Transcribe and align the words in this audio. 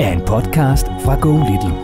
er 0.00 0.12
en 0.12 0.20
podcast 0.20 0.86
fra 1.04 1.14
Go 1.24 1.32
Little. 1.48 1.76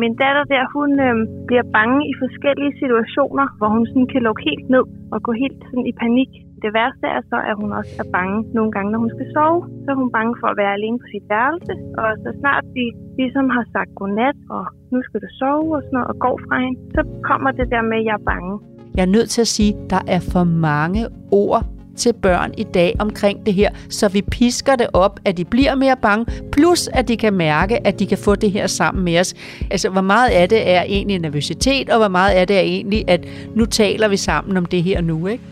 Min 0.00 0.16
datter 0.16 0.44
der, 0.44 0.64
hun 0.72 1.00
øh, 1.00 1.14
bliver 1.46 1.62
bange 1.72 2.08
i 2.10 2.12
forskellige 2.22 2.72
situationer, 2.82 3.46
hvor 3.58 3.68
hun 3.68 3.86
sådan 3.86 4.06
kan 4.06 4.22
lukke 4.22 4.42
helt 4.48 4.70
ned 4.70 4.84
og 5.12 5.22
gå 5.22 5.32
helt 5.32 5.60
sådan 5.70 5.86
i 5.86 5.92
panik. 5.92 6.45
Det 6.64 6.70
værste 6.78 7.06
er 7.16 7.22
så, 7.32 7.38
at 7.50 7.54
hun 7.60 7.70
også 7.80 7.94
er 8.02 8.08
bange 8.16 8.38
nogle 8.56 8.70
gange, 8.74 8.88
når 8.92 9.00
hun 9.04 9.12
skal 9.16 9.26
sove. 9.36 9.60
Så 9.82 9.88
er 9.92 9.98
hun 10.02 10.10
bange 10.16 10.34
for 10.40 10.48
at 10.52 10.56
være 10.62 10.72
alene 10.78 10.98
på 11.02 11.06
sit 11.14 11.26
værelse. 11.34 11.72
Og 12.02 12.08
så 12.22 12.30
snart 12.40 12.64
vi 12.78 12.84
ligesom 13.20 13.46
har 13.56 13.64
sagt 13.74 13.90
godnat, 13.98 14.38
og 14.56 14.64
nu 14.92 14.98
skal 15.06 15.20
du 15.24 15.30
sove 15.40 15.68
og 15.76 15.82
sådan 15.82 15.96
noget, 15.96 16.08
og 16.12 16.16
går 16.24 16.36
fra 16.44 16.56
hende, 16.64 16.78
så 16.96 17.00
kommer 17.28 17.50
det 17.58 17.66
der 17.74 17.82
med, 17.90 17.98
at 18.00 18.04
jeg 18.08 18.16
er 18.20 18.24
bange. 18.32 18.52
Jeg 18.96 19.02
er 19.08 19.12
nødt 19.16 19.30
til 19.34 19.40
at 19.40 19.52
sige, 19.56 19.72
at 19.74 19.90
der 19.90 20.02
er 20.14 20.20
for 20.32 20.44
mange 20.44 21.02
ord 21.44 21.62
til 21.96 22.12
børn 22.22 22.50
i 22.58 22.66
dag 22.78 22.96
omkring 22.98 23.46
det 23.46 23.54
her, 23.54 23.70
så 23.90 24.08
vi 24.08 24.22
pisker 24.22 24.76
det 24.76 24.86
op, 24.92 25.20
at 25.24 25.36
de 25.36 25.44
bliver 25.44 25.74
mere 25.74 25.96
bange, 26.02 26.26
plus 26.52 26.88
at 26.88 27.08
de 27.08 27.16
kan 27.16 27.34
mærke, 27.34 27.86
at 27.86 27.98
de 28.00 28.06
kan 28.06 28.18
få 28.18 28.34
det 28.34 28.50
her 28.50 28.66
sammen 28.66 29.04
med 29.04 29.20
os. 29.20 29.34
Altså, 29.70 29.90
hvor 29.90 30.00
meget 30.00 30.30
af 30.30 30.48
det 30.48 30.70
er 30.70 30.82
egentlig 30.82 31.18
nervøsitet, 31.18 31.90
og 31.90 31.98
hvor 31.98 32.08
meget 32.08 32.32
af 32.34 32.46
det 32.46 32.56
er 32.56 32.60
egentlig, 32.60 33.04
at 33.08 33.26
nu 33.54 33.64
taler 33.64 34.08
vi 34.08 34.16
sammen 34.16 34.56
om 34.56 34.64
det 34.64 34.82
her 34.82 35.00
nu, 35.00 35.26
ikke? 35.26 35.44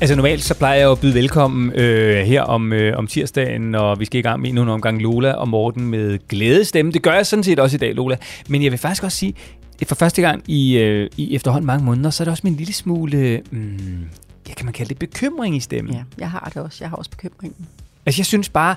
Altså 0.00 0.16
normalt 0.16 0.44
så 0.44 0.54
plejer 0.54 0.78
jeg 0.78 0.90
at 0.90 1.00
byde 1.00 1.14
velkommen 1.14 1.72
øh, 1.72 2.16
her 2.16 2.42
om, 2.42 2.72
øh, 2.72 2.98
om 2.98 3.06
tirsdagen, 3.06 3.74
og 3.74 4.00
vi 4.00 4.04
skal 4.04 4.18
i 4.18 4.22
gang 4.22 4.40
med 4.40 4.48
endnu 4.48 4.62
en 4.62 4.68
omgang 4.68 5.02
Lola 5.02 5.32
og 5.32 5.48
Morten 5.48 5.86
med 5.86 6.18
glædestemme. 6.28 6.92
Det 6.92 7.02
gør 7.02 7.12
jeg 7.12 7.26
sådan 7.26 7.42
set 7.42 7.58
også 7.58 7.76
i 7.76 7.78
dag, 7.78 7.94
Lola. 7.94 8.16
Men 8.48 8.62
jeg 8.62 8.70
vil 8.70 8.78
faktisk 8.78 9.02
også 9.04 9.18
sige, 9.18 9.34
at 9.80 9.86
for 9.86 9.94
første 9.94 10.22
gang 10.22 10.42
i, 10.46 10.78
øh, 10.78 11.10
i 11.16 11.34
efterhånden 11.34 11.66
mange 11.66 11.84
måneder, 11.84 12.10
så 12.10 12.22
er 12.22 12.24
der 12.24 12.32
også 12.32 12.46
en 12.46 12.54
lille 12.54 12.72
smule, 12.72 13.42
mm, 13.50 14.08
ja, 14.48 14.54
kan 14.54 14.64
man 14.64 14.72
kalde 14.72 14.88
det 14.88 14.98
bekymring 14.98 15.56
i 15.56 15.60
stemmen. 15.60 15.94
Ja, 15.94 16.02
jeg 16.18 16.30
har 16.30 16.50
det 16.54 16.62
også. 16.62 16.78
Jeg 16.80 16.90
har 16.90 16.96
også 16.96 17.10
bekymringen. 17.10 17.66
Altså 18.06 18.20
jeg 18.20 18.26
synes 18.26 18.48
bare, 18.48 18.76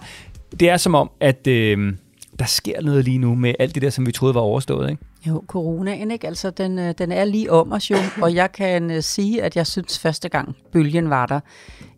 det 0.59 0.69
er 0.69 0.77
som 0.77 0.95
om, 0.95 1.11
at 1.19 1.47
øh, 1.47 1.93
der 2.39 2.45
sker 2.45 2.81
noget 2.81 3.05
lige 3.05 3.17
nu 3.17 3.35
med 3.35 3.53
alt 3.59 3.75
det 3.75 3.81
der, 3.81 3.89
som 3.89 4.05
vi 4.05 4.11
troede 4.11 4.35
var 4.35 4.41
overstået, 4.41 4.89
ikke? 4.89 5.03
Jo, 5.27 5.43
coronaen, 5.47 6.11
ikke? 6.11 6.27
Altså, 6.27 6.49
den, 6.49 6.79
øh, 6.79 6.93
den 6.97 7.11
er 7.11 7.25
lige 7.25 7.51
om 7.51 7.71
os 7.71 7.91
jo, 7.91 7.97
og 8.21 8.33
jeg 8.33 8.51
kan 8.51 8.91
øh, 8.91 9.03
sige, 9.03 9.43
at 9.43 9.55
jeg 9.55 9.67
synes 9.67 9.99
første 9.99 10.29
gang 10.29 10.55
bølgen 10.71 11.09
var 11.09 11.25
der 11.25 11.39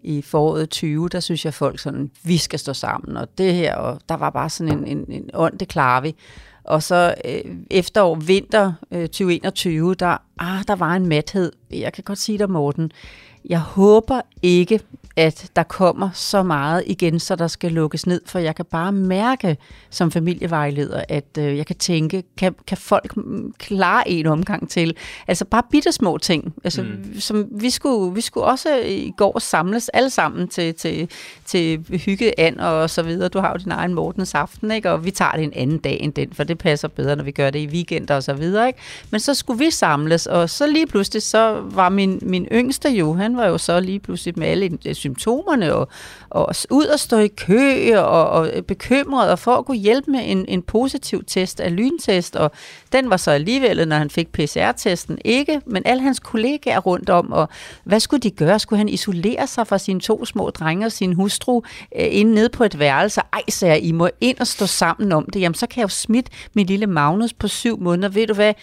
i 0.03 0.21
foråret 0.21 0.69
20, 0.69 1.09
der 1.09 1.19
synes 1.19 1.45
jeg 1.45 1.53
folk 1.53 1.79
sådan, 1.79 2.11
vi 2.23 2.37
skal 2.37 2.59
stå 2.59 2.73
sammen, 2.73 3.17
og 3.17 3.27
det 3.37 3.53
her, 3.53 3.75
og 3.75 3.99
der 4.09 4.17
var 4.17 4.29
bare 4.29 4.49
sådan 4.49 4.77
en, 4.77 4.87
en, 4.87 5.05
en 5.09 5.29
ånd, 5.33 5.59
det 5.59 5.67
klarer 5.67 6.01
vi. 6.01 6.15
Og 6.63 6.83
så 6.83 7.13
øh, 7.25 7.55
efterår, 7.71 8.15
vinter 8.15 8.73
øh, 8.91 9.07
2021, 9.07 9.95
der, 9.95 10.17
ah, 10.39 10.63
der 10.67 10.75
var 10.75 10.93
en 10.95 11.07
mathed. 11.07 11.51
Jeg 11.71 11.93
kan 11.93 12.03
godt 12.03 12.19
sige 12.19 12.37
dig, 12.37 12.49
Morten, 12.49 12.91
jeg 13.49 13.59
håber 13.59 14.21
ikke, 14.41 14.79
at 15.17 15.51
der 15.55 15.63
kommer 15.63 16.09
så 16.13 16.43
meget 16.43 16.83
igen, 16.87 17.19
så 17.19 17.35
der 17.35 17.47
skal 17.47 17.71
lukkes 17.71 18.07
ned, 18.07 18.21
for 18.25 18.39
jeg 18.39 18.55
kan 18.55 18.65
bare 18.65 18.91
mærke 18.91 19.57
som 19.89 20.11
familievejleder, 20.11 21.03
at 21.09 21.37
øh, 21.39 21.57
jeg 21.57 21.65
kan 21.65 21.75
tænke, 21.75 22.23
kan, 22.37 22.55
kan 22.67 22.77
folk 22.77 23.17
mm, 23.17 23.53
klare 23.59 24.09
en 24.09 24.25
omgang 24.25 24.69
til? 24.69 24.95
Altså 25.27 25.45
bare 25.45 25.63
bitte 25.71 25.91
små 25.91 26.17
ting. 26.17 26.53
Altså, 26.63 26.83
mm. 26.83 27.19
som 27.19 27.47
vi, 27.51 27.69
skulle, 27.69 28.15
vi 28.15 28.21
skulle 28.21 28.45
også 28.45 28.75
i 28.85 29.13
går 29.17 29.39
samles 29.39 29.89
alle 29.89 30.09
sammen 30.09 30.47
til, 30.47 30.73
til, 30.73 31.09
til 31.45 31.85
hygge 32.05 32.39
and 32.39 32.57
og 32.57 32.89
så 32.89 33.03
videre. 33.03 33.29
Du 33.29 33.39
har 33.39 33.51
jo 33.51 33.57
din 33.63 33.71
egen 33.71 33.93
Mortens 33.93 34.35
aften, 34.35 34.71
ikke? 34.71 34.91
og 34.91 35.05
vi 35.05 35.11
tager 35.11 35.31
det 35.31 35.43
en 35.43 35.53
anden 35.55 35.77
dag 35.77 35.97
end 36.01 36.13
den, 36.13 36.33
for 36.33 36.43
det 36.43 36.57
passer 36.57 36.87
bedre, 36.87 37.15
når 37.15 37.23
vi 37.23 37.31
gør 37.31 37.49
det 37.49 37.59
i 37.59 37.67
weekender 37.67 38.15
og 38.15 38.23
så 38.23 38.33
videre. 38.33 38.67
Ikke? 38.67 38.79
Men 39.11 39.19
så 39.19 39.33
skulle 39.33 39.59
vi 39.59 39.71
samles, 39.71 40.27
og 40.27 40.49
så 40.49 40.67
lige 40.67 40.87
pludselig, 40.87 41.21
så 41.21 41.61
var 41.63 41.89
min, 41.89 42.19
min 42.21 42.47
yngste 42.51 42.89
jo, 42.89 43.13
han 43.13 43.37
var 43.37 43.45
jo 43.45 43.57
så 43.57 43.79
lige 43.79 43.99
pludselig 43.99 44.39
med 44.39 44.47
alle 44.47 44.65
symptomerne, 45.05 45.73
og, 45.73 45.87
og 46.29 46.55
ud 46.71 46.85
og 46.85 46.99
stå 46.99 47.17
i 47.17 47.27
kø, 47.27 47.97
og, 47.97 48.29
og 48.29 48.49
bekymret, 48.67 49.31
og 49.31 49.39
for 49.39 49.55
at 49.55 49.65
kunne 49.65 49.77
hjælpe 49.77 50.11
med 50.11 50.21
en, 50.23 50.45
en 50.47 50.61
positiv 50.61 51.23
test 51.27 51.59
af 51.59 51.75
lyntest, 51.75 52.35
og 52.35 52.51
den 52.91 53.09
var 53.09 53.17
så 53.17 53.31
alligevel, 53.31 53.87
når 53.87 53.95
han 53.95 54.09
fik 54.09 54.27
PCR-testen, 54.31 55.17
ikke, 55.25 55.61
men 55.65 55.83
alle 55.85 56.03
hans 56.03 56.19
kollegaer 56.19 56.79
rundt 56.79 57.09
om, 57.09 57.31
og 57.31 57.49
hvad 57.83 57.99
skulle 57.99 58.21
de 58.21 58.31
gøre? 58.31 58.59
Skulle 58.59 58.77
han 58.77 58.89
isolere 58.89 59.47
sig 59.47 59.67
fra 59.67 59.77
sine 59.77 59.99
to 59.99 60.25
små 60.25 60.49
drenge 60.49 60.85
og 60.85 60.91
sin 60.91 61.13
hustru 61.13 61.61
øh, 61.99 62.07
inde 62.11 62.33
nede 62.33 62.49
på 62.49 62.63
et 62.63 62.79
værelse? 62.79 63.21
Ej, 63.33 63.41
sagde 63.49 63.73
jeg, 63.73 63.83
I 63.83 63.91
må 63.91 64.09
ind 64.21 64.39
og 64.39 64.47
stå 64.47 64.65
sammen 64.65 65.11
om 65.11 65.25
det. 65.33 65.41
Jamen, 65.41 65.55
så 65.55 65.67
kan 65.67 65.77
jeg 65.77 65.83
jo 65.83 65.89
smitte 65.89 66.31
min 66.53 66.65
lille 66.65 66.87
Magnus 66.87 67.33
på 67.33 67.47
syv 67.47 67.79
måneder. 67.79 68.09
Ved 68.09 68.27
du 68.27 68.33
hvad? 68.33 68.53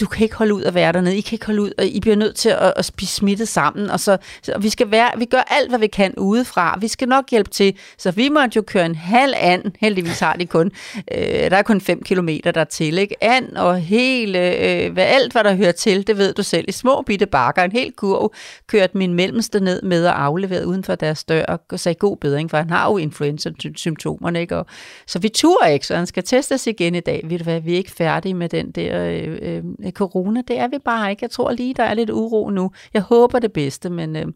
Du 0.00 0.06
kan 0.06 0.24
ikke 0.24 0.36
holde 0.36 0.54
ud 0.54 0.62
at 0.62 0.74
være 0.74 0.92
dernede, 0.92 1.16
I 1.16 1.20
kan 1.20 1.34
ikke 1.34 1.46
holde 1.46 1.62
ud, 1.62 1.72
og 1.78 1.84
I 1.84 2.00
bliver 2.00 2.16
nødt 2.16 2.36
til 2.36 2.48
at, 2.48 2.72
at 2.76 2.84
spise 2.84 3.14
smittet 3.14 3.48
sammen, 3.48 3.90
og 3.90 4.00
så, 4.00 4.16
så 4.42 4.58
vi 4.58 4.68
skal 4.68 4.90
være, 4.90 5.10
vi 5.18 5.24
gør 5.24 5.42
alt, 5.50 5.68
hvad 5.68 5.78
vi 5.78 5.86
kan 5.86 6.14
udefra, 6.16 6.78
vi 6.80 6.88
skal 6.88 7.08
nok 7.08 7.30
hjælpe 7.30 7.50
til, 7.50 7.78
så 7.98 8.10
vi 8.10 8.28
måtte 8.28 8.56
jo 8.56 8.62
køre 8.62 8.86
en 8.86 8.94
halv 8.94 9.34
and, 9.36 9.62
heldigvis 9.80 10.20
har 10.20 10.32
de 10.32 10.46
kun, 10.46 10.70
øh, 10.96 11.50
der 11.50 11.56
er 11.56 11.62
kun 11.62 11.80
5 11.80 12.02
kilometer 12.02 12.50
der 12.50 12.64
til, 12.64 12.98
ikke? 12.98 13.24
And 13.24 13.56
og 13.56 13.80
hele, 13.80 14.38
øh, 14.38 14.92
hvad, 14.92 15.04
alt 15.04 15.32
hvad 15.32 15.44
der 15.44 15.54
hører 15.54 15.72
til, 15.72 16.06
det 16.06 16.18
ved 16.18 16.34
du 16.34 16.42
selv, 16.42 16.64
i 16.68 16.72
små 16.72 17.02
bitte 17.02 17.26
bakker, 17.26 17.62
en 17.62 17.72
hel 17.72 17.92
kurv, 17.92 18.34
kørte 18.66 18.98
min 18.98 19.14
mellemste 19.14 19.60
ned 19.60 19.82
med 19.82 20.06
og 20.06 20.24
afleveret 20.24 20.64
uden 20.64 20.84
for 20.84 20.94
deres 20.94 21.24
dør, 21.24 21.44
og 21.70 21.80
sagde 21.80 21.94
god 21.94 22.16
bedring, 22.16 22.50
for 22.50 22.56
han 22.56 22.70
har 22.70 22.90
jo 22.90 22.96
influenza-symptomerne, 22.96 24.40
ikke? 24.40 24.56
Og, 24.56 24.66
så 25.06 25.18
vi 25.18 25.28
turer 25.28 25.66
ikke, 25.66 25.86
så 25.86 25.96
han 25.96 26.06
skal 26.06 26.22
testes 26.22 26.66
igen 26.66 26.94
i 26.94 27.00
dag, 27.00 27.20
ved 27.24 27.38
du 27.38 27.44
hvad, 27.44 27.60
vi 27.60 27.72
er 27.72 27.76
ikke 27.76 27.90
færdige 27.90 28.34
med 28.34 28.48
den 28.48 28.70
der 28.70 29.04
øh, 29.04 29.38
øh 29.42 29.61
øh, 29.64 29.86
øh, 29.86 29.92
corona. 29.92 30.42
Det 30.48 30.58
er 30.58 30.68
vi 30.68 30.78
bare 30.84 31.10
ikke. 31.10 31.22
Jeg 31.22 31.30
tror 31.30 31.52
lige, 31.52 31.74
der 31.74 31.82
er 31.82 31.94
lidt 31.94 32.10
uro 32.10 32.50
nu. 32.50 32.70
Jeg 32.94 33.02
håber 33.02 33.38
det 33.38 33.52
bedste, 33.52 33.90
men 33.90 34.16
øh, 34.16 34.26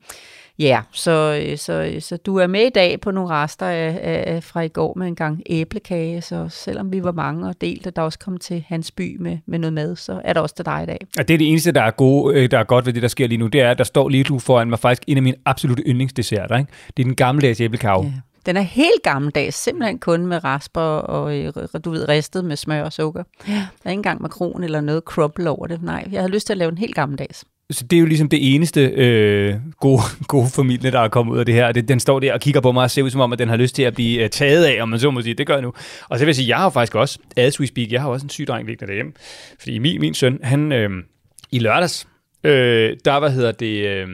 ja, 0.59 0.81
så, 0.93 1.43
øh, 1.47 1.59
så, 1.59 1.97
så 2.01 2.17
du 2.17 2.37
er 2.37 2.47
med 2.47 2.67
i 2.67 2.71
dag 2.71 3.01
på 3.01 3.11
nogle 3.11 3.31
rester 3.31 3.67
af, 3.67 3.99
af, 4.03 4.45
fra 4.45 4.61
i 4.61 4.69
går 4.69 4.95
med 4.97 5.07
en 5.07 5.15
gang 5.15 5.43
æblekage, 5.47 6.21
så 6.21 6.49
selvom 6.49 6.93
vi 6.93 7.05
var 7.05 7.13
mange 7.13 7.49
og 7.49 7.61
delte, 7.61 7.91
der 7.91 8.03
også 8.03 8.19
kom 8.19 8.37
til 8.37 8.65
hans 8.69 8.91
by 8.91 9.17
med, 9.21 9.39
med 9.47 9.59
noget 9.59 9.73
mad, 9.73 9.97
så 9.97 10.21
er 10.25 10.33
der 10.33 10.41
også 10.41 10.55
til 10.55 10.65
dig 10.65 10.83
i 10.83 10.87
dag. 10.87 10.99
Og 11.19 11.29
det 11.29 11.35
er 11.35 11.39
det 11.39 11.49
eneste, 11.49 11.73
der 11.73 11.83
er, 11.83 11.91
gode, 11.91 12.35
øh, 12.41 12.51
der 12.51 12.59
er 12.59 12.65
godt 12.65 12.87
ved 12.87 12.93
det, 12.93 13.03
der 13.03 13.09
sker 13.09 13.27
lige 13.27 13.39
nu, 13.39 13.47
det 13.47 13.61
er, 13.61 13.71
at 13.71 13.79
der 13.79 13.85
står 13.85 14.09
lige 14.09 14.25
nu 14.31 14.39
foran 14.39 14.71
mig 14.71 14.79
faktisk 14.79 15.03
en 15.07 15.17
af 15.17 15.23
mine 15.23 15.37
absolutte 15.45 15.83
yndlingsdesserter. 15.87 16.57
Ikke? 16.57 16.71
Det 16.97 17.03
er 17.03 17.05
den 17.05 17.15
gammeldags 17.15 17.61
æblekage. 17.61 18.03
Ja. 18.03 18.13
Den 18.47 18.57
er 18.57 18.61
helt 18.61 19.03
gammeldags, 19.03 19.57
simpelthen 19.57 19.99
kun 19.99 20.27
med 20.27 20.45
rasper 20.45 20.81
og, 20.81 21.37
øh, 21.37 21.53
du 21.85 21.91
ved, 21.91 22.09
ristet 22.09 22.45
med 22.45 22.57
smør 22.57 22.83
og 22.83 22.93
sukker. 22.93 23.23
Der 23.47 23.53
er 23.85 23.91
ikke 23.91 23.99
engang 23.99 24.23
makron 24.23 24.65
eller 24.65 24.81
noget 24.81 25.03
crumble 25.03 25.51
over 25.51 25.67
det. 25.67 25.83
Nej, 25.83 26.09
jeg 26.13 26.21
havde 26.21 26.33
lyst 26.33 26.47
til 26.47 26.53
at 26.53 26.59
lave 26.59 26.73
en 26.73 26.79
helt 26.79 26.95
gammeldags. 26.95 27.45
så 27.71 27.85
det 27.85 27.97
er 27.97 28.01
jo 28.01 28.07
ligesom 28.07 28.29
det 28.29 28.55
eneste 28.55 28.81
øh, 28.81 29.55
gode, 29.81 30.03
gode 30.29 30.49
familie, 30.49 30.91
der 30.91 31.01
er 31.01 31.09
kommet 31.09 31.35
ud 31.35 31.39
af 31.39 31.47
det 31.47 31.55
her. 31.55 31.73
Det, 31.73 31.89
den 31.89 32.01
står 32.01 32.21
der 32.21 32.33
og 32.33 32.41
kigger 32.41 32.61
på 32.61 32.73
mig 32.73 32.83
og 32.83 32.91
ser 32.91 33.03
ud 33.03 33.11
som 33.11 33.21
om, 33.21 33.33
at 33.33 33.39
den 33.39 33.49
har 33.49 33.57
lyst 33.57 33.75
til 33.75 33.83
at 33.83 33.95
blive 33.95 34.23
øh, 34.23 34.31
taget 34.31 34.65
af, 34.65 34.83
om 34.83 34.89
man 34.89 35.01
så 35.01 35.11
må 35.11 35.23
sige. 35.23 35.35
Det 35.35 35.47
gør 35.47 35.55
jeg 35.55 35.63
nu. 35.63 35.73
Og 36.09 36.19
så 36.19 36.25
vil 36.25 36.29
jeg 36.29 36.37
sige, 36.37 36.49
jeg 36.49 36.57
har 36.57 36.71
faktisk 36.71 36.95
også, 36.95 37.19
as 37.37 37.61
we 37.61 37.67
speak, 37.67 37.93
jeg 37.93 38.03
har 38.03 38.09
også 38.09 38.27
en 38.27 38.31
syg 38.31 38.47
dreng 38.47 38.67
liggende 38.67 38.91
derhjemme. 38.91 39.13
Fordi 39.59 39.79
min, 39.79 40.01
min 40.01 40.15
søn, 40.15 40.39
han 40.43 40.73
øh, 40.73 40.91
i 41.51 41.59
lørdags, 41.59 42.09
øh, 42.45 42.97
der, 43.05 43.19
hvad 43.19 43.31
hedder 43.31 43.53
det, 43.53 43.87
øh, 43.87 44.09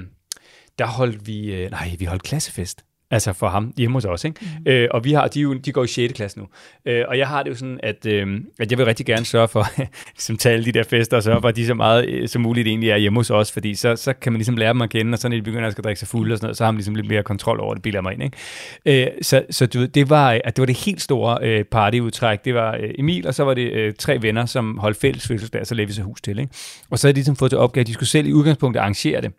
der 0.78 0.86
holdt 0.86 1.26
vi, 1.26 1.54
øh, 1.54 1.70
nej, 1.70 1.90
vi 1.98 2.04
holdt 2.04 2.22
klassefest. 2.22 2.84
Altså 3.12 3.32
for 3.32 3.48
ham 3.48 3.72
hjemme 3.76 3.96
hos 3.96 4.04
os, 4.04 4.24
ikke? 4.24 4.40
Mm. 4.40 4.70
Øh, 4.70 4.88
og 4.90 5.04
vi 5.04 5.12
har, 5.12 5.28
de, 5.28 5.40
jo, 5.40 5.54
de 5.54 5.72
går 5.72 5.84
i 5.84 5.86
6. 5.86 6.12
klasse 6.12 6.38
nu. 6.38 6.46
Øh, 6.86 7.04
og 7.08 7.18
jeg 7.18 7.28
har 7.28 7.42
det 7.42 7.50
jo 7.50 7.54
sådan, 7.54 7.80
at, 7.82 8.06
øh, 8.06 8.40
at 8.58 8.70
jeg 8.70 8.78
vil 8.78 8.86
rigtig 8.86 9.06
gerne 9.06 9.24
sørge 9.24 9.48
for, 9.48 9.66
som 10.18 10.36
tale 10.36 10.64
de 10.64 10.72
der 10.72 10.82
fester, 10.82 11.16
og 11.16 11.22
sørge 11.22 11.40
for, 11.40 11.48
at 11.48 11.56
de 11.56 11.66
så 11.66 11.74
meget 11.74 12.08
øh, 12.08 12.28
som 12.28 12.42
muligt 12.42 12.68
egentlig 12.68 12.90
er 12.90 12.96
hjemme 12.96 13.18
hos 13.18 13.30
os, 13.30 13.52
fordi 13.52 13.74
så, 13.74 13.96
så 13.96 14.12
kan 14.12 14.32
man 14.32 14.38
ligesom 14.38 14.56
lære 14.56 14.72
dem 14.72 14.82
at 14.82 14.90
kende, 14.90 15.14
og 15.14 15.18
så 15.18 15.28
når 15.28 15.36
de 15.36 15.42
begynder 15.42 15.66
at 15.66 15.72
skal 15.72 15.84
drikke 15.84 15.98
sig 15.98 16.08
fulde 16.08 16.32
og 16.32 16.38
sådan 16.38 16.46
noget, 16.46 16.56
så 16.56 16.64
har 16.64 16.70
man 16.70 16.76
ligesom 16.76 16.94
lidt 16.94 17.08
mere 17.08 17.22
kontrol 17.22 17.60
over 17.60 17.74
det, 17.74 17.82
bilder 17.82 18.00
mig 18.00 18.12
ind, 18.12 18.22
ikke? 18.22 19.06
Øh, 19.06 19.22
så 19.22 19.44
så 19.50 19.66
du 19.66 19.78
ved, 19.78 19.88
det, 19.88 20.10
var, 20.10 20.40
at 20.44 20.56
det 20.56 20.62
var 20.62 20.66
det 20.66 20.76
helt 20.76 21.00
store 21.00 21.38
øh, 21.42 21.64
partyudtræk. 21.64 22.44
Det 22.44 22.54
var 22.54 22.76
øh, 22.76 22.90
Emil, 22.98 23.26
og 23.26 23.34
så 23.34 23.44
var 23.44 23.54
det 23.54 23.72
øh, 23.72 23.94
tre 23.98 24.22
venner, 24.22 24.46
som 24.46 24.78
holdt 24.78 25.00
fælles 25.00 25.26
fødselsdag, 25.26 25.60
og 25.60 25.66
så 25.66 25.74
lavede 25.74 25.88
vi 25.88 25.94
så 25.94 26.02
hus 26.02 26.20
til, 26.20 26.38
ikke? 26.38 26.52
Og 26.90 26.98
så 26.98 27.06
havde 27.06 27.14
de 27.14 27.18
ligesom 27.18 27.36
fået 27.36 27.50
til 27.50 27.58
opgave, 27.58 27.80
at 27.80 27.86
de 27.86 27.92
skulle 27.92 28.08
selv 28.08 28.26
i 28.26 28.32
udgangspunktet 28.32 28.80
arrangere 28.80 29.20
det 29.20 29.32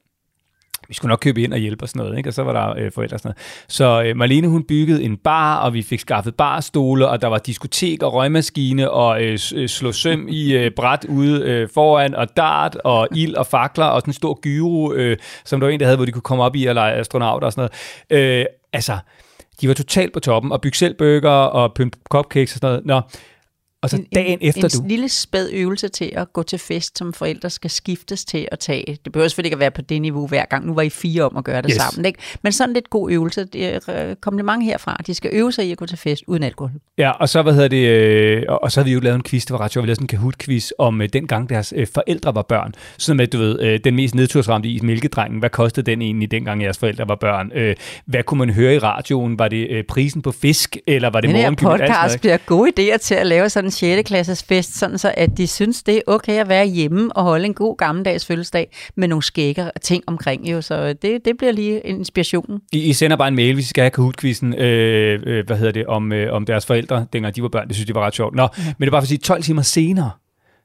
vi 0.94 0.96
skulle 0.96 1.10
nok 1.10 1.20
købe 1.20 1.42
ind 1.42 1.54
og 1.54 1.60
hjælpe 1.60 1.84
og 1.84 1.90
sådan 1.90 2.00
noget, 2.00 2.18
ikke? 2.18 2.30
og 2.30 2.34
så 2.34 2.44
var 2.44 2.54
der 2.54 2.84
øh, 2.86 2.92
forældre 2.92 3.16
og 3.16 3.20
sådan 3.20 3.30
noget. 3.30 3.66
Så 3.68 4.04
øh, 4.10 4.18
Marlene 4.18 4.48
hun 4.48 4.64
byggede 4.64 5.04
en 5.04 5.18
bar, 5.18 5.58
og 5.58 5.74
vi 5.74 5.82
fik 5.82 6.00
skaffet 6.00 6.36
barstole, 6.36 7.08
og 7.08 7.22
der 7.22 7.28
var 7.28 7.38
diskotek 7.38 8.04
og 8.04 8.14
røgmaskine, 8.14 8.92
og 8.92 9.24
øh, 9.24 9.40
øh, 9.56 9.70
slå 9.70 9.92
søm 9.92 10.28
i 10.30 10.54
øh, 10.54 10.72
bræt 10.72 11.06
ude 11.10 11.42
øh, 11.42 11.70
foran, 11.74 12.16
og 12.16 12.38
dart, 12.38 12.76
og 12.84 13.08
ild 13.16 13.36
og 13.36 13.48
fakler, 13.48 13.86
og 13.86 14.02
sådan 14.02 14.10
en 14.10 14.14
stor 14.14 14.40
gyro, 14.42 14.94
øh, 14.94 15.18
som 15.46 15.60
der 15.60 15.68
var 15.68 15.74
en, 15.74 15.80
der 15.80 15.86
havde, 15.86 15.96
hvor 15.96 16.06
de 16.06 16.12
kunne 16.12 16.22
komme 16.22 16.44
op 16.44 16.56
i 16.56 16.66
og 16.66 16.76
lege 16.76 16.94
astronauter 16.94 17.46
og 17.46 17.54
sådan 17.54 17.70
noget. 18.10 18.40
Øh, 18.40 18.46
altså, 18.74 18.98
de 19.62 19.68
var 19.68 19.74
totalt 19.74 20.14
på 20.14 20.20
toppen, 20.20 20.52
og 20.52 20.62
bygge 20.62 20.78
selv 20.78 20.94
burger, 20.94 21.30
og 21.30 21.74
pynte 21.74 21.98
cupcakes 22.10 22.54
og 22.54 22.60
sådan 22.60 22.70
noget. 22.70 22.86
Nå, 22.86 23.02
og 23.84 23.90
så 23.90 24.04
dagen 24.16 24.40
efter 24.42 24.64
en 24.64 24.70
du... 24.82 24.88
lille 24.88 25.10
spæd 25.10 25.50
øvelse 25.54 25.88
til 25.88 26.12
at 26.16 26.34
gå 26.34 26.44
til 26.44 26.60
fest, 26.60 26.98
som 26.98 27.14
forældre 27.14 27.50
skal 27.50 27.70
skiftes 27.70 28.26
til 28.26 28.48
at 28.52 28.60
tage. 28.60 28.98
Det 29.06 29.12
behøver 29.14 29.28
selvfølgelig 29.28 29.48
ikke 29.48 29.56
at 29.56 29.60
være 29.60 29.72
på 29.72 29.82
det 29.82 30.02
niveau 30.02 30.28
hver 30.28 30.46
gang. 30.46 30.66
Nu 30.66 30.74
var 30.74 30.82
I 30.82 30.90
fire 30.90 31.24
om 31.24 31.38
at 31.38 31.44
gøre 31.44 31.62
det 31.62 31.70
Yes. 31.70 31.76
sammen. 31.82 32.06
Ikke? 32.06 32.20
Men 32.42 32.52
sådan 32.52 32.74
lidt 32.74 32.90
god 32.90 33.12
øvelse. 33.12 33.46
Det 33.46 33.66
er 33.90 34.10
øh, 34.10 34.16
kompliment 34.16 34.64
herfra. 34.64 34.98
De 35.08 35.14
skal 35.14 35.30
øve 35.34 35.52
sig 35.52 35.66
i 35.68 35.72
at 35.72 35.78
gå 35.78 35.86
til 35.86 35.98
fest 35.98 36.24
uden 36.28 36.44
alkohol. 36.44 36.72
Ja, 36.98 37.12
og 37.12 37.30
så, 37.30 37.42
hvad 37.42 37.54
hedder 37.54 37.68
det, 37.68 37.88
øh, 37.88 38.44
og 38.48 38.72
så 38.72 38.80
har 38.80 38.86
vi 38.86 38.92
jo 38.94 39.00
lavet 39.00 39.16
en 39.16 39.24
quiz, 39.24 39.42
det 39.46 39.52
var 39.54 39.62
ret 39.62 39.72
sjovt, 39.72 39.84
vi 39.84 39.88
lavede 39.88 39.96
sådan 39.96 40.04
en 40.04 40.20
Kahoot-quiz 40.20 40.70
om 40.78 41.02
øh, 41.02 41.10
dengang 41.14 41.50
deres 41.50 41.74
øh, 41.78 41.88
forældre 41.94 42.36
var 42.36 42.42
børn. 42.42 42.74
Sådan 42.98 43.18
med, 43.18 43.28
du 43.28 43.38
ved, 43.38 43.60
øh, 43.62 43.80
den 43.84 43.96
mest 43.96 44.16
nedtursramte 44.16 44.70
is, 44.70 44.84
mælkedrengen, 44.84 45.40
hvad 45.40 45.50
kostede 45.50 45.92
den 45.92 46.02
egentlig 46.02 46.32
dengang 46.32 46.64
jeres 46.64 46.78
forældre 46.78 47.08
var 47.08 47.16
børn? 47.16 47.52
Øh, 47.56 47.76
hvad 48.06 48.24
kunne 48.24 48.38
man 48.38 48.50
høre 48.50 48.76
i 48.76 48.80
radioen? 48.80 49.40
Var 49.40 49.48
det 49.48 49.68
øh, 49.70 49.84
prisen 49.84 50.22
på 50.22 50.32
fisk, 50.32 50.78
eller 50.88 51.10
var 51.10 51.22
det 51.22 51.28
Den 51.28 51.38
her 51.38 51.50
morgengymnasiet? 51.50 51.90
Podcast 51.90 52.20
bliver 52.20 52.38
gode 52.38 52.72
idéer 52.80 52.98
til 52.98 53.16
at 53.16 53.28
lave 53.28 53.50
sådan 53.50 53.68
en 53.68 53.72
6. 53.74 54.08
klasses 54.08 54.44
fest, 54.44 54.78
sådan 54.80 54.98
så 54.98 55.14
at 55.18 55.38
de 55.38 55.48
synes, 55.48 55.84
det 55.84 55.96
er 55.96 56.02
okay 56.08 56.40
at 56.40 56.50
være 56.50 56.66
hjemme 56.66 57.18
og 57.18 57.24
holde 57.24 57.46
en 57.46 57.54
god 57.54 57.78
gammeldags 57.78 58.26
fødselsdag 58.26 58.76
med 58.96 59.08
nogle 59.08 59.24
skægge 59.24 59.72
ting 59.82 60.04
omkring. 60.08 60.52
Jo. 60.52 60.62
Så 60.62 60.94
det, 60.94 61.26
det 61.26 61.38
bliver 61.38 61.52
lige 61.52 61.80
inspirationen. 61.80 62.60
I, 62.72 62.80
I 62.80 62.94
sender 62.94 63.18
bare 63.18 63.28
en 63.28 63.36
mail, 63.36 63.54
hvis 63.54 63.66
I 63.66 63.70
skal 63.70 63.82
have 63.82 63.92
Kahoot-quizzen, 63.92 64.54
øh, 64.54 65.22
øh, 65.26 65.46
hvad 65.46 65.58
hedder 65.58 65.72
det, 65.72 65.86
om, 65.86 66.12
øh, 66.12 66.34
om 66.34 66.46
deres 66.46 66.66
forældre, 66.66 67.06
dengang 67.14 67.36
de 67.36 67.42
var 67.42 67.50
børn. 67.50 67.68
Det 67.68 67.76
synes 67.76 67.88
de 67.88 67.96
var 67.96 68.06
ret 68.06 68.16
sjovt. 68.16 68.36
Nå, 68.36 68.42
ja. 68.58 68.64
men 68.64 68.76
det 68.80 68.88
er 68.88 68.92
bare 68.92 69.02
for 69.02 69.06
at 69.06 69.08
sige, 69.08 69.18
12 69.18 69.44
timer 69.44 69.62
senere, 69.62 70.12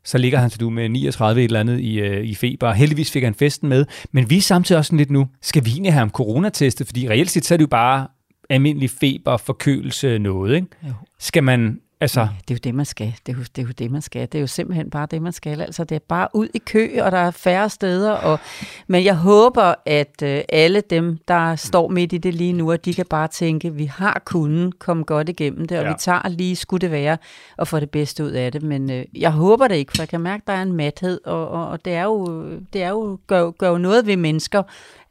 så 0.05 0.19
ligger 0.19 0.39
han 0.39 0.51
til 0.51 0.61
du 0.61 0.71
med 0.71 0.89
39 0.89 1.41
et 1.41 1.45
eller 1.45 1.61
andet 1.61 1.81
i, 1.81 2.01
øh, 2.01 2.25
i 2.25 2.35
feber. 2.35 2.73
Heldigvis 2.73 3.11
fik 3.11 3.23
han 3.23 3.35
festen 3.35 3.69
med, 3.69 3.87
men 4.13 4.31
vi 4.31 4.37
er 4.37 4.43
samtidig 4.43 4.79
også 4.79 4.89
sådan 4.89 4.99
lidt 4.99 5.11
nu, 5.11 5.29
skal 5.43 5.65
vi 5.65 5.71
egentlig 5.71 5.93
have 5.93 5.99
ham 5.99 6.11
coronatestet? 6.11 6.87
Fordi 6.87 7.09
reelt 7.09 7.31
set, 7.31 7.45
så 7.45 7.55
er 7.55 7.57
det 7.57 7.63
jo 7.63 7.69
bare 7.69 8.07
almindelig 8.51 8.91
feber, 8.91 9.37
forkølelse, 9.37 10.19
noget, 10.19 10.55
ikke? 10.55 10.67
Jo. 10.89 10.93
Skal 11.19 11.45
man, 11.45 11.81
altså... 12.01 12.21
Det 12.21 12.51
er 12.51 12.55
jo 12.55 12.61
det, 12.65 12.75
man 12.75 12.87
skal. 12.87 13.15
Det 13.27 13.33
er 13.33 13.37
jo, 13.39 13.45
det 13.57 13.63
er 13.63 13.67
jo 13.67 13.73
det, 13.79 13.91
man 13.91 14.03
skal. 14.03 14.21
Det 14.23 14.35
er 14.35 14.41
jo 14.41 14.47
simpelthen 14.47 14.91
bare 14.91 15.07
det, 15.11 15.23
man 15.23 15.33
skal. 15.33 15.61
Altså, 15.61 15.85
det 15.85 15.95
er 15.95 15.99
bare 16.09 16.29
ud 16.35 16.49
i 16.55 16.59
kø, 16.59 16.89
og 17.03 17.13
der 17.13 17.19
er 17.19 17.31
færre 17.31 17.71
steder. 17.71 18.11
Og, 18.13 18.39
men 18.87 19.05
jeg 19.05 19.15
håber, 19.17 19.75
at 19.87 20.23
øh, 20.23 20.41
alle 20.49 20.81
dem, 20.91 21.19
der 21.29 21.57
står 21.57 21.89
midt 21.89 22.13
i 22.13 22.19
det 22.19 22.35
lige 22.35 22.53
nu, 22.53 22.73
at 22.73 22.85
de 22.85 22.95
kan 22.95 23.07
bare 23.11 23.29
tænke, 23.29 23.75
vi 23.75 23.85
har 23.85 24.23
kunnet 24.25 24.79
komme 24.79 25.05
godt 25.05 25.29
igennem 25.29 25.67
det, 25.69 25.79
og 25.79 25.85
Ja. 25.85 25.91
vi 25.91 25.95
tager 25.99 26.29
lige, 26.29 26.57
skulle 26.57 26.81
det 26.81 26.91
være, 26.91 27.17
og 27.57 27.69
få 27.69 27.81
det 27.81 27.91
bedste 27.91 28.25
ud 28.25 28.31
af 28.31 28.53
det. 28.53 28.63
Men 28.63 28.91
øh, 28.91 29.05
jeg 29.15 29.31
håber 29.31 29.69
det 29.69 29.75
ikke, 29.75 29.93
for 29.97 30.03
jeg 30.03 30.09
kan 30.09 30.21
mærke, 30.21 30.43
at 30.43 30.47
der 30.47 30.53
er 30.53 30.63
en 30.63 30.73
mathed, 30.73 31.21
og, 31.25 31.49
og, 31.49 31.69
og 31.69 31.85
det 31.85 31.95
er 31.95 32.05
jo, 32.05 32.51
det 32.73 32.83
er 32.83 32.89
jo, 32.89 33.19
gør, 33.27 33.51
gør 33.51 33.69
jo 33.71 33.79
noget 33.79 34.07
ved 34.07 34.17
mennesker, 34.17 34.63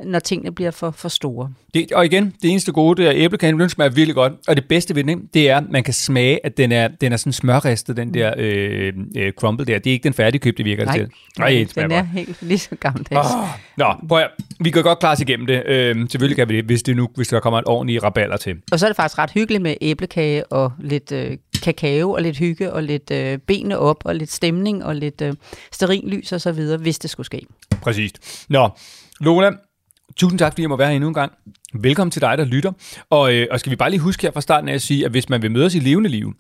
når 0.06 0.20
tingene 0.20 0.52
bliver 0.52 0.72
for, 0.72 0.92
for 0.92 1.10
store. 1.10 1.50
Det, 1.74 1.92
og 1.92 2.06
igen, 2.06 2.34
det 2.42 2.50
eneste 2.50 2.72
gode, 2.72 3.02
det 3.02 3.10
er 3.10 3.14
æblekagen. 3.16 3.60
Den 3.60 3.70
smager 3.70 3.90
virkelig 3.90 4.16
godt. 4.16 4.34
Og 4.48 4.56
det 4.56 4.66
bedste 4.66 4.96
ved 4.96 5.04
den, 5.04 5.30
det 5.34 5.50
er, 5.50 5.58
at 5.58 5.64
man 5.70 5.84
kan 5.84 5.94
smage, 5.94 6.46
at 6.46 6.58
den 6.58 6.72
er, 6.72 6.88
den 6.88 7.14
er 7.14 7.18
sådan 7.18 7.34
smørristet, 7.34 7.98
den 7.98 8.14
der 8.14 8.34
øh, 8.38 8.94
øh, 9.18 9.34
crumble 9.34 9.66
der. 9.66 9.80
Det 9.80 9.90
er 9.90 9.94
ikke 9.94 10.04
den 10.04 10.14
færdigkøbte, 10.14 10.64
virker 10.64 10.84
det 10.84 10.88
Nej, 10.88 10.98
til. 10.98 11.10
Nej, 11.40 11.50
det 11.50 11.70
smager 11.70 11.88
den 11.88 11.98
er 11.98 12.02
godt. 12.02 12.12
helt 12.12 12.38
lige 12.42 12.58
så 12.58 12.76
gammeldags. 12.80 13.28
Oh, 13.34 13.48
nå, 13.78 13.94
prøv 14.10 14.20
at, 14.20 14.30
vi 14.60 14.70
kan 14.70 14.84
godt 14.84 15.00
klare 15.00 15.14
os 15.14 15.20
igennem 15.20 15.48
det. 15.48 15.64
Øhm, 15.66 16.10
selvfølgelig 16.10 16.36
kan 16.38 16.50
vi 16.50 16.58
det, 16.58 16.66
hvis, 16.66 16.84
det 16.84 16.96
nu, 16.96 17.10
hvis 17.16 17.28
der 17.28 17.40
kommer 17.40 17.60
et 17.60 17.66
ordentligt 17.68 18.04
raballer 18.04 18.38
til. 18.38 18.56
Og 18.72 18.80
så 18.80 18.86
er 18.86 18.90
det 18.90 18.96
faktisk 18.96 19.18
ret 19.18 19.32
hyggeligt 19.32 19.64
med 19.64 19.76
æblekage 19.82 20.46
og 20.46 20.72
lidt 20.80 21.12
øh, 21.12 21.38
kakao 21.64 22.12
og 22.12 22.22
lidt 22.22 22.38
hygge 22.38 22.74
og 22.74 22.84
lidt 22.84 23.12
øh, 23.12 23.38
benene 23.38 23.78
op 23.78 24.02
og 24.06 24.16
lidt 24.16 24.32
stemning 24.32 24.86
og 24.86 24.96
lidt 24.96 25.22
øh, 25.22 25.34
sterinlys 25.72 26.32
og 26.32 26.42
så 26.42 26.52
videre, 26.52 26.78
hvis 26.78 27.00
det 27.00 27.10
skulle 27.10 27.26
ske. 27.26 27.46
Præcis. 27.82 28.12
Nå, 28.50 28.70
Lola, 29.20 29.52
tusind 30.16 30.40
tak, 30.40 30.52
fordi 30.52 30.62
jeg 30.62 30.70
må 30.70 30.78
være 30.78 30.88
her 30.88 30.96
endnu 30.96 31.08
en 31.08 31.14
gang. 31.14 31.32
Velkommen 31.74 32.12
til 32.12 32.22
dig, 32.22 32.38
der 32.38 32.46
lytter. 32.46 32.72
Og, 33.10 33.34
øh, 33.34 33.48
og 33.52 33.60
skal 33.60 33.70
vi 33.70 33.76
bare 33.76 33.90
lige 33.90 34.00
huske 34.00 34.22
her 34.22 34.32
fra 34.32 34.42
starten 34.42 34.70
af 34.70 34.74
at 34.74 34.82
sige, 34.82 35.06
at 35.06 35.12
hvis 35.12 35.30
man 35.30 35.42
vil 35.42 35.52
møde 35.52 35.78
i 35.78 35.80
levende 35.80 36.10
liv, 36.10 36.34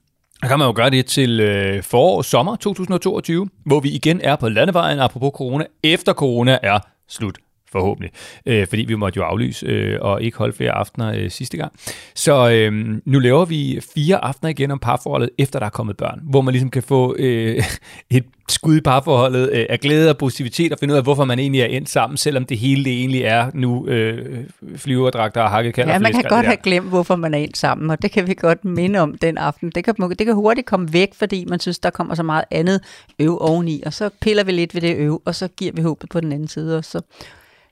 så 0.43 0.49
kan 0.49 0.59
man 0.59 0.67
jo 0.67 0.73
gøre 0.75 0.89
det 0.89 1.05
til 1.05 1.39
øh, 1.39 1.83
forår, 1.83 2.21
sommer 2.21 2.55
2022, 2.55 3.49
hvor 3.65 3.79
vi 3.79 3.89
igen 3.89 4.21
er 4.23 4.35
på 4.35 4.49
landevejen, 4.49 4.99
apropos 4.99 5.31
corona, 5.33 5.65
efter 5.83 6.13
corona 6.13 6.59
er 6.63 6.79
slut 7.07 7.37
forhåbentlig, 7.71 8.11
øh, 8.45 8.67
fordi 8.67 8.81
vi 8.81 8.95
måtte 8.95 9.17
jo 9.17 9.23
aflyse 9.23 9.65
øh, 9.65 9.97
og 10.01 10.21
ikke 10.21 10.37
holde 10.37 10.53
flere 10.53 10.71
aftener 10.71 11.13
øh, 11.15 11.31
sidste 11.31 11.57
gang. 11.57 11.71
Så 12.15 12.49
øh, 12.49 12.99
nu 13.05 13.19
laver 13.19 13.45
vi 13.45 13.79
fire 13.95 14.25
aftener 14.25 14.49
igen 14.49 14.71
om 14.71 14.79
parforholdet, 14.79 15.29
efter 15.37 15.59
der 15.59 15.65
er 15.65 15.69
kommet 15.69 15.97
børn, 15.97 16.19
hvor 16.23 16.41
man 16.41 16.51
ligesom 16.51 16.69
kan 16.69 16.83
få 16.83 17.15
øh, 17.19 17.63
et 18.09 18.25
skud 18.49 18.77
i 18.77 18.81
parforholdet 18.81 19.49
øh, 19.53 19.65
af 19.69 19.79
glæde 19.79 20.09
og 20.09 20.17
positivitet 20.17 20.71
og 20.71 20.79
finde 20.79 20.93
ud 20.93 20.97
af, 20.97 21.03
hvorfor 21.03 21.25
man 21.25 21.39
egentlig 21.39 21.61
er 21.61 21.65
endt 21.65 21.89
sammen, 21.89 22.17
selvom 22.17 22.45
det 22.45 22.57
hele 22.57 22.83
det 22.83 22.93
egentlig 22.93 23.21
er 23.21 23.51
nu 23.53 23.87
øh, 23.87 24.43
flyverdragter 24.75 25.41
og 25.41 25.49
hakket 25.49 25.73
kalder 25.73 25.93
Ja, 25.93 25.99
man 25.99 26.13
kan 26.13 26.23
godt 26.29 26.45
have 26.45 26.57
glemt, 26.57 26.89
hvorfor 26.89 27.15
man 27.15 27.33
er 27.33 27.37
endt 27.37 27.57
sammen, 27.57 27.89
og 27.89 28.01
det 28.01 28.11
kan 28.11 28.27
vi 28.27 28.33
godt 28.33 28.65
minde 28.65 28.99
om 28.99 29.17
den 29.17 29.37
aften. 29.37 29.69
Det 29.69 29.83
kan, 29.83 29.95
det 30.09 30.25
kan 30.25 30.35
hurtigt 30.35 30.67
komme 30.67 30.93
væk, 30.93 31.13
fordi 31.13 31.45
man 31.45 31.59
synes, 31.59 31.79
der 31.79 31.89
kommer 31.89 32.15
så 32.15 32.23
meget 32.23 32.43
andet 32.51 32.81
øv 33.19 33.37
oveni, 33.41 33.83
og 33.85 33.93
så 33.93 34.09
piller 34.21 34.43
vi 34.43 34.51
lidt 34.51 34.75
ved 34.75 34.81
det 34.81 34.95
øv, 34.95 35.21
og 35.25 35.35
så 35.35 35.47
giver 35.47 35.71
vi 35.73 35.81
håbet 35.81 36.09
på 36.09 36.19
den 36.19 36.31
anden 36.31 36.47
side, 36.47 36.77
og 36.77 36.85
så 36.85 37.01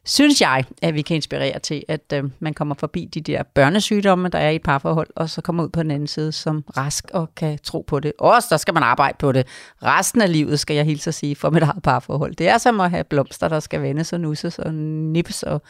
synes 0.05 0.41
jeg, 0.41 0.63
at 0.81 0.93
vi 0.93 1.01
kan 1.01 1.15
inspirere 1.15 1.59
til, 1.59 1.83
at 1.87 2.13
øh, 2.13 2.23
man 2.39 2.53
kommer 2.53 2.75
forbi 2.75 3.05
de 3.05 3.21
der 3.21 3.43
børnesygdomme, 3.43 4.29
der 4.29 4.39
er 4.39 4.49
i 4.49 4.55
et 4.55 4.63
parforhold, 4.63 5.07
og 5.15 5.29
så 5.29 5.41
kommer 5.41 5.63
ud 5.63 5.69
på 5.69 5.83
den 5.83 5.91
anden 5.91 6.07
side 6.07 6.31
som 6.31 6.63
rask 6.77 7.05
og 7.13 7.35
kan 7.35 7.59
tro 7.63 7.81
på 7.87 7.99
det. 7.99 8.13
Også 8.19 8.47
der 8.51 8.57
skal 8.57 8.73
man 8.73 8.83
arbejde 8.83 9.15
på 9.19 9.31
det. 9.31 9.47
Resten 9.83 10.21
af 10.21 10.31
livet 10.31 10.59
skal 10.59 10.75
jeg 10.75 10.85
hilse 10.85 11.07
at 11.07 11.13
sige 11.13 11.35
for 11.35 11.49
mit 11.49 11.63
eget 11.63 11.83
parforhold. 11.83 12.35
Det 12.35 12.47
er 12.47 12.57
som 12.57 12.79
at 12.79 12.91
have 12.91 13.03
blomster, 13.03 13.47
der 13.47 13.59
skal 13.59 13.81
vendes 13.81 14.13
og 14.13 14.19
nusses 14.19 14.59
og 14.59 14.73
nippes 14.73 15.43
og 15.43 15.61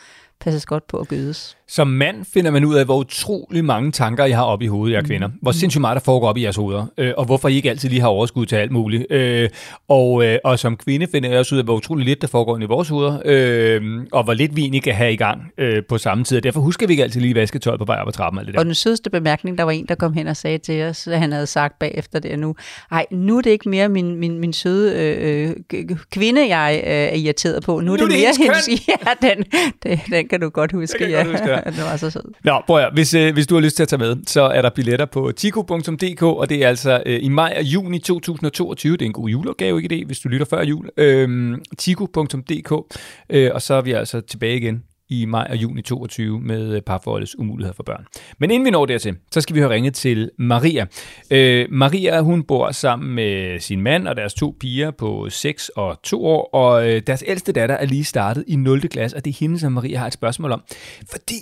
passes 0.41 0.65
godt 0.65 0.87
på 0.87 0.97
at 0.97 1.07
gødes. 1.07 1.57
Som 1.67 1.87
mand 1.87 2.25
finder 2.33 2.51
man 2.51 2.65
ud 2.65 2.75
af, 2.75 2.85
hvor 2.85 2.97
utrolig 2.97 3.65
mange 3.65 3.91
tanker, 3.91 4.25
jeg 4.25 4.37
har 4.37 4.43
op 4.43 4.61
i 4.61 4.65
hovedet, 4.67 4.95
jeg 4.95 5.03
kvinder. 5.05 5.29
Hvor 5.41 5.51
sindssygt 5.51 5.81
meget, 5.81 5.95
der 5.95 6.01
foregår 6.01 6.27
op 6.29 6.37
i 6.37 6.43
jeres 6.43 6.55
hoveder. 6.55 6.85
Øh, 6.97 7.13
og 7.17 7.25
hvorfor 7.25 7.47
I 7.49 7.55
ikke 7.55 7.69
altid 7.69 7.89
lige 7.89 8.01
har 8.01 8.07
overskud 8.07 8.45
til 8.45 8.55
alt 8.55 8.71
muligt. 8.71 9.11
Øh, 9.11 9.49
og, 9.87 10.25
øh, 10.25 10.37
og 10.43 10.59
som 10.59 10.77
kvinde 10.77 11.07
finder 11.11 11.29
jeg 11.29 11.39
også 11.39 11.55
ud 11.55 11.59
af, 11.59 11.65
hvor 11.65 11.75
utrolig 11.75 12.05
lidt, 12.05 12.21
der 12.21 12.27
foregår 12.27 12.59
i 12.59 12.65
vores 12.65 12.89
hoveder. 12.89 13.19
Øh, 13.25 13.81
og 14.11 14.23
hvor 14.23 14.33
lidt 14.33 14.55
vi 14.55 14.61
egentlig 14.61 14.83
kan 14.83 14.93
have 14.93 15.13
i 15.13 15.15
gang 15.15 15.41
øh, 15.57 15.83
på 15.89 15.97
samme 15.97 16.23
tid. 16.23 16.37
Og 16.37 16.43
derfor 16.43 16.61
husker 16.61 16.87
vi 16.87 16.93
ikke 16.93 17.03
altid 17.03 17.21
lige 17.21 17.35
vaske 17.35 17.59
tøj 17.59 17.77
på 17.77 17.85
vej 17.85 17.97
op 18.01 18.07
ad 18.07 18.13
trappen. 18.13 18.39
og 18.39 18.45
det 18.45 18.53
der. 18.53 18.59
Og 18.59 18.65
den 18.65 18.75
sødeste 18.75 19.09
bemærkning, 19.09 19.57
der 19.57 19.63
var 19.63 19.71
en, 19.71 19.85
der 19.89 19.95
kom 19.95 20.13
hen 20.13 20.27
og 20.27 20.37
sagde 20.37 20.57
til 20.57 20.83
os, 20.83 21.07
at 21.07 21.19
han 21.19 21.31
havde 21.31 21.47
sagt 21.47 21.79
bagefter 21.79 22.19
det 22.19 22.39
nu, 22.39 22.55
ej, 22.91 23.05
nu 23.11 23.37
er 23.37 23.41
det 23.41 23.49
ikke 23.49 23.69
mere 23.69 23.89
min, 23.89 24.15
min, 24.15 24.39
min 24.39 24.53
søde 24.53 24.95
øh, 25.19 25.51
k- 25.73 26.05
kvinde, 26.11 26.47
jeg 26.57 26.81
øh, 26.83 26.91
er 26.91 27.13
irriteret 27.15 27.63
på. 27.63 27.79
Nu, 27.79 27.85
Nu 27.85 27.93
er 27.93 27.97
det, 27.97 28.07
det 28.09 28.17
mere 28.17 28.33
hendes... 28.39 28.69
Ja, 28.87 29.27
den, 29.29 29.43
den, 29.83 29.99
den 30.11 30.24
kan 30.29 30.41
du 30.41 30.49
godt 30.49 30.71
huske. 30.71 30.99
Den 30.99 31.07
kan 31.07 31.17
jeg 31.17 31.25
godt 31.25 31.39
huske, 31.39 31.51
ja. 31.51 31.59
den 31.77 31.83
var 31.91 31.97
så 31.97 32.09
sød. 32.09 32.21
Nå, 32.43 32.61
prøv 32.67 32.77
at, 32.77 32.93
hvis, 32.93 33.13
øh, 33.13 33.33
hvis 33.33 33.47
du 33.47 33.55
har 33.55 33.61
lyst 33.61 33.75
til 33.75 33.83
at 33.83 33.89
tage 33.89 33.99
med, 33.99 34.17
så 34.27 34.41
er 34.41 34.61
der 34.61 34.69
billetter 34.69 35.05
på 35.05 35.31
tico.dk, 35.31 36.23
og 36.23 36.49
det 36.49 36.63
er 36.63 36.67
altså 36.67 37.03
øh, 37.05 37.19
i 37.21 37.29
maj 37.29 37.53
og 37.57 37.63
juni 37.63 37.99
2022. 37.99 38.93
Det 38.93 39.01
er 39.01 39.05
en 39.05 39.13
god 39.13 39.29
juleopgave, 39.29 39.77
ikke 39.77 39.95
det, 39.95 40.05
hvis 40.05 40.19
du 40.19 40.29
lytter 40.29 40.45
før 40.45 40.63
jul. 40.63 40.89
Øhm, 40.97 41.61
tico.dk, 41.77 42.97
øh, 43.29 43.51
og 43.53 43.61
så 43.61 43.73
er 43.73 43.81
vi 43.81 43.91
altså 43.91 44.21
tilbage 44.21 44.57
igen 44.57 44.83
i 45.09 45.25
maj 45.25 45.47
og 45.49 45.55
juni 45.55 45.81
22 45.81 46.39
med 46.39 46.75
øh, 46.75 46.81
parforholdets 46.81 47.39
umulighed 47.39 47.73
for 47.73 47.83
børn. 47.83 48.05
Men 48.39 48.51
inden 48.51 48.65
vi 48.65 48.71
når 48.71 48.85
dertil, 48.85 49.15
så 49.31 49.41
skal 49.41 49.55
vi 49.55 49.59
have 49.59 49.73
ringet 49.73 49.93
til 49.93 50.31
Maria. 50.37 50.85
Øh, 51.31 51.67
Maria, 51.71 52.21
hun 52.21 52.43
bor 52.43 52.71
sammen 52.71 53.15
med 53.15 53.59
sin 53.59 53.81
mand 53.81 54.07
og 54.07 54.15
deres 54.15 54.33
to 54.33 54.55
piger 54.59 54.91
på 54.91 55.29
6 55.29 55.69
og 55.69 56.01
2 56.03 56.25
år, 56.25 56.49
og 56.53 56.89
øh, 56.89 57.01
deres 57.07 57.23
ældste 57.27 57.51
datter 57.51 57.75
er 57.75 57.85
lige 57.85 58.03
startet 58.03 58.43
i 58.47 58.55
0. 58.55 58.87
klasse, 58.87 59.17
og 59.17 59.25
det 59.25 59.31
er 59.31 59.37
hende, 59.39 59.59
som 59.59 59.71
Maria 59.71 59.97
har 59.97 60.07
et 60.07 60.13
spørgsmål 60.13 60.51
om. 60.51 60.63
Fordi 61.11 61.35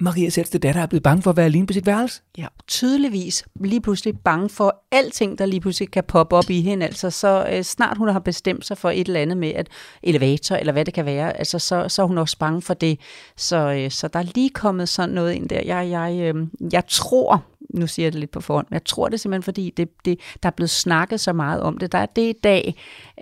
Marias 0.00 0.38
ældste 0.38 0.58
datter 0.58 0.80
er 0.82 0.86
blevet 0.86 1.02
bange 1.02 1.22
for 1.22 1.30
at 1.30 1.36
være 1.36 1.46
alene 1.46 1.66
på 1.66 1.72
sit 1.72 1.86
værelse. 1.86 2.22
Ja, 2.38 2.46
tydeligvis 2.66 3.44
lige 3.60 3.80
pludselig 3.80 4.14
bange 4.24 4.48
for 4.48 4.85
alting, 4.96 5.38
der 5.38 5.46
lige 5.46 5.60
pludselig 5.60 5.90
kan 5.90 6.04
poppe 6.04 6.36
op 6.36 6.50
i 6.50 6.60
hende. 6.60 6.86
Altså, 6.86 7.10
så 7.10 7.46
øh, 7.52 7.62
snart 7.62 7.98
hun 7.98 8.08
har 8.08 8.18
bestemt 8.18 8.66
sig 8.66 8.78
for 8.78 8.90
et 8.90 9.06
eller 9.06 9.20
andet 9.20 9.36
med 9.36 9.48
at 9.48 9.68
elevator, 10.02 10.56
eller 10.56 10.72
hvad 10.72 10.84
det 10.84 10.94
kan 10.94 11.06
være, 11.06 11.38
altså, 11.38 11.58
så, 11.58 11.88
så 11.88 12.02
er 12.02 12.06
hun 12.06 12.18
også 12.18 12.38
bange 12.38 12.62
for 12.62 12.74
det. 12.74 13.00
Så, 13.36 13.56
øh, 13.56 13.90
så 13.90 14.08
der 14.08 14.18
er 14.18 14.26
lige 14.34 14.50
kommet 14.50 14.88
sådan 14.88 15.14
noget 15.14 15.32
ind 15.32 15.48
der. 15.48 15.60
Jeg, 15.64 15.90
jeg, 15.90 16.34
øh, 16.34 16.46
jeg 16.72 16.82
tror, 16.88 17.44
nu 17.70 17.86
siger 17.86 18.06
jeg 18.06 18.12
det 18.12 18.20
lidt 18.20 18.30
på 18.30 18.40
forhånd, 18.40 18.66
men 18.70 18.74
jeg 18.74 18.84
tror 18.84 19.08
det 19.08 19.20
simpelthen, 19.20 19.42
fordi 19.42 19.72
det, 19.76 19.88
det, 20.04 20.20
der 20.42 20.48
er 20.48 20.52
blevet 20.56 20.70
snakket 20.70 21.20
så 21.20 21.32
meget 21.32 21.60
om 21.60 21.78
det. 21.78 21.92
Der 21.92 21.98
er 21.98 22.06
det 22.06 22.22
i 22.22 22.34
dag, 22.44 22.74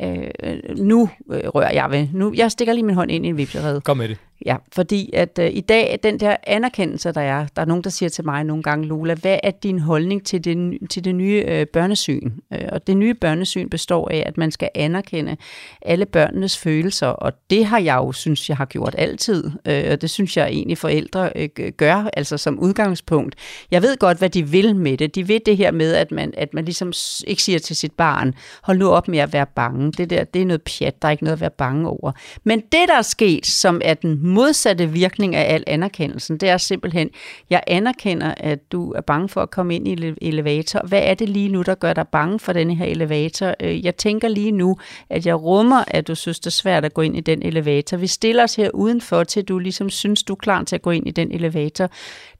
øh, 0.02 0.28
nu 0.76 1.10
øh, 1.30 1.48
rører 1.48 1.72
jeg 1.72 1.90
ved, 1.90 2.08
nu, 2.12 2.32
jeg 2.36 2.50
stikker 2.50 2.74
lige 2.74 2.84
min 2.84 2.94
hånd 2.94 3.10
ind 3.10 3.26
i 3.26 3.28
en 3.28 3.36
vipserede. 3.36 3.80
Kom 3.80 3.96
med 3.96 4.08
det. 4.08 4.18
Ja, 4.46 4.56
fordi 4.72 5.10
at 5.12 5.38
øh, 5.38 5.50
i 5.52 5.60
dag, 5.60 5.98
den 6.02 6.20
der 6.20 6.36
anerkendelse, 6.46 7.12
der 7.12 7.20
er, 7.20 7.46
der 7.56 7.62
er 7.62 7.66
nogen, 7.66 7.84
der 7.84 7.90
siger 7.90 8.08
til 8.08 8.24
mig 8.24 8.44
nogle 8.44 8.62
gange, 8.62 8.86
Lola, 8.86 9.14
hvad 9.14 9.38
er 9.42 9.50
din 9.50 9.78
holdning 9.78 10.26
til 10.26 10.44
det, 10.44 10.78
til 10.90 11.04
det 11.04 11.14
nye 11.14 11.44
øh, 11.48 11.63
Øh, 11.64 11.68
børnesyn? 11.68 12.30
Øh, 12.52 12.68
og 12.72 12.86
det 12.86 12.96
nye 12.96 13.14
børnesyn 13.14 13.68
består 13.68 14.08
af, 14.10 14.22
at 14.26 14.36
man 14.36 14.50
skal 14.50 14.68
anerkende 14.74 15.36
alle 15.82 16.06
børnenes 16.06 16.58
følelser, 16.58 17.06
og 17.06 17.32
det 17.50 17.66
har 17.66 17.78
jeg 17.78 17.96
jo, 17.96 18.12
synes 18.12 18.48
jeg, 18.48 18.56
har 18.56 18.64
gjort 18.64 18.94
altid, 18.98 19.50
øh, 19.66 19.84
og 19.90 20.02
det 20.02 20.10
synes 20.10 20.36
jeg 20.36 20.48
egentlig 20.48 20.78
forældre 20.78 21.30
øh, 21.36 21.48
gør, 21.76 22.10
altså 22.12 22.36
som 22.36 22.58
udgangspunkt. 22.58 23.34
Jeg 23.70 23.82
ved 23.82 23.96
godt, 23.96 24.18
hvad 24.18 24.30
de 24.30 24.48
vil 24.48 24.76
med 24.76 24.96
det. 24.96 25.14
De 25.14 25.28
ved 25.28 25.40
det 25.46 25.56
her 25.56 25.70
med, 25.70 25.94
at 25.94 26.10
man, 26.10 26.34
at 26.36 26.54
man 26.54 26.64
ligesom 26.64 26.92
ikke 27.26 27.42
siger 27.42 27.58
til 27.58 27.76
sit 27.76 27.92
barn, 27.92 28.34
hold 28.62 28.78
nu 28.78 28.90
op 28.90 29.08
med 29.08 29.18
at 29.18 29.32
være 29.32 29.46
bange. 29.46 29.92
Det 29.92 30.10
der, 30.10 30.24
det 30.24 30.42
er 30.42 30.46
noget 30.46 30.62
pjat, 30.62 31.02
der 31.02 31.08
er 31.08 31.12
ikke 31.12 31.24
noget 31.24 31.36
at 31.36 31.40
være 31.40 31.50
bange 31.50 31.88
over. 31.88 32.12
Men 32.44 32.60
det, 32.60 32.88
der 32.88 32.98
er 32.98 33.02
sket, 33.02 33.46
som 33.46 33.80
er 33.84 33.94
den 33.94 34.26
modsatte 34.26 34.90
virkning 34.90 35.34
af 35.34 35.54
al 35.54 35.64
anerkendelsen, 35.66 36.36
det 36.36 36.48
er 36.48 36.56
simpelthen, 36.56 37.10
jeg 37.50 37.62
anerkender, 37.66 38.34
at 38.36 38.72
du 38.72 38.92
er 38.92 39.00
bange 39.00 39.28
for 39.28 39.40
at 39.42 39.50
komme 39.50 39.74
ind 39.74 39.88
i 39.88 40.14
elevator. 40.22 40.86
Hvad 40.86 41.02
er 41.02 41.14
det 41.14 41.28
lige 41.28 41.43
nu, 41.48 41.62
der 41.62 41.74
gør 41.74 41.92
dig 41.92 42.08
bange 42.08 42.38
for 42.38 42.52
denne 42.52 42.74
her 42.74 42.86
elevator? 42.86 43.54
Øh, 43.60 43.84
jeg 43.84 43.96
tænker 43.96 44.28
lige 44.28 44.52
nu, 44.52 44.76
at 45.10 45.26
jeg 45.26 45.42
rummer, 45.42 45.84
at 45.86 46.08
du 46.08 46.14
synes, 46.14 46.40
det 46.40 46.46
er 46.46 46.50
svært 46.50 46.84
at 46.84 46.94
gå 46.94 47.02
ind 47.02 47.16
i 47.16 47.20
den 47.20 47.42
elevator. 47.42 47.96
Vi 47.96 48.06
stiller 48.06 48.42
os 48.42 48.56
her 48.56 48.70
udenfor, 48.70 49.24
til 49.24 49.44
du 49.44 49.58
ligesom 49.58 49.90
synes, 49.90 50.22
du 50.22 50.32
er 50.32 50.36
klar 50.36 50.64
til 50.64 50.76
at 50.76 50.82
gå 50.82 50.90
ind 50.90 51.08
i 51.08 51.10
den 51.10 51.32
elevator. 51.32 51.90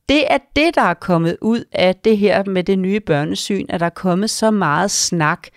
Det 0.09 0.33
er 0.33 0.39
det, 0.57 0.75
der 0.75 0.83
er 0.83 0.95
kommet 0.95 1.37
ud 1.41 1.65
af 1.73 1.97
det 1.97 2.19
her 2.19 2.45
med 2.45 2.65
det 2.65 2.79
nye 2.79 3.01
børnesyn, 3.01 3.67
at 3.69 3.81
der 3.81 3.87
er 3.87 3.91
kommet 3.91 4.31
så 4.31 4.51
meget 4.51 4.91
snak, 4.91 5.49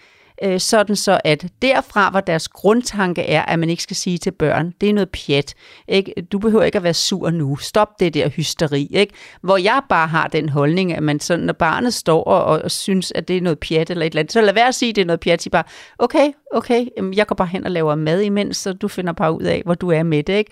øh, 0.43 0.59
sådan 0.59 0.95
så 0.95 1.19
at 1.23 1.45
derfra, 1.61 2.09
hvor 2.09 2.19
deres 2.19 2.47
grundtanke 2.47 3.21
er, 3.21 3.41
at 3.41 3.59
man 3.59 3.69
ikke 3.69 3.83
skal 3.83 3.95
sige 3.95 4.17
til 4.17 4.31
børn, 4.31 4.73
det 4.81 4.89
er 4.89 4.93
noget 4.93 5.09
pjat. 5.09 5.53
Ikke? 5.87 6.13
Du 6.31 6.39
behøver 6.39 6.63
ikke 6.63 6.77
at 6.77 6.83
være 6.83 6.93
sur 6.93 7.29
nu. 7.29 7.55
Stop 7.55 7.99
det 7.99 8.13
der 8.13 8.29
hysteri. 8.29 8.87
Ikke? 8.91 9.13
Hvor 9.41 9.57
jeg 9.57 9.81
bare 9.89 10.07
har 10.07 10.27
den 10.27 10.49
holdning, 10.49 10.93
at 10.93 11.03
man 11.03 11.19
sådan, 11.19 11.45
når 11.45 11.53
barnet 11.53 11.93
står 11.93 12.23
og, 12.23 12.61
og 12.61 12.71
synes, 12.71 13.11
at 13.15 13.27
det 13.27 13.37
er 13.37 13.41
noget 13.41 13.59
pjat 13.59 13.89
eller 13.89 14.05
et 14.05 14.11
eller 14.11 14.19
andet, 14.19 14.33
så 14.33 14.41
lad 14.41 14.53
være 14.53 14.67
at 14.67 14.75
sige, 14.75 14.89
at 14.89 14.95
det 14.95 15.01
er 15.01 15.05
noget 15.05 15.19
pjat. 15.19 15.41
Sig 15.41 15.51
bare, 15.51 15.63
okay, 15.99 16.31
okay, 16.53 16.85
jeg 17.15 17.27
går 17.27 17.35
bare 17.35 17.47
hen 17.47 17.65
og 17.65 17.71
laver 17.71 17.95
mad 17.95 18.21
imens, 18.21 18.57
så 18.57 18.73
du 18.73 18.87
finder 18.87 19.13
bare 19.13 19.31
ud 19.31 19.43
af, 19.43 19.61
hvor 19.65 19.73
du 19.73 19.91
er 19.91 20.03
med 20.03 20.23
det. 20.23 20.33
Ikke? 20.33 20.51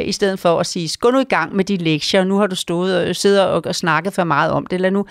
Øh, 0.00 0.08
I 0.08 0.12
stedet 0.12 0.38
for 0.38 0.60
at 0.60 0.66
sige, 0.66 0.90
gå 1.00 1.10
nu 1.10 1.18
i 1.18 1.24
gang 1.24 1.56
med 1.56 1.64
de 1.64 1.76
lektier, 1.76 2.24
nu 2.24 2.38
har 2.38 2.46
du 2.46 2.56
stået 2.56 3.08
og 3.08 3.16
sidder 3.16 3.44
og, 3.44 3.62
og 3.66 3.74
snakket 3.74 4.12
for 4.12 4.24
meget 4.24 4.52
om 4.52 4.66
det. 4.66 4.80
Lad 4.80 4.90
nu 4.90 5.06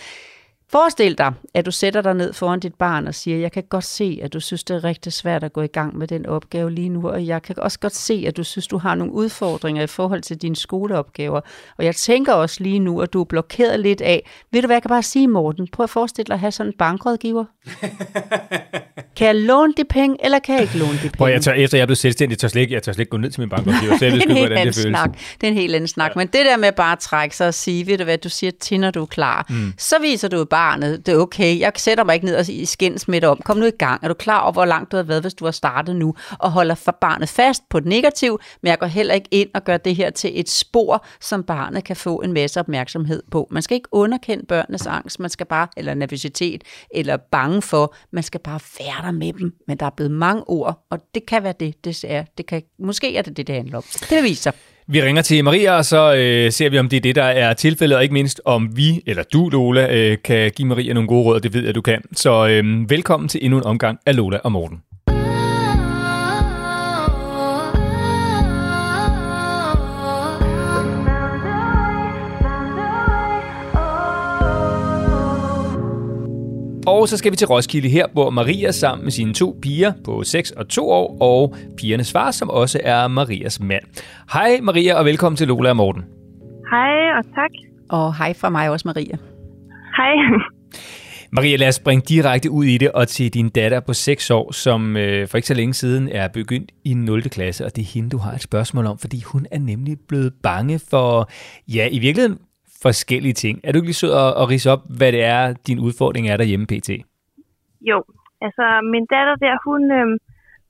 Forestil 0.71 1.17
dig, 1.17 1.33
at 1.53 1.65
du 1.65 1.71
sætter 1.71 2.01
dig 2.01 2.13
ned 2.13 2.33
foran 2.33 2.59
dit 2.59 2.75
barn 2.75 3.07
og 3.07 3.15
siger, 3.15 3.37
jeg 3.37 3.51
kan 3.51 3.63
godt 3.69 3.83
se, 3.83 4.19
at 4.23 4.33
du 4.33 4.39
synes, 4.39 4.63
det 4.63 4.75
er 4.75 4.83
rigtig 4.83 5.13
svært 5.13 5.43
at 5.43 5.53
gå 5.53 5.61
i 5.61 5.67
gang 5.67 5.97
med 5.97 6.07
den 6.07 6.25
opgave 6.25 6.71
lige 6.71 6.89
nu, 6.89 7.09
og 7.09 7.25
jeg 7.27 7.41
kan 7.41 7.59
også 7.59 7.79
godt 7.79 7.95
se, 7.95 8.23
at 8.27 8.37
du 8.37 8.43
synes, 8.43 8.67
du 8.67 8.77
har 8.77 8.95
nogle 8.95 9.13
udfordringer 9.13 9.83
i 9.83 9.87
forhold 9.87 10.21
til 10.21 10.37
dine 10.37 10.55
skoleopgaver. 10.55 11.41
Og 11.77 11.85
jeg 11.85 11.95
tænker 11.95 12.33
også 12.33 12.63
lige 12.63 12.79
nu, 12.79 13.01
at 13.01 13.13
du 13.13 13.21
er 13.21 13.25
blokeret 13.25 13.79
lidt 13.79 14.01
af, 14.01 14.29
ved 14.51 14.61
du 14.61 14.65
hvad, 14.65 14.75
jeg 14.75 14.81
kan 14.81 14.89
bare 14.89 15.03
sige, 15.03 15.27
Morten, 15.27 15.67
prøv 15.71 15.83
at 15.83 15.89
forestille 15.89 16.25
dig 16.27 16.33
at 16.33 16.39
have 16.39 16.51
sådan 16.51 16.71
en 16.71 16.77
bankrådgiver. 16.77 17.45
kan 19.17 19.27
jeg 19.27 19.35
låne 19.35 19.73
de 19.77 19.83
penge, 19.89 20.17
eller 20.25 20.39
kan 20.39 20.55
jeg 20.55 20.61
ikke 20.61 20.77
låne 20.77 20.93
de 20.93 20.97
penge? 20.97 21.17
Prøv, 21.17 21.27
jeg 21.29 21.41
tør, 21.41 21.53
efter 21.53 21.77
jeg 21.77 21.87
blev 21.87 21.95
selvstændig, 21.95 22.31
jeg 22.33 22.39
tør 22.39 22.47
slet 22.47 22.61
ikke, 22.61 22.73
jeg 22.73 22.83
tør 22.83 22.91
slet 22.91 22.99
ikke 23.01 23.09
gå 23.09 23.17
ned 23.17 23.31
til 23.31 23.41
min 23.41 23.49
bankrådgiver, 23.49 23.97
så 23.97 24.05
jeg 24.05 24.13
ved 24.13 24.19
det 24.19 24.29
sgu 24.29 24.33
er 24.33 24.35
en 24.35 24.37
ikke, 24.37 24.39
helt 24.39 24.39
hvordan 24.39 24.57
anden 24.57 24.73
det 24.73 24.83
føles. 24.83 24.97
snak. 24.99 25.09
Det 25.41 25.47
er 25.47 25.51
en 25.51 25.57
helt 25.57 25.75
anden 25.75 25.87
snak. 25.87 26.15
Men 26.15 26.27
det 26.27 26.45
der 26.45 26.57
med 26.57 26.71
bare 26.71 26.91
at 26.91 26.99
trække 26.99 27.35
sig 27.35 27.47
og 27.47 27.53
sige, 27.53 27.87
ved 27.87 27.97
du 27.97 28.03
hvad, 28.03 28.17
du 28.17 28.29
siger 28.29 28.51
til, 28.61 28.79
når 28.79 28.91
du 28.91 29.01
er 29.01 29.05
klar. 29.05 29.45
Mm. 29.49 29.73
Så 29.77 29.95
viser 30.01 30.27
du 30.27 30.45
barnet, 30.59 31.05
det 31.05 31.13
er 31.13 31.17
okay, 31.17 31.59
jeg 31.59 31.71
sætter 31.75 32.03
mig 32.03 32.13
ikke 32.13 32.25
ned 32.25 32.35
og 32.35 32.45
skændes 32.65 33.07
med 33.07 33.21
dig 33.21 33.29
om. 33.29 33.41
Kom 33.45 33.57
nu 33.57 33.65
i 33.65 33.71
gang. 33.79 34.03
Er 34.03 34.07
du 34.07 34.13
klar 34.13 34.39
over, 34.39 34.51
hvor 34.51 34.65
langt 34.65 34.91
du 34.91 34.95
har 34.95 35.03
været, 35.03 35.21
hvis 35.21 35.33
du 35.33 35.45
har 35.45 35.51
startet 35.51 35.95
nu? 35.95 36.13
Og 36.39 36.51
holder 36.51 36.75
for 36.75 36.97
barnet 37.01 37.29
fast 37.29 37.63
på 37.69 37.79
det 37.79 37.87
negative, 37.87 38.37
men 38.61 38.69
jeg 38.69 38.79
går 38.79 38.87
heller 38.87 39.13
ikke 39.13 39.27
ind 39.31 39.49
og 39.53 39.63
gør 39.63 39.77
det 39.77 39.95
her 39.95 40.09
til 40.09 40.39
et 40.39 40.49
spor, 40.49 41.05
som 41.21 41.43
barnet 41.43 41.83
kan 41.83 41.95
få 41.95 42.21
en 42.21 42.33
masse 42.33 42.59
opmærksomhed 42.59 43.23
på. 43.31 43.47
Man 43.51 43.61
skal 43.61 43.75
ikke 43.75 43.89
underkende 43.91 44.45
børnenes 44.45 44.87
angst, 44.87 45.19
man 45.19 45.29
skal 45.29 45.45
bare, 45.45 45.67
eller 45.77 45.93
nervøsitet, 45.93 46.63
eller 46.91 47.17
bange 47.17 47.61
for, 47.61 47.95
man 48.11 48.23
skal 48.23 48.39
bare 48.39 48.59
være 48.79 49.05
der 49.05 49.11
med 49.11 49.33
dem. 49.33 49.53
Men 49.67 49.77
der 49.77 49.85
er 49.85 49.89
blevet 49.97 50.11
mange 50.11 50.43
ord, 50.49 50.85
og 50.89 50.99
det 51.15 51.25
kan 51.25 51.43
være 51.43 51.53
det, 51.59 51.85
det 51.85 52.05
er. 52.07 52.23
Det 52.37 52.45
kan, 52.45 52.61
måske 52.79 53.17
er 53.17 53.21
det 53.21 53.37
det, 53.37 53.47
det 53.47 53.55
handler 53.55 53.77
om. 53.77 53.83
Det 53.83 54.11
vil 54.11 54.23
vise 54.23 54.43
sig. 54.43 54.53
Vi 54.91 55.01
ringer 55.01 55.21
til 55.21 55.43
Maria, 55.43 55.77
og 55.77 55.85
så 55.85 56.13
øh, 56.13 56.51
ser 56.51 56.69
vi, 56.69 56.79
om 56.79 56.89
det 56.89 56.97
er 56.97 57.01
det, 57.01 57.15
der 57.15 57.23
er 57.23 57.53
tilfældet, 57.53 57.97
og 57.97 58.03
ikke 58.03 58.13
mindst, 58.13 58.41
om 58.45 58.77
vi, 58.77 59.03
eller 59.05 59.23
du, 59.23 59.49
Lola, 59.49 59.95
øh, 59.95 60.17
kan 60.23 60.51
give 60.51 60.67
Maria 60.67 60.93
nogle 60.93 61.07
gode 61.07 61.25
råd, 61.25 61.39
det 61.39 61.53
ved 61.53 61.65
jeg, 61.65 61.75
du 61.75 61.81
kan. 61.81 62.01
Så 62.11 62.47
øh, 62.47 62.89
velkommen 62.89 63.29
til 63.29 63.45
endnu 63.45 63.57
en 63.57 63.65
omgang 63.65 63.99
af 64.05 64.15
Lola 64.15 64.37
og 64.37 64.51
Morten. 64.51 64.77
Og 76.89 77.07
så 77.07 77.17
skal 77.17 77.31
vi 77.31 77.35
til 77.35 77.47
Roskilde. 77.47 77.89
Her 77.89 78.07
bor 78.15 78.29
Maria 78.29 78.71
sammen 78.71 79.03
med 79.03 79.11
sine 79.11 79.33
to 79.33 79.59
piger 79.61 79.93
på 80.05 80.23
6 80.23 80.51
og 80.51 80.67
2 80.67 80.89
år, 80.89 81.17
og 81.21 81.55
pigernes 81.77 82.11
far, 82.11 82.31
som 82.31 82.49
også 82.49 82.79
er 82.83 83.07
Marias 83.07 83.59
mand. 83.59 83.83
Hej 84.33 84.59
Maria, 84.61 84.95
og 84.95 85.05
velkommen 85.05 85.37
til 85.37 85.47
Lola 85.47 85.69
og 85.69 85.75
Morten. 85.75 86.03
Hej 86.71 87.17
og 87.17 87.25
tak. 87.35 87.51
Og 87.89 88.15
hej 88.15 88.33
fra 88.33 88.49
mig 88.49 88.69
også, 88.69 88.87
Maria. 88.87 89.17
Hej. 89.97 90.39
Maria, 91.35 91.55
lad 91.55 91.67
os 91.67 91.75
springe 91.75 92.05
direkte 92.09 92.51
ud 92.51 92.65
i 92.65 92.77
det, 92.77 92.91
og 92.91 93.07
til 93.07 93.33
din 93.33 93.49
datter 93.49 93.79
på 93.79 93.93
6 93.93 94.31
år, 94.31 94.51
som 94.51 94.97
øh, 94.97 95.27
for 95.27 95.37
ikke 95.37 95.47
så 95.47 95.53
længe 95.53 95.73
siden 95.73 96.09
er 96.11 96.27
begyndt 96.27 96.71
i 96.85 96.93
0. 96.93 97.29
klasse, 97.29 97.65
og 97.65 97.75
det 97.75 97.81
er 97.81 97.85
hende, 97.85 98.09
du 98.09 98.17
har 98.17 98.31
et 98.31 98.41
spørgsmål 98.41 98.85
om, 98.85 98.97
fordi 98.97 99.23
hun 99.25 99.45
er 99.51 99.59
nemlig 99.59 99.97
blevet 100.07 100.33
bange 100.43 100.79
for, 100.89 101.29
ja, 101.67 101.87
i 101.91 101.99
virkeligheden 101.99 102.37
forskellige 102.87 103.33
ting. 103.43 103.55
Er 103.63 103.71
du 103.71 103.77
ikke 103.77 103.91
lige 103.91 104.03
sød 104.03 104.13
at, 104.23 104.31
at 104.41 104.49
rise 104.53 104.67
op, 104.73 104.83
hvad 104.97 105.11
det 105.15 105.23
er, 105.23 105.43
din 105.67 105.79
udfordring 105.87 106.25
er 106.27 106.37
derhjemme, 106.37 106.65
PT? 106.71 106.89
Jo, 107.81 107.97
altså 108.45 108.65
min 108.93 109.05
datter 109.13 109.35
der, 109.45 109.55
hun 109.67 109.81
øh, 109.99 110.07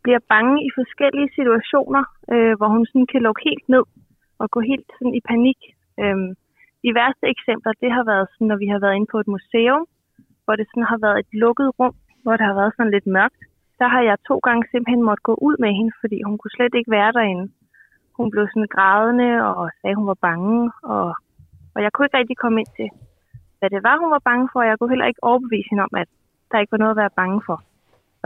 bliver 0.04 0.22
bange 0.34 0.56
i 0.68 0.70
forskellige 0.80 1.30
situationer, 1.38 2.04
øh, 2.34 2.54
hvor 2.58 2.70
hun 2.76 2.86
sådan 2.86 3.08
kan 3.14 3.22
lukke 3.28 3.42
helt 3.50 3.66
ned 3.74 3.86
og 4.42 4.48
gå 4.56 4.60
helt 4.72 4.88
sådan 4.98 5.16
i 5.20 5.22
panik. 5.32 5.60
Øh, 6.02 6.18
de 6.84 6.90
værste 7.00 7.26
eksempler, 7.36 7.74
det 7.84 7.92
har 7.98 8.06
været 8.12 8.28
sådan, 8.32 8.48
når 8.52 8.60
vi 8.64 8.68
har 8.74 8.80
været 8.84 8.96
inde 8.96 9.12
på 9.14 9.20
et 9.24 9.30
museum, 9.36 9.84
hvor 10.44 10.56
det 10.60 10.66
sådan 10.68 10.90
har 10.92 11.00
været 11.06 11.20
et 11.24 11.32
lukket 11.44 11.70
rum, 11.80 11.96
hvor 12.24 12.36
det 12.38 12.46
har 12.50 12.56
været 12.60 12.74
sådan 12.78 12.96
lidt 12.96 13.08
mørkt. 13.18 13.42
Der 13.80 13.88
har 13.94 14.02
jeg 14.10 14.18
to 14.30 14.36
gange 14.48 14.64
simpelthen 14.72 15.04
måtte 15.10 15.24
gå 15.30 15.34
ud 15.48 15.56
med 15.64 15.72
hende, 15.78 15.94
fordi 16.02 16.18
hun 16.28 16.38
kunne 16.38 16.56
slet 16.58 16.74
ikke 16.76 16.92
være 16.98 17.12
derinde. 17.18 17.46
Hun 18.18 18.28
blev 18.34 18.46
sådan 18.48 18.74
grædende 18.76 19.32
og 19.50 19.70
sagde, 19.80 19.94
at 19.96 20.00
hun 20.00 20.08
var 20.14 20.20
bange, 20.28 20.72
og, 20.84 21.08
og 21.76 21.80
jeg 21.84 21.92
kunne 21.92 22.06
ikke 22.06 22.18
rigtig 22.18 22.38
komme 22.38 22.60
ind 22.62 22.72
til, 22.80 22.90
hvad 23.60 23.70
det 23.70 23.82
var, 23.88 23.96
hun 24.04 24.12
var 24.16 24.24
bange 24.30 24.50
for. 24.52 24.62
Jeg 24.62 24.76
kunne 24.78 24.94
heller 24.94 25.12
ikke 25.12 25.24
overbevise 25.30 25.70
hende 25.70 25.84
om, 25.88 25.94
at 26.04 26.10
der 26.52 26.60
ikke 26.60 26.72
var 26.72 26.84
noget 26.84 26.96
at 26.96 27.02
være 27.04 27.18
bange 27.22 27.42
for. 27.48 27.58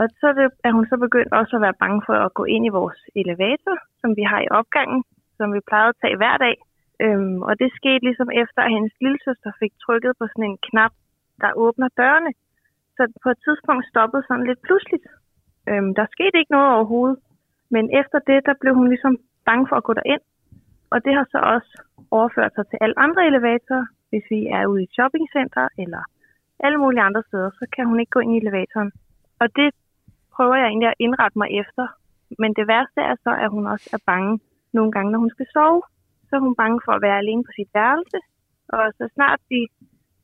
Og 0.00 0.06
så 0.18 0.24
er 0.32 0.36
det- 0.40 0.58
er 0.66 0.72
hun 0.72 0.86
så 0.86 0.96
begyndt 0.96 1.32
også 1.40 1.52
at 1.56 1.62
være 1.66 1.80
bange 1.84 2.00
for 2.06 2.14
at 2.26 2.34
gå 2.34 2.44
ind 2.44 2.66
i 2.66 2.76
vores 2.78 3.00
elevator, 3.20 3.76
som 4.00 4.10
vi 4.18 4.22
har 4.22 4.40
i 4.40 4.52
opgangen, 4.58 5.04
som 5.36 5.54
vi 5.54 5.60
plejede 5.68 5.88
at 5.92 6.00
tage 6.02 6.16
hver 6.16 6.36
dag. 6.36 6.56
Øhm, 7.04 7.42
og 7.48 7.52
det 7.60 7.70
skete 7.78 8.04
ligesom 8.08 8.30
efter, 8.42 8.60
at 8.62 8.70
hendes 8.76 8.94
lillesøster 9.00 9.50
fik 9.62 9.72
trykket 9.84 10.12
på 10.18 10.24
sådan 10.26 10.50
en 10.50 10.58
knap, 10.68 10.92
der 11.42 11.50
åbner 11.64 11.88
dørene. 12.00 12.32
Så 12.96 13.02
på 13.22 13.28
et 13.30 13.38
tidspunkt 13.44 13.84
stoppede 13.92 14.22
sådan 14.28 14.46
lidt 14.46 14.62
pludseligt. 14.66 15.06
Øhm, 15.68 15.94
der 15.94 16.06
skete 16.14 16.38
ikke 16.38 16.52
noget 16.56 16.74
overhovedet. 16.76 17.18
Men 17.74 17.84
efter 18.00 18.18
det, 18.30 18.46
der 18.46 18.54
blev 18.60 18.74
hun 18.74 18.88
ligesom 18.88 19.18
bange 19.48 19.68
for 19.68 19.76
at 19.76 19.84
gå 19.88 19.92
derind. 20.00 20.24
Og 20.94 20.98
det 21.04 21.12
har 21.18 21.26
så 21.34 21.40
også 21.54 21.72
overført 22.10 22.52
sig 22.54 22.66
til 22.66 22.78
alle 22.80 22.98
andre 23.06 23.26
elevatorer. 23.30 23.86
Hvis 24.10 24.26
vi 24.30 24.40
er 24.56 24.66
ude 24.66 24.80
i 24.80 24.84
et 24.88 24.94
shoppingcenter 24.96 25.68
eller 25.82 26.02
alle 26.64 26.78
mulige 26.78 27.06
andre 27.08 27.22
steder, 27.28 27.50
så 27.58 27.64
kan 27.74 27.84
hun 27.90 28.00
ikke 28.00 28.14
gå 28.16 28.20
ind 28.20 28.32
i 28.34 28.42
elevatoren. 28.42 28.92
Og 29.40 29.46
det 29.58 29.68
prøver 30.34 30.56
jeg 30.60 30.66
egentlig 30.68 30.88
at 30.88 31.00
indrette 31.06 31.38
mig 31.38 31.48
efter. 31.62 31.86
Men 32.38 32.50
det 32.58 32.66
værste 32.72 33.00
er 33.10 33.16
så, 33.26 33.32
at 33.44 33.50
hun 33.50 33.64
også 33.66 33.88
er 33.92 34.02
bange 34.06 34.32
nogle 34.76 34.92
gange, 34.92 35.12
når 35.12 35.18
hun 35.18 35.30
skal 35.30 35.46
sove. 35.54 35.82
Så 36.28 36.34
så 36.34 36.38
er 36.38 36.46
hun 36.48 36.60
bange 36.62 36.80
for 36.84 36.92
at 36.92 37.02
være 37.06 37.18
alene 37.22 37.44
på 37.44 37.52
sit 37.58 37.70
værelse. 37.74 38.18
Og 38.76 38.84
så 38.98 39.04
snart 39.14 39.40
de 39.50 39.60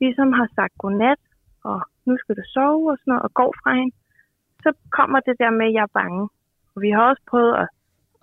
ligesom 0.00 0.32
har 0.38 0.48
sagt 0.56 0.74
godnat, 0.82 1.22
og 1.64 1.78
nu 2.06 2.14
skal 2.18 2.36
du 2.36 2.44
sove 2.56 2.90
og 2.92 2.96
sådan 2.98 3.10
noget, 3.12 3.22
og 3.26 3.32
går 3.40 3.50
fra 3.60 3.70
hende, 3.78 3.94
så 4.64 4.70
kommer 4.98 5.18
det 5.20 5.36
der 5.42 5.50
med, 5.50 5.66
at 5.66 5.72
jeg 5.76 5.82
er 5.88 5.96
bange. 6.00 6.22
Og 6.74 6.78
vi 6.84 6.90
har 6.90 7.02
også 7.10 7.22
prøvet 7.30 7.54
at, 7.62 7.68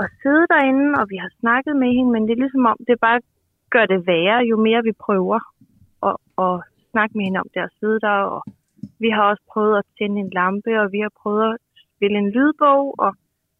at 0.04 0.10
sidde 0.22 0.46
derinde, 0.54 0.88
og 1.00 1.06
vi 1.10 1.18
har 1.24 1.32
snakket 1.40 1.76
med 1.76 1.90
hende, 1.96 2.12
men 2.12 2.24
det 2.24 2.34
er 2.34 2.44
ligesom 2.44 2.66
om, 2.72 2.78
det 2.88 3.06
bare 3.08 3.20
gør 3.70 3.86
det 3.86 4.08
værre, 4.08 4.40
jo 4.52 4.56
mere 4.68 4.84
vi 4.84 4.94
prøver 5.06 5.40
at, 6.10 6.16
at 6.46 6.56
snakke 6.92 7.14
med 7.18 7.24
hende 7.26 7.40
om 7.44 7.50
det 7.54 7.62
at 7.68 7.76
sidde 7.80 8.00
der. 8.00 8.18
Og 8.36 8.42
vi 9.04 9.10
har 9.16 9.24
også 9.32 9.44
prøvet 9.54 9.78
at 9.78 9.90
tænde 9.98 10.20
en 10.20 10.32
lampe, 10.40 10.72
og 10.82 10.92
vi 10.96 11.00
har 11.06 11.14
prøvet 11.22 11.54
at 11.54 11.58
spille 11.96 12.18
en 12.18 12.32
lydbog, 12.36 12.84
og 13.06 13.12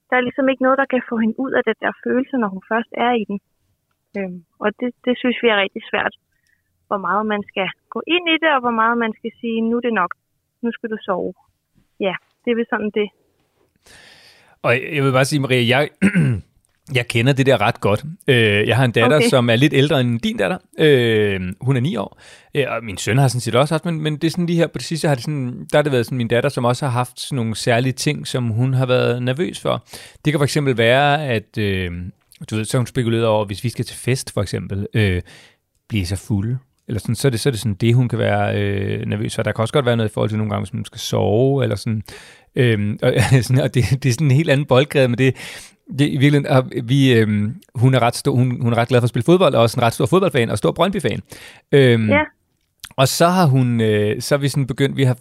der 0.10 0.16
er 0.18 0.26
ligesom 0.28 0.50
ikke 0.50 0.64
noget, 0.64 0.78
der 0.82 0.92
kan 0.94 1.02
få 1.10 1.16
hende 1.24 1.40
ud 1.40 1.52
af 1.58 1.64
det 1.68 1.76
der 1.84 1.92
følelse, 2.06 2.36
når 2.38 2.50
hun 2.56 2.64
først 2.72 2.92
er 3.06 3.12
i 3.22 3.24
den. 3.30 3.40
Øhm, 4.18 4.40
og 4.64 4.70
det, 4.80 4.90
det 5.06 5.14
synes 5.18 5.38
vi 5.44 5.48
er 5.48 5.62
rigtig 5.64 5.84
svært, 5.92 6.14
hvor 6.88 6.98
meget 7.08 7.26
man 7.34 7.44
skal 7.52 7.70
gå 7.90 8.02
ind 8.08 8.26
i 8.30 8.38
det, 8.44 8.50
og 8.56 8.60
hvor 8.64 8.76
meget 8.82 8.98
man 8.98 9.14
skal 9.18 9.32
sige, 9.40 9.62
nu 9.70 9.76
er 9.78 9.86
det 9.88 9.94
nok, 9.94 10.12
nu 10.62 10.72
skal 10.72 10.90
du 10.90 10.98
sove. 11.02 11.34
Ja, 12.00 12.16
det 12.46 12.52
er 12.52 12.56
vel 12.56 12.68
sådan 12.70 12.92
det. 13.00 13.10
Og 14.64 14.78
jeg 14.96 15.04
vil 15.04 15.12
bare 15.12 15.26
sige, 15.26 15.40
Maria, 15.40 15.68
jeg, 15.78 15.90
jeg 16.98 17.08
kender 17.08 17.34
det 17.34 17.46
der 17.46 17.62
ret 17.62 17.82
godt. 17.82 18.04
Øh, 18.28 18.68
Jeg 18.68 18.76
har 18.78 18.86
en 18.86 18.92
datter, 18.92 19.18
okay. 19.18 19.30
Som 19.30 19.50
er 19.50 19.56
lidt 19.56 19.74
ældre 19.74 20.02
end 20.02 20.20
din 20.20 20.38
datter. 20.38 20.58
Øh, 20.80 21.42
Hun 21.62 21.76
er 21.76 21.80
ni 21.82 21.96
år. 21.96 22.20
Øh, 22.56 22.66
Og 22.70 22.84
min 22.84 22.98
søn 22.98 23.18
har 23.18 23.28
sådan 23.28 23.42
set 23.42 23.56
også 23.56 23.74
haft, 23.74 23.86
men, 23.86 24.02
men 24.02 24.14
det 24.16 24.24
er 24.24 24.32
sådan 24.32 24.46
lige 24.46 24.58
her 24.58 24.68
på 24.68 24.78
det 24.78 24.86
sidste, 24.86 25.08
har 25.08 25.16
det 25.16 25.24
sådan, 25.24 25.68
der 25.72 25.78
har 25.78 25.82
det 25.84 25.92
været 25.92 26.06
sådan 26.06 26.18
min 26.18 26.28
datter, 26.28 26.50
som 26.50 26.66
også 26.66 26.86
har 26.86 26.92
haft 26.92 27.20
sådan 27.20 27.36
nogle 27.36 27.56
særlige 27.56 27.94
ting, 27.94 28.28
som 28.28 28.48
hun 28.50 28.74
har 28.74 28.86
været 28.86 29.24
nervøs 29.24 29.60
for. 29.60 29.86
Det 30.26 30.34
kan 30.34 30.40
for 30.40 30.44
eksempel 30.44 30.78
være, 30.78 31.28
at 31.28 31.58
øh, 31.58 31.92
du 32.50 32.56
ved, 32.56 32.66
så 32.66 32.78
hun 32.78 32.88
spekuleret 32.88 33.26
over, 33.26 33.46
hvis 33.46 33.64
vi 33.64 33.70
skal 33.70 33.86
til 33.86 33.96
fest 33.98 34.34
for 34.34 34.42
eksempel, 34.42 34.88
øh, 34.94 35.22
blive 35.90 36.06
så 36.06 36.16
fulde. 36.16 36.58
Eller 36.88 37.00
sådan, 37.00 37.16
så, 37.16 37.28
er 37.28 37.30
det, 37.30 37.40
så 37.40 37.50
er 37.50 37.52
det 37.52 37.60
sådan 37.60 37.74
det, 37.74 37.96
hun 37.96 38.10
kan 38.10 38.20
være 38.20 38.62
øh, 38.62 39.06
nervøs 39.06 39.36
for. 39.36 39.44
Der 39.44 39.52
kan 39.52 39.62
også 39.62 39.74
godt 39.74 39.86
være 39.86 39.98
noget 39.98 40.10
i 40.10 40.14
forhold 40.14 40.30
til 40.30 40.38
nogle 40.38 40.50
gange, 40.52 40.64
hvis 40.66 40.74
man 40.74 40.86
skal 40.86 41.00
sove, 41.00 41.64
eller 41.64 41.76
sådan. 41.76 42.04
Øhm, 42.58 43.00
og, 43.04 43.14
sådan, 43.42 43.64
og 43.64 43.74
det, 43.74 44.04
det 44.04 44.10
er 44.10 44.14
sådan 44.14 44.28
en 44.28 44.38
helt 44.38 44.50
anden 44.50 44.66
boldgade, 44.66 45.08
men 45.08 45.18
det, 45.18 45.36
det 46.00 46.06
i 46.08 46.18
virkeligheden, 46.18 46.46
og 46.48 46.72
vi, 46.84 47.14
øhm, 47.14 47.56
hun, 47.76 47.94
er 47.94 48.00
ret 48.00 48.16
stor, 48.16 48.32
hun, 48.36 48.62
hun 48.62 48.74
er 48.74 48.78
ret 48.78 48.88
glad 48.88 49.02
for 49.02 49.06
at 49.06 49.10
spille 49.10 49.26
fodbold, 49.26 49.56
og 49.56 49.62
også 49.62 49.80
en 49.80 49.84
ret 49.84 49.94
stor 49.94 50.06
fodboldfan, 50.06 50.50
og 50.50 50.58
stor 50.58 50.72
Brøndby-fan. 50.72 51.22
Øhm, 51.72 52.10
Ja. 52.10 52.20
Og 52.98 53.08
så 53.08 53.28
har 53.28 53.46
hun, 53.46 53.82
øh, 53.82 54.22
så 54.22 54.36
er 54.36 54.40
vi 54.40 54.50
sådan 54.50 54.68
begyndt, 54.68 54.98
vi 54.98 55.04
har 55.04 55.18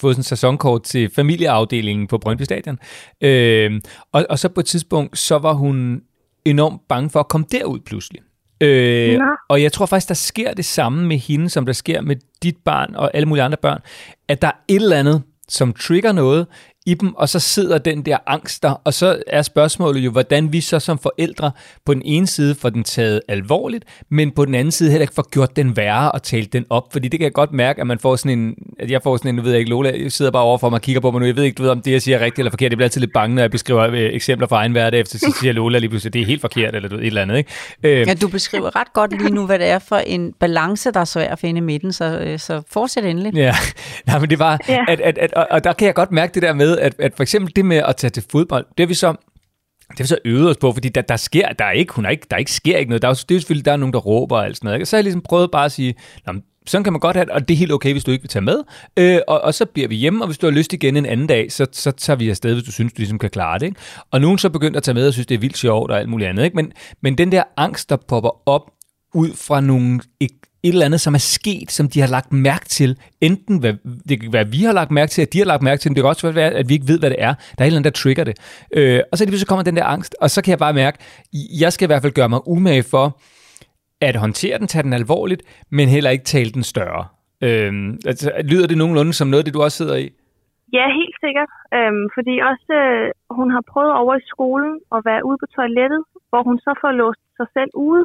fået 0.00 0.14
sådan 0.14 0.20
en 0.20 0.24
sæsonkort 0.24 0.82
til 0.82 1.10
familieafdelingen 1.14 2.06
på 2.06 2.18
Brøndby 2.18 2.42
Stadion. 2.42 2.78
Øhm, 3.20 3.80
og, 4.12 4.26
og 4.30 4.38
så 4.38 4.48
på 4.48 4.60
et 4.60 4.66
tidspunkt, 4.66 5.18
så 5.18 5.38
var 5.38 5.52
hun 5.52 6.02
enormt 6.44 6.80
bange 6.88 7.10
for 7.10 7.20
at 7.20 7.28
komme 7.28 7.46
derud 7.52 7.80
pludselig. 7.80 8.20
Øh, 8.60 9.20
og 9.48 9.62
jeg 9.62 9.72
tror 9.72 9.86
faktisk, 9.86 10.08
der 10.08 10.14
sker 10.14 10.54
det 10.54 10.64
samme 10.64 11.06
med 11.06 11.18
hende, 11.18 11.48
som 11.48 11.66
der 11.66 11.72
sker 11.72 12.00
med 12.00 12.16
dit 12.42 12.56
barn 12.64 12.94
og 12.94 13.10
alle 13.14 13.26
mulige 13.26 13.42
andre 13.44 13.58
børn, 13.62 13.80
at 14.28 14.42
der 14.42 14.48
er 14.48 14.52
et 14.68 14.82
eller 14.82 14.96
andet, 14.96 15.22
som 15.48 15.72
trigger 15.72 16.12
noget 16.12 16.46
i 16.90 16.94
dem, 16.94 17.14
og 17.14 17.28
så 17.28 17.38
sidder 17.38 17.78
den 17.78 18.02
der 18.02 18.16
angst 18.26 18.62
der, 18.62 18.80
og 18.84 18.94
så 18.94 19.22
er 19.26 19.42
spørgsmålet 19.42 20.00
jo, 20.00 20.10
hvordan 20.10 20.52
vi 20.52 20.60
så 20.60 20.78
som 20.78 20.98
forældre 20.98 21.50
på 21.86 21.94
den 21.94 22.02
ene 22.04 22.26
side 22.26 22.54
får 22.54 22.70
den 22.70 22.84
taget 22.84 23.20
alvorligt, 23.28 23.84
men 24.10 24.30
på 24.30 24.44
den 24.44 24.54
anden 24.54 24.72
side 24.72 24.90
heller 24.90 25.02
ikke 25.02 25.14
får 25.14 25.30
gjort 25.30 25.56
den 25.56 25.76
værre 25.76 26.12
og 26.12 26.22
talt 26.22 26.52
den 26.52 26.64
op, 26.70 26.92
fordi 26.92 27.08
det 27.08 27.20
kan 27.20 27.24
jeg 27.24 27.32
godt 27.32 27.52
mærke, 27.52 27.80
at 27.80 27.86
man 27.86 27.98
får 27.98 28.16
sådan 28.16 28.38
en, 28.38 28.54
at 28.80 28.90
jeg 28.90 29.00
får 29.02 29.16
sådan 29.16 29.28
en, 29.28 29.34
nu 29.34 29.42
ved 29.42 29.50
jeg 29.50 29.58
ikke, 29.58 29.70
Lola 29.70 29.92
jeg 30.02 30.12
sidder 30.12 30.30
bare 30.30 30.42
overfor 30.42 30.68
mig 30.70 30.76
og 30.76 30.82
kigger 30.82 31.00
på 31.00 31.10
mig 31.10 31.20
nu, 31.20 31.26
jeg 31.26 31.36
ved 31.36 31.44
ikke, 31.44 31.54
du 31.54 31.62
ved, 31.62 31.70
om 31.70 31.82
det, 31.82 31.92
jeg 31.92 32.02
siger 32.02 32.18
er 32.18 32.24
rigtigt 32.24 32.38
eller 32.38 32.50
forkert, 32.50 32.70
jeg 32.70 32.78
bliver 32.78 32.86
altid 32.86 33.00
lidt 33.00 33.12
bange, 33.12 33.34
når 33.34 33.42
jeg 33.42 33.50
beskriver 33.50 33.86
øh, 33.90 33.98
eksempler 33.98 34.48
fra 34.48 34.56
egen 34.56 34.72
hverdag, 34.72 35.00
efter 35.00 35.18
så 35.18 35.36
siger 35.40 35.52
Lola 35.52 35.78
lige 35.78 35.90
pludselig, 35.90 36.12
det 36.12 36.22
er 36.22 36.26
helt 36.26 36.40
forkert, 36.40 36.74
eller 36.74 36.88
du 36.88 36.94
ved, 36.94 37.02
et 37.02 37.06
eller 37.06 37.22
andet, 37.22 37.36
ikke? 37.38 37.50
Øh, 37.82 38.08
Ja, 38.08 38.14
du 38.14 38.28
beskriver 38.28 38.76
ret 38.76 38.92
godt 38.92 39.18
lige 39.22 39.30
nu, 39.34 39.46
hvad 39.46 39.58
det 39.58 39.68
er 39.68 39.78
for 39.78 39.96
en 39.96 40.32
balance, 40.40 40.90
der 40.92 41.00
er 41.00 41.04
svær 41.04 41.32
at 41.32 41.38
finde 41.38 41.58
i 41.58 41.60
midten, 41.60 41.92
så, 41.92 42.04
øh, 42.04 42.38
så 42.38 42.62
fortsæt 42.70 43.04
endelig. 43.04 43.34
Ja, 43.34 43.54
Nej, 44.06 44.18
men 44.18 44.30
det 44.30 44.38
var, 44.38 44.58
at, 44.88 45.00
at, 45.00 45.18
at, 45.18 45.32
og, 45.34 45.46
og 45.50 45.64
der 45.64 45.72
kan 45.72 45.86
jeg 45.86 45.94
godt 45.94 46.12
mærke 46.12 46.34
det 46.34 46.42
der 46.42 46.52
med, 46.52 46.78
at, 46.80 46.94
at 46.98 47.12
for 47.16 47.22
eksempel 47.22 47.56
det 47.56 47.64
med 47.64 47.76
at 47.76 47.96
tage 47.96 48.10
til 48.10 48.24
fodbold, 48.30 48.66
det 48.78 48.84
har 48.84 48.86
vi 48.86 48.94
så, 48.94 49.12
det 49.90 49.98
har 49.98 50.04
vi 50.04 50.06
så 50.06 50.18
øvet 50.24 50.50
os 50.50 50.56
på, 50.56 50.72
fordi 50.72 50.88
der, 50.88 51.00
der 51.00 51.16
sker, 51.16 51.52
der 51.52 51.64
er 51.64 51.72
ikke, 51.72 51.92
hun 51.92 52.04
er 52.04 52.10
ikke, 52.10 52.26
der 52.30 52.36
ikke 52.36 52.52
sker 52.52 52.76
ikke 52.76 52.88
noget. 52.88 53.02
Der 53.02 53.08
er, 53.08 53.12
det 53.12 53.30
er 53.30 53.34
jo 53.34 53.40
selvfølgelig, 53.40 53.64
der 53.64 53.72
er 53.72 53.76
nogen, 53.76 53.92
der 53.92 53.98
råber 53.98 54.36
og 54.36 54.44
alt 54.44 54.56
sådan 54.56 54.66
noget. 54.66 54.76
Ikke? 54.76 54.86
Så 54.86 54.96
har 54.96 54.98
jeg 54.98 55.04
ligesom 55.04 55.20
prøvet 55.20 55.50
bare 55.50 55.64
at 55.64 55.72
sige, 55.72 55.94
Nå, 56.26 56.32
sådan 56.66 56.84
kan 56.84 56.92
man 56.92 57.00
godt 57.00 57.16
have 57.16 57.24
det, 57.24 57.32
og 57.32 57.48
det 57.48 57.54
er 57.54 57.58
helt 57.58 57.72
okay, 57.72 57.92
hvis 57.92 58.04
du 58.04 58.10
ikke 58.10 58.22
vil 58.22 58.28
tage 58.28 58.44
med. 58.44 58.62
Øh, 58.96 59.20
og, 59.28 59.40
og 59.40 59.54
så 59.54 59.66
bliver 59.66 59.88
vi 59.88 59.94
hjemme, 59.94 60.22
og 60.22 60.26
hvis 60.26 60.38
du 60.38 60.46
har 60.46 60.52
lyst 60.52 60.72
igen 60.72 60.96
en 60.96 61.06
anden 61.06 61.26
dag, 61.26 61.52
så, 61.52 61.66
så 61.72 61.90
tager 61.90 62.16
vi 62.16 62.30
afsted, 62.30 62.52
hvis 62.52 62.64
du 62.64 62.72
synes, 62.72 62.92
du 62.92 62.98
ligesom 62.98 63.18
kan 63.18 63.30
klare 63.30 63.58
det. 63.58 63.66
Ikke? 63.66 63.80
Og 64.10 64.20
nogen 64.20 64.38
så 64.38 64.50
begyndt 64.50 64.76
at 64.76 64.82
tage 64.82 64.94
med 64.94 65.06
og 65.06 65.12
synes, 65.12 65.26
det 65.26 65.34
er 65.34 65.38
vildt 65.38 65.58
sjovt 65.58 65.90
og 65.90 65.98
alt 65.98 66.08
muligt 66.08 66.28
andet. 66.28 66.44
Ikke? 66.44 66.56
Men, 66.56 66.72
men 67.00 67.18
den 67.18 67.32
der 67.32 67.42
angst, 67.56 67.90
der 67.90 67.96
popper 68.08 68.48
op 68.48 68.70
ud 69.14 69.30
fra 69.34 69.60
nogle, 69.60 70.00
et, 70.62 70.72
eller 70.72 70.86
andet, 70.86 71.00
som 71.00 71.14
er 71.14 71.18
sket, 71.18 71.70
som 71.70 71.88
de 71.88 72.00
har 72.00 72.08
lagt 72.08 72.32
mærke 72.32 72.64
til. 72.64 72.98
Enten 73.20 73.60
hvad, 73.60 73.74
det 74.08 74.20
kan 74.20 74.32
være, 74.32 74.46
at 74.46 74.52
vi 74.52 74.62
har 74.62 74.72
lagt 74.72 74.90
mærke 74.90 75.10
til, 75.10 75.22
at 75.22 75.32
de 75.32 75.38
har 75.38 75.44
lagt 75.44 75.62
mærke 75.62 75.80
til, 75.80 75.90
men 75.90 75.96
det 75.96 76.02
kan 76.02 76.08
også 76.08 76.32
være, 76.32 76.50
at 76.50 76.68
vi 76.68 76.74
ikke 76.74 76.88
ved, 76.88 76.98
hvad 76.98 77.10
det 77.10 77.22
er. 77.22 77.34
Der 77.34 77.58
er 77.58 77.64
et 77.64 77.66
eller 77.66 77.78
andet, 77.78 77.94
der 77.94 78.00
trigger 78.02 78.24
det. 78.24 78.66
Øh, 78.76 79.00
og 79.12 79.18
så 79.18 79.24
lige 79.24 79.30
pludselig 79.30 79.48
kommer 79.48 79.64
den 79.64 79.76
der 79.76 79.84
angst, 79.84 80.16
og 80.20 80.30
så 80.30 80.42
kan 80.42 80.50
jeg 80.50 80.58
bare 80.58 80.74
mærke, 80.74 80.98
jeg 81.60 81.72
skal 81.72 81.86
i 81.86 81.90
hvert 81.92 82.02
fald 82.02 82.12
gøre 82.12 82.28
mig 82.28 82.40
umage 82.48 82.82
for, 82.82 83.06
at 84.00 84.16
håndtere 84.16 84.58
den, 84.58 84.66
tage 84.66 84.82
den 84.82 84.92
alvorligt, 84.92 85.42
men 85.70 85.88
heller 85.88 86.10
ikke 86.10 86.24
tale 86.24 86.50
den 86.50 86.62
større. 86.62 87.04
Øh, 87.46 87.72
altså, 88.06 88.32
lyder 88.44 88.66
det 88.66 88.78
nogenlunde 88.78 89.12
som 89.12 89.28
noget 89.28 89.42
af 89.42 89.44
det, 89.44 89.54
du 89.54 89.62
også 89.62 89.76
sidder 89.76 89.96
i? 89.96 90.08
Ja, 90.76 90.84
helt 91.00 91.16
sikkert. 91.24 91.50
Øhm, 91.76 92.04
fordi 92.16 92.34
også 92.50 92.72
øh, 92.82 93.06
hun 93.38 93.48
har 93.54 93.62
prøvet 93.72 93.92
over 94.00 94.14
i 94.16 94.28
skolen 94.32 94.72
at 94.96 95.00
være 95.08 95.24
ude 95.28 95.38
på 95.42 95.46
toilettet, 95.56 96.02
hvor 96.28 96.42
hun 96.48 96.58
så 96.66 96.72
får 96.82 96.92
låst 97.00 97.24
sig 97.38 97.48
selv 97.56 97.70
ude, 97.88 98.04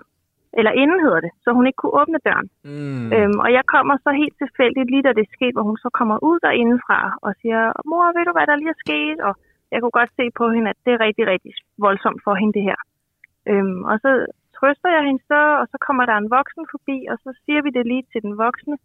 eller 0.57 0.71
inden 0.81 0.99
hedder 1.05 1.21
det, 1.25 1.31
så 1.43 1.49
hun 1.57 1.67
ikke 1.67 1.79
kunne 1.81 1.97
åbne 2.01 2.19
døren. 2.27 2.47
Mm. 2.69 3.07
Øhm, 3.15 3.37
og 3.45 3.49
jeg 3.57 3.63
kommer 3.73 3.95
så 4.05 4.11
helt 4.21 4.35
tilfældigt 4.43 4.89
lige 4.91 5.05
da 5.05 5.11
det 5.17 5.23
er 5.25 5.35
sket, 5.37 5.53
hvor 5.55 5.65
hun 5.69 5.77
så 5.83 5.89
kommer 5.99 6.17
ud 6.29 6.37
derindefra 6.45 6.99
og 7.25 7.31
siger, 7.41 7.61
mor, 7.89 8.05
ved 8.17 8.25
du 8.25 8.33
hvad 8.35 8.47
der 8.47 8.55
lige 8.61 8.75
er 8.75 8.83
sket? 8.85 9.19
Og 9.27 9.33
jeg 9.71 9.79
kunne 9.79 9.97
godt 9.99 10.11
se 10.19 10.25
på 10.39 10.45
hende, 10.55 10.69
at 10.73 10.79
det 10.85 10.91
er 10.93 11.05
rigtig, 11.07 11.25
rigtig 11.33 11.51
voldsomt 11.85 12.21
for 12.25 12.33
hende 12.39 12.53
det 12.57 12.63
her. 12.69 12.79
Øhm, 13.51 13.79
og 13.91 13.95
så 14.03 14.11
trøster 14.57 14.89
jeg 14.97 15.03
hende 15.07 15.21
så, 15.31 15.41
og 15.61 15.65
så 15.71 15.77
kommer 15.85 16.03
der 16.05 16.15
en 16.17 16.31
voksen 16.37 16.65
forbi, 16.73 16.97
og 17.11 17.17
så 17.23 17.29
siger 17.43 17.61
vi 17.65 17.69
det 17.77 17.85
lige 17.91 18.05
til 18.11 18.21
den 18.25 18.33
voksne. 18.45 18.77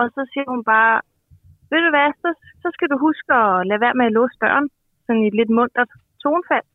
Og 0.00 0.06
så 0.14 0.20
siger 0.32 0.46
hun 0.52 0.62
bare, 0.72 0.94
ved 1.70 1.80
du 1.84 1.90
hvad, 1.94 2.08
så, 2.22 2.30
så 2.62 2.68
skal 2.74 2.88
du 2.92 2.96
huske 3.06 3.30
at 3.42 3.66
lade 3.68 3.80
være 3.84 3.98
med 3.98 4.06
at 4.06 4.16
låse 4.18 4.36
døren, 4.44 4.68
sådan 5.04 5.22
i 5.22 5.26
et 5.28 5.38
lidt 5.40 5.52
muntert 5.58 5.90
tonfald. 6.22 6.66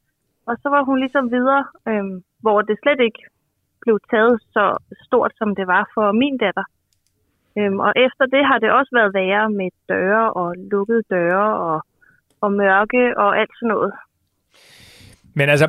Og 0.49 0.55
så 0.61 0.67
var 0.69 0.83
hun 0.83 0.97
ligesom 0.99 1.31
videre, 1.35 1.63
øhm, 1.89 2.15
hvor 2.43 2.57
det 2.61 2.77
slet 2.83 2.99
ikke 3.07 3.21
blev 3.83 3.95
taget 4.11 4.35
så 4.55 4.65
stort, 5.05 5.33
som 5.39 5.55
det 5.55 5.67
var 5.67 5.83
for 5.95 6.11
min 6.11 6.37
datter. 6.37 6.65
Øhm, 7.57 7.79
og 7.79 7.91
efter 8.05 8.25
det 8.33 8.43
har 8.49 8.57
det 8.59 8.71
også 8.79 8.91
været 8.99 9.13
værre 9.13 9.49
med 9.59 9.69
døre 9.89 10.33
og 10.33 10.47
lukkede 10.71 11.03
døre 11.09 11.47
og, 11.67 11.77
og 12.41 12.49
mørke 12.53 13.03
og 13.17 13.39
alt 13.39 13.53
sådan 13.59 13.69
noget. 13.75 13.91
Men 15.33 15.49
altså, 15.49 15.67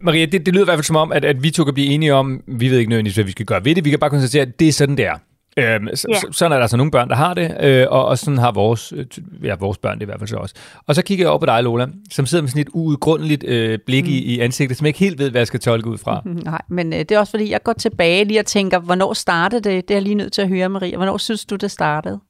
Maria, 0.00 0.26
det, 0.26 0.46
det 0.46 0.54
lyder 0.54 0.64
i 0.64 0.70
hvert 0.70 0.80
fald 0.80 0.92
som 0.92 1.02
om, 1.04 1.12
at, 1.12 1.24
at 1.24 1.42
vi 1.42 1.50
to 1.50 1.64
kan 1.64 1.74
blive 1.74 1.92
enige 1.94 2.14
om, 2.14 2.42
vi 2.46 2.66
ved 2.70 2.78
ikke 2.78 2.90
nødvendigvis, 2.90 3.16
hvad 3.16 3.24
vi 3.24 3.36
skal 3.36 3.46
gøre 3.46 3.64
ved 3.64 3.74
det. 3.74 3.84
Vi 3.84 3.90
kan 3.90 3.98
bare 3.98 4.10
konstatere, 4.10 4.42
at 4.42 4.60
det 4.60 4.68
er 4.68 4.72
sådan, 4.72 4.96
det 4.96 5.06
er. 5.06 5.18
Øhm, 5.56 5.88
så, 5.94 6.06
Ja. 6.10 6.32
sådan 6.32 6.52
er 6.52 6.56
der 6.56 6.62
altså 6.62 6.76
nogle 6.76 6.92
børn, 6.92 7.08
der 7.08 7.14
har 7.14 7.34
det, 7.34 7.48
øh, 7.66 7.86
og, 7.90 8.06
og 8.06 8.18
sådan 8.18 8.38
har 8.38 8.52
vores, 8.52 8.92
øh, 8.96 9.04
ja, 9.44 9.54
vores 9.60 9.78
børn 9.78 9.94
det 9.98 10.02
i 10.02 10.04
hvert 10.04 10.20
fald 10.20 10.28
så 10.28 10.36
også. 10.36 10.54
Og 10.86 10.94
så 10.94 11.04
kigger 11.04 11.24
jeg 11.24 11.30
over 11.30 11.38
på 11.38 11.46
dig, 11.46 11.62
Lola, 11.62 11.86
som 12.10 12.26
sidder 12.26 12.42
med 12.42 12.48
sådan 12.48 12.66
et 12.66 12.72
uudgrundeligt 12.74 13.44
øh, 13.48 13.78
blik 13.86 14.04
mm. 14.04 14.10
i, 14.16 14.18
i 14.32 14.40
ansigtet, 14.40 14.76
som 14.76 14.84
jeg 14.84 14.88
ikke 14.88 15.04
helt 15.06 15.18
ved, 15.18 15.30
hvad 15.30 15.40
jeg 15.40 15.46
skal 15.46 15.60
tolke 15.60 15.88
ud 15.88 15.98
fra. 16.04 16.14
Nej, 16.52 16.62
men 16.68 16.86
øh, 16.92 16.98
det 16.98 17.12
er 17.12 17.18
også 17.18 17.34
fordi, 17.36 17.50
jeg 17.50 17.62
går 17.62 17.72
tilbage 17.72 18.24
lige 18.24 18.40
og 18.40 18.46
tænker, 18.46 18.78
hvornår 18.78 19.12
startede 19.12 19.62
det? 19.68 19.88
Det 19.88 19.94
er 19.94 19.98
jeg 19.98 20.02
lige 20.02 20.20
nødt 20.22 20.32
til 20.32 20.42
at 20.42 20.48
høre, 20.48 20.68
Maria. 20.68 20.96
Hvornår 20.96 21.16
synes 21.16 21.44
du, 21.46 21.56
det 21.56 21.70
startede? 21.70 22.20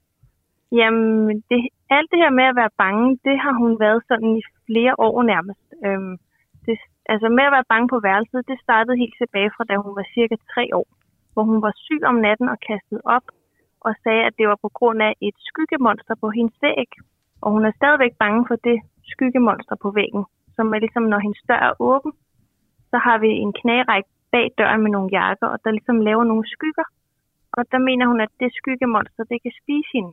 Jamen, 0.81 1.37
det, 1.51 1.59
alt 1.97 2.09
det 2.13 2.19
her 2.23 2.33
med 2.41 2.47
at 2.53 2.57
være 2.61 2.73
bange, 2.85 3.07
det 3.27 3.37
har 3.45 3.55
hun 3.63 3.73
været 3.85 4.01
sådan 4.11 4.31
i 4.41 4.43
flere 4.67 4.95
år 5.07 5.17
nærmest. 5.33 5.65
Øhm, 5.87 6.15
det, 6.67 6.75
altså 7.13 7.27
med 7.37 7.45
at 7.49 7.55
være 7.57 7.71
bange 7.73 7.89
på 7.95 7.99
værelset, 8.09 8.41
det 8.51 8.57
startede 8.67 9.01
helt 9.03 9.17
tilbage 9.23 9.51
fra 9.55 9.65
da 9.71 9.75
hun 9.85 9.93
var 9.99 10.07
cirka 10.17 10.37
tre 10.55 10.65
år, 10.81 10.87
hvor 11.33 11.45
hun 11.51 11.63
var 11.63 11.73
syg 11.77 12.03
om 12.05 12.15
natten 12.15 12.49
og 12.49 12.59
kastede 12.69 13.01
op 13.05 13.27
og 13.81 13.93
sagde, 14.03 14.23
at 14.29 14.35
det 14.39 14.47
var 14.49 14.59
på 14.63 14.71
grund 14.79 15.03
af 15.03 15.13
et 15.21 15.37
skyggemonster 15.49 16.15
på 16.23 16.31
hendes 16.31 16.57
væg. 16.63 16.91
Og 17.43 17.49
hun 17.55 17.65
er 17.65 17.73
stadigvæk 17.81 18.15
bange 18.19 18.43
for 18.49 18.57
det 18.69 18.79
skyggemonster 19.13 19.77
på 19.83 19.91
væggen, 19.91 20.25
som 20.57 20.75
er 20.75 20.79
ligesom, 20.79 21.03
når 21.03 21.19
hendes 21.19 21.43
dør 21.49 21.63
er 21.69 21.75
åben, 21.81 22.13
så 22.91 22.97
har 23.07 23.19
vi 23.19 23.29
en 23.29 23.53
knærække 23.61 24.09
bag 24.33 24.47
døren 24.59 24.83
med 24.83 24.91
nogle 24.91 25.11
jakker, 25.19 25.47
og 25.47 25.59
der 25.65 25.71
ligesom 25.71 26.01
laver 26.01 26.25
nogle 26.25 26.47
skygger. 26.55 26.87
Og 27.53 27.63
der 27.73 27.79
mener 27.79 28.07
hun, 28.07 28.21
at 28.21 28.33
det 28.41 28.51
skyggemonster, 28.61 29.25
det 29.25 29.43
kan 29.43 29.53
spise 29.63 29.91
hende. 29.95 30.13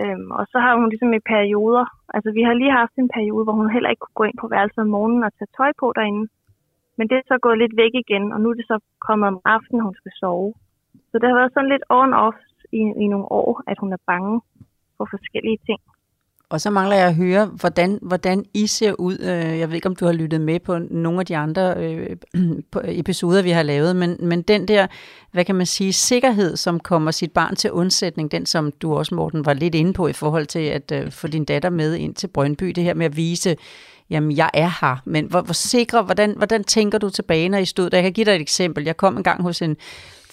Øhm, 0.00 0.30
og 0.30 0.44
så 0.52 0.58
har 0.64 0.72
hun 0.78 0.88
ligesom 0.88 1.12
i 1.14 1.28
perioder, 1.34 1.86
altså 2.14 2.30
vi 2.38 2.42
har 2.42 2.54
lige 2.54 2.78
haft 2.80 2.94
en 2.96 3.10
periode, 3.16 3.44
hvor 3.44 3.56
hun 3.60 3.70
heller 3.74 3.90
ikke 3.90 4.04
kunne 4.04 4.20
gå 4.20 4.24
ind 4.24 4.38
på 4.40 4.48
værelset 4.48 4.78
om 4.78 4.90
morgenen 4.96 5.24
og 5.24 5.32
tage 5.38 5.54
tøj 5.56 5.72
på 5.80 5.92
derinde. 5.96 6.24
Men 7.00 7.08
det 7.08 7.16
er 7.16 7.26
så 7.32 7.38
gået 7.42 7.58
lidt 7.58 7.74
væk 7.82 7.94
igen, 8.04 8.32
og 8.32 8.40
nu 8.40 8.50
er 8.50 8.54
det 8.54 8.66
så 8.66 8.78
kommet 9.06 9.26
om 9.28 9.40
aftenen, 9.44 9.82
hun 9.82 9.94
skal 9.94 10.12
sove. 10.20 10.54
Så 11.10 11.14
det 11.18 11.28
har 11.28 11.36
været 11.40 11.52
sådan 11.54 11.72
lidt 11.74 11.84
on-off 11.98 12.38
i, 12.80 12.82
i 13.02 13.06
nogle 13.12 13.32
år, 13.40 13.62
at 13.70 13.76
hun 13.82 13.92
er 13.92 14.02
bange 14.06 14.40
for 14.96 15.06
forskellige 15.14 15.58
ting. 15.68 15.80
Og 16.50 16.60
så 16.60 16.70
mangler 16.70 16.96
jeg 16.96 17.08
at 17.08 17.14
høre, 17.14 17.46
hvordan, 17.60 17.98
hvordan 18.02 18.44
I 18.54 18.66
ser 18.66 18.92
ud. 18.98 19.16
Øh, 19.20 19.58
jeg 19.58 19.68
ved 19.68 19.74
ikke, 19.74 19.88
om 19.88 19.96
du 19.96 20.04
har 20.04 20.12
lyttet 20.12 20.40
med 20.40 20.60
på 20.60 20.78
nogle 20.78 21.20
af 21.20 21.26
de 21.26 21.36
andre 21.36 21.74
øh, 21.76 22.16
episoder, 23.02 23.42
vi 23.42 23.50
har 23.50 23.62
lavet, 23.62 23.96
men, 23.96 24.16
men 24.20 24.42
den 24.42 24.68
der, 24.68 24.86
hvad 25.32 25.44
kan 25.44 25.54
man 25.54 25.66
sige, 25.66 25.92
sikkerhed, 25.92 26.56
som 26.56 26.80
kommer 26.80 27.10
sit 27.10 27.32
barn 27.32 27.56
til 27.56 27.72
undsætning, 27.72 28.32
den 28.32 28.46
som 28.46 28.72
du 28.72 28.94
også, 28.94 29.14
Morten, 29.14 29.46
var 29.46 29.52
lidt 29.52 29.74
inde 29.74 29.92
på 29.92 30.06
i 30.08 30.12
forhold 30.12 30.46
til 30.46 30.64
at 30.78 30.92
øh, 30.92 31.10
få 31.10 31.26
din 31.26 31.44
datter 31.44 31.70
med 31.70 31.94
ind 31.94 32.14
til 32.14 32.28
Brøndby, 32.28 32.66
det 32.66 32.84
her 32.84 32.94
med 32.94 33.06
at 33.06 33.16
vise, 33.16 33.56
jamen 34.10 34.36
jeg 34.36 34.50
er 34.54 34.70
her, 34.80 34.96
men 35.04 35.26
hvor, 35.26 35.40
hvor 35.40 35.52
sikre, 35.52 36.02
hvordan, 36.02 36.34
hvordan 36.36 36.64
tænker 36.64 36.98
du 36.98 37.10
tilbage, 37.10 37.48
når 37.48 37.58
I 37.58 37.64
stod 37.64 37.90
der? 37.90 37.96
Jeg 37.96 38.04
kan 38.04 38.12
give 38.12 38.24
dig 38.24 38.34
et 38.34 38.40
eksempel. 38.40 38.84
Jeg 38.84 38.96
kom 38.96 39.16
en 39.16 39.22
gang 39.22 39.42
hos 39.42 39.62
en 39.62 39.76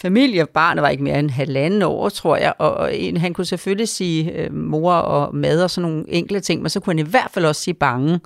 familie, 0.01 0.45
barnet 0.45 0.81
var 0.81 0.89
ikke 0.89 1.03
mere 1.03 1.19
end 1.19 1.29
halvanden 1.29 1.81
år, 1.81 2.09
tror 2.09 2.35
jeg, 2.37 2.53
og 2.57 2.73
og 2.73 2.95
en, 2.95 3.17
han 3.17 3.33
kunne 3.33 3.45
selvfølgelig 3.45 3.89
sige 3.89 4.31
øh, 4.31 4.53
mor 4.53 4.93
og 4.93 5.35
mad 5.35 5.63
og 5.63 5.69
sådan 5.69 5.89
nogle 5.89 6.05
enkle 6.07 6.39
ting, 6.39 6.61
men 6.61 6.69
så 6.69 6.79
kunne 6.79 6.91
han 6.99 7.07
i 7.07 7.09
hvert 7.09 7.31
fald 7.33 7.45
også 7.45 7.61
sige 7.61 7.73
bange. 7.73 8.19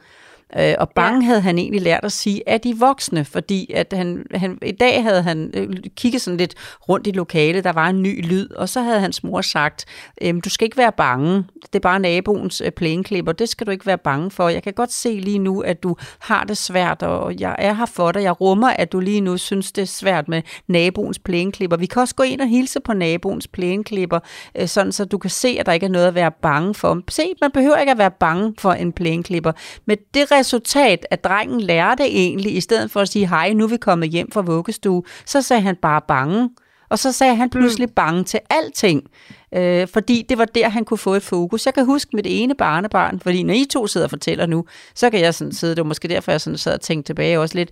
Øh, 0.59 0.73
og 0.79 0.89
bange 0.89 1.19
ja. 1.19 1.25
havde 1.25 1.41
han 1.41 1.57
egentlig 1.57 1.81
lært 1.81 2.05
at 2.05 2.11
sige 2.11 2.49
af 2.49 2.61
de 2.61 2.77
voksne, 2.77 3.25
fordi 3.25 3.71
at 3.73 3.93
han, 3.93 4.25
han, 4.35 4.57
i 4.61 4.71
dag 4.71 5.03
havde 5.03 5.21
han 5.21 5.51
øh, 5.53 5.69
kigget 5.95 6.21
sådan 6.21 6.37
lidt 6.37 6.55
rundt 6.89 7.07
i 7.07 7.11
lokalet, 7.11 7.63
der 7.63 7.71
var 7.71 7.89
en 7.89 8.01
ny 8.01 8.27
lyd, 8.27 8.51
og 8.51 8.69
så 8.69 8.81
havde 8.81 8.99
hans 8.99 9.23
mor 9.23 9.41
sagt, 9.41 9.85
øhm, 10.21 10.41
du 10.41 10.49
skal 10.49 10.65
ikke 10.65 10.77
være 10.77 10.91
bange, 10.91 11.43
det 11.63 11.75
er 11.75 11.79
bare 11.79 11.99
naboens 11.99 12.61
øh, 12.65 12.71
plæneklipper, 12.71 13.31
det 13.31 13.49
skal 13.49 13.67
du 13.67 13.71
ikke 13.71 13.85
være 13.85 13.97
bange 13.97 14.31
for. 14.31 14.49
Jeg 14.49 14.63
kan 14.63 14.73
godt 14.73 14.91
se 14.91 15.09
lige 15.09 15.39
nu, 15.39 15.61
at 15.61 15.83
du 15.83 15.95
har 16.19 16.43
det 16.43 16.57
svært, 16.57 17.03
og 17.03 17.39
jeg 17.39 17.55
er 17.59 17.73
her 17.73 17.85
for 17.85 18.11
dig. 18.11 18.23
Jeg 18.23 18.41
rummer, 18.41 18.69
at 18.69 18.91
du 18.91 18.99
lige 18.99 19.21
nu 19.21 19.37
synes, 19.37 19.71
det 19.71 19.81
er 19.81 19.85
svært 19.85 20.27
med 20.27 20.41
naboens 20.67 21.19
plæneklipper. 21.19 21.77
Vi 21.77 21.85
kan 21.85 22.01
også 22.01 22.15
gå 22.15 22.23
ind 22.23 22.41
og 22.41 22.47
hilse 22.47 22.79
på 22.79 22.93
naboens 22.93 23.47
plæneklipper, 23.47 24.19
øh, 24.55 24.67
sådan 24.67 24.91
så 24.91 25.05
du 25.05 25.17
kan 25.17 25.29
se, 25.29 25.55
at 25.59 25.65
der 25.65 25.71
ikke 25.71 25.85
er 25.85 25.89
noget 25.89 26.07
at 26.07 26.15
være 26.15 26.31
bange 26.41 26.73
for. 26.73 27.01
Se, 27.09 27.23
man 27.41 27.51
behøver 27.51 27.77
ikke 27.77 27.91
at 27.91 27.97
være 27.97 28.11
bange 28.11 28.53
for 28.59 28.73
en 28.73 28.93
plæneklipper. 28.93 29.51
Men 29.85 29.97
det 30.13 30.31
resultat, 30.41 31.05
at 31.11 31.23
drengen 31.23 31.61
lærte 31.61 32.03
egentlig, 32.03 32.55
i 32.55 32.61
stedet 32.61 32.91
for 32.91 32.99
at 32.99 33.09
sige, 33.09 33.27
hej, 33.27 33.53
nu 33.53 33.63
er 33.63 33.67
vi 33.67 33.77
kommet 33.77 34.09
hjem 34.09 34.31
fra 34.31 34.41
vuggestue, 34.41 35.03
så 35.25 35.41
sagde 35.41 35.61
han 35.61 35.75
bare 35.75 36.01
bange. 36.07 36.49
Og 36.89 36.99
så 36.99 37.11
sagde 37.11 37.35
han 37.35 37.49
pludselig 37.49 37.89
bange 37.89 38.23
til 38.23 38.39
alting, 38.49 39.03
øh, 39.55 39.87
fordi 39.87 40.25
det 40.29 40.37
var 40.37 40.45
der, 40.45 40.69
han 40.69 40.85
kunne 40.85 40.97
få 40.97 41.13
et 41.13 41.23
fokus. 41.23 41.65
Jeg 41.65 41.73
kan 41.73 41.85
huske 41.85 42.15
mit 42.15 42.25
ene 42.29 42.55
barnebarn, 42.55 43.19
fordi 43.19 43.43
når 43.43 43.53
I 43.53 43.65
to 43.71 43.87
sidder 43.87 44.07
og 44.07 44.09
fortæller 44.09 44.45
nu, 44.45 44.65
så 44.95 45.09
kan 45.09 45.19
jeg 45.19 45.33
sådan 45.33 45.53
sidde, 45.53 45.75
det 45.75 45.81
var 45.81 45.87
måske 45.87 46.07
derfor, 46.07 46.31
jeg 46.31 46.41
sådan 46.41 46.57
sad 46.57 46.73
og 46.73 46.81
tænkte 46.81 47.09
tilbage 47.09 47.39
også 47.39 47.55
lidt, 47.55 47.69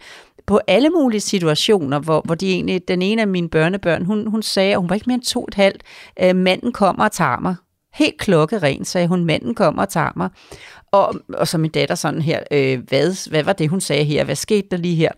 på 0.47 0.59
alle 0.67 0.89
mulige 0.89 1.21
situationer, 1.21 1.99
hvor, 1.99 2.21
hvor 2.25 2.35
de 2.35 2.53
egentlig, 2.53 2.87
den 2.87 3.01
ene 3.01 3.21
af 3.21 3.27
mine 3.27 3.49
børnebørn, 3.49 4.05
hun, 4.05 4.27
hun 4.27 4.43
sagde, 4.43 4.71
at 4.71 4.79
hun 4.79 4.89
var 4.89 4.95
ikke 4.95 5.07
mere 5.07 5.15
end 5.15 5.23
to 5.23 5.39
og 5.39 5.47
et 5.47 5.55
halvt, 5.55 5.83
øh, 6.23 6.35
manden 6.35 6.71
kommer 6.71 7.03
og 7.03 7.11
tager 7.11 7.39
mig. 7.39 7.55
Helt 7.93 8.17
klokkeren, 8.17 8.85
sagde 8.85 9.07
hun, 9.07 9.25
manden 9.25 9.55
kommer 9.55 9.81
og 9.81 9.89
tager 9.89 10.11
mig. 10.15 10.29
Og, 10.91 11.15
og 11.33 11.47
så 11.47 11.57
min 11.57 11.71
datter 11.71 11.95
sådan 11.95 12.21
her, 12.21 12.43
øh, 12.51 12.79
hvad, 12.87 13.29
hvad 13.29 13.43
var 13.43 13.53
det, 13.53 13.69
hun 13.69 13.81
sagde 13.81 14.03
her? 14.03 14.23
Hvad 14.23 14.35
skete 14.35 14.67
der 14.71 14.77
lige 14.77 14.95
her? 14.95 15.11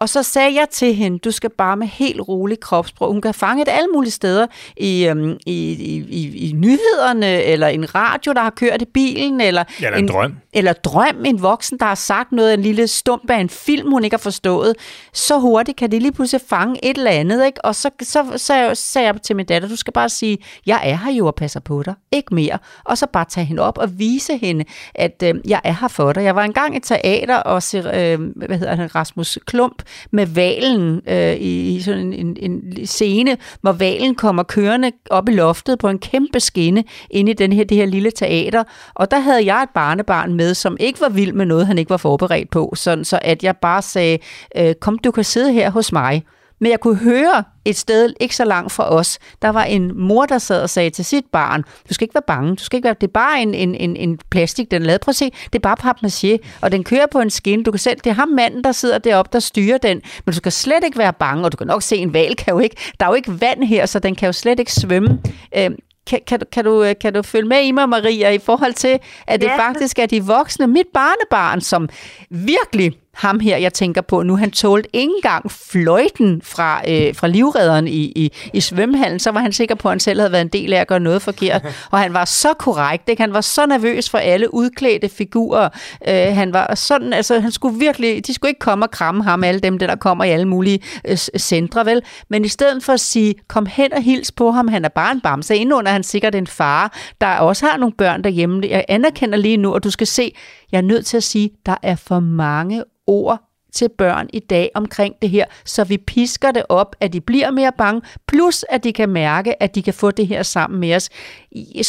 Og 0.00 0.08
så 0.08 0.22
sagde 0.22 0.54
jeg 0.54 0.68
til 0.70 0.94
hende, 0.94 1.18
du 1.18 1.30
skal 1.30 1.50
bare 1.50 1.76
med 1.76 1.86
helt 1.86 2.20
rolig 2.28 2.60
kropssprog. 2.60 3.12
Hun 3.12 3.20
kan 3.22 3.34
fange 3.34 3.64
det 3.64 3.70
alle 3.72 3.88
mulige 3.94 4.10
steder 4.12 4.46
i, 4.76 5.06
øhm, 5.06 5.36
i, 5.46 5.60
i, 5.72 6.06
i, 6.08 6.48
i 6.48 6.52
nyhederne, 6.52 7.42
eller 7.42 7.66
en 7.66 7.94
radio, 7.94 8.32
der 8.32 8.40
har 8.40 8.50
kørt 8.50 8.82
i 8.82 8.84
bilen, 8.84 9.40
eller, 9.40 9.64
Eller 9.78 9.98
en 9.98 10.08
drøm. 10.08 10.34
eller 10.52 10.72
drøm, 10.72 11.24
en 11.24 11.42
voksen, 11.42 11.78
der 11.78 11.86
har 11.86 11.94
sagt 11.94 12.32
noget, 12.32 12.54
en 12.54 12.62
lille 12.62 12.86
stump 12.86 13.30
af 13.30 13.40
en 13.40 13.48
film, 13.48 13.90
hun 13.90 14.04
ikke 14.04 14.14
har 14.14 14.18
forstået. 14.18 14.74
Så 15.12 15.38
hurtigt 15.38 15.78
kan 15.78 15.90
det 15.90 16.02
lige 16.02 16.12
pludselig 16.12 16.40
fange 16.48 16.84
et 16.84 16.96
eller 16.98 17.10
andet, 17.10 17.46
ikke? 17.46 17.64
Og 17.64 17.74
så, 17.74 17.90
så, 18.02 18.24
så 18.36 18.70
sagde 18.74 19.06
jeg 19.06 19.22
til 19.22 19.36
min 19.36 19.46
datter, 19.46 19.68
du 19.68 19.76
skal 19.76 19.92
bare 19.92 20.08
sige, 20.08 20.38
jeg 20.66 20.80
er 20.84 20.96
her 20.96 21.12
jo 21.12 21.26
og 21.26 21.34
passer 21.34 21.60
på 21.60 21.82
dig, 21.82 21.94
ikke 22.12 22.34
mere. 22.34 22.58
Og 22.84 22.98
så 22.98 23.06
bare 23.06 23.24
tage 23.24 23.44
hende 23.46 23.62
op 23.62 23.78
og 23.78 23.98
vise 23.98 24.36
hende, 24.36 24.64
at 24.94 25.22
øh, 25.24 25.34
jeg 25.48 25.60
er 25.64 25.72
her 25.80 25.88
for 25.88 26.12
dig. 26.12 26.22
Jeg 26.24 26.36
var 26.36 26.42
engang 26.44 26.76
i 26.76 26.80
teater 26.80 27.36
og 27.36 27.62
se, 27.62 27.78
øh, 27.78 28.20
hvad 28.36 28.58
hedder 28.58 28.74
han, 28.76 28.94
Rasmus 28.94 29.38
Klump 29.46 29.82
med 30.12 30.26
valen 30.26 31.00
øh, 31.08 31.34
i, 31.34 31.76
i 31.76 31.80
sådan 31.80 32.12
en, 32.12 32.36
en, 32.40 32.50
en 32.50 32.86
scene, 32.86 33.36
hvor 33.60 33.72
valen 33.72 34.14
kommer 34.14 34.42
kørende 34.42 34.92
op 35.10 35.28
i 35.28 35.32
loftet 35.32 35.78
på 35.78 35.88
en 35.88 35.98
kæmpe 35.98 36.40
skinne 36.40 36.84
inde 37.10 37.30
i 37.30 37.34
den 37.34 37.52
her, 37.52 37.64
det 37.64 37.76
her 37.76 37.86
lille 37.86 38.10
teater. 38.10 38.64
Og 38.94 39.10
der 39.10 39.18
havde 39.18 39.44
jeg 39.44 39.62
et 39.62 39.70
barnebarn 39.74 40.34
med, 40.34 40.54
som 40.54 40.76
ikke 40.80 41.00
var 41.00 41.08
vild 41.08 41.32
med 41.32 41.46
noget, 41.46 41.66
han 41.66 41.78
ikke 41.78 41.90
var 41.90 41.96
forberedt 41.96 42.50
på. 42.50 42.72
Sådan, 42.76 43.04
så 43.04 43.18
at 43.22 43.42
jeg 43.42 43.56
bare 43.56 43.82
sagde, 43.82 44.18
øh, 44.56 44.74
kom, 44.74 44.98
du 44.98 45.10
kan 45.10 45.24
sidde 45.24 45.52
her 45.52 45.70
hos 45.70 45.92
mig. 45.92 46.22
Men 46.60 46.70
jeg 46.70 46.80
kunne 46.80 46.96
høre 46.96 47.44
et 47.64 47.76
sted 47.76 48.12
ikke 48.20 48.36
så 48.36 48.44
langt 48.44 48.72
fra 48.72 48.90
os, 48.90 49.18
der 49.42 49.48
var 49.48 49.64
en 49.64 49.98
mor, 49.98 50.26
der 50.26 50.38
sad 50.38 50.62
og 50.62 50.70
sagde 50.70 50.90
til 50.90 51.04
sit 51.04 51.24
barn, 51.32 51.62
du 51.88 51.94
skal 51.94 52.04
ikke 52.04 52.14
være 52.14 52.22
bange, 52.26 52.56
du 52.56 52.64
skal 52.64 52.76
ikke 52.76 52.86
være, 52.86 52.94
det 53.00 53.06
er 53.06 53.12
bare 53.12 53.42
en, 53.42 53.54
en, 53.54 53.74
en, 53.74 53.96
en 53.96 54.18
plastik, 54.30 54.70
den 54.70 54.82
er 54.82 54.86
lavet. 54.86 55.00
Prøv 55.00 55.10
at 55.10 55.16
se, 55.16 55.30
det 55.52 55.54
er 55.64 55.74
bare 55.74 55.76
papmaché, 55.80 56.48
og 56.62 56.72
den 56.72 56.84
kører 56.84 57.06
på 57.12 57.20
en 57.20 57.30
skinne. 57.30 57.64
Du 57.64 57.70
kan 57.70 57.78
selv, 57.78 57.96
det 57.96 58.10
er 58.10 58.14
ham 58.14 58.28
manden, 58.28 58.64
der 58.64 58.72
sidder 58.72 58.98
deroppe, 58.98 59.30
der 59.32 59.40
styrer 59.40 59.78
den, 59.78 60.02
men 60.24 60.32
du 60.32 60.36
skal 60.36 60.52
slet 60.52 60.84
ikke 60.84 60.98
være 60.98 61.12
bange, 61.12 61.44
og 61.44 61.52
du 61.52 61.56
kan 61.56 61.66
nok 61.66 61.82
se, 61.82 61.96
en 61.96 62.14
val 62.14 62.36
kan 62.36 62.54
jo 62.54 62.58
ikke, 62.58 62.76
der 63.00 63.06
er 63.06 63.10
jo 63.10 63.14
ikke 63.14 63.40
vand 63.40 63.64
her, 63.64 63.86
så 63.86 63.98
den 63.98 64.14
kan 64.14 64.26
jo 64.26 64.32
slet 64.32 64.58
ikke 64.60 64.72
svømme. 64.72 65.18
Øhm, 65.56 65.76
kan, 66.06 66.20
kan, 66.26 66.40
du, 66.40 66.46
kan, 66.52 66.64
du, 66.64 66.82
øh, 66.82 66.94
kan 67.00 67.12
du 67.14 67.22
følge 67.22 67.48
med 67.48 67.62
i 67.62 67.70
mig, 67.70 67.88
Maria, 67.88 68.30
i 68.30 68.38
forhold 68.38 68.72
til, 68.74 68.98
at 69.26 69.40
det 69.40 69.46
Ja. 69.46 69.58
faktisk 69.58 69.98
er 69.98 70.06
de 70.06 70.24
voksne, 70.24 70.66
mit 70.66 70.86
barnebarn, 70.94 71.60
som 71.60 71.88
virkelig 72.30 72.92
ham 73.16 73.40
her, 73.40 73.56
jeg 73.56 73.72
tænker 73.72 74.00
på 74.00 74.22
nu, 74.22 74.36
han 74.36 74.50
tålte 74.50 74.88
ikke 74.92 75.12
engang 75.16 75.50
fløjten 75.50 76.40
fra, 76.44 76.82
øh, 76.88 77.14
fra 77.14 77.26
livredderen 77.26 77.88
i, 77.88 78.12
i, 78.16 78.32
i 78.52 78.60
svømmehallen, 78.60 79.18
så 79.18 79.30
var 79.30 79.40
han 79.40 79.52
sikker 79.52 79.74
på, 79.74 79.88
at 79.88 79.92
han 79.92 80.00
selv 80.00 80.20
havde 80.20 80.32
været 80.32 80.42
en 80.42 80.48
del 80.48 80.72
af 80.72 80.80
at 80.80 80.86
gøre 80.86 81.00
noget 81.00 81.22
forkert. 81.22 81.62
Og 81.92 81.98
han 81.98 82.14
var 82.14 82.24
så 82.24 82.54
korrekt, 82.58 83.08
ikke? 83.08 83.22
han 83.22 83.32
var 83.32 83.40
så 83.40 83.66
nervøs 83.66 84.10
for 84.10 84.18
alle 84.18 84.54
udklædte 84.54 85.08
figurer. 85.08 85.68
Øh, 86.08 86.36
han 86.36 86.52
var 86.52 86.74
sådan, 86.74 87.12
altså 87.12 87.40
han 87.40 87.52
skulle 87.52 87.78
virkelig, 87.78 88.26
de 88.26 88.34
skulle 88.34 88.50
ikke 88.50 88.58
komme 88.58 88.84
og 88.84 88.90
kramme 88.90 89.24
ham, 89.24 89.44
alle 89.44 89.60
dem, 89.60 89.78
der 89.78 89.96
kommer 89.96 90.24
i 90.24 90.30
alle 90.30 90.48
mulige 90.48 90.80
øh, 91.08 91.16
centre, 91.16 91.86
vel? 91.86 92.02
Men 92.28 92.44
i 92.44 92.48
stedet 92.48 92.84
for 92.84 92.92
at 92.92 93.00
sige, 93.00 93.34
kom 93.48 93.66
hen 93.66 93.92
og 93.92 94.02
hils 94.02 94.32
på 94.32 94.50
ham, 94.50 94.68
han 94.68 94.84
er 94.84 94.88
bare 94.88 95.12
en 95.12 95.20
bamse, 95.20 95.56
indenunder 95.56 95.90
er 95.90 95.92
han 95.92 96.02
sikkert 96.02 96.34
en 96.34 96.46
far, 96.46 96.92
der 97.20 97.26
også 97.26 97.66
har 97.66 97.76
nogle 97.76 97.92
børn 97.98 98.24
derhjemme. 98.24 98.62
Jeg 98.68 98.84
anerkender 98.88 99.38
lige 99.38 99.56
nu, 99.56 99.74
og 99.74 99.84
du 99.84 99.90
skal 99.90 100.06
se, 100.06 100.32
jeg 100.72 100.78
er 100.78 100.82
nødt 100.82 101.06
til 101.06 101.16
at 101.16 101.22
sige, 101.22 101.50
der 101.66 101.74
er 101.82 101.96
for 101.96 102.20
mange 102.20 102.82
ord 103.06 103.38
til 103.72 103.88
børn 103.98 104.26
i 104.32 104.38
dag 104.38 104.70
omkring 104.74 105.14
det 105.22 105.30
her, 105.30 105.44
så 105.64 105.84
vi 105.88 105.98
pisker 105.98 106.50
det 106.52 106.62
op, 106.68 106.96
at 107.00 107.12
de 107.12 107.20
bliver 107.20 107.50
mere 107.50 107.72
bange, 107.78 108.00
plus 108.28 108.64
at 108.74 108.84
de 108.84 108.92
kan 108.92 109.08
mærke, 109.08 109.62
at 109.62 109.74
de 109.74 109.82
kan 109.82 109.94
få 109.94 110.10
det 110.10 110.26
her 110.26 110.42
sammen 110.42 110.80
med 110.80 110.94
os, 110.96 111.06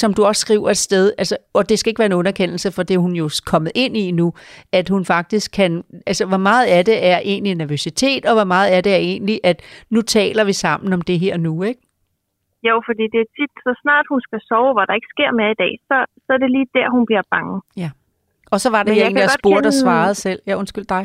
som 0.01 0.13
du 0.13 0.25
også 0.25 0.41
skriver 0.45 0.69
et 0.69 0.77
sted, 0.77 1.11
altså, 1.17 1.37
og 1.53 1.69
det 1.69 1.79
skal 1.79 1.89
ikke 1.89 1.99
være 1.99 2.11
en 2.13 2.19
underkendelse, 2.21 2.71
for 2.71 2.83
det 2.83 2.93
er 2.93 2.99
hun 2.99 3.15
jo 3.15 3.29
kommet 3.45 3.71
ind 3.75 3.97
i 3.97 4.11
nu, 4.11 4.33
at 4.71 4.89
hun 4.89 5.05
faktisk 5.05 5.51
kan, 5.51 5.83
altså 6.07 6.25
hvor 6.25 6.37
meget 6.49 6.65
af 6.65 6.85
det 6.85 7.05
er 7.05 7.19
egentlig 7.31 7.55
nervøsitet, 7.55 8.25
og 8.25 8.33
hvor 8.33 8.49
meget 8.55 8.69
af 8.71 8.83
det 8.83 8.93
er 8.93 9.03
egentlig, 9.11 9.39
at 9.43 9.61
nu 9.89 10.01
taler 10.01 10.43
vi 10.43 10.53
sammen 10.53 10.93
om 10.93 11.01
det 11.01 11.19
her 11.19 11.37
nu, 11.37 11.63
ikke? 11.63 11.81
Jo, 12.63 12.75
fordi 12.87 13.03
det 13.13 13.19
er 13.25 13.29
tit, 13.37 13.53
så 13.65 13.71
snart 13.81 14.05
hun 14.13 14.21
skal 14.21 14.39
sove, 14.49 14.73
hvor 14.73 14.85
der 14.85 14.93
ikke 14.93 15.13
sker 15.15 15.31
mere 15.39 15.51
i 15.51 15.59
dag, 15.63 15.73
så, 15.87 15.97
så 16.25 16.29
er 16.35 16.37
det 16.37 16.51
lige 16.51 16.67
der, 16.77 16.87
hun 16.95 17.05
bliver 17.05 17.25
bange. 17.35 17.61
Og 18.53 18.57
så 18.63 18.67
var 18.75 18.81
det, 18.83 18.91
Men 18.91 18.95
jeg 18.95 19.01
jeg 19.01 19.07
egentlig 19.07 19.21
kan 19.23 19.29
har 19.29 19.35
godt 19.35 19.43
spurgt 19.45 19.65
og 19.69 19.73
kende- 19.73 19.81
svaret 19.83 20.15
selv. 20.25 20.39
Ja, 20.47 20.53
undskyld 20.61 20.87
dig. 20.95 21.03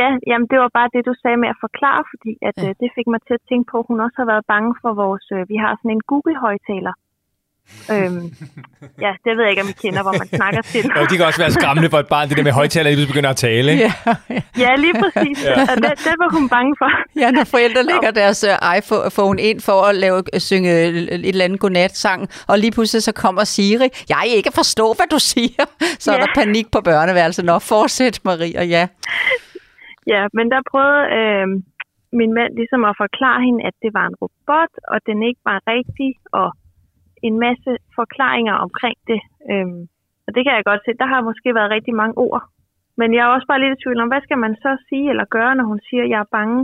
Ja, 0.00 0.08
jamen 0.30 0.46
det 0.50 0.58
var 0.64 0.70
bare 0.78 0.88
det, 0.94 1.02
du 1.10 1.14
sagde 1.22 1.38
med 1.42 1.48
at 1.54 1.58
forklare, 1.66 2.02
fordi 2.12 2.32
at, 2.48 2.56
ja. 2.62 2.68
øh, 2.68 2.74
det 2.80 2.88
fik 2.96 3.06
mig 3.12 3.20
til 3.26 3.34
at 3.38 3.44
tænke 3.50 3.66
på, 3.72 3.76
at 3.82 3.86
hun 3.90 3.98
også 4.06 4.16
har 4.22 4.28
været 4.32 4.44
bange 4.54 4.70
for 4.82 4.92
vores... 5.02 5.24
Øh, 5.36 5.42
vi 5.52 5.56
har 5.64 5.72
sådan 5.80 5.94
en 5.96 6.02
Google-højtaler. 6.10 6.94
Øhm, 7.92 8.24
ja, 9.04 9.12
det 9.24 9.30
ved 9.36 9.42
jeg 9.44 9.50
ikke, 9.50 9.62
om 9.62 9.68
I 9.68 9.76
kender, 9.84 10.02
hvor 10.02 10.12
man 10.22 10.28
snakker 10.28 10.62
til. 10.62 10.84
Og 10.96 11.02
det 11.10 11.14
kan 11.18 11.26
også 11.26 11.40
være 11.44 11.50
skræmmende 11.50 11.90
for 11.90 11.98
et 11.98 12.08
barn, 12.14 12.28
det 12.28 12.36
der 12.36 12.42
med 12.42 12.52
højtaler, 12.52 12.90
lige 12.90 13.06
begynder 13.06 13.30
at 13.30 13.36
tale. 13.36 13.72
Ikke? 13.72 13.84
Ja, 13.84 14.14
ja. 14.30 14.40
Ja, 14.64 14.76
lige 14.84 14.94
præcis. 15.02 15.44
Ja. 15.44 15.50
ja. 15.50 15.62
Og 15.70 15.76
det, 15.76 15.90
det 16.06 16.14
var 16.22 16.28
hun 16.36 16.48
bange 16.48 16.74
for. 16.80 16.90
ja 17.22 17.30
når 17.30 17.44
forældre 17.44 17.82
lægger 17.82 18.10
deres 18.10 18.44
øh, 18.50 18.76
iPhone 18.78 19.42
ind 19.42 19.60
for 19.60 19.78
at 19.90 19.94
lave, 19.96 20.22
øh, 20.34 20.40
synge 20.40 20.70
et 20.88 21.28
eller 21.28 21.44
andet 21.44 21.60
godnatsang, 21.60 22.28
og 22.48 22.58
lige 22.58 22.72
pludselig 22.72 23.02
så 23.02 23.12
kommer 23.12 23.44
Siri, 23.44 23.88
jeg 24.08 24.22
ikke 24.36 24.50
forstå, 24.54 24.86
hvad 24.98 25.06
du 25.14 25.18
siger. 25.18 25.64
Så 26.04 26.08
er 26.12 26.14
Ja. 26.14 26.20
der 26.20 26.28
panik 26.34 26.66
på 26.72 26.80
børneværelset. 26.80 27.44
Nå, 27.44 27.58
fortsæt, 27.58 28.20
Maria, 28.24 28.62
ja. 28.64 28.86
Ja, 30.14 30.22
men 30.36 30.46
der 30.52 30.60
prøvede 30.72 31.02
øh, 31.18 31.46
min 32.20 32.30
mand 32.38 32.50
ligesom 32.60 32.80
at 32.90 32.94
forklare 33.04 33.40
hende, 33.46 33.60
at 33.68 33.74
det 33.84 33.90
var 33.98 34.06
en 34.10 34.16
robot, 34.22 34.72
og 34.92 34.98
den 35.08 35.18
ikke 35.28 35.40
var 35.50 35.58
rigtig, 35.74 36.10
og 36.40 36.48
en 37.22 37.36
masse 37.46 37.70
forklaringer 37.98 38.54
omkring 38.66 38.98
det. 39.10 39.20
Øhm, 39.50 39.82
og 40.26 40.30
det 40.34 40.42
kan 40.44 40.54
jeg 40.54 40.64
godt 40.70 40.82
se, 40.84 40.90
der 41.02 41.08
har 41.12 41.20
måske 41.28 41.54
været 41.58 41.74
rigtig 41.76 41.94
mange 41.94 42.18
ord. 42.26 42.42
Men 43.00 43.08
jeg 43.14 43.22
er 43.24 43.34
også 43.36 43.46
bare 43.46 43.60
lidt 43.60 43.78
i 43.78 43.82
tvivl 43.82 44.00
om, 44.00 44.08
hvad 44.08 44.22
skal 44.26 44.38
man 44.38 44.54
så 44.64 44.70
sige 44.88 45.10
eller 45.10 45.24
gøre, 45.36 45.54
når 45.54 45.64
hun 45.64 45.80
siger, 45.88 46.02
at 46.04 46.10
jeg 46.10 46.20
er 46.20 46.34
bange 46.38 46.60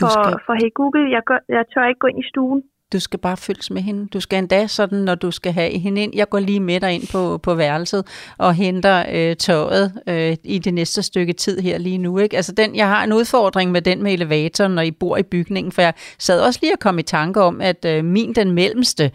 for, 0.00 0.08
skal, 0.08 0.38
for 0.46 0.54
hey 0.60 0.70
Google, 0.74 1.10
jeg, 1.10 1.22
gør, 1.28 1.38
jeg 1.48 1.64
tør 1.74 1.86
ikke 1.86 1.98
gå 1.98 2.06
ind 2.06 2.20
i 2.24 2.28
stuen. 2.28 2.62
du 2.92 3.00
skal 3.00 3.18
bare 3.18 3.36
følges 3.36 3.70
med 3.70 3.82
hende. 3.82 4.08
Du 4.08 4.20
skal 4.20 4.38
endda 4.38 4.66
sådan, 4.66 4.98
når 4.98 5.14
du 5.14 5.30
skal 5.30 5.52
have 5.52 5.78
hende 5.78 6.02
ind. 6.02 6.12
Jeg 6.16 6.28
går 6.28 6.38
lige 6.38 6.60
med 6.60 6.80
dig 6.80 6.92
ind 6.92 7.12
på, 7.12 7.38
på 7.38 7.54
værelset 7.54 8.32
og 8.38 8.54
henter 8.54 9.04
øh, 9.12 9.36
tøjet 9.36 10.02
øh, 10.08 10.36
i 10.44 10.58
det 10.58 10.74
næste 10.74 11.02
stykke 11.02 11.32
tid 11.32 11.60
her 11.60 11.78
lige 11.78 11.98
nu. 11.98 12.18
Ikke? 12.18 12.36
Altså 12.36 12.52
den, 12.52 12.76
jeg 12.76 12.88
har 12.88 13.04
en 13.04 13.12
udfordring 13.12 13.70
med 13.70 13.82
den 13.82 14.02
med 14.02 14.12
elevatoren, 14.12 14.72
når 14.72 14.82
I 14.82 14.90
bor 14.90 15.16
i 15.16 15.22
bygningen, 15.22 15.72
for 15.72 15.82
jeg 15.82 15.94
sad 16.18 16.40
også 16.40 16.58
lige 16.62 16.72
og 16.72 16.78
kom 16.78 16.98
i 16.98 17.02
tanke 17.02 17.40
om, 17.40 17.60
at 17.60 17.84
øh, 17.84 18.04
min 18.04 18.32
den 18.32 18.50
mellemste, 18.50 19.10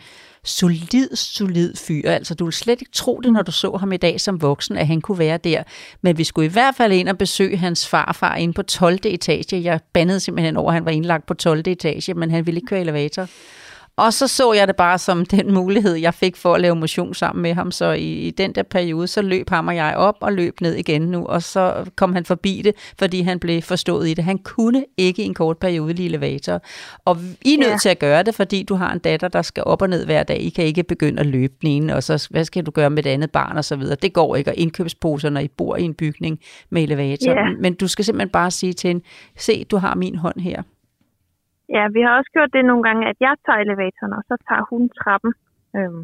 solid, 0.47 1.15
solid 1.15 1.75
fyr. 1.75 2.10
Altså, 2.10 2.36
du 2.36 2.45
vil 2.45 2.53
slet 2.53 2.81
ikke 2.81 2.91
tro 2.91 3.19
det, 3.23 3.33
når 3.33 3.41
du 3.41 3.51
så 3.51 3.77
ham 3.77 3.91
i 3.91 3.97
dag 3.97 4.21
som 4.21 4.41
voksen, 4.41 4.77
at 4.77 4.88
han 4.88 5.01
kunne 5.01 5.19
være 5.19 5.38
der. 5.38 5.63
Men 6.01 6.17
vi 6.17 6.23
skulle 6.23 6.45
i 6.45 6.51
hvert 6.51 6.75
fald 6.75 6.93
ind 6.93 7.10
og 7.10 7.17
besøge 7.17 7.57
hans 7.57 7.88
farfar 7.88 8.36
inde 8.36 8.53
på 8.53 8.63
12. 8.63 8.99
etage. 9.05 9.63
Jeg 9.63 9.79
bandede 9.93 10.19
simpelthen 10.19 10.57
over, 10.57 10.67
at 10.67 10.73
han 10.73 10.86
var 10.86 10.91
indlagt 10.91 11.25
på 11.25 11.33
12. 11.33 11.63
etage, 11.67 12.13
men 12.13 12.31
han 12.31 12.45
ville 12.45 12.57
ikke 12.57 12.67
køre 12.67 12.81
elevator. 12.81 13.27
Og 13.97 14.13
så 14.13 14.27
så 14.27 14.53
jeg 14.53 14.67
det 14.67 14.75
bare 14.75 14.97
som 14.97 15.25
den 15.36 15.53
mulighed, 15.53 15.93
jeg 15.95 16.13
fik 16.13 16.36
for 16.36 16.53
at 16.53 16.62
lave 16.62 16.75
motion 16.75 17.13
sammen 17.13 17.41
med 17.41 17.53
ham. 17.53 17.71
Så 17.71 17.91
i, 17.91 18.03
i 18.03 18.31
den 18.31 18.55
der 18.55 18.63
periode, 18.63 19.07
så 19.07 19.21
løb 19.21 19.49
ham 19.49 19.67
og 19.67 19.75
jeg 19.75 19.93
op 19.97 20.15
og 20.21 20.33
løb 20.33 20.62
ned 20.62 20.73
igen 20.73 21.01
nu. 21.01 21.25
Og 21.25 21.43
så 21.43 21.86
kom 21.95 22.13
han 22.13 22.25
forbi 22.25 22.62
det, 22.63 22.73
fordi 22.99 23.21
han 23.21 23.39
blev 23.39 23.62
forstået 23.62 24.07
i 24.10 24.13
det. 24.13 24.23
Han 24.23 24.38
kunne 24.38 24.86
ikke 24.97 25.21
i 25.21 25.25
en 25.25 25.33
kort 25.33 25.57
periode 25.57 25.93
lide 25.93 26.05
elevator. 26.07 26.62
Og 27.05 27.17
I 27.41 27.53
er 27.53 27.57
nødt 27.60 27.69
Ja. 27.69 27.77
til 27.81 27.89
at 27.89 27.99
gøre 27.99 28.23
det, 28.23 28.36
fordi 28.36 28.63
du 28.63 28.75
har 28.75 28.93
en 28.93 28.99
datter, 28.99 29.27
der 29.27 29.41
skal 29.41 29.63
op 29.65 29.81
og 29.81 29.89
ned 29.89 30.05
hver 30.05 30.23
dag. 30.23 30.39
I 30.41 30.49
kan 30.49 30.65
ikke 30.65 30.83
begynde 30.83 31.19
at 31.19 31.25
løbe 31.25 31.53
den 31.62 31.69
ene, 31.69 31.95
og 31.95 32.03
så 32.03 32.27
hvad 32.31 32.45
skal 32.45 32.63
du 32.65 32.71
gøre 32.71 32.89
med 32.89 33.05
et 33.05 33.10
andet 33.10 33.31
barn 33.31 33.57
og 33.57 33.65
så 33.65 33.75
videre. 33.75 33.95
Det 34.01 34.13
går 34.13 34.36
ikke. 34.36 34.51
Og 34.51 34.55
indkøbsposer, 34.57 35.29
når 35.29 35.41
I 35.41 35.47
bor 35.47 35.75
i 35.75 35.83
en 35.83 35.93
bygning 35.93 36.39
med 36.69 36.83
elevator. 36.83 37.31
Ja. 37.31 37.45
Men 37.62 37.73
du 37.73 37.88
skal 37.88 38.05
simpelthen 38.05 38.29
bare 38.29 38.51
sige 38.51 38.73
til 38.73 38.88
hende, 38.88 39.03
se, 39.38 39.63
du 39.63 39.77
har 39.77 39.95
min 39.95 40.15
hånd 40.15 40.39
her. 40.41 40.62
Ja, 41.75 41.84
vi 41.95 42.01
har 42.01 42.13
også 42.17 42.32
gjort 42.36 42.53
det 42.53 42.65
nogle 42.65 42.84
gange, 42.88 43.03
at 43.12 43.17
jeg 43.19 43.36
tager 43.45 43.60
elevatoren, 43.65 44.13
og 44.13 44.23
så 44.30 44.36
tager 44.47 44.63
hun 44.69 44.89
trappen. 45.01 45.34
Øhm, 45.77 46.01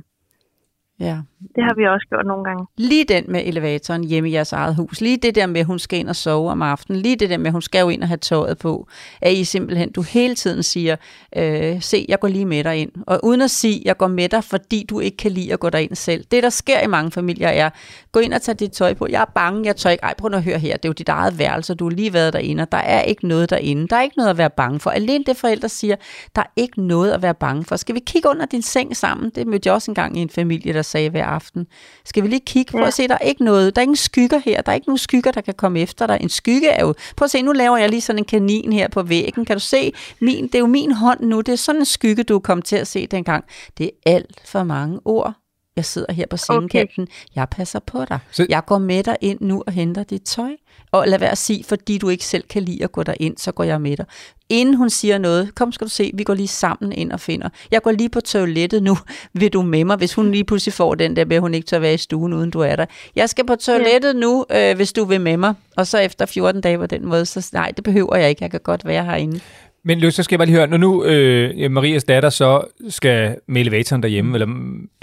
Ja, 0.99 1.17
det 1.55 1.63
har 1.63 1.75
vi 1.75 1.87
også 1.87 2.07
gjort 2.09 2.25
nogle 2.25 2.43
gange. 2.43 2.65
Lige 2.77 3.05
den 3.05 3.23
med 3.27 3.41
elevatoren 3.45 4.03
hjemme 4.03 4.29
i 4.29 4.33
jeres 4.33 4.53
eget 4.53 4.75
hus. 4.75 5.01
Lige 5.01 5.17
det 5.17 5.35
der 5.35 5.45
med, 5.45 5.59
at 5.59 5.65
hun 5.65 5.79
skal 5.79 5.99
ind 5.99 6.09
og 6.09 6.15
sove 6.15 6.51
om 6.51 6.61
aftenen. 6.61 7.01
Lige 7.01 7.15
det 7.15 7.29
der 7.29 7.37
med, 7.37 7.47
at 7.47 7.51
hun 7.51 7.61
skal 7.61 7.79
jo 7.79 7.89
ind 7.89 8.01
og 8.01 8.07
have 8.07 8.17
tøjet 8.17 8.57
på. 8.57 8.87
At 9.21 9.33
I 9.33 9.43
simpelthen, 9.43 9.91
du 9.91 10.01
hele 10.01 10.35
tiden 10.35 10.63
siger, 10.63 10.95
øh, 11.37 11.81
se, 11.81 12.05
jeg 12.09 12.19
går 12.19 12.27
lige 12.27 12.45
med 12.45 12.63
dig 12.63 12.77
ind. 12.77 12.91
Og 13.07 13.19
uden 13.23 13.41
at 13.41 13.51
sige, 13.51 13.81
jeg 13.85 13.97
går 13.97 14.07
med 14.07 14.29
dig, 14.29 14.43
fordi 14.43 14.85
du 14.89 14.99
ikke 14.99 15.17
kan 15.17 15.31
lide 15.31 15.53
at 15.53 15.59
gå 15.59 15.69
derind 15.69 15.95
selv. 15.95 16.25
Det, 16.31 16.43
der 16.43 16.49
sker 16.49 16.79
i 16.79 16.87
mange 16.87 17.11
familier, 17.11 17.47
er, 17.47 17.69
gå 18.11 18.19
ind 18.19 18.33
og 18.33 18.41
tage 18.41 18.55
dit 18.55 18.71
tøj 18.71 18.93
på. 18.93 19.07
Jeg 19.09 19.21
er 19.21 19.31
bange, 19.35 19.65
jeg 19.65 19.75
tør 19.75 19.89
ikke. 19.89 20.03
Ej, 20.03 20.13
prøv 20.17 20.29
nu 20.29 20.37
at 20.37 20.43
høre 20.43 20.59
her. 20.59 20.77
Det 20.77 20.85
er 20.85 20.89
jo 20.89 20.93
dit 20.93 21.09
eget 21.09 21.39
værelse, 21.39 21.75
du 21.75 21.85
har 21.85 21.91
lige 21.91 22.13
været 22.13 22.33
derinde, 22.33 22.63
og 22.63 22.71
der 22.71 22.77
er 22.77 23.01
ikke 23.01 23.27
noget 23.27 23.49
derinde. 23.49 23.87
Der 23.87 23.95
er 23.95 24.01
ikke 24.01 24.17
noget 24.17 24.29
at 24.29 24.37
være 24.37 24.49
bange 24.49 24.79
for. 24.79 24.89
Alene 24.89 25.23
det 25.23 25.37
forældre 25.37 25.69
siger, 25.69 25.95
der 26.35 26.41
er 26.41 26.51
ikke 26.55 26.81
noget 26.81 27.11
at 27.11 27.21
være 27.21 27.33
bange 27.33 27.63
for. 27.63 27.75
Skal 27.75 27.95
vi 27.95 27.99
kigge 27.99 28.29
under 28.29 28.45
din 28.45 28.61
seng 28.61 28.97
sammen? 28.97 29.31
Det 29.35 29.47
mødte 29.47 29.67
jeg 29.67 29.73
også 29.73 29.91
engang 29.91 30.17
i 30.17 30.21
en 30.21 30.29
familie, 30.29 30.73
der 30.73 30.81
sagde 30.85 31.09
hver 31.09 31.25
aften. 31.25 31.67
Skal 32.05 32.23
vi 32.23 32.27
lige 32.27 32.41
kigge? 32.45 32.71
Prøv 32.71 32.83
at 32.83 32.93
se, 32.93 33.07
der 33.07 33.13
er 33.13 33.25
ikke 33.25 33.43
noget. 33.43 33.75
Der 33.75 33.81
er 33.81 33.83
ingen 33.83 33.95
skygger 33.95 34.39
her. 34.45 34.61
Der 34.61 34.71
er 34.71 34.75
ikke 34.75 34.87
nogen 34.87 34.97
skygger, 34.97 35.31
der 35.31 35.41
kan 35.41 35.53
komme 35.53 35.79
efter 35.79 36.07
dig. 36.07 36.17
En 36.21 36.29
skygge 36.29 36.69
er 36.69 36.85
jo... 36.85 36.93
Prøv 37.17 37.25
at 37.25 37.31
se, 37.31 37.41
nu 37.41 37.51
laver 37.51 37.77
jeg 37.77 37.89
lige 37.89 38.01
sådan 38.01 38.19
en 38.19 38.25
kanin 38.25 38.73
her 38.73 38.87
på 38.87 39.03
væggen. 39.03 39.45
Kan 39.45 39.55
du 39.55 39.59
se? 39.59 39.93
Min, 40.21 40.47
det 40.47 40.55
er 40.55 40.59
jo 40.59 40.67
min 40.67 40.91
hånd 40.91 41.19
nu. 41.21 41.41
Det 41.41 41.51
er 41.51 41.55
sådan 41.55 41.81
en 41.81 41.85
skygge, 41.85 42.23
du 42.23 42.39
kom 42.39 42.61
til 42.61 42.75
at 42.75 42.87
se 42.87 43.07
dengang. 43.07 43.45
Det 43.77 43.85
er 43.85 44.11
alt 44.11 44.41
for 44.45 44.63
mange 44.63 44.99
ord. 45.05 45.33
Jeg 45.75 45.85
sidder 45.85 46.13
her 46.13 46.25
på 46.29 46.37
sengekanten. 46.37 47.03
Okay. 47.03 47.13
Jeg 47.35 47.49
passer 47.49 47.79
på 47.79 48.05
dig. 48.05 48.19
Så... 48.31 48.45
Jeg 48.49 48.65
går 48.65 48.77
med 48.77 49.03
dig 49.03 49.17
ind 49.21 49.41
nu 49.41 49.63
og 49.67 49.73
henter 49.73 50.03
dit 50.03 50.21
tøj. 50.21 50.51
Og 50.93 51.07
lad 51.07 51.19
være 51.19 51.31
at 51.31 51.37
sige, 51.37 51.63
fordi 51.63 51.97
du 51.97 52.09
ikke 52.09 52.25
selv 52.25 52.43
kan 52.49 52.63
lide 52.63 52.83
at 52.83 52.91
gå 52.91 53.03
derind, 53.03 53.37
så 53.37 53.51
går 53.51 53.63
jeg 53.63 53.81
med 53.81 53.97
dig. 53.97 54.05
Inden 54.49 54.75
hun 54.75 54.89
siger 54.89 55.17
noget, 55.17 55.55
kom 55.55 55.71
skal 55.71 55.85
du 55.85 55.89
se, 55.89 56.11
vi 56.13 56.23
går 56.23 56.33
lige 56.33 56.47
sammen 56.47 56.91
ind 56.91 57.11
og 57.11 57.19
finder. 57.19 57.49
Jeg 57.71 57.81
går 57.81 57.91
lige 57.91 58.09
på 58.09 58.21
toilettet 58.21 58.83
nu, 58.83 58.97
vil 59.33 59.53
du 59.53 59.61
med 59.61 59.85
mig, 59.85 59.97
hvis 59.97 60.13
hun 60.13 60.31
lige 60.31 60.43
pludselig 60.43 60.73
får 60.73 60.95
den 60.95 61.15
der 61.15 61.25
med, 61.25 61.35
at 61.35 61.41
hun 61.41 61.53
ikke 61.53 61.65
tør 61.65 61.79
være 61.79 61.93
i 61.93 61.97
stuen, 61.97 62.33
uden 62.33 62.49
du 62.49 62.59
er 62.59 62.75
der. 62.75 62.85
Jeg 63.15 63.29
skal 63.29 63.45
på 63.45 63.55
toilettet 63.55 64.15
nu, 64.15 64.45
øh, 64.51 64.75
hvis 64.75 64.93
du 64.93 65.05
vil 65.05 65.21
med 65.21 65.37
mig. 65.37 65.53
Og 65.77 65.87
så 65.87 65.97
efter 65.97 66.25
14 66.25 66.61
dage 66.61 66.77
på 66.77 66.85
den 66.85 67.05
måde, 67.05 67.25
så 67.25 67.49
nej, 67.53 67.71
det 67.75 67.83
behøver 67.83 68.15
jeg 68.15 68.29
ikke, 68.29 68.43
jeg 68.43 68.51
kan 68.51 68.59
godt 68.63 68.85
være 68.85 69.05
herinde. 69.05 69.39
Men 69.85 69.99
Løs, 69.99 70.13
så 70.15 70.23
skal 70.23 70.33
jeg 70.35 70.39
bare 70.39 70.45
lige 70.45 70.55
høre, 70.57 70.67
når 70.67 70.77
nu 70.77 71.03
øh, 71.03 71.71
Marias 71.71 72.03
datter 72.03 72.29
så 72.29 72.63
skal 72.89 73.37
med 73.47 73.61
elevatoren 73.61 74.03
derhjemme, 74.03 74.29
mm. 74.29 74.35
eller 74.35 74.47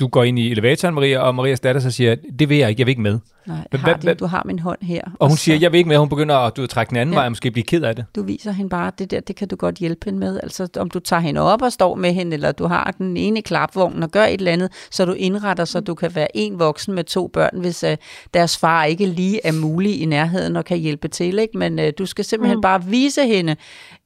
du 0.01 0.07
går 0.09 0.25
ind 0.25 0.39
i 0.39 0.51
elevatoren, 0.51 0.95
Maria, 0.95 1.19
og 1.19 1.35
Marias 1.35 1.61
datter 1.61 1.81
så 1.81 1.91
siger, 1.91 2.17
det 2.39 2.49
vil 2.49 2.59
jeg 2.59 2.69
ikke, 2.69 2.81
jeg 2.81 2.87
vil 2.87 2.91
ikke 2.93 3.03
med. 3.03 3.19
Nej, 3.47 3.57
Hva- 3.75 3.79
har 3.79 3.97
din, 3.97 4.17
du 4.17 4.27
har 4.27 4.43
min 4.47 4.59
hånd 4.59 4.79
her. 4.83 5.01
Og 5.19 5.29
hun 5.29 5.37
så- 5.37 5.43
siger, 5.45 5.59
jeg 5.59 5.73
vil 5.73 5.79
ikke 5.79 5.89
med, 5.89 5.97
hun 5.97 6.09
begynder 6.09 6.37
at 6.37 6.57
du 6.57 6.67
trække 6.67 6.91
den 6.91 6.97
anden 6.97 7.13
ja. 7.13 7.19
Vej, 7.19 7.25
og 7.27 7.31
måske 7.31 7.51
blive 7.51 7.65
ked 7.65 7.83
af 7.83 7.97
det. 7.97 8.05
Du 8.17 8.23
viser 8.23 8.53
hende 8.53 8.69
bare, 8.71 8.93
det 8.99 9.11
der, 9.11 9.21
det 9.21 9.37
kan 9.37 9.49
du 9.49 9.57
godt 9.57 9.77
hjælpe 9.77 10.01
hende 10.05 10.19
med. 10.19 10.41
Altså 10.43 10.69
om 10.77 10.91
du 10.91 10.99
tager 11.01 11.21
hende 11.21 11.41
op 11.41 11.63
og 11.63 11.73
står 11.73 11.95
med 11.95 12.13
hende, 12.13 12.35
eller 12.35 12.53
du 12.53 12.67
har 12.67 12.95
den 12.99 13.17
ene 13.17 13.39
i 13.39 13.43
klapvognen 13.43 14.03
og 14.03 14.11
gør 14.11 14.25
et 14.25 14.33
eller 14.35 14.53
andet, 14.53 14.73
så 14.91 15.05
du 15.05 15.13
indretter, 15.13 15.65
så 15.65 15.81
du 15.81 15.95
kan 15.95 16.15
være 16.15 16.37
en 16.37 16.59
voksen 16.59 16.95
med 16.95 17.05
to 17.05 17.27
børn, 17.29 17.61
hvis 17.61 17.85
uh, 17.85 17.91
deres 18.35 18.59
far 18.59 18.85
ikke 18.85 19.07
lige 19.07 19.41
er 19.47 19.53
mulig 19.53 20.01
i 20.03 20.05
nærheden 20.05 20.57
og 20.57 20.65
kan 20.65 20.79
hjælpe 20.79 21.09
til. 21.09 21.39
Ikke? 21.39 21.59
Men 21.59 21.79
uh, 21.79 21.85
du 21.99 22.07
skal 22.07 22.25
simpelthen 22.25 22.57
mm. 22.59 22.63
bare 22.63 22.85
vise 22.85 23.27
hende, 23.27 23.57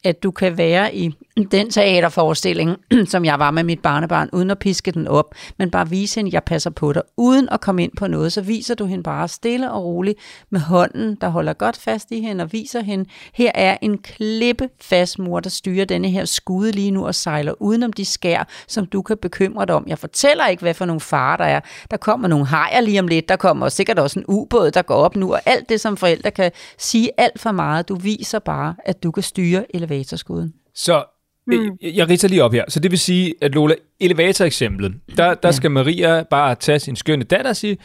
at 0.04 0.22
du 0.22 0.30
kan 0.30 0.58
være 0.58 0.94
i 0.94 1.12
den 1.36 1.70
teaterforestilling, 1.70 2.76
som 3.12 3.24
jeg 3.24 3.38
var 3.38 3.50
med 3.50 3.62
mit 3.62 3.82
barnebarn, 3.82 4.28
uden 4.32 4.50
at 4.50 4.58
piske 4.58 4.90
den 4.90 5.08
op, 5.08 5.34
men 5.58 5.70
bare 5.70 5.88
vise 5.88 6.16
hende, 6.16 6.28
at 6.28 6.32
jeg 6.32 6.44
passer 6.44 6.70
på 6.70 6.92
dig, 6.92 7.02
uden 7.16 7.48
at 7.48 7.60
komme 7.60 7.82
ind 7.82 7.92
på 7.96 8.06
noget. 8.06 8.32
Så 8.32 8.40
viser 8.40 8.74
du 8.74 8.84
hende 8.84 9.02
bare 9.02 9.28
stille 9.28 9.70
og 9.70 9.84
roligt 9.84 10.18
med 10.50 10.60
hånden, 10.60 11.14
der 11.20 11.28
holder 11.28 11.52
godt 11.52 11.76
fast 11.76 12.10
i 12.10 12.20
hende, 12.20 12.44
og 12.44 12.52
viser 12.52 12.80
hende, 12.80 13.04
her 13.32 13.50
er 13.54 13.76
en 13.82 13.98
klippe 13.98 14.68
fast 14.80 15.18
mor, 15.18 15.40
der 15.40 15.50
styrer 15.50 15.84
denne 15.84 16.10
her 16.10 16.24
skude 16.24 16.72
lige 16.72 16.90
nu 16.90 17.06
og 17.06 17.14
sejler 17.14 17.62
udenom 17.62 17.92
de 17.92 18.04
skær, 18.04 18.48
som 18.68 18.86
du 18.86 19.02
kan 19.02 19.16
bekymre 19.16 19.66
dig 19.66 19.74
om. 19.74 19.84
Jeg 19.86 19.98
fortæller 19.98 20.46
ikke, 20.46 20.60
hvad 20.60 20.74
for 20.74 20.84
nogle 20.84 21.00
farer 21.00 21.36
der 21.36 21.44
er. 21.44 21.60
Der 21.90 21.96
kommer 21.96 22.28
nogle 22.28 22.46
hajer 22.46 22.80
lige 22.80 23.00
om 23.00 23.08
lidt, 23.08 23.28
der 23.28 23.36
kommer 23.36 23.68
sikkert 23.68 23.98
også 23.98 24.18
en 24.18 24.24
ubåd, 24.28 24.70
der 24.70 24.82
går 24.82 24.94
op 24.94 25.16
nu, 25.16 25.32
og 25.32 25.40
alt 25.46 25.68
det, 25.68 25.80
som 25.80 25.96
forældre 25.96 26.30
kan 26.30 26.52
sige 26.78 27.10
alt 27.18 27.40
for 27.40 27.52
meget. 27.52 27.88
Du 27.88 27.94
viser 27.94 28.38
bare, 28.38 28.74
at 28.84 29.02
du 29.02 29.10
kan 29.10 29.22
styre 29.22 29.76
elevatorskuden. 29.76 30.52
Så 30.74 31.04
mm. 31.46 31.76
jeg, 31.82 31.94
jeg 31.94 32.08
ridser 32.08 32.28
lige 32.28 32.44
op 32.44 32.52
her. 32.52 32.64
Så 32.68 32.80
det 32.80 32.90
vil 32.90 32.98
sige, 32.98 33.34
at 33.40 33.54
Lola, 33.54 33.74
elevatoreksemplet, 34.00 34.94
der, 35.16 35.34
der 35.34 35.48
ja. 35.48 35.52
skal 35.52 35.70
Maria 35.70 36.22
bare 36.22 36.54
tage 36.54 36.78
sin 36.78 36.96
skønne 36.96 37.24
datter 37.24 37.50
og 37.50 37.56
sige, 37.56 37.78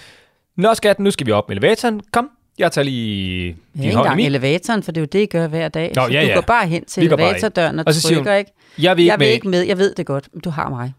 Nå 0.57 0.73
skat, 0.73 0.99
nu 0.99 1.11
skal 1.11 1.27
vi 1.27 1.31
op 1.31 1.49
med 1.49 1.57
elevatoren. 1.57 2.01
Kom, 2.13 2.29
jeg 2.57 2.71
tager 2.71 2.85
lige 2.85 3.45
Ja, 3.47 3.53
din 3.75 3.83
ikke 3.83 3.97
engang 3.97 4.21
elevatoren, 4.21 4.83
for 4.83 4.91
det 4.91 4.97
er 4.97 5.01
jo 5.01 5.07
det, 5.11 5.19
I 5.19 5.25
gør 5.25 5.47
hver 5.47 5.67
dag. 5.69 5.91
Nå, 5.95 6.01
så 6.07 6.13
ja, 6.13 6.21
du 6.21 6.27
ja. 6.27 6.33
går 6.33 6.41
bare 6.41 6.67
hen 6.67 6.85
til 6.85 7.03
elevatordøren 7.03 7.79
og, 7.79 7.83
Og 7.87 7.93
så 7.93 8.01
siger 8.01 8.15
hun, 8.17 8.25
trykker, 8.25 8.35
ikke? 8.37 8.51
Jeg 8.79 8.97
vil 8.97 9.03
ikke 9.03 9.11
Jeg 9.11 9.19
vil 9.19 9.25
med. 9.25 9.33
ikke 9.33 9.47
med, 9.47 9.61
jeg 9.61 9.77
ved 9.77 9.93
det 9.95 10.05
godt, 10.05 10.29
men 10.33 10.41
du 10.41 10.49
har 10.49 10.69
mig. 10.69 10.93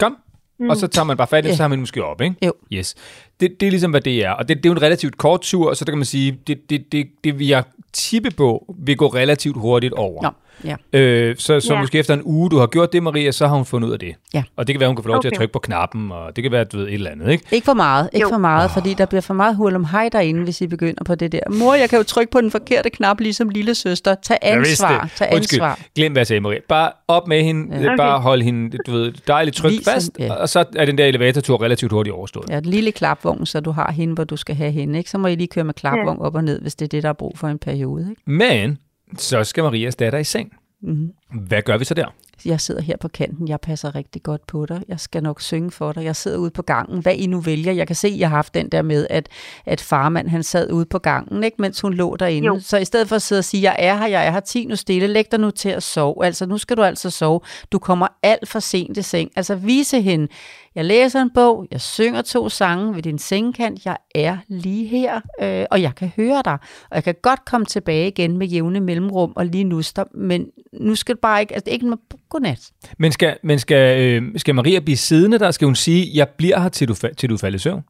Kom. 0.00 0.16
Mm. 0.58 0.70
Og 0.70 0.76
så 0.76 0.86
tager 0.86 1.04
man 1.04 1.16
bare 1.16 1.26
fat 1.26 1.44
i 1.44 1.48
Ja. 1.48 1.54
så 1.56 1.62
har 1.62 1.68
man 1.68 1.78
måske 1.80 2.04
op, 2.04 2.20
ikke? 2.20 2.36
Jo. 2.46 2.52
Yes. 2.72 2.94
Det, 3.40 3.60
det 3.60 3.66
er 3.66 3.70
ligesom, 3.70 3.90
hvad 3.90 4.00
det 4.00 4.24
er. 4.24 4.30
Og 4.30 4.48
det, 4.48 4.56
det 4.56 4.66
er 4.66 4.70
jo 4.70 4.74
en 4.74 4.82
relativt 4.82 5.18
kort 5.18 5.40
tur, 5.40 5.74
så 5.74 5.84
der 5.84 5.90
kan 5.92 5.98
man 5.98 6.04
sige, 6.04 6.38
det, 6.46 6.70
det, 6.70 6.92
det, 6.92 7.06
det 7.24 7.38
vil 7.38 7.46
jeg 7.46 7.64
tippe 7.92 8.30
på, 8.30 8.74
vil 8.78 8.96
gå 8.96 9.06
relativt 9.06 9.56
hurtigt 9.56 9.92
over. 9.92 10.22
Nå, 10.22 10.30
ja. 10.64 10.76
Øh, 10.92 11.36
så 11.38 11.60
så 11.60 11.74
Ja. 11.74 11.80
måske 11.80 11.98
efter 11.98 12.14
en 12.14 12.22
uge, 12.24 12.50
du 12.50 12.58
har 12.58 12.66
gjort 12.66 12.92
det, 12.92 13.02
Maria, 13.02 13.30
så 13.32 13.46
har 13.48 13.56
hun 13.56 13.64
fundet 13.64 13.88
ud 13.88 13.92
af 13.92 13.98
det. 13.98 14.14
Ja. 14.34 14.42
Og 14.56 14.66
det 14.66 14.74
kan 14.74 14.80
være, 14.80 14.88
hun 14.88 14.96
kan 14.96 15.02
få 15.02 15.08
lov 15.08 15.20
til 15.22 15.28
at 15.28 15.32
Okay. 15.32 15.38
trykke 15.38 15.52
på 15.52 15.58
knappen, 15.58 16.12
og 16.12 16.36
det 16.36 16.42
kan 16.42 16.52
være, 16.52 16.64
du 16.64 16.76
ved, 16.76 16.86
et 16.86 16.94
eller 16.94 17.10
andet, 17.10 17.30
ikke? 17.30 17.44
Ikke 17.52 17.64
for 17.64 17.74
meget, 17.74 18.10
ikke 18.12 18.24
Jo. 18.24 18.28
for 18.28 18.38
meget, 18.38 18.70
fordi 18.70 18.94
der 18.94 19.06
bliver 19.06 19.20
for 19.20 19.34
meget 19.34 19.56
hul 19.56 19.74
om 19.74 19.84
hej 19.84 20.08
derinde, 20.12 20.44
hvis 20.44 20.60
I 20.60 20.66
begynder 20.66 21.04
på 21.04 21.14
det 21.14 21.32
der. 21.32 21.40
Mor, 21.50 21.74
jeg 21.74 21.90
kan 21.90 21.98
jo 21.98 22.02
trykke 22.02 22.30
på 22.30 22.40
den 22.40 22.50
forkerte 22.50 22.90
knap, 22.90 23.20
ligesom 23.20 23.48
lille 23.48 23.74
søster. 23.74 24.14
Tag 24.22 24.38
ansvar, 24.42 25.00
det. 25.02 25.10
tag 25.16 25.28
Undskyld. 25.34 25.60
ansvar. 25.60 25.78
Glem, 25.96 26.12
hvad 26.12 26.20
jeg 26.20 26.26
sagde, 26.26 26.40
Maria. 26.40 26.58
Bare 26.68 26.90
op 27.08 27.28
med 27.28 27.42
hende, 27.42 27.76
ja. 27.76 27.84
Okay. 27.86 27.96
bare 27.96 28.20
hold 28.20 28.42
hende, 28.42 28.78
du 28.86 28.92
ved, 28.92 29.12
dejligt 29.26 29.56
tryk 29.56 29.70
Vis 29.72 29.84
fast, 29.84 30.10
hende, 30.18 30.34
ja. 30.34 30.40
og 30.40 30.48
så 30.48 30.64
er 30.76 30.84
den 30.84 30.98
der 30.98 31.04
elevatortur 31.04 31.62
relativt 31.62 31.92
hurtigt 31.92 32.14
overstået. 32.14 32.46
Ja, 32.50 32.58
et 32.58 32.66
lille 32.66 32.92
klapvogn, 32.92 33.46
så 33.46 33.60
du 33.60 33.70
har 33.70 33.92
hende, 33.92 34.14
hvor 34.14 34.24
du 34.24 34.36
skal 34.36 34.54
have 34.54 34.70
hende. 34.72 34.98
Ikke? 34.98 35.10
Så 35.10 35.18
må 35.18 35.28
I 35.28 35.34
lige 35.34 35.46
køre 35.48 35.64
med 35.64 35.74
klapvogn 35.74 36.18
op 36.20 36.34
og 36.34 36.44
ned, 36.44 36.60
hvis 36.60 36.74
det 36.74 36.84
er 36.84 36.88
det, 36.88 37.02
der 37.02 37.08
er 37.08 37.12
brug 37.12 37.38
for 37.38 37.48
en 37.48 37.58
periode. 37.58 38.06
Ikke? 38.10 38.22
Men, 38.30 38.78
så 39.18 39.44
skal 39.44 39.64
Marias 39.64 39.96
datter 39.96 40.18
i 40.18 40.24
seng. 40.24 40.52
Mm-hmm. 40.82 41.12
Hvad 41.30 41.62
gør 41.62 41.78
vi 41.78 41.84
så 41.84 41.94
der? 41.94 42.06
Jeg 42.44 42.60
sidder 42.60 42.82
her 42.82 42.96
på 42.96 43.08
kanten, 43.08 43.48
jeg 43.48 43.60
passer 43.60 43.94
rigtig 43.94 44.22
godt 44.22 44.46
på 44.46 44.66
dig. 44.66 44.82
Jeg 44.88 45.00
skal 45.00 45.22
nok 45.22 45.40
synge 45.40 45.70
for 45.70 45.92
dig. 45.92 46.04
Jeg 46.04 46.16
sidder 46.16 46.38
ude 46.38 46.50
på 46.50 46.62
gangen. 46.62 47.02
Hvad 47.02 47.14
I 47.14 47.26
nu 47.26 47.40
vælger. 47.40 47.72
Jeg 47.72 47.86
kan 47.86 47.96
se, 47.96 48.08
at 48.08 48.18
jeg 48.18 48.28
har 48.28 48.36
haft 48.36 48.54
den 48.54 48.68
der 48.68 48.82
med, 48.82 49.06
at, 49.10 49.28
at 49.66 49.80
farmand 49.80 50.28
han 50.28 50.42
sad 50.42 50.72
ude 50.72 50.84
på 50.84 50.98
gangen, 50.98 51.44
ikke, 51.44 51.56
mens 51.58 51.80
hun 51.80 51.94
lå 51.94 52.16
derinde. 52.16 52.46
Jo. 52.46 52.60
Så 52.60 52.76
i 52.76 52.84
stedet 52.84 53.08
for 53.08 53.16
at 53.16 53.22
sidde 53.22 53.38
og 53.38 53.44
sige, 53.44 53.62
jeg 53.62 53.76
er 53.78 53.96
her, 53.96 54.06
jeg 54.06 54.26
er 54.26 54.30
her, 54.30 54.40
ti 54.40 54.64
nu 54.64 54.76
stille, 54.76 55.06
læg 55.06 55.30
dig 55.30 55.40
nu 55.40 55.50
til 55.50 55.68
at 55.68 55.82
sove. 55.82 56.24
Altså, 56.24 56.46
nu 56.46 56.58
skal 56.58 56.76
du 56.76 56.82
altså 56.82 57.10
sove. 57.10 57.40
Du 57.72 57.78
kommer 57.78 58.06
alt 58.22 58.48
for 58.48 58.58
sent 58.58 58.96
i 58.96 59.02
seng. 59.02 59.30
Altså, 59.36 59.54
vise 59.54 60.02
hende, 60.02 60.28
jeg 60.74 60.84
læser 60.84 61.22
en 61.22 61.30
bog, 61.34 61.66
jeg 61.70 61.80
synger 61.80 62.22
to 62.22 62.48
sange 62.48 62.94
ved 62.94 63.02
din 63.02 63.18
sengekant, 63.18 63.84
jeg 63.84 63.96
er 64.14 64.36
lige 64.48 64.86
her, 64.86 65.20
øh, 65.42 65.66
og 65.70 65.82
jeg 65.82 65.94
kan 65.94 66.12
høre 66.16 66.42
dig. 66.44 66.58
Og 66.90 66.94
jeg 66.94 67.04
kan 67.04 67.14
godt 67.22 67.44
komme 67.44 67.66
tilbage 67.66 68.08
igen 68.08 68.38
med 68.38 68.46
jævne 68.46 68.80
mellemrum 68.80 69.32
og 69.36 69.46
lige 69.46 69.64
nu 69.64 69.82
stop, 69.82 70.06
men 70.14 70.46
nu 70.72 70.94
skal 70.94 71.14
det 71.14 71.20
bare 71.26 71.38
ikke, 71.42 71.52
altså 71.54 71.64
det 71.64 71.70
er 71.72 71.78
ikke 71.78 71.96
godnat. 72.34 72.62
Men 73.02 73.10
skal, 73.16 73.32
men 73.50 73.56
skal, 73.64 73.84
øh, 74.04 74.18
skal 74.42 74.54
Maria 74.60 74.80
blive 74.88 75.00
siddende 75.08 75.38
der? 75.42 75.50
Skal 75.56 75.66
hun 75.72 75.78
sige, 75.86 76.00
jeg 76.20 76.26
bliver 76.40 76.58
her, 76.62 76.68
til 76.78 76.86
du, 76.90 76.94
til 77.18 77.26
du 77.32 77.36
falder 77.44 77.56
i 77.62 77.64
søvn? 77.66 77.82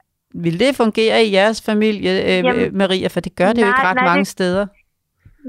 Vil 0.45 0.57
det 0.63 0.71
fungere 0.83 1.17
i 1.27 1.29
jeres 1.39 1.59
familie, 1.71 2.13
øh, 2.31 2.39
Jamen, 2.47 2.77
Maria? 2.83 3.09
For 3.15 3.21
det 3.27 3.33
gør 3.41 3.51
det 3.55 3.61
jo 3.65 3.69
ikke 3.73 3.83
nej, 3.85 3.91
ret 3.91 3.99
nej, 4.01 4.09
mange 4.11 4.25
det- 4.27 4.35
steder. 4.37 4.65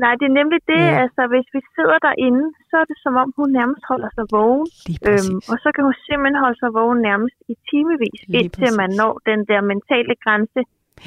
Nej, 0.04 0.14
det 0.20 0.26
er 0.32 0.36
nemlig 0.42 0.60
det, 0.72 0.82
Ja. 0.86 0.92
ja. 0.94 1.02
altså 1.06 1.22
hvis 1.34 1.48
vi 1.56 1.62
sidder 1.76 1.98
derinde, 2.08 2.44
så 2.70 2.76
er 2.82 2.86
det 2.92 2.98
som 3.06 3.14
om, 3.24 3.28
hun 3.40 3.50
nærmest 3.60 3.84
holder 3.92 4.10
sig 4.18 4.26
vågen. 4.38 4.68
Øhm, 5.10 5.38
og 5.52 5.56
så 5.64 5.68
kan 5.76 5.82
hun 5.88 5.96
simpelthen 6.08 6.38
holde 6.46 6.58
sig 6.64 6.72
vågen 6.80 7.00
nærmest 7.10 7.38
i 7.54 7.56
timevis, 7.72 8.20
Lige 8.28 8.38
indtil 8.44 8.72
man 8.82 8.90
præcis. 8.92 9.00
når 9.02 9.12
den 9.30 9.40
der 9.52 9.60
mentale 9.72 10.14
grænse 10.26 10.60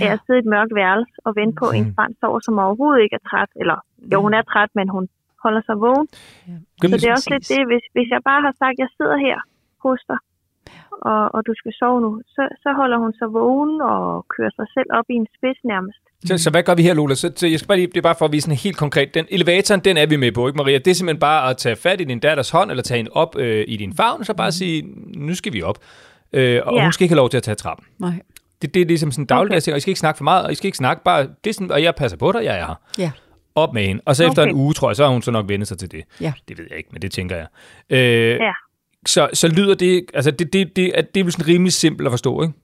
af 0.04 0.08
at 0.14 0.20
sidde 0.24 0.38
i 0.40 0.42
et 0.44 0.50
mørkt 0.54 0.72
værelse 0.82 1.16
og 1.26 1.30
vente 1.38 1.54
på, 1.60 1.64
at 1.70 1.74
ens 1.78 1.92
barn 1.98 2.12
sover, 2.20 2.40
som 2.46 2.54
overhovedet 2.66 3.00
ikke 3.04 3.16
er 3.20 3.24
træt. 3.30 3.50
Eller 3.62 3.78
jo, 4.12 4.16
hun 4.26 4.32
er 4.38 4.44
træt, 4.52 4.70
men 4.78 4.86
hun 4.96 5.04
holder 5.44 5.62
sig 5.68 5.76
vågen. 5.86 6.06
Kan 6.80 6.90
Så 6.90 6.96
det 6.96 7.08
er 7.10 7.12
også 7.18 7.30
lidt 7.34 7.48
det, 7.54 7.62
hvis, 7.70 7.84
hvis 7.96 8.08
jeg 8.14 8.20
bare 8.30 8.40
har 8.46 8.54
sagt, 8.62 8.74
at 8.76 8.80
jeg 8.84 8.90
sidder 8.98 9.16
her 9.26 9.36
hos 9.84 10.00
dig, 10.10 10.18
og, 11.10 11.22
og 11.34 11.40
du 11.48 11.52
skal 11.60 11.72
sove 11.80 12.00
nu, 12.06 12.10
så, 12.34 12.42
så 12.62 12.68
holder 12.80 12.98
hun 13.04 13.12
sig 13.20 13.28
vågen 13.38 13.80
og 13.92 14.26
kører 14.34 14.52
sig 14.58 14.66
selv 14.76 14.88
op 14.98 15.04
i 15.14 15.16
en 15.22 15.26
spids 15.36 15.60
nærmest. 15.72 15.98
Så, 16.28 16.38
så 16.44 16.50
hvad 16.50 16.62
gør 16.62 16.74
vi 16.74 16.82
her, 16.82 16.94
Lola? 16.94 17.14
Så, 17.14 17.32
så 17.36 17.46
jeg 17.46 17.58
skal 17.58 17.68
bare 17.68 17.78
lige, 17.78 17.86
det 17.86 17.96
er 17.96 18.08
bare 18.10 18.14
for 18.18 18.24
at 18.24 18.32
vise 18.32 18.44
sådan 18.44 18.56
helt 18.66 18.76
konkret. 18.76 19.14
Den 19.14 19.26
elevatoren, 19.30 19.80
den 19.80 19.96
er 19.96 20.06
vi 20.06 20.16
med 20.16 20.32
på, 20.32 20.46
ikke 20.48 20.56
Maria? 20.56 20.78
Det 20.78 20.90
er 20.90 20.94
simpelthen 20.94 21.20
bare 21.20 21.50
at 21.50 21.56
tage 21.56 21.76
fat 21.76 22.00
i 22.00 22.04
din 22.04 22.20
datters 22.20 22.50
hånd, 22.50 22.70
eller 22.70 22.82
tage 22.82 22.98
hende 22.98 23.10
op 23.14 23.36
øh, 23.38 23.64
i 23.68 23.76
din 23.76 23.92
favn, 23.96 24.20
og 24.20 24.26
så 24.26 24.34
bare 24.34 24.52
sige, 24.52 24.82
nu 25.28 25.34
skal 25.34 25.52
vi 25.52 25.62
op. 25.62 25.78
Øh, 26.32 26.60
og 26.66 26.74
Ja. 26.76 26.82
hun 26.82 26.92
skal 26.92 27.04
ikke 27.04 27.12
have 27.12 27.22
lov 27.22 27.28
til 27.30 27.36
at 27.36 27.42
tage 27.42 27.54
trappen. 27.54 27.86
Nej. 27.98 28.12
Det, 28.62 28.74
det 28.74 28.82
er 28.82 28.86
ligesom 28.86 29.10
sådan 29.10 29.22
en 29.22 29.26
dagligdags 29.26 29.64
ting, 29.64 29.72
og 29.74 29.78
I 29.78 29.80
skal 29.80 29.90
ikke 29.90 30.00
snakke 30.00 30.18
for 30.18 30.24
meget, 30.24 30.44
og 30.46 30.52
I 30.52 30.54
skal 30.54 30.66
ikke 30.68 30.76
snakke 30.78 31.02
bare, 31.04 31.22
det 31.44 31.50
er 31.50 31.54
sådan, 31.54 31.70
og 31.70 31.82
jeg 31.82 31.94
passer 31.94 32.18
på 32.18 32.32
dig, 32.32 32.44
jeg 32.44 32.58
er 32.60 32.66
her. 32.66 32.74
Ja. 32.98 33.10
Op 33.54 33.74
med 33.74 33.82
hende. 33.82 34.02
Og 34.06 34.16
så 34.16 34.26
efter 34.26 34.42
Okay. 34.42 34.50
en 34.52 34.56
uge, 34.56 34.72
tror 34.74 34.88
jeg, 34.90 34.96
så 34.96 35.04
har 35.04 35.10
hun 35.12 35.22
så 35.22 35.30
nok 35.30 35.48
vendt 35.48 35.68
sig 35.68 35.78
til 35.78 35.92
det. 35.92 36.04
Ja. 36.20 36.32
Det 36.48 36.58
ved 36.58 36.66
jeg 36.70 36.78
ikke, 36.78 36.88
men 36.92 37.02
det 37.02 37.12
tænker 37.12 37.36
jeg. 37.36 37.46
Øh, 37.90 37.98
Ja. 38.30 38.52
så, 39.06 39.28
så 39.32 39.48
lyder 39.48 39.74
det, 39.74 40.04
altså 40.14 40.30
det, 40.30 40.52
det, 40.52 40.76
det, 40.76 40.98
er- 40.98 41.02
det 41.02 41.20
er 41.20 41.24
vel 41.24 41.32
sådan 41.32 41.48
rimelig 41.48 41.72
simpelt 41.72 42.06
at 42.06 42.12
forstå, 42.12 42.42
ikke? 42.42 42.54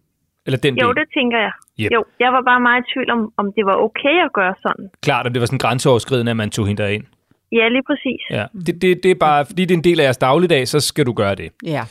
Eller 0.47 0.59
den 0.59 0.79
Jo, 0.79 0.87
del. 0.89 0.97
det 0.97 1.05
tænker 1.19 1.39
jeg. 1.39 1.53
Yep. 1.81 1.93
Jo, 1.93 2.05
jeg 2.21 2.33
var 2.33 2.43
bare 2.43 2.61
meget 2.61 2.85
i 2.89 2.93
tvivl 2.95 3.11
om, 3.11 3.33
om 3.37 3.53
det 3.57 3.67
var 3.67 3.77
okay 3.77 4.25
at 4.25 4.31
gøre 4.35 4.55
sådan. 4.63 4.89
Klart, 5.03 5.27
at 5.27 5.33
det 5.35 5.41
var 5.41 5.47
sådan 5.47 5.59
grænseoverskridende, 5.59 6.31
at 6.31 6.37
man 6.37 6.51
tog 6.51 6.67
hende 6.67 6.83
derind. 6.83 7.05
Ja, 7.53 7.69
lige 7.69 7.83
præcis. 7.87 8.21
Ja. 8.31 8.47
Det, 8.67 8.83
det, 8.83 9.03
det 9.03 9.11
er 9.11 9.15
bare, 9.15 9.47
fordi 9.47 9.65
det 9.65 9.75
er 9.75 9.79
en 9.79 9.85
del 9.85 10.01
af 10.01 10.05
jeres 10.05 10.17
dagligdag, 10.17 10.69
så 10.69 10.81
skal 10.81 11.07
du 11.07 11.13
gøre 11.13 11.35
det. 11.35 11.51
Ja. 11.65 11.85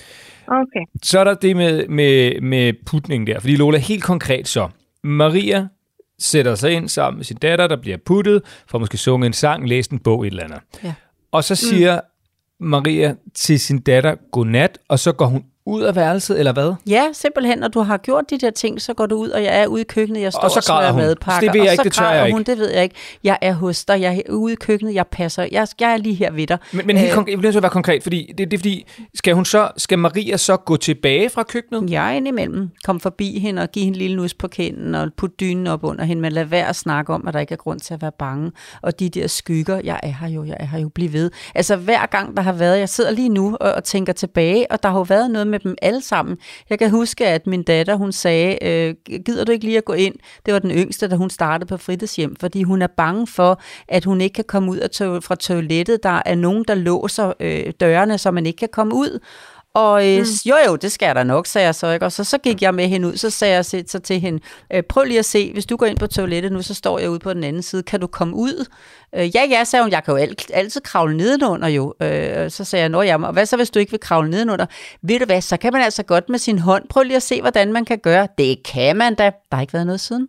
Okay. 0.47 0.79
Så 1.03 1.19
er 1.19 1.23
der 1.23 1.33
det 1.33 1.55
med, 1.55 1.87
med, 1.87 2.41
med 2.41 2.73
putning 2.91 3.27
der. 3.27 3.39
Fordi 3.39 3.55
Lola, 3.55 3.77
helt 3.77 4.03
konkret 4.03 4.47
så. 4.47 4.69
Maria 5.03 5.67
sætter 6.19 6.55
sig 6.55 6.71
ind 6.71 6.89
sammen 6.89 7.17
med 7.17 7.25
sin 7.25 7.37
datter, 7.37 7.67
der 7.67 7.75
bliver 7.75 7.97
puttet, 8.05 8.41
for 8.67 8.79
måske 8.79 8.97
sunge 8.97 9.25
en 9.25 9.33
sang, 9.33 9.69
læse 9.69 9.93
en 9.93 9.99
bog, 9.99 10.27
et 10.27 10.31
eller 10.31 10.43
andet. 10.43 10.59
Ja. 10.83 10.93
Og 11.31 11.43
så 11.43 11.55
siger 11.55 12.01
mm. 12.59 12.67
Maria 12.67 13.15
til 13.33 13.59
sin 13.59 13.81
datter 13.81 14.15
godnat, 14.31 14.79
og 14.87 14.99
så 14.99 15.11
går 15.11 15.25
hun 15.25 15.45
ud 15.67 15.81
af 15.83 15.95
værelset, 15.95 16.39
eller 16.39 16.53
hvad? 16.53 16.73
Ja, 16.89 17.03
simpelthen, 17.13 17.59
når 17.59 17.67
du 17.67 17.79
har 17.79 17.97
gjort 17.97 18.23
de 18.29 18.37
der 18.37 18.49
ting, 18.51 18.81
så 18.81 18.93
går 18.93 19.05
du 19.05 19.15
ud, 19.15 19.29
og 19.29 19.43
jeg 19.43 19.61
er 19.61 19.67
ude 19.67 19.81
i 19.81 19.83
køkkenet, 19.83 20.21
jeg 20.21 20.33
står 20.33 20.41
Og 20.41 20.51
så 20.51 20.57
og, 20.59 20.63
smører 20.63 20.91
hun. 20.91 21.01
madpakker, 21.01 21.51
det 21.51 21.59
ved 21.59 21.61
jeg 21.65 21.69
og 21.69 21.73
ikke, 21.73 21.79
så 21.79 21.83
det 21.83 21.93
tør 21.93 22.09
jeg 22.11 22.25
ikke. 22.25 22.35
hun, 22.35 22.43
det 22.43 22.57
ved 22.57 22.71
jeg 22.71 22.83
ikke. 22.83 22.95
Jeg 23.23 23.37
er 23.41 23.53
hos 23.53 23.85
dig, 23.85 24.01
jeg 24.01 24.23
er 24.25 24.31
ude 24.33 24.53
i 24.53 24.55
køkkenet, 24.55 24.93
jeg 24.93 25.07
passer, 25.07 25.47
jeg, 25.51 25.67
jeg 25.79 25.93
er 25.93 25.97
lige 25.97 26.15
her 26.15 26.31
ved 26.31 26.47
dig. 26.47 26.57
Men, 26.73 26.87
men 26.87 26.97
helt 26.97 27.09
Øh, 27.09 27.15
konkret, 27.15 27.31
jeg 27.31 27.37
bliver 27.39 27.47
nødt 27.47 27.53
til 27.53 27.59
at 27.59 27.63
være 27.63 27.69
konkret, 27.71 28.03
fordi 28.03 28.33
det, 28.37 28.51
det 28.51 28.53
er 28.53 28.59
fordi, 28.59 28.85
skal, 29.15 29.33
hun 29.35 29.45
så, 29.45 29.69
skal 29.77 29.99
Maria 29.99 30.37
så 30.37 30.57
gå 30.57 30.77
tilbage 30.77 31.29
fra 31.29 31.43
køkkenet? 31.43 31.91
Jeg 31.91 32.07
er 32.11 32.11
indimellem. 32.17 32.69
Kom 32.83 32.99
forbi 32.99 33.39
hende 33.39 33.61
og 33.61 33.71
give 33.71 33.85
hende 33.85 33.95
en 33.97 34.01
lille 34.01 34.17
nus 34.17 34.33
på 34.33 34.47
kinden 34.47 34.95
og 34.95 35.09
putte 35.17 35.35
dynen 35.39 35.67
op 35.67 35.83
under 35.83 36.03
hende, 36.05 36.21
men 36.21 36.31
lad 36.31 36.45
være 36.45 36.67
at 36.67 36.75
snakke 36.75 37.13
om, 37.13 37.27
at 37.27 37.33
der 37.33 37.39
ikke 37.39 37.53
er 37.53 37.57
grund 37.57 37.79
til 37.79 37.93
at 37.93 38.01
være 38.01 38.11
bange. 38.19 38.51
Og 38.81 38.99
de 38.99 39.09
der 39.09 39.27
skygger, 39.27 39.81
jeg 39.83 39.99
er 40.03 40.13
her 40.21 40.27
jo, 40.29 40.43
jeg 40.45 40.57
er 40.59 40.65
her 40.65 40.79
jo, 40.79 40.89
bliv 40.89 41.13
ved. 41.13 41.31
Altså 41.55 41.75
hver 41.75 42.05
gang 42.05 42.37
der 42.37 42.43
har 42.43 42.53
været, 42.53 42.79
jeg 42.79 42.89
sidder 42.89 43.11
lige 43.11 43.29
nu 43.29 43.57
og, 43.61 43.71
og 43.73 43.83
tænker 43.83 44.13
tilbage, 44.13 44.71
og 44.71 44.83
der 44.83 44.89
har 44.89 44.97
jo 44.97 45.01
været 45.09 45.31
noget 45.31 45.47
med 45.55 45.59
dem 45.71 45.75
alle 45.81 46.01
sammen. 46.01 46.37
Jeg 46.69 46.79
kan 46.79 46.89
huske, 46.91 47.27
at 47.27 47.47
min 47.47 47.63
datter, 47.63 47.95
hun 47.95 48.11
sagde, 48.11 48.63
øh, 48.63 48.95
gider 49.25 49.43
du 49.45 49.51
ikke 49.51 49.65
lige 49.65 49.77
at 49.77 49.85
gå 49.85 49.93
ind? 49.93 50.15
Det 50.45 50.53
var 50.53 50.59
den 50.59 50.71
yngste, 50.71 51.07
da 51.07 51.15
hun 51.15 51.29
startede 51.29 51.67
på 51.67 51.77
fritidshjem, 51.77 52.35
fordi 52.35 52.63
hun 52.63 52.81
er 52.81 52.87
bange 52.87 53.27
for, 53.27 53.61
at 53.87 54.05
hun 54.05 54.21
ikke 54.21 54.33
kan 54.33 54.43
komme 54.47 54.71
ud 54.71 54.77
af 54.77 54.89
to- 54.89 55.21
fra 55.21 55.35
toilettet. 55.35 56.03
Der 56.03 56.21
er 56.25 56.35
nogen, 56.35 56.65
der 56.67 56.75
låser 56.75 57.33
øh, 57.39 57.73
dørene, 57.79 58.17
så 58.17 58.31
man 58.31 58.45
ikke 58.45 58.57
kan 58.57 58.69
komme 58.71 58.95
ud. 58.95 59.19
Og 59.75 60.07
øh, 60.07 60.19
mm. 60.19 60.25
jo 60.45 60.55
jo, 60.67 60.75
det 60.75 60.91
skal 60.91 61.15
da 61.15 61.23
nok, 61.23 61.47
sagde 61.47 61.65
jeg 61.65 61.75
så. 61.75 61.91
Ikke? 61.91 62.05
Og 62.05 62.11
så, 62.11 62.23
så 62.23 62.37
gik 62.37 62.61
jeg 62.61 62.75
med 62.75 62.87
hende 62.87 63.07
ud, 63.07 63.17
så 63.17 63.29
sagde 63.29 63.53
jeg 63.53 63.65
så, 63.65 63.83
så 63.87 63.99
til 63.99 64.19
hende, 64.19 64.39
øh, 64.73 64.83
prøv 64.83 65.03
lige 65.03 65.19
at 65.19 65.25
se, 65.25 65.53
hvis 65.53 65.65
du 65.65 65.75
går 65.75 65.85
ind 65.85 65.97
på 65.97 66.07
toilettet 66.07 66.51
nu, 66.51 66.61
så 66.61 66.73
står 66.73 66.99
jeg 66.99 67.09
ude 67.09 67.19
på 67.19 67.33
den 67.33 67.43
anden 67.43 67.61
side, 67.61 67.83
kan 67.83 67.99
du 67.99 68.07
komme 68.07 68.35
ud? 68.35 68.69
Øh, 69.15 69.35
ja, 69.35 69.43
ja, 69.49 69.63
sagde 69.63 69.83
hun, 69.83 69.91
jeg 69.91 70.03
kan 70.03 70.11
jo 70.11 70.17
alt, 70.17 70.51
altid 70.53 70.81
kravle 70.81 71.17
nedenunder 71.17 71.67
jo. 71.67 71.93
Øh, 72.01 72.51
så 72.51 72.63
sagde 72.63 72.81
jeg, 72.81 72.89
nå 72.89 73.01
ja, 73.01 73.25
og 73.25 73.33
hvad 73.33 73.45
så 73.45 73.57
hvis 73.57 73.69
du 73.69 73.79
ikke 73.79 73.91
vil 73.91 73.99
kravle 73.99 74.29
nedenunder? 74.29 74.65
Ved 75.01 75.19
du 75.19 75.25
hvad, 75.25 75.41
så 75.41 75.57
kan 75.57 75.73
man 75.73 75.81
altså 75.81 76.03
godt 76.03 76.29
med 76.29 76.39
sin 76.39 76.59
hånd, 76.59 76.87
prøv 76.89 77.03
lige 77.03 77.15
at 77.15 77.23
se, 77.23 77.41
hvordan 77.41 77.73
man 77.73 77.85
kan 77.85 77.99
gøre. 77.99 78.27
Det 78.37 78.63
kan 78.63 78.95
man 78.95 79.15
da. 79.15 79.23
Der 79.23 79.55
har 79.55 79.61
ikke 79.61 79.73
været 79.73 79.85
noget 79.85 79.99
siden. 79.99 80.27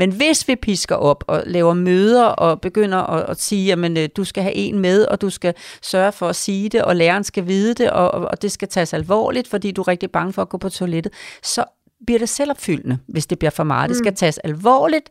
Men 0.00 0.08
hvis 0.20 0.38
vi 0.48 0.54
pisker 0.68 0.96
op 1.10 1.20
og 1.32 1.38
laver 1.56 1.74
møder 1.74 2.26
og 2.44 2.60
begynder 2.60 3.00
at, 3.14 3.22
at 3.32 3.36
sige, 3.48 3.66
at 3.72 4.16
du 4.16 4.24
skal 4.30 4.42
have 4.42 4.54
en 4.64 4.76
med, 4.86 4.98
og 5.12 5.16
du 5.24 5.30
skal 5.38 5.52
sørge 5.92 6.12
for 6.18 6.26
at 6.32 6.36
sige 6.44 6.68
det, 6.74 6.80
og 6.88 6.92
læreren 6.96 7.24
skal 7.30 7.44
vide 7.52 7.74
det, 7.80 7.88
og, 8.00 8.06
og- 8.10 8.42
det 8.42 8.50
skal 8.56 8.68
tages 8.68 8.94
alvorligt, 9.00 9.46
fordi 9.52 9.68
du 9.76 9.80
er 9.84 9.88
rigtig 9.88 10.10
bange 10.18 10.32
for 10.32 10.42
at 10.42 10.48
gå 10.48 10.58
på 10.58 10.68
toilettet, 10.68 11.12
så 11.54 11.62
bliver 12.06 12.18
det 12.18 12.28
selvopfyldende, 12.28 12.96
hvis 13.14 13.26
det 13.30 13.38
bliver 13.38 13.54
for 13.60 13.64
meget. 13.72 13.88
Det 13.92 13.96
skal 14.02 14.14
tages 14.14 14.38
alvorligt, 14.38 15.08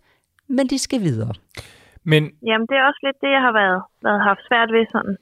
men 0.58 0.65
de 0.73 0.78
skal 0.80 0.99
videre. 1.10 1.34
Men 2.12 2.21
Jamen, 2.49 2.65
det 2.69 2.75
er 2.80 2.84
også 2.89 3.02
lidt 3.08 3.17
det, 3.23 3.32
jeg 3.38 3.41
har 3.47 3.54
været, 3.62 3.80
været 4.08 4.21
haft 4.30 4.41
svært 4.49 4.69
ved 4.75 4.86
sådan. 4.95 5.15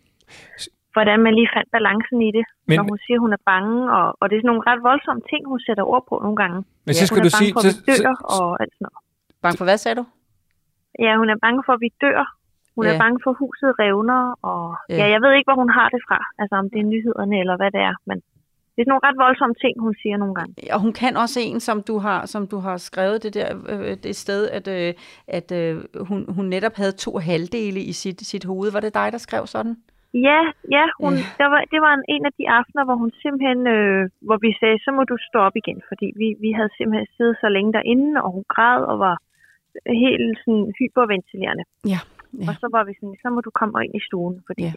Hvordan 0.96 1.20
man 1.26 1.34
lige 1.40 1.50
fandt 1.56 1.70
balancen 1.78 2.18
i 2.28 2.32
det, 2.38 2.46
Men- 2.68 2.76
når 2.78 2.84
hun 2.92 3.00
siger, 3.06 3.20
hun 3.26 3.34
er 3.38 3.42
bange. 3.54 3.76
Og, 3.98 4.06
og 4.20 4.24
det 4.28 4.36
er 4.36 4.40
sådan 4.42 4.52
nogle 4.54 4.66
ret 4.70 4.82
voldsomme 4.90 5.22
ting, 5.32 5.42
hun 5.54 5.60
sætter 5.68 5.84
ord 5.94 6.04
på 6.10 6.16
nogle 6.26 6.38
gange. 6.44 6.58
Men 6.86 6.92
så 6.96 7.02
Ja, 7.02 7.06
skal 7.06 7.16
hun 7.18 7.26
du 7.26 7.32
er 7.32 7.36
bange 7.38 7.46
sige... 7.46 7.54
for, 7.56 7.62
Så, 7.66 7.70
at 7.70 7.78
vi 7.88 7.92
dør 8.04 8.16
så, 8.20 8.26
og 8.44 8.48
alt 8.64 8.74
sådan 8.78 8.86
noget. 8.88 9.00
Bange 9.48 9.58
for 9.62 9.68
hvad, 9.70 9.78
sagde 9.84 9.98
du? 10.02 10.06
Ja, 11.06 11.12
hun 11.22 11.30
er 11.34 11.38
bange 11.46 11.62
for, 11.66 11.74
at 11.78 11.82
vi 11.86 11.90
dør. 12.06 12.22
Hun 12.76 12.86
Ja. 12.86 12.94
er 12.94 13.00
bange 13.04 13.20
for, 13.24 13.32
at 13.34 13.38
huset 13.44 13.70
revner. 13.82 14.22
Og 14.52 14.64
Ja. 14.90 14.96
ja. 15.02 15.06
jeg 15.14 15.20
ved 15.24 15.32
ikke, 15.38 15.48
hvor 15.50 15.60
hun 15.64 15.72
har 15.80 15.88
det 15.96 16.02
fra. 16.08 16.20
Altså, 16.42 16.56
om 16.62 16.68
det 16.72 16.80
er 16.84 16.88
nyhederne 16.94 17.36
eller 17.44 17.56
hvad 17.60 17.72
det 17.76 17.82
er. 17.92 17.96
Men 18.10 18.18
det 18.76 18.82
er 18.84 18.90
nogle 18.92 19.06
ret 19.08 19.18
voldsomme 19.26 19.56
ting, 19.64 19.74
hun 19.86 19.96
siger 20.02 20.18
nogle 20.18 20.36
gange. 20.40 20.54
Og 20.76 20.80
hun 20.86 20.94
kan 21.02 21.14
også 21.24 21.40
en, 21.50 21.60
som 21.68 21.78
du 21.90 21.96
har, 22.08 22.20
som 22.34 22.44
du 22.54 22.58
har 22.68 22.78
skrevet 22.90 23.24
det 23.24 23.34
der 23.40 23.48
øh, 23.74 23.94
det 24.06 24.16
sted, 24.16 24.42
at, 24.58 24.66
øh, 24.78 24.94
at 25.38 25.48
øh, 25.62 25.74
hun, 26.10 26.20
hun 26.36 26.46
netop 26.56 26.76
havde 26.82 26.92
to 27.06 27.12
halvdele 27.30 27.80
i 27.92 27.94
sit, 28.02 28.20
sit 28.32 28.46
hoved. 28.46 28.72
Var 28.76 28.80
det 28.86 28.94
dig, 29.02 29.08
der 29.12 29.18
skrev 29.28 29.44
sådan? 29.56 29.76
Ja, 30.30 30.40
ja, 30.78 30.86
hun, 31.04 31.14
ja. 31.14 31.26
Der 31.42 31.48
var, 31.54 31.62
det 31.74 31.80
var 31.86 31.94
en, 31.98 32.04
en 32.16 32.24
af 32.30 32.34
de 32.40 32.46
aftener, 32.60 32.84
hvor 32.86 32.96
hun 33.04 33.12
simpelthen, 33.24 33.60
øh, 33.76 34.02
hvor 34.28 34.38
vi 34.46 34.52
sagde, 34.60 34.78
så 34.86 34.90
må 34.98 35.04
du 35.12 35.16
stå 35.30 35.38
op 35.48 35.56
igen, 35.62 35.80
fordi 35.90 36.08
vi, 36.22 36.28
vi 36.46 36.50
havde 36.58 36.72
simpelthen 36.78 37.08
siddet 37.18 37.36
så 37.44 37.48
længe 37.56 37.74
derinde, 37.78 38.12
og 38.24 38.30
hun 38.36 38.46
græd 38.56 38.82
og 38.92 38.98
var 39.00 39.16
helt 39.86 40.38
sådan 40.46 40.66
hyperventilerende. 40.80 41.64
Ja. 41.94 42.00
ja. 42.42 42.46
Og 42.50 42.54
så 42.62 42.68
var 42.76 42.84
vi 42.88 42.94
sådan, 43.00 43.16
så 43.22 43.28
må 43.30 43.40
du 43.42 43.52
komme 43.60 43.74
ind 43.86 43.96
i 43.96 44.02
stuen, 44.08 44.36
fordi 44.48 44.64
Ja. 44.64 44.74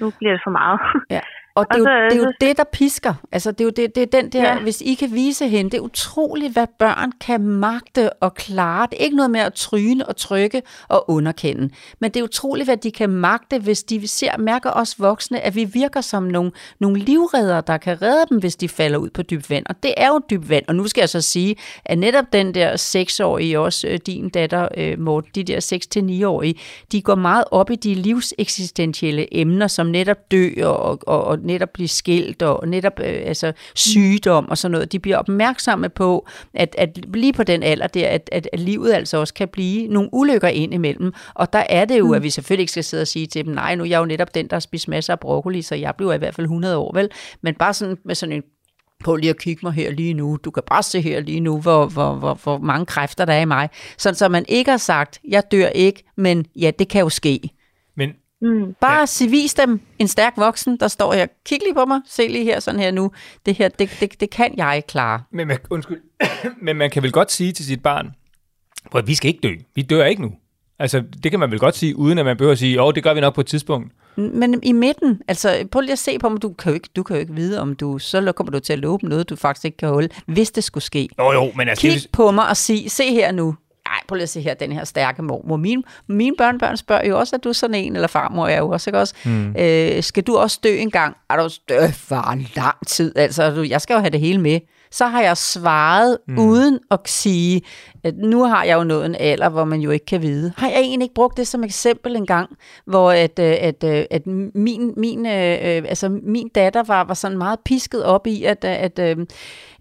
nu 0.00 0.06
bliver 0.18 0.32
det 0.36 0.42
for 0.46 0.50
meget. 0.60 0.78
Ja. 1.16 1.20
Og 1.54 1.66
det 1.70 1.74
er, 1.74 1.78
jo, 1.78 1.84
Og 1.84 1.88
så- 2.10 2.14
det 2.16 2.22
er 2.22 2.26
jo 2.26 2.32
det, 2.40 2.56
der 2.56 2.64
pisker. 2.72 3.14
Altså, 3.32 3.50
det 3.50 3.60
er 3.60 3.64
jo 3.64 3.70
det, 3.70 3.94
det 3.94 4.02
er 4.02 4.20
den 4.20 4.32
der, 4.32 4.42
ja. 4.42 4.58
Hvis 4.60 4.80
I 4.80 4.94
kan 4.94 5.12
vise 5.12 5.48
hende, 5.48 5.70
det 5.70 5.76
er 5.76 5.80
utroligt, 5.82 6.52
hvad 6.52 6.66
børn 6.78 7.12
kan 7.20 7.40
magte 7.40 8.12
og 8.12 8.34
klare. 8.34 8.86
Det 8.90 9.00
er 9.00 9.04
ikke 9.04 9.16
noget 9.16 9.30
med 9.30 9.40
at 9.40 9.54
tryne 9.54 10.08
og 10.08 10.16
trykke 10.16 10.62
og 10.88 11.10
underkende. 11.10 11.70
Men 12.00 12.10
det 12.10 12.20
er 12.20 12.24
utroligt, 12.24 12.66
hvad 12.66 12.76
de 12.76 12.90
kan 12.90 13.10
magte, 13.10 13.58
hvis 13.58 13.82
de 13.82 14.08
ser, 14.08 14.38
mærker 14.38 14.70
os 14.70 15.00
voksne, 15.00 15.40
at 15.40 15.54
vi 15.54 15.64
virker 15.64 16.00
som 16.00 16.22
nogle, 16.22 16.50
nogle 16.80 16.98
livredder, 17.00 17.60
der 17.60 17.76
kan 17.76 18.02
redde 18.02 18.24
dem, 18.30 18.38
hvis 18.38 18.56
de 18.56 18.68
falder 18.68 18.98
ud 18.98 19.10
på 19.10 19.22
dyb 19.22 19.50
vand. 19.50 19.66
Og 19.68 19.74
det 19.82 19.94
er 19.96 20.08
jo 20.08 20.20
dyb 20.30 20.48
vand. 20.50 20.64
Og 20.68 20.74
nu 20.74 20.86
skal 20.88 21.02
jeg 21.02 21.08
så 21.08 21.20
sige, 21.20 21.56
at 21.84 21.98
netop 21.98 22.24
den 22.32 22.54
der 22.54 22.76
seksårige, 22.76 23.60
også 23.60 23.88
øh, 23.88 23.98
din 24.06 24.28
datter, 24.28 24.68
øh, 24.76 24.98
Morten, 25.00 25.30
de 25.34 25.44
der 25.44 25.60
6-9-årige, 25.60 26.54
de 26.92 27.02
går 27.02 27.14
meget 27.14 27.44
op 27.50 27.70
i 27.70 27.76
de 27.76 27.94
livseksistentielle 27.94 29.38
emner, 29.38 29.66
som 29.66 29.86
netop 29.86 30.30
dø 30.30 30.50
og, 30.62 30.98
og, 31.08 31.24
og 31.24 31.38
netop 31.42 31.68
blive 31.74 31.88
skilt 31.88 32.42
og 32.42 32.68
netop 32.68 33.00
øh, 33.00 33.22
altså 33.24 33.52
sygdom 33.74 34.48
og 34.48 34.58
sådan 34.58 34.72
noget. 34.72 34.92
De 34.92 34.98
bliver 34.98 35.16
opmærksomme 35.16 35.88
på, 35.88 36.28
at, 36.54 36.74
at 36.78 36.98
lige 37.14 37.32
på 37.32 37.42
den 37.42 37.62
alder 37.62 37.86
der, 37.86 38.08
at, 38.08 38.28
at, 38.32 38.48
at 38.52 38.60
livet 38.60 38.92
altså 38.92 39.16
også 39.16 39.34
kan 39.34 39.48
blive 39.48 39.86
nogle 39.88 40.08
ulykker 40.12 40.48
ind 40.48 40.74
imellem. 40.74 41.12
Og 41.34 41.52
der 41.52 41.64
er 41.68 41.84
det 41.84 41.98
jo, 41.98 42.12
at 42.12 42.22
vi 42.22 42.30
selvfølgelig 42.30 42.62
ikke 42.62 42.72
skal 42.72 42.84
sidde 42.84 43.00
og 43.00 43.08
sige 43.08 43.26
til 43.26 43.44
dem, 43.44 43.54
nej, 43.54 43.74
nu 43.74 43.84
er 43.84 43.88
jeg 43.88 43.98
jo 43.98 44.04
netop 44.04 44.34
den, 44.34 44.48
der 44.48 44.56
har 44.56 44.60
spist 44.60 44.88
masser 44.88 45.12
af 45.12 45.20
broccoli, 45.20 45.62
så 45.62 45.74
jeg 45.74 45.94
bliver 45.96 46.12
i 46.12 46.18
hvert 46.18 46.34
fald 46.34 46.44
100 46.44 46.76
år, 46.76 46.94
vel? 46.94 47.08
Men 47.42 47.54
bare 47.54 47.74
sådan 47.74 47.96
med 48.04 48.14
sådan 48.14 48.32
en 48.32 48.42
på 49.04 49.16
lige 49.16 49.30
at 49.30 49.38
kigge 49.38 49.60
mig 49.62 49.72
her 49.72 49.90
lige 49.90 50.14
nu. 50.14 50.38
Du 50.44 50.50
kan 50.50 50.62
bare 50.66 50.82
se 50.82 51.00
her 51.00 51.20
lige 51.20 51.40
nu, 51.40 51.60
hvor, 51.60 51.86
hvor, 51.86 52.14
hvor, 52.14 52.34
hvor 52.42 52.58
mange 52.58 52.86
kræfter 52.86 53.24
der 53.24 53.32
er 53.32 53.40
i 53.40 53.44
mig. 53.44 53.68
Sådan 53.98 54.14
så 54.14 54.28
man 54.28 54.44
ikke 54.48 54.70
har 54.70 54.78
sagt, 54.78 55.20
jeg 55.28 55.42
dør 55.52 55.68
ikke, 55.68 56.04
men 56.16 56.46
ja, 56.56 56.70
det 56.78 56.88
kan 56.88 57.00
jo 57.00 57.08
ske. 57.08 57.40
Mm. 58.42 58.74
Bare 58.80 59.06
ja. 59.20 59.26
vis 59.28 59.54
dem 59.54 59.80
en 59.98 60.08
stærk 60.08 60.32
voksen, 60.36 60.76
der 60.76 60.88
står 60.88 61.12
her. 61.12 61.26
Kig 61.46 61.58
lige 61.62 61.74
på 61.74 61.84
mig, 61.84 62.00
se 62.08 62.28
lige 62.28 62.44
her, 62.44 62.60
sådan 62.60 62.80
her 62.80 62.90
nu. 62.90 63.10
Det 63.46 63.54
her, 63.54 63.68
det, 63.68 63.90
det, 64.00 64.20
det 64.20 64.30
kan 64.30 64.54
jeg 64.56 64.82
klare. 64.88 65.22
Men 65.32 65.48
man, 65.48 65.58
undskyld, 65.70 66.00
men 66.62 66.76
man 66.76 66.90
kan 66.90 67.02
vel 67.02 67.12
godt 67.12 67.32
sige 67.32 67.52
til 67.52 67.64
sit 67.64 67.82
barn, 67.82 68.10
"Prøv 68.90 68.98
at 68.98 69.06
vi 69.06 69.14
skal 69.14 69.28
ikke 69.28 69.40
dø. 69.42 69.54
Vi 69.74 69.82
dør 69.82 70.04
ikke 70.04 70.22
nu. 70.22 70.32
Altså, 70.78 71.02
det 71.22 71.30
kan 71.30 71.40
man 71.40 71.50
vel 71.50 71.58
godt 71.58 71.76
sige, 71.76 71.96
uden 71.96 72.18
at 72.18 72.24
man 72.24 72.36
behøver 72.36 72.52
at 72.52 72.58
sige, 72.58 72.82
åh, 72.82 72.94
det 72.94 73.02
gør 73.02 73.14
vi 73.14 73.20
nok 73.20 73.34
på 73.34 73.40
et 73.40 73.46
tidspunkt. 73.46 73.92
Men 74.16 74.60
i 74.62 74.72
midten, 74.72 75.20
altså 75.28 75.68
prøv 75.70 75.80
lige 75.80 75.92
at 75.92 75.98
se 75.98 76.18
på 76.18 76.28
mig, 76.28 76.42
du 76.42 76.52
kan 76.52 76.70
jo 76.70 76.74
ikke, 76.74 76.88
du 76.96 77.02
kan 77.02 77.16
jo 77.16 77.20
ikke 77.20 77.34
vide, 77.34 77.60
om 77.60 77.74
du, 77.76 77.98
så 77.98 78.32
kommer 78.32 78.50
du 78.50 78.58
til 78.60 78.72
at 78.72 78.78
dem 79.02 79.08
noget, 79.08 79.30
du 79.30 79.36
faktisk 79.36 79.64
ikke 79.64 79.76
kan 79.76 79.88
holde, 79.88 80.08
hvis 80.26 80.50
det 80.50 80.64
skulle 80.64 80.84
ske. 80.84 81.08
Jo, 81.18 81.32
jo, 81.32 81.52
men 81.56 81.68
altså... 81.68 81.80
Kig 81.82 81.92
det- 81.94 82.06
på 82.12 82.30
mig 82.30 82.48
og 82.48 82.56
sig, 82.56 82.90
se 82.90 83.10
her 83.10 83.32
nu. 83.32 83.54
Ej, 83.86 84.00
prøv 84.08 84.16
lige 84.16 84.22
at 84.22 84.28
se 84.28 84.40
her, 84.40 84.54
den 84.54 84.72
her 84.72 84.84
stærke 84.84 85.22
mormor. 85.22 85.56
Mine, 85.56 85.82
mine 86.08 86.36
børnebørn 86.38 86.76
spørger 86.76 87.08
jo 87.08 87.18
også, 87.18 87.36
at 87.36 87.44
du 87.44 87.48
er 87.48 87.52
sådan 87.52 87.74
en, 87.74 87.94
eller 87.94 88.08
farmor 88.08 88.48
er 88.48 88.58
jo 88.58 88.68
også, 88.68 88.90
ikke 88.90 88.98
også? 88.98 89.14
Mm. 89.24 89.56
Øh, 89.58 90.02
skal 90.02 90.22
du 90.22 90.36
også 90.36 90.60
dø 90.64 90.76
en 90.76 90.90
gang? 90.90 91.16
Er 91.30 91.36
du 91.36 91.48
dø 91.68 91.86
for 91.92 92.38
lang 92.56 92.86
tid? 92.86 93.18
Altså, 93.18 93.50
du, 93.50 93.62
jeg 93.62 93.80
skal 93.80 93.94
jo 93.94 94.00
have 94.00 94.10
det 94.10 94.20
hele 94.20 94.40
med. 94.40 94.60
Så 94.92 95.06
har 95.06 95.22
jeg 95.22 95.36
svaret 95.36 96.18
mm. 96.28 96.38
uden 96.38 96.78
at 96.90 97.00
sige, 97.06 97.62
at 98.04 98.14
nu 98.16 98.44
har 98.44 98.64
jeg 98.64 98.76
jo 98.78 98.84
nået 98.84 99.06
en 99.06 99.16
alder, 99.18 99.48
hvor 99.48 99.64
man 99.64 99.80
jo 99.80 99.90
ikke 99.90 100.06
kan 100.06 100.22
vide. 100.22 100.52
Har 100.56 100.68
jeg 100.68 100.78
egentlig 100.78 101.04
ikke 101.04 101.14
brugt 101.14 101.36
det 101.36 101.46
som 101.46 101.64
eksempel 101.64 102.16
en 102.16 102.26
gang, 102.26 102.50
hvor 102.86 103.10
at, 103.10 103.38
øh, 103.38 103.56
at, 103.60 103.84
øh, 103.84 104.04
at 104.10 104.26
min, 104.54 104.92
min, 104.96 105.26
øh, 105.26 105.82
altså 105.88 106.08
min 106.22 106.48
datter 106.48 106.82
var, 106.82 107.04
var 107.04 107.14
sådan 107.14 107.38
meget 107.38 107.58
pisket 107.64 108.04
op 108.04 108.26
i, 108.26 108.44
at, 108.44 108.64
at 108.64 108.98
øh, 108.98 109.16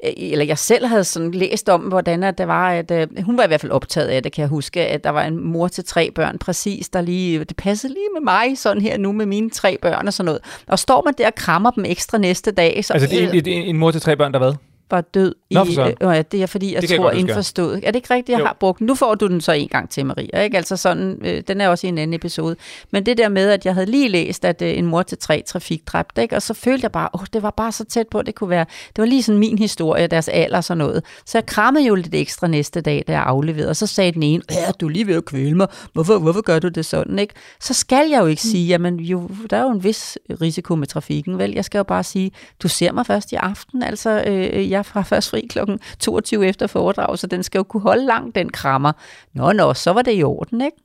eller 0.04 0.46
jeg 0.46 0.58
selv 0.58 0.86
havde 0.86 1.04
sådan 1.04 1.32
læst 1.32 1.70
om, 1.70 1.82
hvordan 1.82 2.24
at 2.24 2.38
det 2.38 2.48
var, 2.48 2.72
at 2.72 2.92
øh, 2.92 3.08
hun 3.24 3.38
var 3.38 3.44
i 3.44 3.48
hvert 3.48 3.62
fald 3.62 3.72
optaget 3.72 4.08
af 4.08 4.24
det, 4.24 4.32
kan 4.32 4.42
jeg 4.42 4.50
huske, 4.50 4.88
at 4.88 5.04
der 5.04 5.10
var 5.10 5.24
en 5.24 5.44
mor 5.44 5.68
til 5.68 5.84
tre 5.86 6.12
børn, 6.16 6.38
præcis, 6.38 6.90
der 6.90 7.02
lige, 7.02 7.40
det 7.40 7.58
passede 7.58 7.94
lige 7.94 8.08
med 8.14 8.22
mig, 8.22 8.58
sådan 8.58 8.82
her 8.82 8.98
nu 8.98 9.12
med 9.12 9.26
mine 9.26 9.50
tre 9.50 9.78
børn 9.82 10.08
og 10.08 10.14
sådan 10.14 10.26
noget. 10.26 10.42
Og 10.68 10.80
står 10.80 11.02
man 11.06 11.14
der 11.18 11.28
og 11.28 11.36
krammer 11.36 11.72
dem 11.72 11.86
ekstra 11.86 12.18
næste 12.18 12.52
dag, 12.52 12.86
så 12.86 12.94
Altså, 12.94 13.10
det 13.10 13.48
er, 13.48 13.60
er 13.60 13.64
en 13.64 13.78
mor 13.78 13.92
til 13.92 14.02
tre 14.02 14.16
børn, 14.16 14.34
der 14.34 14.40
hvad? 14.40 14.54
Var 14.92 15.02
død 15.02 15.36
Nå, 15.52 15.64
i, 15.64 15.80
øh, 15.80 16.08
og 16.08 16.32
det 16.32 16.42
er 16.42 16.46
fordi, 16.46 16.74
jeg 16.74 16.82
Det 16.82 16.92
jeg 16.92 17.00
tror 17.00 17.12
ja. 17.12 17.18
indforstået. 17.18 17.80
Er 17.84 17.92
det 17.92 17.96
ikke 17.96 18.14
rigtigt, 18.14 18.30
jeg 18.30 18.40
Jo. 18.40 18.46
har 18.46 18.58
brugt 18.60 18.80
den? 18.80 18.88
Nu 18.88 18.96
får 18.96 19.16
du 19.16 19.28
den 19.28 19.42
så 19.42 19.52
en 19.52 19.68
gang 19.68 19.90
til, 19.90 20.06
Maria. 20.06 20.44
Ikke? 20.44 20.58
Altså 20.58 20.78
sådan, 20.78 21.18
øh, 21.26 21.44
den 21.48 21.62
er 21.62 21.68
også 21.68 21.88
i 21.88 21.90
en 21.90 21.98
anden 21.98 22.14
episode. 22.14 22.56
Men 22.92 23.06
det 23.06 23.18
der 23.18 23.30
med, 23.30 23.50
at 23.50 23.66
jeg 23.66 23.74
havde 23.74 23.92
lige 23.92 24.10
læst, 24.10 24.46
at 24.46 24.62
øh, 24.62 24.78
en 24.78 24.86
mor 24.86 25.04
til 25.04 25.18
tre 25.18 25.44
trafikdræbte, 25.48 26.22
ikke? 26.22 26.36
og 26.36 26.42
så 26.42 26.54
følte 26.54 26.84
jeg 26.84 26.92
bare, 26.92 27.10
åh, 27.14 27.26
det 27.34 27.44
var 27.44 27.50
bare 27.52 27.72
så 27.72 27.86
tæt 27.86 28.08
på, 28.08 28.22
det 28.22 28.36
kunne 28.36 28.50
være. 28.50 28.66
Det 28.88 28.98
var 28.98 29.06
lige 29.06 29.24
sådan 29.24 29.40
min 29.40 29.58
historie, 29.58 30.08
deres 30.08 30.28
alder 30.28 30.58
og 30.58 30.64
sådan 30.64 30.78
noget. 30.78 31.04
Så 31.26 31.38
jeg 31.38 31.46
krammede 31.46 31.86
jo 31.86 31.96
lidt 31.96 32.16
ekstra 32.16 32.48
næste 32.48 32.82
dag, 32.82 33.04
da 33.08 33.12
jeg 33.12 33.24
afleverede, 33.24 33.70
og 33.70 33.76
så 33.76 33.88
sagde 33.88 34.12
den 34.12 34.24
ene, 34.24 34.44
ja, 34.52 34.72
du 34.82 34.86
er 34.86 34.90
lige 34.90 35.08
ved 35.08 35.16
at 35.16 35.26
kvæle 35.26 35.56
mig. 35.58 35.68
Hvorfor, 35.94 36.20
hvorfor 36.20 36.42
gør 36.42 36.60
du 36.60 36.68
det 36.68 36.86
sådan? 36.86 37.20
Ikke? 37.20 37.34
Så 37.60 37.74
skal 37.74 38.10
jeg 38.10 38.22
jo 38.22 38.26
ikke 38.26 38.42
sige, 38.42 38.68
jamen 38.68 39.00
jo, 39.00 39.30
der 39.50 39.58
er 39.58 39.62
jo 39.62 39.70
en 39.72 39.84
vis 39.84 40.18
risiko 40.42 40.76
med 40.76 40.88
trafikken, 40.88 41.38
vel? 41.38 41.52
Jeg 41.54 41.66
skal 41.66 41.78
jo 41.80 41.84
bare 41.84 42.04
sige, 42.04 42.32
du 42.64 42.68
ser 42.68 42.92
mig 42.92 43.06
først 43.06 43.32
i 43.32 43.36
aften, 43.36 43.84
altså 43.84 44.24
øh, 44.28 44.72
jeg 44.72 44.81
er 44.82 44.84
fra 44.84 45.02
først 45.02 45.30
fri 45.30 45.48
klokken 45.50 45.80
22 46.00 46.48
efter 46.48 46.68
foredrag, 46.68 47.20
så 47.20 47.28
den 47.28 47.44
skal 47.44 47.60
jo 47.60 47.64
kunne 47.64 47.84
holde 47.84 48.06
langt, 48.06 48.36
den 48.36 48.50
krammer. 48.50 48.92
Nå, 49.34 49.52
nå, 49.52 49.74
så 49.74 49.94
var 49.94 50.02
det 50.02 50.20
i 50.20 50.24
orden, 50.24 50.62
ikke? 50.62 50.78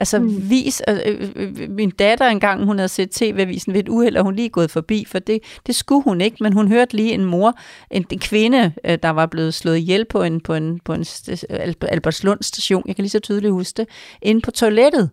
Altså 0.00 0.18
mm. 0.18 0.50
vis, 0.50 0.82
øh, 0.88 0.98
øh, 1.06 1.30
øh, 1.36 1.70
min 1.70 1.90
datter 1.90 2.26
engang, 2.26 2.64
hun 2.64 2.78
havde 2.78 2.88
set 2.88 3.10
tv-avisen 3.10 3.72
ved 3.72 3.80
et 3.80 3.88
uheld, 3.88 4.16
og 4.16 4.24
hun 4.24 4.34
lige 4.34 4.48
gået 4.48 4.70
forbi, 4.70 5.04
for 5.08 5.18
det, 5.18 5.40
det 5.66 5.74
skulle 5.74 6.02
hun 6.02 6.20
ikke, 6.20 6.36
men 6.40 6.52
hun 6.52 6.68
hørte 6.68 6.96
lige 6.96 7.12
en 7.12 7.24
mor, 7.24 7.54
en, 7.90 8.06
en 8.10 8.18
kvinde, 8.18 8.72
øh, 8.84 8.98
der 9.02 9.10
var 9.10 9.26
blevet 9.26 9.54
slået 9.54 9.76
ihjel 9.76 10.04
på 10.04 10.22
en, 10.22 10.40
på 10.40 10.54
en, 10.54 10.80
på 10.84 10.92
en 10.92 11.02
st- 11.02 11.44
Al- 11.50 11.74
Albertslund 11.82 12.42
station, 12.42 12.82
jeg 12.86 12.96
kan 12.96 13.02
lige 13.02 13.10
så 13.10 13.20
tydeligt 13.20 13.52
huske 13.52 13.76
det, 13.76 13.88
inde 14.22 14.40
på 14.40 14.50
toilettet. 14.50 15.10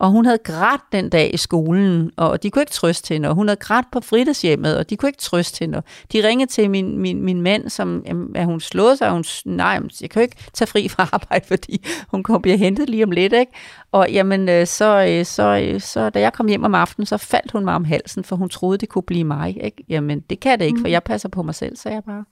Og 0.00 0.10
hun 0.10 0.24
havde 0.24 0.38
grædt 0.38 0.82
den 0.92 1.08
dag 1.08 1.34
i 1.34 1.36
skolen, 1.36 2.10
og 2.16 2.42
de 2.42 2.50
kunne 2.50 2.62
ikke 2.62 2.72
trøste 2.72 3.14
hende, 3.14 3.28
og 3.28 3.34
hun 3.34 3.48
havde 3.48 3.60
grædt 3.60 3.86
på 3.92 4.00
fritidshjemmet, 4.00 4.78
og 4.78 4.90
de 4.90 4.96
kunne 4.96 5.08
ikke 5.08 5.18
trøste 5.18 5.58
hende. 5.64 5.78
Og 5.78 5.84
de 6.12 6.28
ringede 6.28 6.50
til 6.50 6.70
min, 6.70 6.98
min, 6.98 7.22
min 7.22 7.42
mand, 7.42 7.68
som, 7.68 8.02
jamen, 8.06 8.36
er 8.36 8.44
hun 8.44 8.60
slået 8.60 8.98
sig? 8.98 9.10
Hun, 9.10 9.24
nej, 9.44 9.80
jeg 10.00 10.10
kan 10.10 10.20
jo 10.20 10.22
ikke 10.22 10.36
tage 10.52 10.66
fri 10.66 10.88
fra 10.88 11.08
arbejde, 11.12 11.46
fordi 11.54 11.86
hun 12.08 12.22
kommer 12.22 12.40
bliver 12.40 12.56
hentet 12.56 12.90
lige 12.90 13.04
om 13.04 13.10
lidt, 13.10 13.32
ikke? 13.32 13.52
Og 13.92 14.10
jamen, 14.10 14.48
øh, 14.48 14.66
så, 14.66 15.06
øh, 15.08 15.24
så, 15.24 15.60
øh, 15.64 15.80
så 15.80 16.10
da 16.10 16.20
jeg 16.20 16.32
kom 16.32 16.48
hjem 16.48 16.64
om 16.64 16.74
aftenen, 16.74 17.06
så 17.06 17.16
faldt 17.16 17.52
hun 17.52 17.64
mig 17.64 17.74
om 17.74 17.84
halsen, 17.84 18.24
for 18.24 18.36
hun 18.36 18.48
troede, 18.48 18.78
det 18.78 18.88
kunne 18.88 19.02
blive 19.02 19.24
mig, 19.24 19.64
ikke? 19.64 19.84
Jamen, 19.88 20.20
det 20.20 20.40
kan 20.40 20.58
det 20.58 20.64
ikke, 20.64 20.80
for 20.80 20.88
jeg 20.88 21.02
passer 21.02 21.28
på 21.28 21.42
mig 21.42 21.54
selv, 21.54 21.76
sagde 21.76 21.94
jeg 21.94 22.04
bare. 22.04 22.24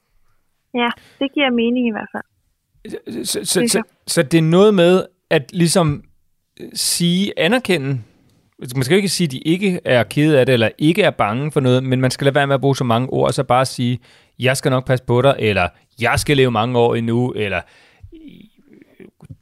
Ja, 0.75 0.91
det 1.19 1.33
giver 1.35 1.51
mening 1.51 1.89
i 1.89 1.91
hvert 1.91 2.09
fald. 2.12 2.25
Så, 3.25 3.45
så, 3.45 3.69
så, 3.69 3.79
jeg. 3.79 3.85
så 4.07 4.23
det 4.23 4.39
er 4.39 4.43
noget 4.43 4.75
med 4.75 5.05
at 5.31 5.53
ligesom 5.53 6.03
sige, 6.74 7.32
anerkende, 7.36 8.00
man 8.74 8.82
skal 8.82 8.94
jo 8.94 8.96
ikke 8.96 9.09
sige, 9.09 9.24
at 9.26 9.30
de 9.32 9.38
ikke 9.38 9.80
er 9.84 10.02
kede 10.02 10.40
af 10.40 10.46
det, 10.46 10.52
eller 10.52 10.68
ikke 10.78 11.02
er 11.02 11.11
bange 11.11 11.52
for 11.52 11.61
noget, 11.61 11.84
men 11.84 12.00
man 12.00 12.11
skal 12.11 12.24
lade 12.24 12.34
være 12.34 12.46
med 12.46 12.54
at 12.54 12.61
bruge 12.61 12.76
så 12.76 12.84
mange 12.84 13.09
ord, 13.11 13.26
og 13.26 13.34
så 13.34 13.44
bare 13.44 13.66
sige, 13.66 13.98
jeg 14.38 14.56
skal 14.56 14.70
nok 14.70 14.86
passe 14.86 15.04
på 15.04 15.22
dig, 15.22 15.34
eller 15.38 15.68
jeg 16.00 16.14
skal 16.20 16.36
leve 16.36 16.50
mange 16.50 16.78
år 16.78 16.94
endnu, 16.94 17.32
eller 17.32 17.61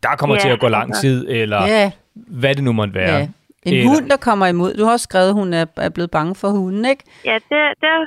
der 0.03 0.17
kommer 0.19 0.37
Ja, 0.37 0.41
til 0.41 0.49
at 0.49 0.61
gå 0.61 0.69
lang 0.69 0.89
altså. 0.91 1.01
tid, 1.01 1.27
eller 1.29 1.67
Ja, 1.67 1.91
hvad 2.15 2.55
det 2.55 2.65
nu 2.65 2.73
måtte 2.73 2.95
være. 2.95 3.17
ja. 3.17 3.29
En 3.63 3.75
Eller- 3.75 3.89
hund, 3.89 4.11
der 4.11 4.17
kommer 4.17 4.47
imod. 4.47 4.75
Du 4.75 4.85
har 4.85 4.93
også 4.93 5.05
skrevet, 5.05 5.29
at 5.29 5.35
hun 5.35 5.53
er, 5.53 5.67
er 5.77 5.89
blevet 5.89 6.11
bange 6.11 6.35
for 6.35 6.49
hunden, 6.49 6.85
ikke? 6.85 7.05
Ja, 7.25 7.33
der, 7.51 7.75
der 7.81 8.07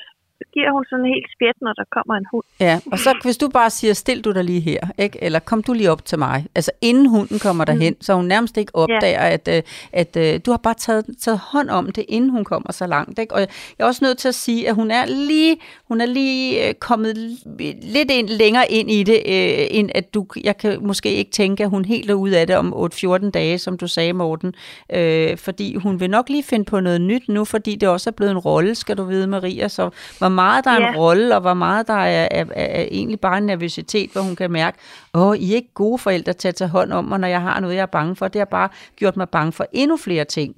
giver 0.53 0.71
hun 0.71 0.85
sådan 0.89 1.05
helt 1.05 1.27
spjæt, 1.35 1.57
når 1.61 1.73
der 1.73 1.83
kommer 1.95 2.15
en 2.15 2.25
hund. 2.31 2.45
Ja, 2.59 2.79
og 2.91 2.99
så 2.99 3.19
hvis 3.23 3.37
du 3.37 3.47
bare 3.47 3.69
siger, 3.69 3.93
stil 3.93 4.21
du 4.25 4.31
dig 4.31 4.43
lige 4.43 4.59
her, 4.59 4.81
ikke? 4.97 5.23
eller 5.23 5.39
kom 5.39 5.63
du 5.63 5.73
lige 5.73 5.91
op 5.91 6.05
til 6.05 6.19
mig, 6.19 6.45
altså 6.55 6.71
inden 6.81 7.05
hunden 7.09 7.39
kommer 7.39 7.65
derhen, 7.65 7.93
mm. 7.93 8.01
så 8.01 8.13
hun 8.13 8.25
nærmest 8.25 8.57
ikke 8.57 8.75
opdager, 8.75 9.19
at, 9.19 9.47
øh, 9.47 9.61
at, 9.93 10.17
at 10.17 10.45
du 10.45 10.51
har 10.51 10.57
bare 10.57 10.73
taget, 10.73 11.05
taget 11.21 11.39
hånd 11.39 11.69
om 11.69 11.91
det, 11.91 12.05
inden 12.07 12.29
hun 12.29 12.43
kommer 12.45 12.71
så 12.71 12.87
langt. 12.87 13.19
Ikke? 13.19 13.33
Og 13.35 13.39
jeg 13.39 13.49
er 13.79 13.85
også 13.85 14.05
nødt 14.05 14.17
til 14.17 14.27
at 14.27 14.35
sige, 14.35 14.69
at 14.69 14.75
hun 14.75 14.91
er 14.91 15.05
lige, 15.05 15.57
hun 15.87 16.01
er 16.01 16.05
lige 16.05 16.67
øh, 16.67 16.73
kommet 16.73 17.13
li- 17.45 17.93
lidt 17.93 18.11
ind, 18.11 18.29
længere 18.29 18.71
ind 18.71 18.91
i 18.91 19.03
det, 19.03 19.15
øh, 19.25 19.67
end 19.71 19.89
at 19.95 20.13
du, 20.13 20.25
jeg 20.43 20.57
kan 20.57 20.77
måske 20.81 21.13
ikke 21.13 21.31
tænke, 21.31 21.63
at 21.63 21.69
hun 21.69 21.85
helt 21.85 22.09
er 22.09 22.13
ude 22.13 22.39
af 22.39 22.47
det 22.47 22.55
om 22.55 22.73
8-14 22.93 23.29
dage, 23.29 23.57
som 23.57 23.77
du 23.77 23.87
sagde, 23.87 24.13
Morten, 24.13 24.53
øh, 24.93 25.37
fordi 25.37 25.75
hun 25.75 25.99
vil 25.99 26.09
nok 26.09 26.29
lige 26.29 26.43
finde 26.43 26.65
på 26.65 26.79
noget 26.79 27.01
nyt 27.01 27.29
nu, 27.29 27.45
fordi 27.45 27.75
det 27.75 27.89
også 27.89 28.09
er 28.09 28.11
blevet 28.11 28.31
en 28.31 28.37
rolle, 28.37 28.75
skal 28.75 28.97
du 28.97 29.03
vide, 29.03 29.27
Maria, 29.27 29.67
så 29.67 29.89
hvor 30.17 30.29
meget 30.43 30.61
der 30.65 30.71
er 30.75 30.79
en 30.85 30.93
Ja. 30.93 30.99
rolle, 31.03 31.27
og 31.37 31.41
hvor 31.45 31.57
meget 31.65 31.83
der 31.91 31.99
er, 32.17 32.27
er, 32.39 32.45
er, 32.63 32.67
er 32.81 32.85
egentlig 32.99 33.19
bare 33.27 33.37
en 33.41 33.47
nervøsitet, 33.53 34.07
hvor 34.13 34.21
hun 34.27 34.35
kan 34.41 34.49
mærke, 34.61 34.77
åh, 35.19 35.33
I 35.43 35.45
er 35.51 35.55
ikke 35.61 35.73
gode 35.83 35.97
forældre 36.05 36.33
til 36.41 36.47
at 36.51 36.55
tage 36.59 36.71
hånd 36.77 36.89
om 36.99 37.03
mig, 37.11 37.19
når 37.23 37.27
jeg 37.35 37.41
har 37.47 37.57
noget, 37.63 37.75
jeg 37.79 37.85
er 37.89 37.93
bange 37.99 38.13
for. 38.19 38.25
Det 38.33 38.39
har 38.45 38.51
bare 38.59 38.69
gjort 38.99 39.15
mig 39.21 39.29
bange 39.37 39.51
for 39.57 39.65
endnu 39.81 39.95
flere 40.07 40.25
ting. 40.37 40.49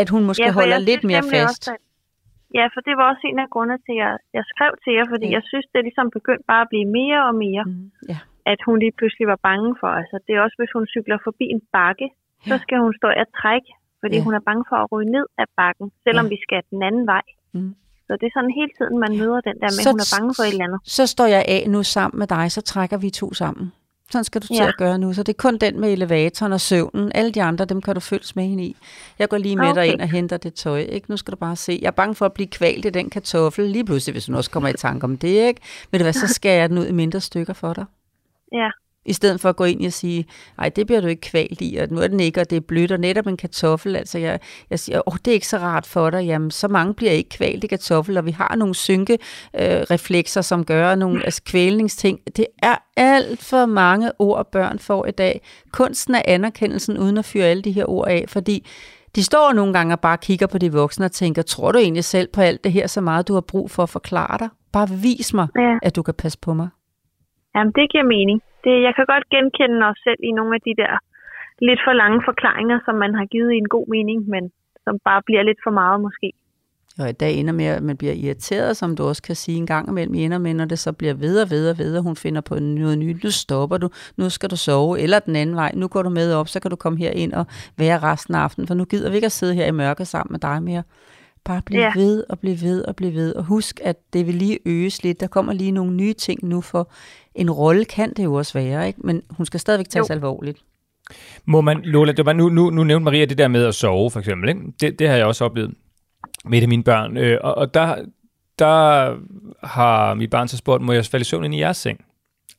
At 0.00 0.08
hun 0.14 0.22
måske 0.30 0.46
for 0.48 0.58
holder 0.60 0.78
lidt 0.90 1.02
mere 1.10 1.22
fast. 1.34 1.60
Også, 1.62 1.70
at, 1.74 1.80
ja, 2.58 2.64
for 2.74 2.80
det 2.86 2.94
var 2.98 3.04
også 3.12 3.24
en 3.30 3.38
af 3.44 3.48
grundene 3.54 3.78
til, 3.86 3.94
at 3.96 4.00
jeg, 4.04 4.12
jeg 4.38 4.44
skrev 4.52 4.72
til 4.84 4.92
jer, 4.98 5.06
fordi 5.12 5.26
Ja. 5.26 5.30
ja. 5.30 5.36
jeg 5.38 5.42
synes, 5.50 5.66
det 5.70 5.76
er 5.80 5.86
ligesom 5.88 6.06
begyndt 6.18 6.44
bare 6.52 6.62
at 6.66 6.70
blive 6.72 6.86
mere 7.00 7.20
og 7.28 7.34
mere, 7.44 7.62
mm. 7.66 7.72
Mm, 7.72 7.90
ja. 8.12 8.18
at 8.52 8.58
hun 8.66 8.76
lige 8.84 8.94
pludselig 8.98 9.26
var 9.34 9.40
bange 9.50 9.70
for. 9.80 9.90
Altså, 10.00 10.16
det 10.24 10.32
er 10.36 10.40
også, 10.46 10.56
hvis 10.60 10.72
hun 10.76 10.84
cykler 10.94 11.18
forbi 11.26 11.46
en 11.56 11.62
bakke, 11.76 12.06
ja. 12.12 12.48
så 12.50 12.54
skal 12.64 12.78
hun 12.84 12.92
stå 13.00 13.08
og 13.22 13.28
trække, 13.40 13.70
fordi 14.02 14.16
Ja. 14.16 14.20
ja. 14.22 14.26
hun 14.26 14.34
er 14.38 14.42
bange 14.48 14.64
for 14.70 14.76
at 14.82 14.86
ryge 14.92 15.10
ned 15.16 15.26
af 15.42 15.48
bakken, 15.60 15.86
selvom 16.04 16.24
Ja. 16.26 16.30
ja. 16.30 16.34
vi 16.34 16.38
skal 16.46 16.60
den 16.74 16.80
anden 16.88 17.06
vej. 17.14 17.24
Mm. 17.56 17.72
Så 18.10 18.16
det 18.20 18.26
er 18.26 18.34
sådan 18.38 18.52
hele 18.60 18.72
tiden, 18.78 18.94
man 19.04 19.12
møder 19.18 19.40
den 19.40 19.56
der 19.62 19.70
med, 19.76 19.82
Så 19.84 19.90
hun 19.90 20.00
er 20.00 20.10
bange 20.18 20.34
for 20.36 20.42
et 20.42 20.48
eller 20.48 20.64
andet. 20.64 20.80
Så 20.84 21.06
står 21.06 21.26
jeg 21.26 21.44
af 21.48 21.64
nu 21.68 21.82
sammen 21.82 22.18
med 22.18 22.26
dig, 22.26 22.52
så 22.52 22.60
trækker 22.60 22.96
vi 22.96 23.10
to 23.10 23.34
sammen. 23.34 23.72
Sådan 24.10 24.24
skal 24.24 24.42
du 24.42 24.46
til 24.46 24.56
Ja. 24.56 24.68
at 24.68 24.74
gøre 24.78 24.98
nu. 24.98 25.12
Så 25.12 25.22
det 25.22 25.32
er 25.32 25.36
kun 25.36 25.58
den 25.58 25.80
med 25.80 25.92
elevatoren 25.92 26.52
og 26.52 26.60
søvnen. 26.60 27.12
Alle 27.14 27.30
de 27.32 27.42
andre, 27.42 27.64
dem 27.64 27.82
kan 27.82 27.94
du 27.94 28.00
følges 28.00 28.36
med 28.36 28.44
hende 28.44 28.64
i. 28.64 28.76
Jeg 29.18 29.28
går 29.28 29.38
lige 29.38 29.56
med 29.56 29.68
okay. 29.68 29.80
dig 29.80 29.92
ind 29.92 30.00
og 30.00 30.08
henter 30.08 30.36
det 30.36 30.54
tøj. 30.54 30.78
Ikke? 30.78 31.10
Nu 31.10 31.16
skal 31.16 31.32
du 31.32 31.36
bare 31.36 31.56
se. 31.56 31.78
Jeg 31.82 31.86
er 31.86 31.90
bange 31.90 32.14
for 32.14 32.26
at 32.26 32.32
blive 32.32 32.46
kvalt 32.46 32.84
i 32.84 32.90
den 32.90 33.10
kartoffel. 33.10 33.64
Lige 33.64 33.84
pludselig, 33.84 34.12
hvis 34.12 34.24
du 34.24 34.36
også 34.36 34.50
kommer 34.50 34.68
i 34.68 34.72
tanke 34.72 35.04
om 35.04 35.16
det. 35.18 35.28
Ikke? 35.28 35.60
Ved 35.90 36.00
du 36.00 36.04
hvad, 36.04 36.12
så 36.12 36.26
skærer 36.38 36.60
jeg 36.60 36.68
den 36.68 36.78
ud 36.78 36.86
i 36.86 36.92
mindre 36.92 37.20
stykker 37.20 37.52
for 37.52 37.72
dig. 37.72 37.84
Ja, 38.52 38.70
I 39.06 39.12
stedet 39.12 39.40
for 39.40 39.48
at 39.48 39.56
gå 39.56 39.64
ind 39.64 39.86
og 39.86 39.92
sige, 39.92 40.26
nej, 40.58 40.68
det 40.68 40.86
bliver 40.86 41.00
du 41.00 41.06
ikke 41.06 41.20
kvalt 41.20 41.60
i, 41.60 41.76
og 41.76 41.88
nu 41.90 42.00
er 42.00 42.06
den 42.06 42.20
ikke, 42.20 42.40
og 42.40 42.50
det 42.50 42.56
er 42.56 42.60
blødt, 42.60 42.92
og 42.92 43.00
netop 43.00 43.26
en 43.26 43.36
kartoffel, 43.36 43.96
altså 43.96 44.18
jeg, 44.18 44.40
jeg 44.70 44.78
siger, 44.78 45.02
åh, 45.06 45.14
det 45.24 45.28
er 45.28 45.32
ikke 45.32 45.48
så 45.48 45.58
rart 45.58 45.86
for 45.86 46.10
dig, 46.10 46.24
jamen 46.26 46.50
så 46.50 46.68
mange 46.68 46.94
bliver 46.94 47.12
ikke 47.12 47.28
kvalt 47.30 47.64
i 47.64 47.66
kartoffel, 47.66 48.16
og 48.18 48.26
vi 48.26 48.30
har 48.30 48.54
nogle 48.56 48.74
synke 48.74 49.12
øh, 49.12 49.60
reflekser, 49.90 50.40
som 50.40 50.64
gør 50.64 50.94
nogle 50.94 51.24
altså, 51.24 51.42
kvælningsting. 51.44 52.20
Det 52.36 52.46
er 52.62 52.76
alt 52.96 53.42
for 53.42 53.66
mange 53.66 54.12
ord, 54.18 54.50
børn 54.52 54.78
får 54.78 55.06
i 55.06 55.10
dag. 55.10 55.40
Kunsten 55.72 56.14
er 56.14 56.22
anerkendelsen, 56.24 56.98
uden 56.98 57.18
at 57.18 57.24
fyre 57.24 57.44
alle 57.44 57.62
de 57.62 57.72
her 57.72 57.90
ord 57.90 58.08
af, 58.08 58.24
fordi 58.28 58.66
de 59.16 59.22
står 59.24 59.52
nogle 59.52 59.72
gange 59.72 59.94
og 59.94 60.00
bare 60.00 60.16
kigger 60.18 60.46
på 60.46 60.58
de 60.58 60.72
voksne 60.72 61.04
og 61.04 61.12
tænker, 61.12 61.42
tror 61.42 61.72
du 61.72 61.78
egentlig 61.78 62.04
selv 62.04 62.28
på 62.32 62.40
alt 62.40 62.64
det 62.64 62.72
her, 62.72 62.86
så 62.86 63.00
meget 63.00 63.28
du 63.28 63.34
har 63.34 63.40
brug 63.40 63.70
for 63.70 63.82
at 63.82 63.88
forklare 63.88 64.38
dig? 64.38 64.48
Bare 64.72 64.88
vis 64.90 65.34
mig, 65.34 65.48
Ja. 65.56 65.78
at 65.82 65.96
du 65.96 66.02
kan 66.02 66.14
passe 66.14 66.38
på 66.38 66.54
mig. 66.54 66.68
Jamen, 67.54 67.72
det 67.72 67.90
giver 67.92 68.04
mening. 68.04 68.40
Det, 68.64 68.74
jeg 68.86 68.92
kan 68.96 69.06
godt 69.12 69.26
genkende 69.34 69.86
os 69.90 70.00
selv 70.06 70.20
i 70.28 70.32
nogle 70.38 70.52
af 70.54 70.62
de 70.66 70.74
der 70.82 70.92
lidt 71.68 71.80
for 71.86 71.92
lange 72.02 72.20
forklaringer, 72.28 72.78
som 72.84 72.94
man 72.94 73.14
har 73.14 73.26
givet 73.34 73.52
i 73.52 73.60
en 73.64 73.68
god 73.76 73.86
mening, 73.94 74.18
men 74.28 74.44
som 74.84 74.94
bare 75.08 75.22
bliver 75.26 75.42
lidt 75.42 75.60
for 75.64 75.70
meget 75.70 76.00
måske. 76.00 76.32
Og 76.98 77.08
i 77.08 77.12
dag 77.12 77.32
ender 77.34 77.52
med, 77.52 77.64
at 77.64 77.82
man 77.82 77.96
bliver 77.96 78.12
irriteret, 78.12 78.76
som 78.76 78.96
du 78.96 79.02
også 79.04 79.22
kan 79.22 79.36
sige 79.36 79.58
en 79.58 79.66
gang 79.66 79.88
imellem, 79.88 80.14
I 80.14 80.24
ender 80.24 80.38
med, 80.38 80.54
når 80.54 80.64
det 80.64 80.78
så 80.78 80.92
bliver 80.92 81.14
ved 81.14 81.42
og 81.42 81.50
ved 81.50 81.70
og 81.70 81.78
ved, 81.78 81.96
og 81.96 82.02
hun 82.02 82.16
finder 82.16 82.40
på 82.40 82.54
noget 82.54 82.98
nyt. 82.98 83.24
Nu 83.24 83.30
stopper 83.30 83.78
du, 83.78 83.88
nu 84.16 84.30
skal 84.30 84.50
du 84.50 84.56
sove, 84.56 85.00
eller 85.00 85.18
den 85.18 85.36
anden 85.36 85.56
vej, 85.56 85.72
nu 85.74 85.88
går 85.88 86.02
du 86.02 86.10
med 86.10 86.34
op, 86.34 86.48
så 86.48 86.60
kan 86.60 86.70
du 86.70 86.76
komme 86.76 86.98
her 86.98 87.10
ind 87.10 87.32
og 87.32 87.46
være 87.78 87.98
resten 87.98 88.34
af 88.34 88.38
aftenen, 88.38 88.66
for 88.66 88.74
nu 88.74 88.84
gider 88.84 89.10
vi 89.10 89.16
ikke 89.16 89.26
at 89.26 89.32
sidde 89.32 89.54
her 89.54 89.66
i 89.66 89.70
mørke 89.70 90.04
sammen 90.04 90.32
med 90.32 90.40
dig 90.40 90.62
mere. 90.62 90.82
Bare 91.44 91.62
bliv 91.66 91.78
Ja. 91.80 91.92
ved 91.96 92.24
og 92.28 92.38
bliv 92.38 92.60
ved 92.60 92.84
og 92.84 92.96
bliv 92.96 93.14
ved, 93.14 93.34
og 93.34 93.44
husk, 93.44 93.80
at 93.84 93.96
det 94.12 94.26
vil 94.26 94.34
lige 94.34 94.58
øges 94.66 95.02
lidt. 95.02 95.20
Der 95.20 95.26
kommer 95.26 95.52
lige 95.52 95.70
nogle 95.72 95.92
nye 95.92 96.12
ting 96.12 96.44
nu, 96.44 96.60
for 96.60 96.90
en 97.34 97.50
rolle 97.50 97.84
kan 97.84 98.12
det 98.16 98.24
jo 98.24 98.34
også 98.34 98.52
være, 98.58 98.86
ikke? 98.86 99.00
men 99.04 99.22
hun 99.30 99.46
skal 99.46 99.60
stadigvæk 99.60 99.88
tages 99.88 100.08
Jo. 100.10 100.14
alvorligt. 100.14 100.58
Må 101.44 101.60
man, 101.60 101.80
Lola, 101.84 102.12
det 102.12 102.26
var 102.26 102.32
nu, 102.32 102.48
nu, 102.48 102.70
nu 102.70 102.84
nævnte 102.84 103.04
Maria 103.04 103.24
det 103.24 103.38
der 103.38 103.48
med 103.48 103.64
at 103.64 103.74
sove, 103.74 104.10
for 104.10 104.18
eksempel. 104.18 104.48
Ikke? 104.48 104.60
Det, 104.80 104.98
det 104.98 105.08
har 105.08 105.16
jeg 105.16 105.26
også 105.26 105.44
oplevet 105.44 105.74
med 106.44 106.58
et 106.58 106.62
af 106.62 106.68
mine 106.68 106.82
børn. 106.82 107.16
Øh, 107.16 107.38
og, 107.40 107.54
og 107.58 107.74
der, 107.74 107.96
der 108.58 109.16
har 109.66 110.14
mit 110.14 110.30
barn 110.30 110.48
så 110.48 110.56
spurgt, 110.56 110.82
må 110.82 110.92
jeg 110.92 111.04
falde 111.06 111.22
i 111.22 111.24
søvn 111.24 111.44
ind 111.44 111.54
i 111.54 111.58
jeres 111.60 111.76
seng? 111.76 112.04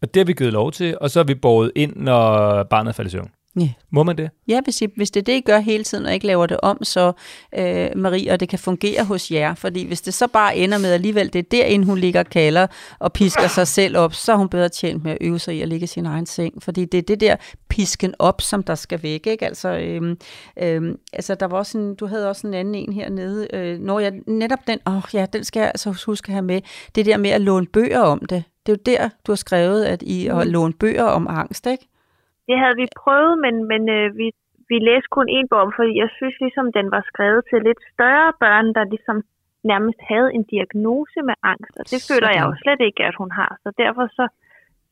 Og 0.02 0.14
det 0.14 0.20
har 0.20 0.26
vi 0.26 0.34
givet 0.34 0.54
lov 0.54 0.72
til, 0.72 0.98
og 1.02 1.12
så 1.12 1.20
har 1.20 1.24
vi 1.24 1.36
båret 1.36 1.72
ind, 1.76 1.94
når 1.96 2.64
barnet 2.64 2.96
falder 2.96 3.10
i 3.10 3.12
søvn. 3.12 3.32
Ja. 3.60 3.70
Må 3.90 4.04
man 4.04 4.18
det? 4.18 4.30
Ja, 4.48 4.62
hvis, 4.64 4.82
I, 4.82 4.88
hvis 4.96 5.12
det 5.12 5.20
er 5.20 5.24
det, 5.24 5.34
I 5.34 5.42
gør 5.42 5.60
hele 5.60 5.84
tiden, 5.84 6.06
og 6.06 6.14
ikke 6.14 6.28
laver 6.28 6.46
det 6.46 6.60
om, 6.64 6.84
så 6.84 7.12
øh, 7.58 7.90
Marie, 7.96 8.32
og 8.32 8.40
det 8.40 8.50
kan 8.50 8.60
fungere 8.60 9.04
hos 9.04 9.32
jer. 9.32 9.56
Fordi 9.56 9.88
hvis 9.88 10.02
det 10.02 10.14
så 10.14 10.28
bare 10.28 10.58
ender 10.58 10.78
med 10.78 10.92
alligevel, 10.92 11.34
det 11.34 11.40
er 11.40 11.44
derinde, 11.52 11.86
hun 11.86 11.98
ligger 11.98 12.20
og 12.20 12.26
kalder 12.26 12.68
og 13.00 13.14
pisker 13.14 13.48
sig 13.48 13.68
selv 13.68 13.98
op, 13.98 14.14
så 14.14 14.32
er 14.32 14.36
hun 14.36 14.50
bedre 14.50 14.70
tjent 14.70 15.04
med 15.04 15.12
at 15.12 15.18
øve 15.22 15.40
sig 15.40 15.56
i 15.56 15.62
at 15.62 15.68
ligge 15.68 15.84
i 15.84 15.88
sin 15.88 16.06
egen 16.06 16.26
seng. 16.26 16.64
Fordi 16.64 16.86
det 16.86 16.98
er 16.98 17.02
det 17.02 17.20
der 17.20 17.36
pisken 17.70 18.14
op, 18.20 18.42
som 18.42 18.64
der 18.64 18.76
skal 18.76 19.04
væk. 19.04 19.28
Ikke? 19.28 19.46
Altså, 19.46 19.70
øh, 19.70 20.16
øh, 20.60 20.96
altså, 21.14 21.36
der 21.36 21.46
var 21.46 21.58
også 21.58 21.78
en, 21.78 21.96
du 21.96 22.06
havde 22.06 22.30
også 22.30 22.48
en 22.48 22.54
anden 22.54 22.76
en 22.76 22.94
hernede. 22.94 23.48
Øh, 23.54 23.80
når 23.80 24.00
jeg 24.00 24.14
netop 24.28 24.60
den, 24.68 24.80
åh 24.88 25.02
ja, 25.14 25.26
den 25.34 25.44
skal 25.44 25.60
jeg 25.60 25.68
altså 25.68 26.04
huske 26.06 26.30
at 26.30 26.34
have 26.34 26.46
med. 26.46 26.62
Det 26.96 27.06
der 27.06 27.18
med 27.18 27.30
at 27.30 27.42
låne 27.42 27.66
bøger 27.66 28.00
om 28.00 28.20
det. 28.20 28.44
Det 28.66 28.72
er 28.72 28.78
jo 28.78 28.98
der, 28.98 29.10
du 29.28 29.32
har 29.32 29.36
skrevet, 29.36 29.86
at 29.86 30.02
I 30.02 30.26
har 30.26 30.44
lånt 30.44 30.80
bøger 30.80 31.04
om 31.04 31.28
angst, 31.30 31.68
ikke? 31.68 31.91
Det 32.48 32.56
havde 32.62 32.78
vi 32.82 32.88
prøvet, 33.04 33.34
men, 33.46 33.56
men 33.72 33.82
øh, 33.98 34.18
vi, 34.20 34.28
vi 34.70 34.78
læste 34.90 35.10
kun 35.18 35.28
en 35.38 35.48
bog 35.54 35.68
fordi 35.78 35.94
jeg 36.04 36.10
synes 36.18 36.36
ligesom, 36.46 36.66
den 36.80 36.88
var 36.96 37.04
skrevet 37.12 37.42
til 37.50 37.60
lidt 37.68 37.82
større 37.94 38.32
børn, 38.44 38.68
der 38.78 38.84
ligesom 38.94 39.18
nærmest 39.72 40.00
havde 40.12 40.30
en 40.38 40.44
diagnose 40.54 41.20
med 41.30 41.36
angst, 41.52 41.74
og 41.80 41.86
det 41.92 42.00
føler 42.10 42.30
jeg 42.36 42.44
jo 42.48 42.54
Sådan. 42.54 42.64
slet 42.64 42.82
ikke, 42.88 43.02
at 43.10 43.16
hun 43.22 43.32
har. 43.40 43.52
Så 43.64 43.70
derfor 43.84 44.06
så, 44.18 44.26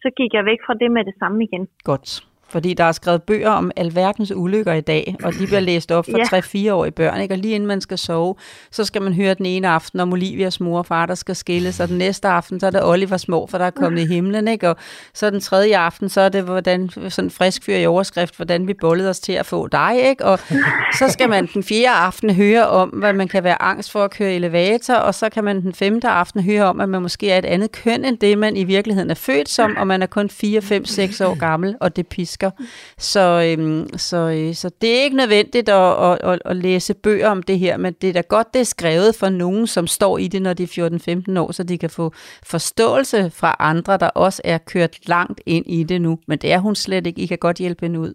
så 0.02 0.10
gik 0.18 0.32
jeg 0.34 0.46
væk 0.46 0.60
fra 0.66 0.74
det 0.74 0.92
med 0.92 1.04
det 1.10 1.16
samme 1.22 1.44
igen. 1.48 1.68
Godt. 1.84 2.10
Fordi 2.50 2.74
der 2.74 2.84
er 2.84 2.92
skrevet 2.92 3.24
bøger 3.24 3.50
om 3.50 3.72
alverdens 3.76 4.32
ulykker 4.32 4.74
i 4.74 4.82
dag, 4.82 5.16
og 5.24 5.34
de 5.34 5.46
bliver 5.48 5.60
læst 5.60 5.92
op 5.92 6.06
for 6.06 6.18
Ja. 6.18 6.40
3-4-årige 6.40 6.92
børn. 6.92 7.22
Ikke? 7.22 7.34
Og 7.34 7.38
lige 7.38 7.56
inden 7.56 7.68
man 7.68 7.82
skal 7.82 7.98
sove, 7.98 8.36
så 8.72 8.86
skal 8.86 9.02
man 9.02 9.14
høre 9.14 9.34
den 9.34 9.46
ene 9.46 9.68
aften 9.68 10.00
om 10.00 10.14
Olivias 10.14 10.60
mor 10.60 10.78
og 10.78 10.86
far, 10.86 11.06
der 11.06 11.16
skal 11.16 11.36
skilles, 11.36 11.80
og 11.80 11.88
den 11.88 11.98
næste 11.98 12.28
aften, 12.28 12.60
så 12.60 12.66
er 12.66 12.70
det 12.72 12.84
Olivers 12.84 13.28
mor, 13.28 13.48
for 13.48 13.58
der 13.58 13.66
er 13.66 13.72
kommet 13.72 14.02
i 14.02 14.06
himlen. 14.06 14.48
Ikke? 14.48 14.70
Og 14.70 14.76
så 15.14 15.30
den 15.30 15.40
tredje 15.40 15.78
aften, 15.78 16.10
så 16.10 16.22
er 16.22 16.30
det 16.30 16.44
hvordan, 16.44 16.90
sådan 16.90 17.24
en 17.24 17.32
frisk 17.32 17.64
fyr 17.64 17.76
i 17.76 17.86
overskrift, 17.86 18.36
hvordan 18.36 18.68
vi 18.68 18.74
bollede 18.74 19.10
os 19.10 19.20
til 19.20 19.34
at 19.34 19.46
få 19.46 19.68
dig. 19.68 20.10
Ikke? 20.10 20.26
Og 20.26 20.40
så 20.94 21.08
skal 21.10 21.30
man 21.30 21.50
den 21.54 21.64
fjerde 21.64 21.90
aften 21.90 22.30
høre 22.36 22.68
om, 22.68 22.90
hvad 22.90 23.14
man 23.14 23.28
kan 23.28 23.44
være 23.44 23.62
angst 23.62 23.92
for 23.92 24.04
at 24.04 24.12
køre 24.12 24.34
elevator, 24.34 24.94
og 24.94 25.16
så 25.16 25.30
kan 25.30 25.44
man 25.44 25.62
den 25.62 25.74
femte 25.74 26.08
aften 26.08 26.44
høre 26.44 26.66
om, 26.66 26.82
at 26.82 26.90
man 26.90 27.02
måske 27.02 27.32
er 27.32 27.38
et 27.38 27.46
andet 27.46 27.72
køn, 27.72 28.06
end 28.06 28.18
det 28.18 28.38
man 28.38 28.58
i 28.58 28.64
virkeligheden 28.64 29.10
er 29.10 29.16
født 29.16 29.50
som, 29.50 29.78
og 29.78 29.88
man 29.88 30.02
er 30.02 30.08
kun 30.08 30.30
4, 30.30 30.62
5, 30.62 30.86
6 30.86 31.22
år 31.22 31.40
gammel, 31.40 31.76
og 31.80 31.96
det 31.96 32.08
pisker. 32.08 32.39
Så, 32.98 33.26
øhm, 33.48 33.88
så, 33.98 34.18
øh, 34.18 34.54
så 34.54 34.68
det 34.82 34.90
er 34.98 35.04
ikke 35.04 35.18
nødvendigt 35.18 35.70
at, 35.70 35.92
at, 36.08 36.18
at, 36.24 36.40
at 36.46 36.56
læse 36.56 36.94
bøger 37.04 37.30
om 37.30 37.44
det 37.44 37.60
her, 37.60 37.78
men 37.78 37.94
det 38.02 38.10
er 38.10 38.14
da 38.14 38.22
godt, 38.36 38.54
det 38.54 38.60
er 38.60 38.74
skrevet 38.76 39.12
for 39.20 39.30
nogen, 39.30 39.68
som 39.68 39.88
står 39.88 40.18
i 40.18 40.28
det, 40.28 40.42
når 40.42 40.54
de 40.54 40.64
er 40.64 41.32
14-15 41.36 41.40
år, 41.40 41.52
så 41.52 41.64
de 41.64 41.78
kan 41.78 41.90
få 41.90 42.06
forståelse 42.54 43.20
fra 43.40 43.56
andre, 43.60 43.98
der 43.98 44.10
også 44.26 44.42
er 44.46 44.58
kørt 44.74 45.08
langt 45.08 45.42
ind 45.46 45.66
i 45.68 45.84
det 45.84 46.02
nu. 46.02 46.20
Men 46.28 46.38
det 46.38 46.54
er 46.54 46.60
hun 46.60 46.76
slet 46.76 47.08
ikke. 47.08 47.22
I 47.22 47.26
kan 47.26 47.38
godt 47.38 47.58
hjælpe 47.58 47.86
hende 47.86 48.00
ud. 48.00 48.14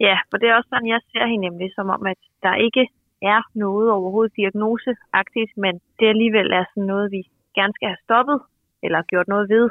Ja, 0.00 0.16
for 0.30 0.36
det 0.38 0.48
er 0.48 0.54
også 0.54 0.68
sådan, 0.72 0.88
jeg 0.88 1.00
ser 1.12 1.26
hende 1.26 1.44
nemlig, 1.48 1.68
som 1.74 1.86
om, 1.90 2.06
at 2.06 2.20
der 2.42 2.54
ikke 2.66 2.88
er 3.22 3.40
noget 3.54 3.90
overhovedet 3.90 4.36
diagnoseagtigt, 4.36 5.52
men 5.56 5.74
det 5.98 6.06
alligevel 6.14 6.52
er 6.52 6.64
sådan 6.64 6.86
noget, 6.92 7.10
vi 7.10 7.22
gerne 7.54 7.72
skal 7.76 7.88
have 7.88 8.04
stoppet, 8.06 8.38
eller 8.82 9.02
gjort 9.02 9.28
noget 9.28 9.48
ved. 9.48 9.70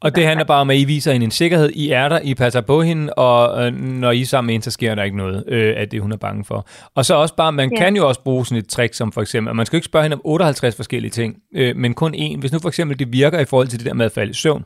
Og 0.00 0.16
det 0.16 0.26
handler 0.26 0.44
bare 0.44 0.60
om, 0.60 0.70
at 0.70 0.76
I 0.76 0.84
viser 0.84 1.12
hende 1.12 1.24
en 1.24 1.30
sikkerhed. 1.30 1.70
I 1.74 1.90
er 1.90 2.08
der, 2.08 2.20
I 2.24 2.34
passer 2.34 2.60
på 2.60 2.82
hende, 2.82 3.12
og 3.12 3.66
øh, 3.66 3.72
når 3.74 4.10
I 4.10 4.20
er 4.20 4.26
sammen 4.26 4.46
med 4.46 4.54
hende, 4.54 4.64
så 4.64 4.70
sker 4.70 4.94
der 4.94 5.02
ikke 5.02 5.16
noget 5.16 5.44
øh, 5.48 5.74
af 5.76 5.88
det, 5.88 6.00
hun 6.02 6.12
er 6.12 6.16
bange 6.16 6.44
for. 6.44 6.66
Og 6.94 7.04
så 7.04 7.14
også 7.14 7.34
bare, 7.36 7.52
man 7.52 7.70
Ja. 7.72 7.76
kan 7.78 7.96
jo 7.96 8.08
også 8.08 8.20
bruge 8.20 8.46
sådan 8.46 8.58
et 8.58 8.68
trick, 8.68 8.94
som 8.94 9.12
for 9.12 9.20
eksempel, 9.22 9.50
at 9.50 9.56
man 9.56 9.66
skal 9.66 9.76
ikke 9.76 9.84
spørge 9.84 10.02
hende 10.02 10.14
om 10.14 10.20
58 10.24 10.76
forskellige 10.76 11.10
ting, 11.10 11.36
øh, 11.54 11.76
men 11.76 11.94
kun 11.94 12.14
én. 12.14 12.38
Hvis 12.38 12.52
nu 12.52 12.58
for 12.58 12.68
eksempel 12.68 12.98
det 12.98 13.12
virker 13.12 13.38
i 13.40 13.44
forhold 13.44 13.68
til 13.68 13.78
det 13.78 13.86
der 13.86 13.94
med 13.94 14.06
at 14.06 14.12
falde 14.12 14.30
i 14.30 14.34
søvn, 14.34 14.64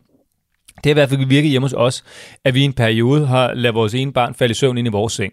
det 0.77 0.87
har 0.87 0.91
i 0.91 0.93
hvert 0.93 1.09
fald 1.09 1.27
virket 1.27 1.51
hjemme 1.51 1.65
hos 1.65 1.75
os, 1.77 2.05
at 2.45 2.55
vi 2.55 2.61
i 2.61 2.65
en 2.65 2.73
periode 2.73 3.27
har 3.27 3.55
ladet 3.55 3.75
vores 3.75 3.95
ene 3.95 4.13
barn 4.13 4.35
falde 4.35 4.53
i 4.53 4.55
søvn 4.55 4.79
ind 4.79 4.87
i 4.89 4.91
vores 4.91 5.13
seng. 5.13 5.33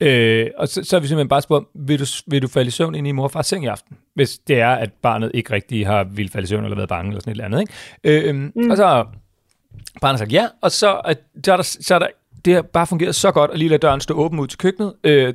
Øh, 0.00 0.46
og 0.58 0.68
så, 0.68 0.84
så 0.84 0.96
har 0.96 1.00
vi 1.00 1.06
simpelthen 1.06 1.28
bare 1.28 1.42
spurgt, 1.42 1.66
vil 1.74 1.98
du, 2.00 2.04
vil 2.26 2.42
du 2.42 2.48
falde 2.48 2.68
i 2.68 2.70
søvn 2.70 2.94
ind 2.94 3.06
i 3.08 3.12
mor 3.12 3.24
og 3.24 3.30
fars 3.30 3.46
seng 3.46 3.64
i 3.64 3.66
aften? 3.66 3.96
Hvis 4.14 4.38
det 4.38 4.60
er, 4.60 4.70
at 4.70 4.90
barnet 5.02 5.30
ikke 5.34 5.52
rigtig 5.52 5.86
har 5.86 6.04
vil 6.04 6.30
falde 6.30 6.44
i 6.44 6.48
søvn 6.48 6.64
eller 6.64 6.76
været 6.76 6.88
bange 6.88 7.08
eller 7.08 7.20
sådan 7.20 7.30
et 7.30 7.34
eller 7.34 7.44
andet. 7.44 7.60
Ikke? 8.04 8.28
Øh, 8.28 8.34
mm. 8.34 8.70
Og 8.70 8.76
så 8.76 8.86
har 8.86 9.12
barnet 10.00 10.18
sagt 10.18 10.32
ja, 10.32 10.46
og 10.60 10.70
så, 10.70 11.00
er- 11.04 11.14
så, 11.44 11.52
er 11.52 11.56
der, 11.56 11.62
så 11.62 11.94
er 11.94 11.98
der 11.98 12.06
det 12.44 12.54
har 12.54 12.62
bare 12.62 12.86
fungeret 12.86 13.14
så 13.14 13.30
godt, 13.32 13.50
at 13.50 13.58
lige 13.58 13.68
lade 13.68 13.78
døren 13.78 14.00
stå 14.00 14.14
åben 14.14 14.38
ud 14.40 14.46
til 14.46 14.58
køkkenet, 14.58 14.92
øh, 15.04 15.34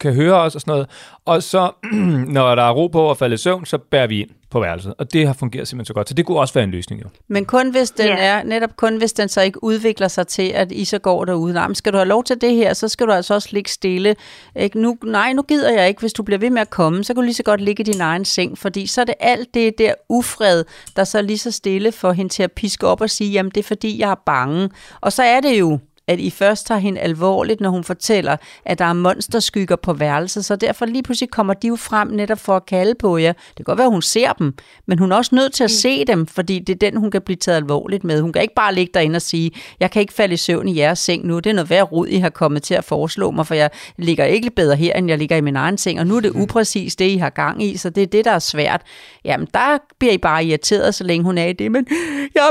kan 0.00 0.14
høre 0.14 0.34
os 0.34 0.54
og 0.54 0.60
sådan 0.60 0.72
noget. 0.72 0.86
Og 1.24 1.42
så, 1.42 1.70
når 2.36 2.54
der 2.54 2.62
er 2.62 2.70
ro 2.70 2.86
på 2.86 3.10
at 3.10 3.18
falde 3.18 3.34
i 3.34 3.36
søvn, 3.36 3.66
så 3.66 3.78
bærer 3.78 4.06
vi 4.06 4.20
ind 4.20 4.30
på 4.50 4.60
værelset. 4.60 4.94
Og 4.98 5.12
det 5.12 5.26
har 5.26 5.34
fungeret 5.34 5.68
simpelthen 5.68 5.86
så 5.86 5.94
godt. 5.94 6.08
Så 6.08 6.14
det 6.14 6.26
kunne 6.26 6.38
også 6.40 6.54
være 6.54 6.64
en 6.64 6.70
løsning 6.70 7.02
jo. 7.02 7.08
Men 7.28 7.44
kun 7.44 7.70
hvis 7.70 7.90
den 7.90 8.06
Ja. 8.06 8.16
er, 8.18 8.42
netop 8.42 8.76
kun 8.76 8.96
hvis 8.96 9.12
den 9.12 9.28
så 9.28 9.40
ikke 9.40 9.64
udvikler 9.64 10.08
sig 10.08 10.26
til, 10.26 10.42
at 10.54 10.72
I 10.72 10.84
så 10.84 10.98
går 10.98 11.24
derude. 11.24 11.52
Nej, 11.54 11.68
men 11.68 11.74
skal 11.74 11.92
du 11.92 11.98
have 11.98 12.08
lov 12.08 12.24
til 12.24 12.40
det 12.40 12.54
her, 12.54 12.72
så 12.72 12.88
skal 12.88 13.06
du 13.06 13.12
altså 13.12 13.34
også 13.34 13.48
ligge 13.52 13.70
stille. 13.70 14.16
Ikke? 14.56 14.80
Nu, 14.80 14.96
nej, 15.04 15.32
nu 15.32 15.42
gider 15.42 15.72
jeg 15.72 15.88
ikke. 15.88 16.00
Hvis 16.00 16.12
du 16.12 16.22
bliver 16.22 16.38
ved 16.38 16.50
med 16.50 16.60
at 16.60 16.70
komme, 16.70 17.04
så 17.04 17.14
kan 17.14 17.16
du 17.16 17.24
lige 17.24 17.34
så 17.34 17.42
godt 17.42 17.60
ligge 17.60 17.80
i 17.80 17.84
din 17.92 18.00
egen 18.00 18.24
seng, 18.24 18.58
fordi 18.58 18.86
så 18.86 19.00
er 19.00 19.04
det 19.04 19.14
alt 19.20 19.54
det 19.54 19.78
der 19.78 19.94
ufred, 20.08 20.64
der 20.96 21.04
så 21.04 21.22
lige 21.22 21.38
så 21.38 21.50
stille 21.50 21.92
for 21.92 22.12
hende 22.12 22.32
til 22.32 22.42
at 22.42 22.52
piske 22.52 22.86
op 22.86 23.00
og 23.00 23.10
sige, 23.10 23.30
jamen 23.30 23.50
det 23.50 23.60
er 23.60 23.64
fordi, 23.64 24.00
jeg 24.00 24.10
er 24.10 24.22
bange. 24.26 24.70
Og 25.00 25.12
så 25.12 25.22
er 25.22 25.40
det 25.40 25.60
jo, 25.60 25.78
at 26.08 26.20
I 26.20 26.30
først 26.30 26.66
tager 26.66 26.78
hende 26.78 27.00
alvorligt, 27.00 27.60
når 27.60 27.70
hun 27.70 27.84
fortæller, 27.84 28.36
at 28.64 28.78
der 28.78 28.84
er 28.84 28.92
monsterskygger 28.92 29.76
på 29.76 29.92
værelset, 29.92 30.44
så 30.44 30.56
derfor 30.56 30.86
lige 30.86 31.02
pludselig 31.02 31.30
kommer 31.30 31.54
de 31.54 31.68
jo 31.68 31.76
frem 31.76 32.08
netop 32.08 32.38
for 32.38 32.56
at 32.56 32.66
kalde 32.66 32.94
på 32.94 33.18
jer. 33.18 33.32
Det 33.32 33.56
kan 33.56 33.64
godt 33.64 33.78
være, 33.78 33.86
at 33.86 33.92
hun 33.92 34.02
ser 34.02 34.32
dem, 34.32 34.54
men 34.86 34.98
hun 34.98 35.12
er 35.12 35.16
også 35.16 35.34
nødt 35.34 35.52
til 35.52 35.64
at 35.64 35.70
se 35.70 36.04
dem, 36.04 36.26
fordi 36.26 36.58
det 36.58 36.74
er 36.74 36.90
den, 36.90 36.96
hun 36.96 37.10
kan 37.10 37.22
blive 37.22 37.36
taget 37.36 37.56
alvorligt 37.56 38.04
med. 38.04 38.20
Hun 38.20 38.32
kan 38.32 38.42
ikke 38.42 38.54
bare 38.54 38.74
ligge 38.74 38.90
derinde 38.94 39.16
og 39.16 39.22
sige, 39.22 39.50
jeg 39.80 39.90
kan 39.90 40.00
ikke 40.00 40.12
falde 40.12 40.34
i 40.34 40.36
søvn 40.36 40.68
i 40.68 40.78
jeres 40.78 40.98
seng 40.98 41.26
nu. 41.26 41.36
Det 41.38 41.50
er 41.50 41.54
noget 41.54 41.70
værd 41.70 41.92
rod, 41.92 42.06
I 42.06 42.16
har 42.16 42.30
kommet 42.30 42.62
til 42.62 42.74
at 42.74 42.84
foreslå 42.84 43.30
mig, 43.30 43.46
for 43.46 43.54
jeg 43.54 43.70
ligger 43.98 44.24
ikke 44.24 44.50
bedre 44.50 44.76
her, 44.76 44.94
end 44.94 45.08
jeg 45.08 45.18
ligger 45.18 45.36
i 45.36 45.40
min 45.40 45.56
egen 45.56 45.78
seng, 45.78 46.00
og 46.00 46.06
nu 46.06 46.16
er 46.16 46.20
det 46.20 46.32
upræcist 46.34 46.98
det, 46.98 47.08
I 47.08 47.16
har 47.16 47.30
gang 47.30 47.62
i, 47.62 47.76
så 47.76 47.90
det 47.90 48.02
er 48.02 48.06
det, 48.06 48.24
der 48.24 48.30
er 48.30 48.38
svært. 48.38 48.82
Jamen, 49.24 49.48
der 49.54 49.78
bliver 49.98 50.12
I 50.12 50.18
bare 50.18 50.44
irriteret, 50.44 50.94
så 50.94 51.04
længe 51.04 51.24
hun 51.24 51.38
er 51.38 51.46
i 51.46 51.52
det, 51.52 51.72
men 51.72 51.86
jeg 52.34 52.50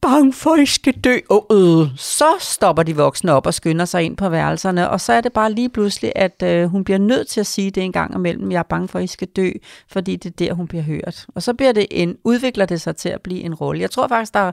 bange 0.00 0.32
for, 0.32 0.50
at 0.50 0.60
I 0.60 0.66
skal 0.66 0.92
dø. 0.92 1.18
Og 1.30 1.46
øh, 1.52 1.88
så 1.96 2.28
stopper 2.40 2.82
de 2.82 2.96
voksne 2.96 3.32
op 3.32 3.46
og 3.46 3.54
skynder 3.54 3.84
sig 3.84 4.02
ind 4.02 4.16
på 4.16 4.28
værelserne, 4.28 4.90
og 4.90 5.00
så 5.00 5.12
er 5.12 5.20
det 5.20 5.32
bare 5.32 5.52
lige 5.52 5.68
pludselig, 5.68 6.12
at 6.14 6.42
øh, 6.42 6.66
hun 6.66 6.84
bliver 6.84 6.98
nødt 6.98 7.28
til 7.28 7.40
at 7.40 7.46
sige 7.46 7.70
det 7.70 7.82
en 7.82 7.92
gang 7.92 8.14
imellem. 8.14 8.52
Jeg 8.52 8.58
er 8.58 8.62
bange 8.62 8.88
for, 8.88 8.98
at 8.98 9.04
I 9.04 9.06
skal 9.06 9.28
dø, 9.28 9.50
fordi 9.88 10.16
det 10.16 10.30
er 10.30 10.46
der, 10.46 10.54
hun 10.54 10.68
bliver 10.68 10.84
hørt. 10.84 11.26
Og 11.34 11.42
så 11.42 11.54
bliver 11.54 11.72
det 11.72 11.86
en, 11.90 12.16
udvikler 12.24 12.66
det 12.66 12.80
sig 12.80 12.96
til 12.96 13.08
at 13.08 13.20
blive 13.22 13.40
en 13.40 13.54
rolle. 13.54 13.80
Jeg 13.80 13.90
tror 13.90 14.08
faktisk, 14.08 14.34
der 14.34 14.50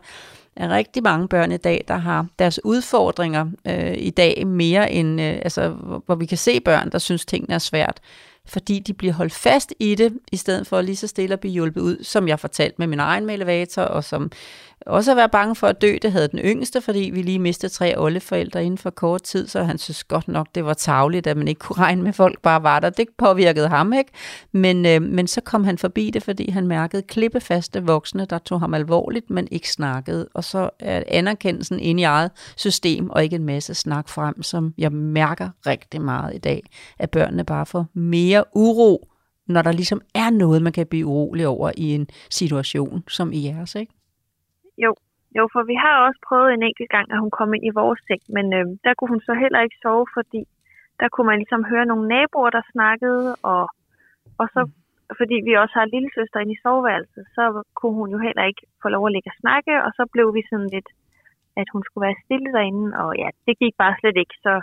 er 0.55 0.69
rigtig 0.69 1.03
mange 1.03 1.27
børn 1.27 1.51
i 1.51 1.57
dag, 1.57 1.85
der 1.87 1.97
har 1.97 2.25
deres 2.39 2.65
udfordringer 2.65 3.45
øh, 3.67 3.93
i 3.97 4.09
dag 4.09 4.47
mere 4.47 4.91
end, 4.91 5.21
øh, 5.21 5.35
altså, 5.35 5.69
hvor, 5.69 6.03
hvor 6.05 6.15
vi 6.15 6.25
kan 6.25 6.37
se 6.37 6.59
børn, 6.59 6.91
der 6.91 6.97
synes, 6.97 7.25
tingene 7.25 7.53
er 7.53 7.59
svært 7.59 7.99
fordi 8.45 8.79
de 8.79 8.93
bliver 8.93 9.13
holdt 9.13 9.33
fast 9.33 9.73
i 9.79 9.95
det, 9.95 10.13
i 10.31 10.37
stedet 10.37 10.67
for 10.67 10.81
lige 10.81 10.95
så 10.95 11.07
stille 11.07 11.33
at 11.33 11.39
blive 11.39 11.51
hjulpet 11.51 11.81
ud, 11.81 12.03
som 12.03 12.27
jeg 12.27 12.39
fortalte 12.39 12.75
med 12.77 12.87
min 12.87 12.99
egen 12.99 13.25
med 13.25 13.33
elevator, 13.33 13.81
og 13.81 14.03
som 14.03 14.31
også 14.85 15.11
at 15.11 15.17
være 15.17 15.29
bange 15.29 15.55
for 15.55 15.67
at 15.67 15.81
dø, 15.81 15.97
det 16.01 16.11
havde 16.11 16.27
den 16.27 16.39
yngste, 16.39 16.81
fordi 16.81 17.11
vi 17.13 17.21
lige 17.21 17.39
mistede 17.39 17.71
tre 17.71 17.97
oldeforældre 17.97 18.65
inden 18.65 18.77
for 18.77 18.89
kort 18.89 19.23
tid, 19.23 19.47
så 19.47 19.63
han 19.63 19.77
synes 19.77 20.03
godt 20.03 20.27
nok, 20.27 20.47
det 20.55 20.65
var 20.65 20.73
tavligt, 20.73 21.27
at 21.27 21.37
man 21.37 21.47
ikke 21.47 21.59
kunne 21.59 21.83
regne 21.83 22.01
med, 22.01 22.09
at 22.09 22.15
folk 22.15 22.41
bare 22.41 22.63
var 22.63 22.79
der. 22.79 22.89
Det 22.89 23.07
påvirkede 23.17 23.67
ham, 23.67 23.93
ikke? 23.93 24.11
Men, 24.51 24.85
øh, 24.85 25.01
men 25.01 25.27
så 25.27 25.41
kom 25.41 25.63
han 25.63 25.77
forbi 25.77 26.09
det, 26.09 26.23
fordi 26.23 26.51
han 26.51 26.67
mærkede 26.67 27.01
klippefaste 27.01 27.83
voksne, 27.83 28.25
der 28.25 28.37
tog 28.37 28.59
ham 28.59 28.73
alvorligt, 28.73 29.29
men 29.29 29.47
ikke 29.51 29.71
snakkede. 29.71 30.27
Og 30.33 30.43
så 30.43 30.69
er 30.79 31.03
anerkendelsen 31.07 31.79
inde 31.79 32.01
i 32.01 32.03
eget 32.03 32.31
system, 32.55 33.09
og 33.09 33.23
ikke 33.23 33.35
en 33.35 33.45
masse 33.45 33.73
snak 33.73 34.09
frem, 34.09 34.43
som 34.43 34.73
jeg 34.77 34.91
mærker 34.91 35.49
rigtig 35.65 36.01
meget 36.01 36.35
i 36.35 36.39
dag, 36.39 36.63
at 36.99 37.09
børnene 37.09 37.43
bare 37.43 37.65
får 37.65 37.85
mere 37.93 38.43
uro, 38.55 39.07
når 39.47 39.61
der 39.61 39.71
ligesom 39.71 40.01
er 40.15 40.29
noget, 40.29 40.61
man 40.61 40.73
kan 40.73 40.87
blive 40.87 41.05
urolig 41.05 41.47
over 41.47 41.71
i 41.77 41.95
en 41.95 42.07
situation 42.29 43.03
som 43.07 43.33
i 43.33 43.45
jeres, 43.45 43.75
ikke? 43.75 43.93
Jo, 44.83 44.91
jo, 45.37 45.43
for 45.53 45.61
vi 45.71 45.75
har 45.83 45.95
også 46.07 46.19
prøvet 46.27 46.49
en 46.53 46.63
enkelt 46.69 46.89
gang, 46.95 47.07
at 47.13 47.19
hun 47.23 47.31
kom 47.39 47.53
ind 47.53 47.65
i 47.65 47.77
vores 47.81 47.99
seng, 48.07 48.23
men 48.35 48.45
øh, 48.57 48.65
der 48.85 48.93
kunne 48.93 49.13
hun 49.13 49.23
så 49.29 49.33
heller 49.43 49.61
ikke 49.61 49.81
sove, 49.83 50.05
fordi 50.17 50.41
der 51.01 51.07
kunne 51.13 51.29
man 51.31 51.39
ligesom 51.41 51.63
høre 51.71 51.85
nogle 51.91 52.07
naboer, 52.13 52.49
der 52.57 52.71
snakkede, 52.75 53.35
og, 53.53 53.63
og 54.41 54.47
så, 54.53 54.61
fordi 55.19 55.35
vi 55.47 55.53
også 55.53 55.73
har 55.77 55.83
en 55.85 55.95
lille 55.95 56.11
søster 56.17 56.39
inde 56.39 56.55
i 56.55 56.63
soveværelset, 56.63 57.23
så 57.35 57.43
kunne 57.77 57.95
hun 58.01 58.09
jo 58.15 58.19
heller 58.27 58.43
ikke 58.51 58.63
få 58.81 58.87
lov 58.95 59.03
at 59.05 59.13
ligge 59.13 59.31
og 59.33 59.39
snakke, 59.43 59.73
og 59.85 59.91
så 59.97 60.03
blev 60.13 60.27
vi 60.37 60.41
sådan 60.49 60.71
lidt, 60.75 60.89
at 61.61 61.67
hun 61.73 61.83
skulle 61.83 62.05
være 62.07 62.21
stille 62.25 62.49
derinde, 62.55 62.85
og 63.01 63.09
ja, 63.21 63.29
det 63.45 63.59
gik 63.61 63.73
bare 63.77 63.95
slet 63.99 64.17
ikke, 64.23 64.35
så, 64.45 64.53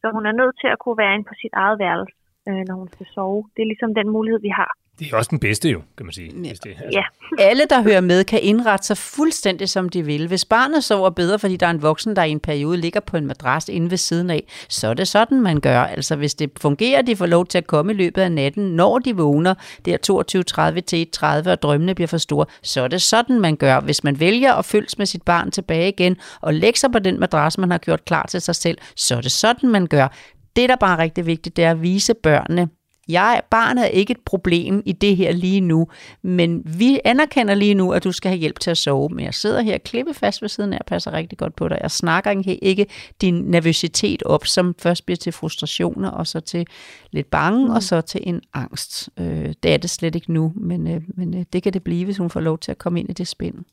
så 0.00 0.06
hun 0.16 0.26
er 0.26 0.38
nødt 0.40 0.56
til 0.60 0.68
at 0.74 0.80
kunne 0.82 0.98
være 1.02 1.14
inde 1.14 1.28
på 1.30 1.34
sit 1.42 1.54
eget 1.62 1.78
værelse, 1.78 2.16
øh, 2.48 2.62
når 2.68 2.74
hun 2.80 2.88
skal 2.94 3.06
sove. 3.14 3.40
Det 3.54 3.60
er 3.62 3.72
ligesom 3.72 3.94
den 3.94 4.08
mulighed, 4.16 4.40
vi 4.48 4.52
har. 4.60 4.72
Det 4.98 5.12
er 5.12 5.16
også 5.16 5.28
den 5.30 5.38
bedste 5.38 5.68
jo, 5.68 5.82
kan 5.96 6.06
man 6.06 6.12
sige. 6.12 6.32
Hvis 6.32 6.60
det, 6.60 6.70
altså. 6.70 7.02
Ja. 7.38 7.44
Alle, 7.44 7.62
der 7.70 7.82
hører 7.82 8.00
med, 8.00 8.24
kan 8.24 8.40
indrette 8.42 8.86
sig 8.86 8.96
fuldstændig, 8.96 9.68
som 9.68 9.88
de 9.88 10.02
vil. 10.02 10.28
Hvis 10.28 10.44
barnet 10.44 10.84
sover 10.84 11.10
bedre, 11.10 11.38
fordi 11.38 11.56
der 11.56 11.66
er 11.66 11.70
en 11.70 11.82
voksen, 11.82 12.16
der 12.16 12.24
i 12.24 12.30
en 12.30 12.40
periode 12.40 12.76
ligger 12.76 13.00
på 13.00 13.16
en 13.16 13.26
madras 13.26 13.68
inde 13.68 13.90
ved 13.90 13.98
siden 13.98 14.30
af, 14.30 14.44
så 14.68 14.88
er 14.88 14.94
det 14.94 15.08
sådan, 15.08 15.40
man 15.40 15.60
gør. 15.60 15.80
Altså, 15.80 16.16
hvis 16.16 16.34
det 16.34 16.50
fungerer, 16.60 17.02
de 17.02 17.16
får 17.16 17.26
lov 17.26 17.46
til 17.46 17.58
at 17.58 17.66
komme 17.66 17.92
i 17.92 17.96
løbet 17.96 18.22
af 18.22 18.32
natten, 18.32 18.64
når 18.64 18.98
de 18.98 19.16
vågner, 19.16 19.54
det 19.84 19.94
er 19.94 20.72
22.30 20.74 20.80
til 20.80 21.06
1.30, 21.16 21.50
og 21.50 21.62
drømmene 21.62 21.94
bliver 21.94 22.08
for 22.08 22.18
store, 22.18 22.46
så 22.62 22.82
er 22.82 22.88
det 22.88 23.02
sådan, 23.02 23.40
man 23.40 23.56
gør. 23.56 23.80
Hvis 23.80 24.04
man 24.04 24.20
vælger 24.20 24.54
at 24.54 24.64
følges 24.64 24.98
med 24.98 25.06
sit 25.06 25.22
barn 25.22 25.50
tilbage 25.50 25.88
igen, 25.88 26.16
og 26.40 26.54
lægge 26.54 26.78
sig 26.78 26.92
på 26.92 26.98
den 26.98 27.20
madras, 27.20 27.58
man 27.58 27.70
har 27.70 27.78
gjort 27.78 28.04
klar 28.04 28.26
til 28.26 28.40
sig 28.40 28.54
selv, 28.54 28.78
så 28.96 29.16
er 29.16 29.20
det 29.20 29.32
sådan, 29.32 29.70
man 29.70 29.86
gør. 29.86 30.08
Det, 30.56 30.68
der 30.68 30.76
bare 30.76 30.96
er 30.96 31.02
rigtig 31.02 31.26
vigtigt, 31.26 31.56
det 31.56 31.64
er 31.64 31.70
at 31.70 31.82
vise 31.82 32.14
børnene, 32.14 32.68
jeg, 33.08 33.42
barnet 33.50 33.84
er 33.84 33.88
ikke 33.88 34.10
et 34.10 34.20
problem 34.26 34.82
i 34.86 34.92
det 34.92 35.16
her 35.16 35.32
lige 35.32 35.60
nu, 35.60 35.86
men 36.22 36.62
vi 36.78 37.00
anerkender 37.04 37.54
lige 37.54 37.74
nu, 37.74 37.92
at 37.92 38.04
du 38.04 38.12
skal 38.12 38.28
have 38.28 38.38
hjælp 38.38 38.58
til 38.58 38.70
at 38.70 38.76
sove. 38.76 39.08
Men 39.08 39.24
jeg 39.24 39.34
sidder 39.34 39.60
her 39.60 39.78
klippe 39.78 40.14
fast 40.14 40.42
ved 40.42 40.48
siden 40.48 40.72
af 40.72 40.78
og 40.78 40.86
passer 40.86 41.12
rigtig 41.12 41.38
godt 41.38 41.56
på 41.56 41.68
dig. 41.68 41.78
Jeg 41.82 41.90
snakker 41.90 42.30
ikke, 42.30 42.56
ikke 42.64 42.86
din 43.20 43.34
nervøsitet 43.34 44.22
op, 44.22 44.46
som 44.46 44.74
først 44.82 45.06
bliver 45.06 45.16
til 45.16 45.32
frustrationer, 45.32 46.10
og 46.10 46.26
så 46.26 46.40
til 46.40 46.66
lidt 47.10 47.30
bange, 47.30 47.64
mm. 47.64 47.74
og 47.74 47.82
så 47.82 48.00
til 48.00 48.20
en 48.24 48.40
angst. 48.54 49.10
Øh, 49.20 49.54
det 49.62 49.74
er 49.74 49.76
det 49.76 49.90
slet 49.90 50.14
ikke 50.14 50.32
nu, 50.32 50.52
men, 50.56 50.94
øh, 50.94 51.02
men 51.08 51.38
øh, 51.38 51.44
det 51.52 51.62
kan 51.62 51.72
det 51.72 51.84
blive, 51.84 52.04
hvis 52.04 52.18
hun 52.18 52.30
får 52.30 52.40
lov 52.40 52.58
til 52.58 52.70
at 52.70 52.78
komme 52.78 53.00
ind 53.00 53.10
i 53.10 53.12
det 53.12 53.28
spænd. 53.28 53.64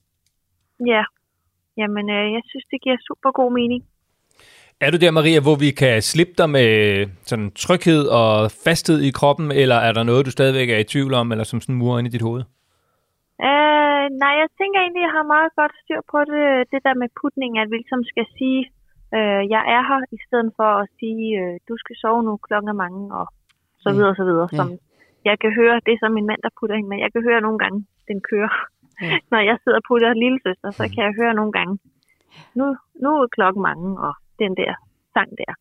Ja. 0.87 1.03
Jamen, 1.77 2.09
øh, 2.09 2.33
jeg 2.33 2.41
synes, 2.45 2.65
det 2.71 2.81
giver 2.81 2.97
super 3.07 3.31
god 3.31 3.51
mening. 3.53 3.83
Er 4.81 4.89
du 4.91 4.97
der, 4.97 5.11
Maria, 5.11 5.39
hvor 5.41 5.55
vi 5.65 5.69
kan 5.71 6.01
slippe 6.01 6.33
dig 6.37 6.49
med 6.49 6.69
sådan 7.29 7.51
tryghed 7.63 8.03
og 8.21 8.51
fasthed 8.65 8.99
i 9.09 9.11
kroppen, 9.19 9.51
eller 9.51 9.75
er 9.87 9.91
der 9.97 10.03
noget, 10.03 10.25
du 10.25 10.31
stadigvæk 10.31 10.69
er 10.69 10.77
i 10.83 10.83
tvivl 10.93 11.13
om, 11.21 11.31
eller 11.31 11.43
som 11.43 11.61
sådan 11.61 11.75
murer 11.81 11.99
ind 11.99 12.07
i 12.07 12.15
dit 12.15 12.21
hoved? 12.27 12.43
Øh, 13.47 14.05
nej, 14.23 14.33
jeg 14.41 14.49
tænker 14.59 14.79
egentlig, 14.79 15.03
at 15.03 15.07
jeg 15.07 15.13
har 15.17 15.25
meget 15.35 15.51
godt 15.61 15.73
styr 15.83 16.01
på 16.13 16.19
det, 16.31 16.43
det 16.73 16.79
der 16.87 16.95
med 17.01 17.09
putning, 17.21 17.51
at 17.61 17.67
vi 17.71 17.75
ligesom 17.81 18.01
skal 18.11 18.25
sige, 18.37 18.61
øh, 19.17 19.41
jeg 19.55 19.61
er 19.75 19.81
her, 19.89 20.01
i 20.17 20.19
stedet 20.27 20.49
for 20.59 20.69
at 20.81 20.87
sige, 20.99 21.25
øh, 21.41 21.53
du 21.69 21.73
skal 21.81 21.95
sove 22.03 22.21
nu, 22.27 22.31
klokken 22.47 22.69
er 22.73 22.77
mange, 22.85 23.01
og 23.19 23.25
så 23.83 23.87
Ja. 23.89 23.95
videre, 23.95 24.11
og 24.13 24.19
så 24.21 24.25
videre. 24.29 24.47
Ja. 24.51 24.57
Som 24.59 24.67
jeg 25.29 25.35
kan 25.43 25.51
høre, 25.59 25.75
det 25.85 25.91
er 25.93 25.99
så 26.01 26.07
min 26.17 26.27
mand, 26.29 26.41
der 26.45 26.51
putter 26.59 26.75
hende, 26.77 26.89
men 26.91 26.99
jeg 27.03 27.09
kan 27.13 27.21
høre 27.29 27.41
nogle 27.45 27.59
gange, 27.63 27.79
den 28.09 28.17
kører. 28.29 28.51
Ja. 29.01 29.17
Når 29.33 29.41
jeg 29.49 29.55
sidder 29.63 29.77
og 29.81 29.85
putter 29.89 30.21
lille 30.23 30.39
søster, 30.45 30.69
så 30.79 30.83
kan 30.93 31.01
jeg 31.07 31.13
høre 31.21 31.33
nogle 31.39 31.51
gange, 31.57 31.73
nu, 32.59 32.65
nu 33.03 33.09
er 33.21 33.27
klokken 33.37 33.61
mange, 33.69 33.87
og 34.07 34.13
den 34.39 34.55
der 34.55 34.73
sang 35.13 35.29
der. 35.37 35.53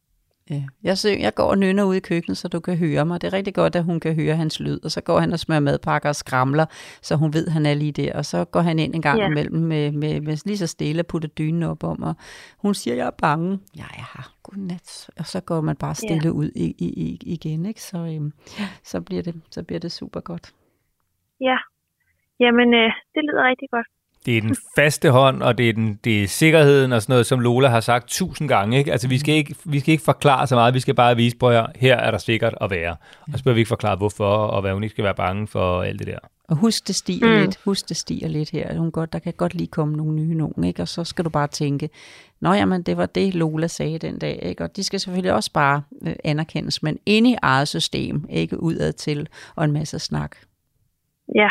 Ja. 0.51 0.63
Jeg, 0.83 0.99
syng, 0.99 1.23
jeg 1.23 1.35
går 1.35 1.45
og 1.45 1.59
nynner 1.59 1.85
ud 1.85 1.95
i 1.95 2.01
køkkenet, 2.01 2.37
så 2.39 2.49
du 2.49 2.61
kan 2.61 2.77
høre 2.77 3.07
mig. 3.07 3.21
Det 3.21 3.27
er 3.27 3.33
rigtig 3.33 3.55
godt, 3.55 3.77
at 3.77 3.85
hun 3.85 4.01
kan 4.01 4.15
høre 4.15 4.37
hans 4.37 4.61
lyd. 4.61 4.79
Og 4.85 4.91
så 4.91 5.01
går 5.01 5.21
han 5.21 5.33
og 5.33 5.39
smører 5.39 5.61
madpakker 5.61 6.09
og 6.09 6.17
skramler, 6.17 6.67
så 7.03 7.17
hun 7.17 7.33
ved, 7.35 7.47
at 7.47 7.53
han 7.53 7.67
er 7.67 7.75
lige 7.75 7.93
der. 7.93 8.17
Og 8.17 8.25
så 8.25 8.45
går 8.45 8.61
han 8.61 8.79
ind 8.79 8.95
en 8.95 9.03
gang 9.03 9.19
Ja. 9.19 9.27
imellem 9.27 9.61
med, 9.61 9.93
med, 9.93 10.21
med 10.21 10.37
lige 10.47 10.59
så 10.59 10.67
stille 10.67 11.03
og 11.03 11.07
putter 11.07 11.29
dynen 11.29 11.63
op 11.63 11.85
om. 11.85 12.03
Og 12.03 12.15
hun 12.59 12.75
siger, 12.75 12.95
jeg 12.95 13.07
er 13.07 13.11
bange. 13.11 13.59
Ja, 13.77 13.85
jeg 13.97 14.05
har. 14.05 14.35
Godnat. 14.43 15.11
Og 15.19 15.27
så 15.27 15.41
går 15.41 15.61
man 15.61 15.77
bare 15.77 15.95
stille 15.95 16.25
Ja. 16.29 16.31
ud 16.31 16.51
i, 16.57 16.75
i, 16.79 16.89
i, 17.07 17.19
igen. 17.23 17.67
Ikke? 17.67 17.83
Så, 17.83 17.99
øhm, 17.99 18.33
så, 18.85 19.01
bliver 19.01 19.23
det, 19.23 19.41
så 19.51 19.63
bliver 19.63 19.81
det 19.81 19.93
super 19.93 20.21
godt. 20.21 20.55
Ja, 21.41 21.57
jamen 22.41 22.75
øh, 22.75 22.91
det 23.15 23.23
lyder 23.25 23.49
rigtig 23.49 23.69
godt. 23.71 23.87
Det 24.27 24.37
er 24.37 24.41
den 24.41 24.57
faste 24.77 25.11
hånd, 25.11 25.43
og 25.43 25.59
det 25.59 25.69
er, 25.69 25.73
den, 25.73 25.99
det 26.05 26.23
er 26.23 26.29
sikkerheden 26.29 26.93
og 26.93 27.03
sådan 27.03 27.13
noget, 27.13 27.27
som 27.27 27.41
Lola 27.41 27.69
har 27.69 27.81
sagt 27.81 28.09
tusind 28.09 28.49
gange. 28.49 28.79
Ikke? 28.79 28.93
Altså, 28.93 29.09
vi 29.09 29.19
skal, 29.19 29.35
ikke, 29.35 29.55
vi 29.65 29.81
skal 29.81 29.93
ikke 29.93 30.05
forklare 30.05 30.47
så 30.47 30.55
meget, 30.55 30.75
vi 30.75 30.81
skal 30.81 30.95
bare 30.95 31.17
vise 31.17 31.37
på 31.37 31.51
jer, 31.51 31.67
her 31.77 31.97
er 31.97 32.11
der 32.11 32.19
sikkert 32.19 32.55
at 32.61 32.71
være. 32.71 32.97
Og 33.33 33.39
så 33.39 33.45
behøver 33.45 33.55
vi 33.55 33.61
ikke 33.61 33.69
forklare, 33.69 33.97
hvorfor, 33.97 34.35
og 34.35 34.61
hvad 34.61 34.73
hun 34.73 34.83
ikke 34.83 34.93
skal 34.93 35.05
være 35.05 35.15
bange 35.15 35.47
for, 35.49 35.61
og 35.61 35.89
alt 35.89 35.99
det 35.99 36.07
der. 36.07 36.19
Og 36.49 36.57
husk, 36.57 36.89
det 36.89 36.95
stiger 36.95 37.27
Mm. 37.27 37.33
mm. 37.35 37.41
lidt. 37.41 37.59
Husk, 37.65 37.89
det 37.89 37.97
stiger 37.97 38.29
lidt 38.29 38.51
her. 38.51 38.79
Hun 38.79 38.91
godt, 38.91 39.13
der 39.13 39.19
kan 39.19 39.33
godt 39.33 39.55
lige 39.55 39.67
komme 39.67 39.97
nogle 39.97 40.15
nye 40.15 40.35
nogen, 40.35 40.65
ikke? 40.65 40.83
Og 40.83 40.89
så 40.89 41.05
skal 41.05 41.25
du 41.25 41.31
bare 41.31 41.47
tænke, 41.49 41.91
Nå 42.41 42.53
jamen, 42.53 42.83
det 42.83 42.97
var 42.97 43.07
det, 43.07 43.35
Lola 43.35 43.67
sagde 43.67 43.99
den 43.99 44.19
dag, 44.19 44.39
ikke? 44.43 44.65
Og 44.65 44.77
de 44.77 44.85
skal 44.85 45.01
selvfølgelig 45.01 45.33
også 45.33 45.53
bare 45.53 45.83
øh, 46.07 46.15
anerkendes, 46.25 46.83
men 46.83 46.99
inde 47.07 47.31
i 47.31 47.37
eget 47.43 47.69
system, 47.69 48.25
ikke 48.31 48.63
udad 48.63 48.93
til, 48.93 49.29
og 49.57 49.65
en 49.65 49.73
masse 49.73 49.99
snak. 49.99 50.37
Ja. 51.35 51.49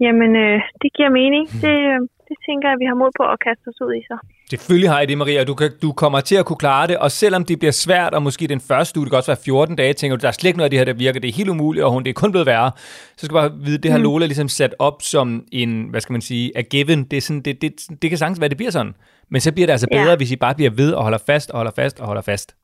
Jamen, 0.00 0.30
øh, 0.44 0.58
det 0.82 0.90
giver 0.96 1.10
mening. 1.20 1.44
Det, 1.64 1.76
øh, 1.90 1.98
det 2.28 2.36
tænker 2.46 2.68
jeg, 2.68 2.74
at 2.76 2.80
vi 2.82 2.86
har 2.90 2.94
mod 3.02 3.10
på 3.20 3.24
at 3.34 3.38
kaste 3.46 3.64
os 3.70 3.80
ud 3.86 3.94
i 4.00 4.02
så. 4.10 4.16
Selvfølgelig 4.50 4.90
har 4.90 5.00
I 5.00 5.06
det, 5.06 5.18
Maria. 5.18 5.44
Du, 5.44 5.54
kan, 5.54 5.70
du 5.82 5.92
kommer 5.92 6.20
til 6.20 6.36
at 6.36 6.44
kunne 6.46 6.56
klare 6.56 6.86
det, 6.86 6.96
og 6.98 7.10
selvom 7.10 7.44
det 7.44 7.58
bliver 7.58 7.72
svært, 7.72 8.14
og 8.14 8.22
måske 8.22 8.46
den 8.46 8.60
første 8.60 8.98
uge, 8.98 9.04
det 9.06 9.10
kan 9.12 9.16
også 9.16 9.30
være 9.30 9.44
14 9.44 9.76
dage, 9.76 9.92
tænker 9.92 10.16
du, 10.16 10.20
der 10.22 10.28
er 10.28 10.32
slet 10.32 10.48
ikke 10.48 10.56
noget 10.58 10.66
af 10.66 10.70
det 10.70 10.78
her, 10.78 10.84
der 10.84 10.92
virker, 10.92 11.20
det 11.20 11.28
er 11.28 11.32
helt 11.32 11.48
umuligt, 11.48 11.84
og 11.84 11.90
hun, 11.92 12.02
det 12.04 12.10
er 12.10 12.14
kun 12.14 12.30
blevet 12.32 12.46
værre. 12.46 12.70
Så 13.16 13.26
skal 13.26 13.28
du 13.28 13.34
bare 13.34 13.52
vide, 13.64 13.78
det 13.78 13.90
har 13.90 13.98
Lola 13.98 14.26
ligesom 14.26 14.48
sat 14.48 14.74
op 14.78 15.02
som 15.02 15.44
en, 15.52 15.86
hvad 15.90 16.00
skal 16.00 16.12
man 16.12 16.20
sige, 16.20 16.52
a 16.56 16.60
given. 16.62 17.04
Det, 17.04 17.16
er 17.16 17.20
sådan, 17.20 17.40
det, 17.40 17.62
det, 17.62 17.72
det 18.02 18.10
kan 18.10 18.18
sagtens 18.18 18.40
være, 18.40 18.48
det 18.48 18.56
bliver 18.56 18.70
sådan. 18.70 18.94
Men 19.30 19.40
så 19.40 19.52
bliver 19.52 19.66
det 19.66 19.72
altså 19.72 19.86
Ja. 19.92 20.02
bedre, 20.02 20.16
hvis 20.16 20.32
I 20.32 20.36
bare 20.36 20.54
bliver 20.54 20.70
ved 20.70 20.92
og 20.92 21.02
holder 21.02 21.18
fast, 21.26 21.50
og 21.50 21.56
holder 21.56 21.72
fast, 21.76 22.00
og 22.00 22.06
holder 22.06 22.22
fast. 22.22 22.54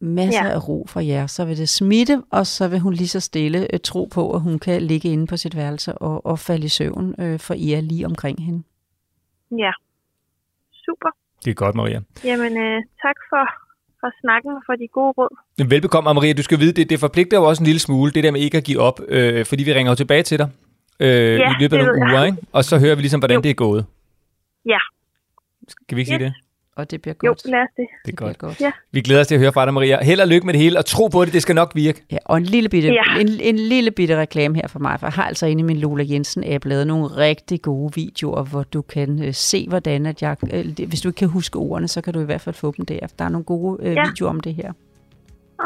Masser 0.00 0.44
Ja. 0.46 0.50
af 0.52 0.68
ro 0.68 0.86
fra 0.88 1.04
jer, 1.04 1.26
så 1.26 1.44
vil 1.44 1.56
det 1.58 1.68
smitte, 1.68 2.22
og 2.30 2.46
så 2.46 2.68
vil 2.68 2.78
hun 2.80 2.94
lige 2.94 3.08
så 3.08 3.20
stille 3.20 3.74
øh, 3.74 3.80
tro 3.84 4.04
på, 4.04 4.34
at 4.34 4.40
hun 4.40 4.58
kan 4.58 4.82
ligge 4.82 5.08
inde 5.08 5.26
på 5.26 5.36
sit 5.36 5.56
værelse 5.56 5.98
og, 5.98 6.26
og 6.26 6.38
falde 6.38 6.64
i 6.64 6.68
søvn, 6.68 7.14
øh, 7.18 7.38
for 7.38 7.54
I 7.54 7.72
er 7.72 7.80
lige 7.80 8.06
omkring 8.06 8.44
hende. 8.44 8.62
Ja. 9.58 9.70
Super. 10.84 11.08
Det 11.44 11.50
er 11.50 11.54
godt, 11.54 11.74
Maria. 11.74 12.00
Jamen, 12.24 12.56
øh, 12.56 12.82
tak 13.02 13.16
for, 13.30 13.44
for 14.00 14.10
snakken 14.20 14.50
og 14.50 14.62
for 14.66 14.72
de 14.72 14.88
gode 14.88 15.12
råd. 15.18 15.36
Velbekomme, 15.68 16.14
Maria. 16.14 16.32
Du 16.32 16.42
skal 16.42 16.58
vide, 16.60 16.72
det, 16.72 16.90
det 16.90 17.00
forpligter 17.00 17.36
jo 17.36 17.44
også 17.44 17.62
en 17.62 17.66
lille 17.66 17.78
smule, 17.80 18.12
det 18.12 18.24
der 18.24 18.30
med 18.30 18.40
ikke 18.40 18.56
at 18.56 18.64
give 18.64 18.80
op, 18.80 19.00
øh, 19.08 19.46
fordi 19.46 19.62
vi 19.64 19.74
ringer 19.74 19.92
jo 19.92 19.96
tilbage 19.96 20.22
til 20.22 20.38
dig 20.38 20.48
øh, 21.00 21.08
Ja, 21.38 21.50
i 21.50 21.54
løbet 21.60 21.76
af 21.76 21.84
nogle 21.84 22.04
jeg. 22.06 22.14
uger, 22.14 22.24
ikke? 22.24 22.38
og 22.52 22.64
så 22.64 22.78
hører 22.78 22.94
vi 22.94 23.00
ligesom, 23.02 23.20
hvordan 23.20 23.34
Jo. 23.36 23.40
det 23.40 23.50
er 23.50 23.54
gået. 23.54 23.86
Ja. 24.66 24.78
Kan 25.88 25.96
vi 25.96 26.00
ikke 26.00 26.08
sige 26.08 26.20
Yes. 26.24 26.32
det? 26.32 26.44
Og 26.76 26.90
det 26.90 27.02
bliver 27.02 27.14
Jo, 27.24 27.28
godt. 27.28 27.42
lad 27.44 27.58
os 27.60 27.68
det. 27.76 27.86
Det 28.06 28.12
er 28.12 28.16
godt. 28.16 28.38
godt. 28.38 28.60
Ja. 28.60 28.70
Vi 28.92 29.00
glæder 29.00 29.20
os 29.20 29.26
til 29.26 29.34
at 29.34 29.40
høre 29.40 29.52
fra 29.52 29.64
dig, 29.64 29.74
Maria. 29.74 30.04
Held 30.04 30.20
og 30.20 30.28
lykke 30.28 30.46
med 30.46 30.54
det 30.54 30.62
hele, 30.62 30.78
og 30.78 30.84
tro 30.84 31.08
på 31.08 31.24
det, 31.24 31.32
det 31.32 31.42
skal 31.42 31.54
nok 31.54 31.72
virke. 31.74 32.02
Ja, 32.12 32.16
og 32.24 32.36
en 32.36 32.42
lille 32.42 32.68
bitte, 32.68 32.88
Ja. 32.88 33.20
en, 33.20 33.28
en 33.40 33.56
lille 33.56 33.90
bitte 33.90 34.16
reklame 34.16 34.54
her 34.56 34.68
for 34.68 34.78
mig, 34.78 35.00
for 35.00 35.06
jeg 35.06 35.12
har 35.12 35.22
altså 35.24 35.46
inde 35.46 35.60
i 35.60 35.62
min 35.64 35.76
Lola 35.76 36.04
Jensen-app 36.04 36.68
lavet 36.68 36.86
nogle 36.86 37.06
rigtig 37.06 37.62
gode 37.62 37.92
videoer, 37.94 38.42
hvor 38.44 38.62
du 38.62 38.82
kan 38.82 39.22
øh, 39.24 39.34
se, 39.34 39.66
hvordan 39.68 40.06
at 40.06 40.22
jeg, 40.22 40.36
øh, 40.54 40.64
hvis 40.88 41.00
du 41.00 41.08
ikke 41.08 41.16
kan 41.18 41.28
huske 41.28 41.58
ordene, 41.58 41.88
så 41.88 42.00
kan 42.00 42.12
du 42.12 42.20
i 42.20 42.24
hvert 42.24 42.40
fald 42.40 42.54
få 42.54 42.74
dem 42.76 42.86
der. 42.86 42.98
Der 43.18 43.24
er 43.24 43.28
nogle 43.28 43.44
gode 43.44 43.78
øh, 43.86 43.94
Ja. 43.94 44.02
videoer 44.08 44.30
om 44.30 44.40
det 44.40 44.54
her. 44.54 44.72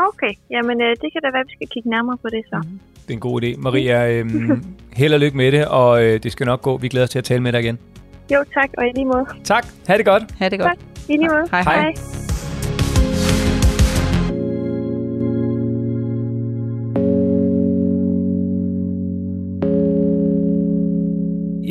Okay, 0.08 0.32
jamen 0.50 0.80
øh, 0.82 0.88
det 0.88 1.12
kan 1.12 1.22
da 1.22 1.28
være, 1.32 1.40
at 1.40 1.46
vi 1.46 1.52
skal 1.54 1.68
kigge 1.74 1.90
nærmere 1.90 2.16
på 2.22 2.28
det 2.28 2.42
så. 2.48 2.56
Mhm. 2.68 2.80
Det 3.02 3.10
er 3.10 3.14
en 3.14 3.20
god 3.20 3.42
idé. 3.42 3.56
Maria, 3.60 4.10
øhm, 4.12 4.64
held 5.00 5.14
og 5.14 5.20
lykke 5.20 5.36
med 5.36 5.52
det, 5.52 5.66
og 5.66 6.04
øh, 6.04 6.22
det 6.22 6.32
skal 6.32 6.46
nok 6.46 6.62
gå. 6.62 6.76
Vi 6.76 6.88
glæder 6.88 7.04
os 7.04 7.10
til 7.10 7.18
at 7.18 7.24
tale 7.24 7.40
med 7.42 7.52
dig 7.52 7.60
igen. 7.60 7.78
Jo, 8.32 8.44
tak, 8.54 8.70
og 8.78 8.86
i 8.86 8.90
lige 8.94 9.04
måde. 9.04 9.24
Tak. 9.44 9.66
Ha' 9.88 9.96
det 9.96 10.04
godt. 10.04 10.22
Ha' 10.38 10.48
det 10.48 10.58
godt. 10.58 10.78
Tak. 10.78 10.93
I 11.08 11.12
lige 11.12 11.28
måde. 11.28 11.48
Hej, 11.50 11.62
hej. 11.62 12.13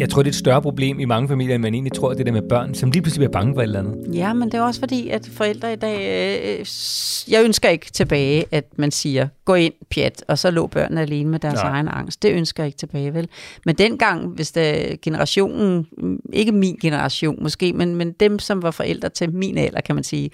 Jeg 0.03 0.09
tror, 0.09 0.21
det 0.23 0.29
er 0.29 0.31
et 0.31 0.35
større 0.35 0.61
problem 0.61 0.99
i 0.99 1.05
mange 1.05 1.27
familier, 1.27 1.55
end 1.55 1.61
man 1.61 1.73
egentlig 1.73 1.93
tror, 1.93 2.13
det 2.13 2.25
der 2.25 2.31
med 2.31 2.41
børn, 2.49 2.73
som 2.73 2.91
lige 2.91 3.01
pludselig 3.01 3.19
bliver 3.19 3.41
bange 3.41 3.53
for 3.55 3.61
et 3.61 3.63
eller 3.63 3.79
andet. 3.79 4.15
Ja, 4.15 4.33
men 4.33 4.51
det 4.51 4.57
er 4.57 4.61
også 4.61 4.79
fordi, 4.79 5.09
at 5.09 5.29
forældre 5.33 5.73
i 5.73 5.75
dag, 5.75 6.59
øh, 6.59 6.65
s- 6.65 7.25
jeg 7.31 7.43
ønsker 7.45 7.69
ikke 7.69 7.91
tilbage, 7.91 8.45
at 8.51 8.65
man 8.77 8.91
siger, 8.91 9.27
gå 9.45 9.53
ind, 9.53 9.73
pjat, 9.91 10.23
og 10.27 10.39
så 10.39 10.51
lå 10.51 10.67
børnene 10.67 11.01
alene 11.01 11.29
med 11.29 11.39
deres 11.39 11.53
Nej. 11.53 11.69
Egen 11.71 11.87
angst. 11.87 12.23
Det 12.23 12.31
ønsker 12.31 12.63
jeg 12.63 12.67
ikke 12.67 12.77
tilbage, 12.77 13.13
vel? 13.13 13.27
Men 13.65 13.75
dengang, 13.75 14.27
hvis 14.27 14.51
der 14.51 14.95
generationen, 15.01 15.87
mm, 15.97 16.19
ikke 16.33 16.51
min 16.51 16.75
generation 16.81 17.37
måske, 17.43 17.73
men, 17.73 17.95
men 17.95 18.11
dem, 18.11 18.39
som 18.39 18.63
var 18.63 18.71
forældre 18.71 19.09
til 19.09 19.33
min 19.33 19.57
alder, 19.57 19.81
kan 19.81 19.95
man 19.95 20.03
sige, 20.03 20.29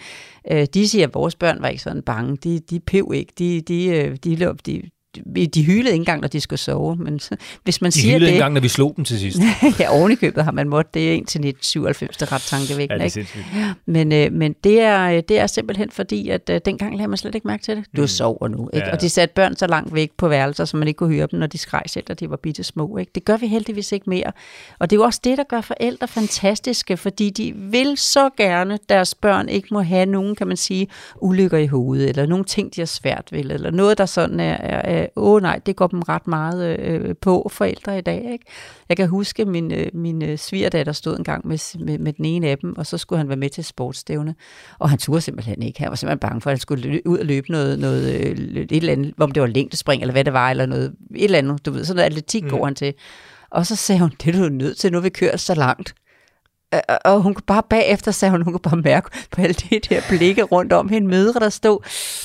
øh, 0.51 0.67
de 0.73 0.87
siger, 0.87 1.07
at 1.07 1.13
vores 1.13 1.35
børn 1.35 1.61
var 1.61 1.67
ikke 1.67 1.83
sådan 1.83 2.01
bange. 2.01 2.37
De, 2.43 2.59
de 2.69 2.79
pev 2.79 3.11
ikke. 3.15 3.33
De, 3.39 3.61
de, 3.61 3.85
øh, 3.87 4.17
de, 4.23 4.35
de, 4.35 4.53
de, 4.65 4.81
de, 5.15 5.47
de 5.47 5.63
hylede 5.63 5.85
ikke 5.91 6.01
engang, 6.01 6.21
når 6.21 6.27
de 6.27 6.41
skulle 6.41 6.59
sove. 6.59 6.95
Men 6.95 7.19
så- 7.19 7.35
hvis 7.63 7.81
man 7.81 7.91
De 7.91 7.99
siger 8.01 8.13
hyldede 8.13 8.25
det... 8.31 8.35
en 8.35 8.39
gang, 8.41 8.53
når 8.53 8.61
vi 8.61 8.67
slog 8.67 8.93
dem 8.97 9.05
til 9.05 9.19
sidst. 9.19 9.39
ja, 9.79 9.89
oven 9.89 10.11
i 10.11 10.15
købet 10.15 10.43
har 10.43 10.51
man 10.51 10.69
måttet. 10.69 10.93
Det 10.93 11.09
er 11.09 11.13
indtil 11.13 11.39
1997, 11.39 12.17
det 12.17 12.21
er 12.21 12.31
ret 12.31 12.51
Ja, 12.51 12.57
tankevækkende. 12.57 13.03
det 13.05 13.17
er 13.17 13.19
ikke? 13.19 13.75
Men, 13.85 14.11
øh, 14.11 14.33
men 14.33 14.55
det, 14.63 14.79
er, 14.81 15.21
det 15.21 15.39
er 15.39 15.47
simpelthen 15.47 15.89
fordi, 15.91 16.29
at 16.29 16.49
øh, 16.49 16.61
dengang 16.65 16.95
lagde 16.97 17.07
man 17.07 17.17
slet 17.17 17.35
ikke 17.35 17.47
mærke 17.47 17.63
til 17.63 17.75
det. 17.77 17.85
Du 17.97 18.01
Mm. 18.01 18.07
sover 18.07 18.47
nu. 18.47 18.69
Ikke? 18.73 18.77
Ja. 18.77 18.85
Ja. 18.87 18.91
Og 18.95 19.01
de 19.01 19.09
satte 19.09 19.33
børn 19.33 19.55
så 19.55 19.67
langt 19.67 19.93
væk 19.93 20.11
på 20.17 20.27
værelser, 20.27 20.65
så 20.65 20.77
man 20.77 20.87
ikke 20.87 20.97
kunne 20.97 21.13
høre 21.15 21.27
dem, 21.31 21.39
når 21.39 21.47
de 21.47 21.57
skreg 21.57 21.81
selv, 21.87 22.03
da 22.07 22.13
de 22.13 22.29
var 22.29 22.37
bitte 22.37 22.63
små. 22.63 22.97
Ikke? 22.97 23.11
Det 23.15 23.25
gør 23.25 23.37
vi 23.37 23.47
heldigvis 23.47 23.91
ikke 23.91 24.09
mere. 24.09 24.31
Og 24.79 24.89
det 24.89 24.95
er 24.95 24.99
jo 24.99 25.03
også 25.03 25.19
det, 25.23 25.37
der 25.37 25.43
gør 25.43 25.61
forældre 25.61 26.07
fantastiske, 26.07 26.97
fordi 26.97 27.29
de 27.29 27.53
vil 27.55 27.97
så 27.97 28.29
gerne, 28.37 28.79
deres 28.89 29.15
børn 29.15 29.49
ikke 29.49 29.67
må 29.71 29.81
have 29.81 30.05
nogen, 30.05 30.35
kan 30.35 30.47
man 30.47 30.57
sige, 30.57 30.87
ulykker 31.21 31.57
i 31.57 31.67
hovedet, 31.67 32.09
eller 32.09 32.25
nogle 32.25 32.45
ting, 32.45 32.75
de 32.75 32.81
har 32.81 32.85
svært 32.85 33.27
ved, 33.31 33.39
eller 33.39 33.71
noget, 33.71 33.97
der 33.97 34.05
sådan 34.05 34.39
er, 34.39 34.53
er, 34.53 34.98
Øh, 35.01 35.07
åh 35.15 35.41
nej, 35.41 35.59
det 35.65 35.75
går 35.75 35.87
dem 35.87 35.99
ret 35.99 36.27
meget 36.27 36.79
øh, 36.79 37.15
på, 37.21 37.49
forældre 37.51 37.97
i 37.97 38.01
dag. 38.01 38.31
Ikke? 38.31 38.45
Jeg 38.89 38.97
kan 38.97 39.07
huske, 39.07 39.45
min, 39.45 39.71
øh, 39.71 39.87
min 39.93 40.23
øh, 40.23 40.37
svigerdatter 40.37 40.93
stod 40.93 41.17
en 41.17 41.23
gang 41.23 41.47
med, 41.47 41.79
med, 41.79 41.97
med 41.97 42.13
den 42.13 42.25
ene 42.25 42.47
af 42.47 42.57
dem, 42.57 42.77
og 42.77 42.85
så 42.85 42.97
skulle 42.97 43.17
han 43.17 43.27
være 43.27 43.37
med 43.37 43.49
til 43.49 43.63
sportsstævne. 43.63 44.35
Og 44.79 44.89
han 44.89 44.99
turde 44.99 45.21
simpelthen 45.21 45.61
ikke. 45.61 45.79
Han 45.79 45.89
var 45.89 45.95
simpelthen 45.95 46.19
bange 46.19 46.41
for, 46.41 46.49
at 46.49 46.53
han 46.53 46.59
skulle 46.59 47.01
ud 47.05 47.17
og 47.17 47.25
løbe 47.25 47.51
noget, 47.51 47.79
noget 47.79 48.13
øh, 48.13 48.37
et 48.55 48.71
eller 48.71 48.91
andet, 48.91 49.13
om 49.17 49.31
det 49.31 49.41
var 49.41 49.47
længdespring, 49.47 50.01
eller 50.01 50.11
hvad 50.11 50.23
det 50.23 50.33
var, 50.33 50.49
eller 50.49 50.65
noget, 50.65 50.95
et 51.15 51.23
eller 51.23 51.37
andet, 51.37 51.65
du 51.65 51.71
ved, 51.71 51.85
sådan 51.85 51.95
noget 51.95 52.05
atletik 52.05 52.43
mm. 52.43 52.49
går 52.49 52.65
han 52.65 52.75
til. 52.75 52.93
Og 53.51 53.65
så 53.65 53.75
sagde 53.75 54.01
hun, 54.01 54.11
det 54.23 54.35
er 54.35 54.39
du 54.39 54.49
nødt 54.49 54.77
til, 54.77 54.91
nu 54.91 54.99
vi 54.99 55.09
kørt 55.09 55.39
så 55.39 55.55
langt. 55.55 55.95
Og 57.05 57.21
hun 57.21 57.33
kunne 57.33 57.43
bare 57.47 57.63
bagefter, 57.69 58.11
sagde 58.11 58.31
hun, 58.31 58.41
hun 58.41 58.53
kunne 58.53 58.59
bare 58.59 58.81
mærke 58.81 59.09
på 59.31 59.41
alle 59.41 59.53
de 59.53 59.79
der 59.89 60.01
blikke 60.09 60.43
rundt 60.43 60.73
om 60.73 60.89
hende 60.89 61.07
mødre, 61.07 61.39
der 61.39 61.49
stod, 61.49 61.79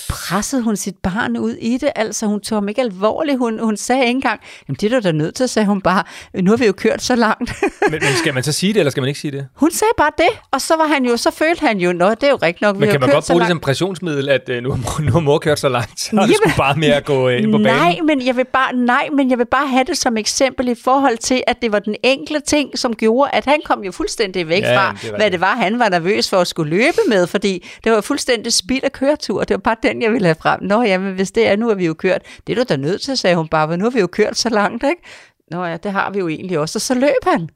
pressede 0.08 0.62
hun 0.62 0.76
sit 0.76 0.96
barn 1.02 1.36
ud 1.36 1.52
i 1.52 1.78
det, 1.78 1.90
altså 1.96 2.26
hun 2.26 2.40
tog 2.40 2.56
ham 2.56 2.68
ikke 2.68 2.80
alvorligt, 2.80 3.38
hun, 3.38 3.58
hun 3.58 3.76
sagde 3.76 4.02
ikke 4.02 4.10
engang, 4.10 4.40
jamen 4.68 4.76
det 4.80 4.92
er 4.92 5.00
du 5.00 5.08
da 5.08 5.12
nødt 5.12 5.34
til, 5.34 5.48
sagde 5.48 5.66
hun 5.66 5.80
bare, 5.80 6.04
nu 6.42 6.50
har 6.50 6.56
vi 6.56 6.66
jo 6.66 6.72
kørt 6.72 7.02
så 7.02 7.16
langt. 7.16 7.52
Men, 7.90 7.92
men 7.92 8.12
skal 8.16 8.34
man 8.34 8.42
så 8.42 8.52
sige 8.52 8.72
det, 8.72 8.80
eller 8.80 8.90
skal 8.90 9.00
man 9.00 9.08
ikke 9.08 9.20
sige 9.20 9.30
det? 9.30 9.46
hun 9.54 9.70
sagde 9.70 9.92
bare 9.96 10.10
det, 10.18 10.28
og 10.50 10.60
så 10.60 10.76
var 10.76 10.86
han 10.86 11.04
jo, 11.04 11.16
så 11.16 11.30
følte 11.30 11.66
han 11.66 11.78
jo, 11.78 11.92
nå, 11.92 12.10
det 12.10 12.22
er 12.22 12.28
jo 12.28 12.38
rigtigt 12.42 12.60
nok, 12.60 12.76
vi 12.76 12.80
Men 12.80 12.88
kan 12.88 13.00
man 13.00 13.08
kørt 13.08 13.14
godt 13.14 13.26
bruge 13.28 13.40
det 13.40 13.48
som 13.48 13.60
pressionsmiddel, 13.60 14.28
at 14.28 14.48
øh, 14.48 14.62
nu, 14.62 14.76
nu 15.00 15.12
har 15.12 15.20
mor 15.20 15.38
kørt 15.38 15.58
så 15.58 15.68
langt, 15.68 16.00
så 16.00 16.10
er 16.16 16.20
det 16.20 16.20
Jamen, 16.20 16.50
sgu 16.50 16.58
bare 16.58 16.76
med 16.76 16.88
at 16.88 17.04
gå 17.04 17.28
øh, 17.28 17.42
ind 17.42 17.52
på 17.52 17.58
banen? 17.58 17.76
Nej, 17.76 17.98
men 18.04 18.26
jeg 18.26 18.36
vil 18.36 18.44
bare 18.44 18.76
nej, 18.76 19.08
men 19.16 19.30
jeg 19.30 19.38
vil 19.38 19.46
bare 19.46 19.66
have 19.66 19.84
det 19.84 19.98
som 19.98 20.16
eksempel 20.16 20.68
i 20.68 20.74
forhold 20.84 21.18
til 21.18 21.42
at 21.46 21.62
det 21.62 21.72
var 21.72 21.78
den 21.78 21.96
enkle 22.02 22.40
ting 22.40 22.78
som 22.78 22.96
gjorde 22.96 23.30
at 23.32 23.44
han 23.44 23.60
kom 23.64 23.84
jo 23.84 23.92
fuldstændig 23.92 24.33
væk 24.48 24.62
Ja, 24.62 24.76
fra 24.78 24.96
det 25.02 25.10
hvad 25.16 25.30
det 25.30 25.40
var 25.40 25.54
han 25.54 25.78
var 25.78 25.88
nervøs 25.88 26.30
for 26.30 26.36
at 26.36 26.46
skulle 26.46 26.70
løbe 26.70 26.98
med, 27.08 27.26
fordi 27.26 27.66
det 27.84 27.92
var 27.92 28.00
fuldstændig 28.00 28.52
spild 28.52 28.84
af 28.84 28.92
køretur. 28.92 29.44
Det 29.44 29.54
var 29.54 29.58
bare 29.58 29.76
den 29.82 30.02
jeg 30.02 30.12
ville 30.12 30.26
have 30.26 30.36
frem. 30.42 30.62
Nå 30.62 30.82
ja, 30.82 30.98
men 30.98 31.14
hvis 31.14 31.30
det 31.30 31.48
er 31.48 31.56
nu 31.56 31.68
har 31.68 31.74
vi 31.74 31.86
jo 31.86 31.94
kørt. 31.94 32.22
Det 32.46 32.52
er 32.58 32.64
du 32.64 32.66
da 32.68 32.76
nødt 32.76 33.02
til, 33.02 33.16
sagde 33.16 33.36
hun 33.36 33.48
bare, 33.48 33.76
nu 33.76 33.84
har 33.84 33.90
vi 33.90 34.00
jo 34.00 34.06
kørt 34.06 34.36
så 34.38 34.48
langt, 34.48 34.84
ikke? 34.84 35.02
Nå 35.50 35.64
ja, 35.64 35.76
det 35.76 35.92
har 35.92 36.10
vi 36.10 36.18
jo 36.18 36.28
egentlig 36.28 36.58
også. 36.58 36.76
Og 36.76 36.80
så 36.80 36.94
løb 36.94 37.24
han. 37.24 37.48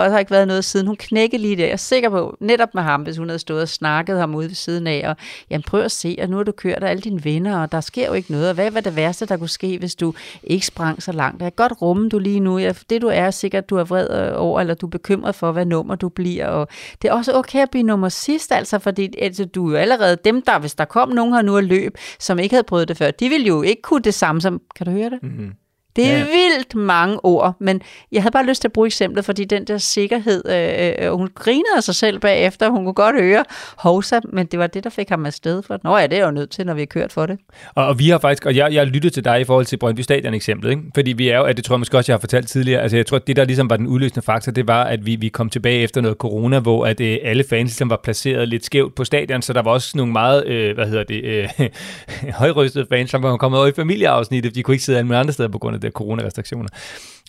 Og 0.00 0.06
der 0.06 0.12
har 0.12 0.18
ikke 0.18 0.30
været 0.30 0.48
noget 0.48 0.64
siden. 0.64 0.86
Hun 0.86 0.96
knækkede 0.96 1.42
lige 1.42 1.56
der. 1.56 1.64
Jeg 1.64 1.72
er 1.72 1.76
sikker 1.76 2.10
på, 2.10 2.36
netop 2.40 2.74
med 2.74 2.82
ham, 2.82 3.02
hvis 3.02 3.16
hun 3.16 3.28
havde 3.28 3.38
stået 3.38 3.62
og 3.62 3.68
snakket 3.68 4.18
ham 4.18 4.34
ude 4.34 4.48
ved 4.48 4.54
siden 4.54 4.86
af, 4.86 5.08
og 5.08 5.16
jamen 5.50 5.62
prøv 5.62 5.80
at 5.80 5.92
se, 5.92 6.16
og 6.22 6.28
nu 6.28 6.36
har 6.36 6.44
du 6.44 6.52
kørt 6.52 6.82
af 6.82 6.90
alle 6.90 7.00
dine 7.00 7.24
venner, 7.24 7.62
og 7.62 7.72
der 7.72 7.80
sker 7.80 8.06
jo 8.06 8.12
ikke 8.12 8.32
noget. 8.32 8.48
Og 8.48 8.54
hvad 8.54 8.70
var 8.70 8.80
det 8.80 8.96
værste, 8.96 9.26
der 9.26 9.36
kunne 9.36 9.48
ske, 9.48 9.78
hvis 9.78 9.94
du 9.94 10.14
ikke 10.42 10.66
sprang 10.66 11.02
så 11.02 11.12
langt? 11.12 11.42
Jeg 11.42 11.52
kan 11.56 11.68
godt 11.68 11.82
rumme 11.82 12.08
du 12.08 12.18
lige 12.18 12.40
nu. 12.40 12.58
Det 12.58 13.02
du 13.02 13.06
er 13.06 13.20
er 13.20 13.30
sikkert, 13.30 13.70
du 13.70 13.76
er 13.76 13.84
vred 13.84 14.32
over, 14.34 14.60
eller 14.60 14.74
du 14.74 14.86
er 14.86 14.90
bekymret 14.90 15.34
for, 15.34 15.52
hvad 15.52 15.66
nummer 15.66 15.94
du 15.94 16.08
bliver. 16.08 16.46
Og 16.46 16.68
det 17.02 17.08
er 17.08 17.12
også 17.12 17.32
okay 17.32 17.62
at 17.62 17.70
blive 17.70 17.82
nummer 17.82 18.08
sidst, 18.08 18.52
altså, 18.52 18.78
fordi 18.78 19.14
altså, 19.18 19.44
du 19.44 19.66
er 19.66 19.70
jo 19.70 19.76
allerede 19.76 20.16
dem, 20.24 20.42
der, 20.42 20.58
hvis 20.58 20.74
der 20.74 20.84
kom 20.84 21.08
nogen 21.08 21.34
her 21.34 21.42
nu 21.42 21.56
og 21.56 21.64
løb, 21.64 21.98
som 22.18 22.38
ikke 22.38 22.54
havde 22.54 22.64
prøvet 22.64 22.88
det 22.88 22.96
før, 22.96 23.10
de 23.10 23.28
ville 23.28 23.46
jo 23.46 23.62
ikke 23.62 23.82
kunne 23.82 24.02
det 24.02 24.14
samme 24.14 24.40
som, 24.40 24.60
kan 24.76 24.86
du 24.86 24.92
høre 24.92 25.10
det? 25.10 25.22
Mm-hmm. 25.22 25.52
Det 25.96 26.06
er 26.06 26.18
Ja, 26.18 26.24
vildt 26.24 26.74
mange 26.74 27.24
ord, 27.24 27.54
men 27.60 27.82
jeg 28.12 28.22
havde 28.22 28.32
bare 28.32 28.46
lyst 28.46 28.60
til 28.60 28.68
at 28.68 28.72
bruge 28.72 28.86
eksemplet, 28.86 29.24
fordi 29.24 29.44
den 29.44 29.64
der 29.64 29.78
sikkerhed, 29.78 30.42
øh, 30.48 31.06
øh, 31.06 31.12
hun 31.12 31.28
grinede 31.34 31.76
af 31.76 31.82
sig 31.82 31.94
selv 31.94 32.18
bagefter, 32.20 32.68
hun 32.68 32.84
kunne 32.84 32.94
godt 32.94 33.22
høre 33.22 33.44
hovsa, 33.76 34.20
men 34.32 34.46
det 34.46 34.58
var 34.58 34.66
det, 34.66 34.84
der 34.84 34.90
fik 34.90 35.08
ham 35.08 35.26
afsted 35.26 35.62
for. 35.62 35.78
Nå 35.84 35.96
ja, 35.96 36.06
det 36.06 36.18
er 36.18 36.24
jo 36.24 36.30
nødt 36.30 36.50
til, 36.50 36.66
når 36.66 36.74
vi 36.74 36.80
har 36.80 36.86
kørt 36.86 37.12
for 37.12 37.26
det. 37.26 37.38
Og, 37.74 37.86
og 37.86 37.98
vi 37.98 38.08
har 38.08 38.18
faktisk, 38.18 38.46
og 38.46 38.56
jeg, 38.56 38.72
jeg 38.72 38.86
lyttede 38.86 39.14
til 39.14 39.24
dig 39.24 39.40
i 39.40 39.44
forhold 39.44 39.66
til 39.66 39.76
Brøndby 39.76 40.00
Stadion 40.00 40.34
eksemplet, 40.34 40.70
ikke? 40.70 40.82
fordi 40.94 41.12
vi 41.12 41.28
er 41.28 41.38
jo, 41.38 41.44
at 41.44 41.56
det 41.56 41.64
tror 41.64 41.74
jeg 41.74 41.78
måske 41.78 41.96
også, 41.96 42.12
jeg 42.12 42.14
har 42.14 42.20
fortalt 42.20 42.48
tidligere, 42.48 42.82
altså 42.82 42.96
jeg 42.96 43.06
tror, 43.06 43.16
at 43.16 43.26
det 43.26 43.36
der 43.36 43.44
ligesom 43.44 43.70
var 43.70 43.76
den 43.76 43.86
udløsende 43.86 44.22
faktor, 44.22 44.52
det 44.52 44.68
var, 44.68 44.84
at 44.84 45.06
vi, 45.06 45.16
vi 45.16 45.28
kom 45.28 45.50
tilbage 45.50 45.80
efter 45.80 46.00
noget 46.00 46.16
corona, 46.16 46.58
hvor 46.58 46.86
at 46.86 47.00
øh, 47.00 47.18
alle 47.22 47.44
fans 47.50 47.70
ligesom 47.70 47.90
var 47.90 48.00
placeret 48.04 48.48
lidt 48.48 48.64
skævt 48.64 48.94
på 48.94 49.04
stadion, 49.04 49.42
så 49.42 49.52
der 49.52 49.62
var 49.62 49.70
også 49.70 49.96
nogle 49.96 50.12
meget, 50.12 50.46
øh, 50.46 50.74
hvad 50.74 50.86
hedder 50.86 51.04
det, 51.04 51.24
øh, 51.24 51.48
højrystede 52.40 52.86
fans, 52.90 53.10
som 53.10 53.22
var 53.22 53.36
kommet 53.36 53.60
over 53.60 53.68
i 53.68 53.72
familieafsnittet, 53.76 54.54
de 54.54 54.62
kunne 54.62 54.74
ikke 54.74 54.84
sidde 54.84 54.98
alle 54.98 55.16
andre 55.16 55.32
steder 55.32 55.48
på 55.48 55.58
grund 55.58 55.74
af 55.74 55.79
de 55.82 55.90
coronarestriktioner. 55.90 56.68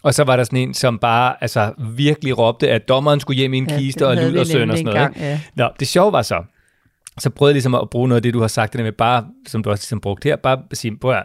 Og 0.04 0.14
så 0.14 0.24
var 0.24 0.36
der 0.36 0.44
sådan 0.44 0.60
en, 0.60 0.74
som 0.74 1.00
bare 1.00 1.36
altså, 1.42 1.74
virkelig 1.78 2.38
råbte, 2.38 2.70
at 2.70 2.88
dommeren 2.88 3.20
skulle 3.20 3.38
hjem 3.38 3.54
i 3.54 3.58
en 3.58 3.70
Ja, 3.70 3.78
kiste 3.78 4.08
og 4.08 4.18
vi 4.18 4.38
og 4.38 4.48
søn 4.48 4.70
og 4.70 4.78
sådan 4.78 4.94
noget. 4.94 5.10
Ikke? 5.10 5.26
ja. 5.26 5.40
Nå, 5.56 5.70
det 5.80 5.88
sjove 5.88 6.12
var 6.12 6.22
så, 6.22 6.44
så 7.20 7.30
prøvede 7.30 7.52
jeg 7.52 7.56
ligesom 7.56 7.76
at 7.76 7.90
bruge 7.90 8.08
noget 8.08 8.20
af 8.20 8.24
det, 8.24 8.34
du 8.34 8.40
har 8.40 8.48
sagt, 8.48 8.74
det 8.74 8.80
der 8.80 8.84
med 8.84 8.92
bare, 8.92 9.26
som 9.48 9.64
du 9.64 9.70
også 9.70 9.82
ligesom 9.82 10.02
brugt 10.02 10.24
her, 10.24 10.36
bare 10.36 10.62
at 10.72 10.78
sige, 10.78 10.98
prøv 10.98 11.12
at, 11.12 11.24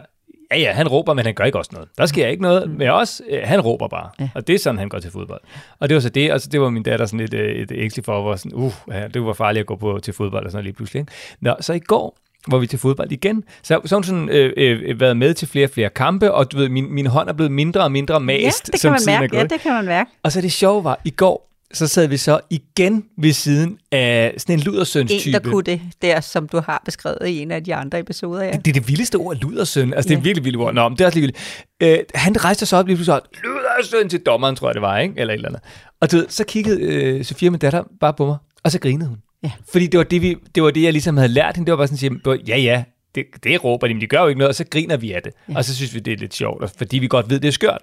ja 0.51 0.59
ja, 0.59 0.71
han 0.71 0.87
råber, 0.87 1.13
men 1.13 1.25
han 1.25 1.33
gør 1.33 1.43
ikke 1.43 1.57
også 1.57 1.71
noget. 1.73 1.89
Der 1.97 2.05
sker 2.05 2.27
ikke 2.27 2.41
noget 2.41 2.69
med 2.69 2.89
os, 2.89 3.21
øh, 3.29 3.41
han 3.43 3.61
råber 3.61 3.87
bare. 3.87 4.09
Ja. 4.19 4.29
Og 4.35 4.47
det 4.47 4.55
er 4.55 4.59
sådan, 4.59 4.79
han 4.79 4.89
går 4.89 4.99
til 4.99 5.11
fodbold. 5.11 5.41
Og 5.79 5.89
det 5.89 5.95
var 5.95 6.01
så 6.01 6.09
det, 6.09 6.31
og 6.31 6.41
så 6.41 6.49
det 6.49 6.61
var 6.61 6.69
min 6.69 6.83
datter 6.83 7.05
sådan 7.05 7.19
lidt 7.19 7.33
øh, 7.33 7.55
et 7.55 7.71
ængstelig 7.75 8.05
for, 8.05 8.21
hvor 8.21 8.35
sådan, 8.35 8.53
uh, 8.53 8.73
det 9.13 9.25
var 9.25 9.33
farligt 9.33 9.61
at 9.61 9.67
gå 9.67 9.75
på, 9.75 9.99
til 10.03 10.13
fodbold 10.13 10.45
og 10.45 10.51
sådan 10.51 10.57
noget 10.57 10.65
lige 10.65 10.75
pludselig. 10.75 10.99
Ikke? 10.99 11.11
Nå, 11.41 11.55
så 11.59 11.73
i 11.73 11.79
går, 11.79 12.17
hvor 12.47 12.59
vi 12.59 12.67
til 12.67 12.79
fodbold 12.79 13.11
igen, 13.11 13.43
så, 13.63 13.81
så 13.85 13.95
har 13.95 13.97
hun 13.97 14.03
sådan 14.03 14.29
øh, 14.29 14.53
øh, 14.57 14.99
været 14.99 15.17
med 15.17 15.33
til 15.33 15.47
flere 15.47 15.65
og 15.65 15.69
flere 15.69 15.89
kampe, 15.89 16.33
og 16.33 16.51
du 16.51 16.57
ved, 16.57 16.69
min, 16.69 16.93
min 16.93 17.05
hånd 17.05 17.29
er 17.29 17.33
blevet 17.33 17.51
mindre 17.51 17.81
og 17.83 17.91
mindre 17.91 18.19
mast, 18.19 18.43
ja, 18.43 18.49
det 18.65 18.71
kan 18.71 18.79
som 18.79 18.91
man 18.91 18.99
tiden 18.99 19.13
er 19.13 19.19
mærke. 19.19 19.31
gået. 19.31 19.39
Ja, 19.41 19.47
det 19.47 19.61
kan 19.61 19.73
man 19.73 19.85
mærke. 19.85 20.11
Og 20.23 20.31
så 20.31 20.41
det 20.41 20.51
sjove 20.51 20.83
var, 20.83 20.99
i 21.05 21.09
går, 21.09 21.47
så 21.73 21.87
sad 21.87 22.07
vi 22.07 22.17
så 22.17 22.39
igen 22.49 23.05
ved 23.17 23.33
siden 23.33 23.77
af 23.91 24.33
sådan 24.37 24.55
en 24.55 24.59
ludersøns 24.59 25.25
En, 25.25 25.33
der 25.33 25.39
kunne 25.39 25.63
det 25.63 25.81
der, 26.01 26.21
som 26.21 26.47
du 26.47 26.61
har 26.65 26.81
beskrevet 26.85 27.27
i 27.27 27.39
en 27.39 27.51
af 27.51 27.63
de 27.63 27.75
andre 27.75 27.99
episoder. 27.99 28.43
Ja. 28.43 28.51
Det, 28.51 28.65
det 28.65 28.71
er 28.71 28.73
det 28.73 28.87
vildeste 28.87 29.15
ord, 29.15 29.35
ludersøn. 29.35 29.93
Altså, 29.93 30.09
det 30.09 30.17
er 30.17 30.21
virkelig 30.21 30.45
vildt 30.45 30.57
ord. 30.57 30.73
Nå, 30.73 30.89
men 30.89 30.97
det 30.97 31.03
er 31.03 31.05
også 31.05 31.19
ligegyldigt. 31.19 31.65
Øh, 31.83 31.99
han 32.15 32.43
rejste 32.43 32.65
sig 32.65 32.79
op 32.79 32.87
lige 32.87 32.95
pludselig 32.95 33.21
og 33.21 33.27
ludersøn 33.43 34.09
til 34.09 34.19
dommeren, 34.19 34.55
tror 34.55 34.67
jeg 34.67 34.73
det 34.73 34.81
var, 34.81 34.97
ikke? 34.97 35.13
Eller 35.17 35.33
et 35.33 35.37
eller 35.37 35.49
andet. 35.49 35.61
Og 36.01 36.11
du 36.11 36.17
ved, 36.17 36.25
så 36.29 36.43
kiggede 36.43 36.81
øh, 36.81 37.25
Sofia, 37.25 37.49
min 37.49 37.59
datter, 37.59 37.83
bare 37.99 38.13
på 38.13 38.25
mig, 38.25 38.37
og 38.63 38.71
så 38.71 38.79
grinede 38.79 39.09
hun. 39.09 39.17
Ja. 39.43 39.51
Fordi 39.71 39.87
det 39.87 39.97
var 39.97 40.03
det, 40.03 40.21
vi, 40.21 40.35
det 40.55 40.63
var 40.63 40.71
det, 40.71 40.83
jeg 40.83 40.91
ligesom 40.91 41.17
havde 41.17 41.29
lært 41.29 41.55
hende. 41.55 41.65
Det 41.65 41.71
var 41.71 41.77
bare 41.77 41.87
sådan 41.87 42.17
at 42.17 42.39
sige, 42.39 42.47
ja, 42.47 42.57
ja, 42.57 42.83
det, 43.15 43.25
det 43.43 43.63
råber 43.63 43.87
de, 43.87 43.93
men 43.93 44.01
de 44.01 44.07
gør 44.07 44.21
jo 44.21 44.27
ikke 44.27 44.39
noget, 44.39 44.49
og 44.49 44.55
så 44.55 44.65
griner 44.71 44.97
vi 44.97 45.11
af 45.11 45.21
det. 45.21 45.33
Ja. 45.49 45.57
Og 45.57 45.65
så 45.65 45.75
synes 45.75 45.93
vi, 45.93 45.99
det 45.99 46.13
er 46.13 46.17
lidt 46.17 46.33
sjovt, 46.33 46.71
fordi 46.77 46.99
vi 46.99 47.07
godt 47.07 47.29
ved, 47.29 47.39
det 47.39 47.47
er 47.47 47.51
skørt. 47.51 47.81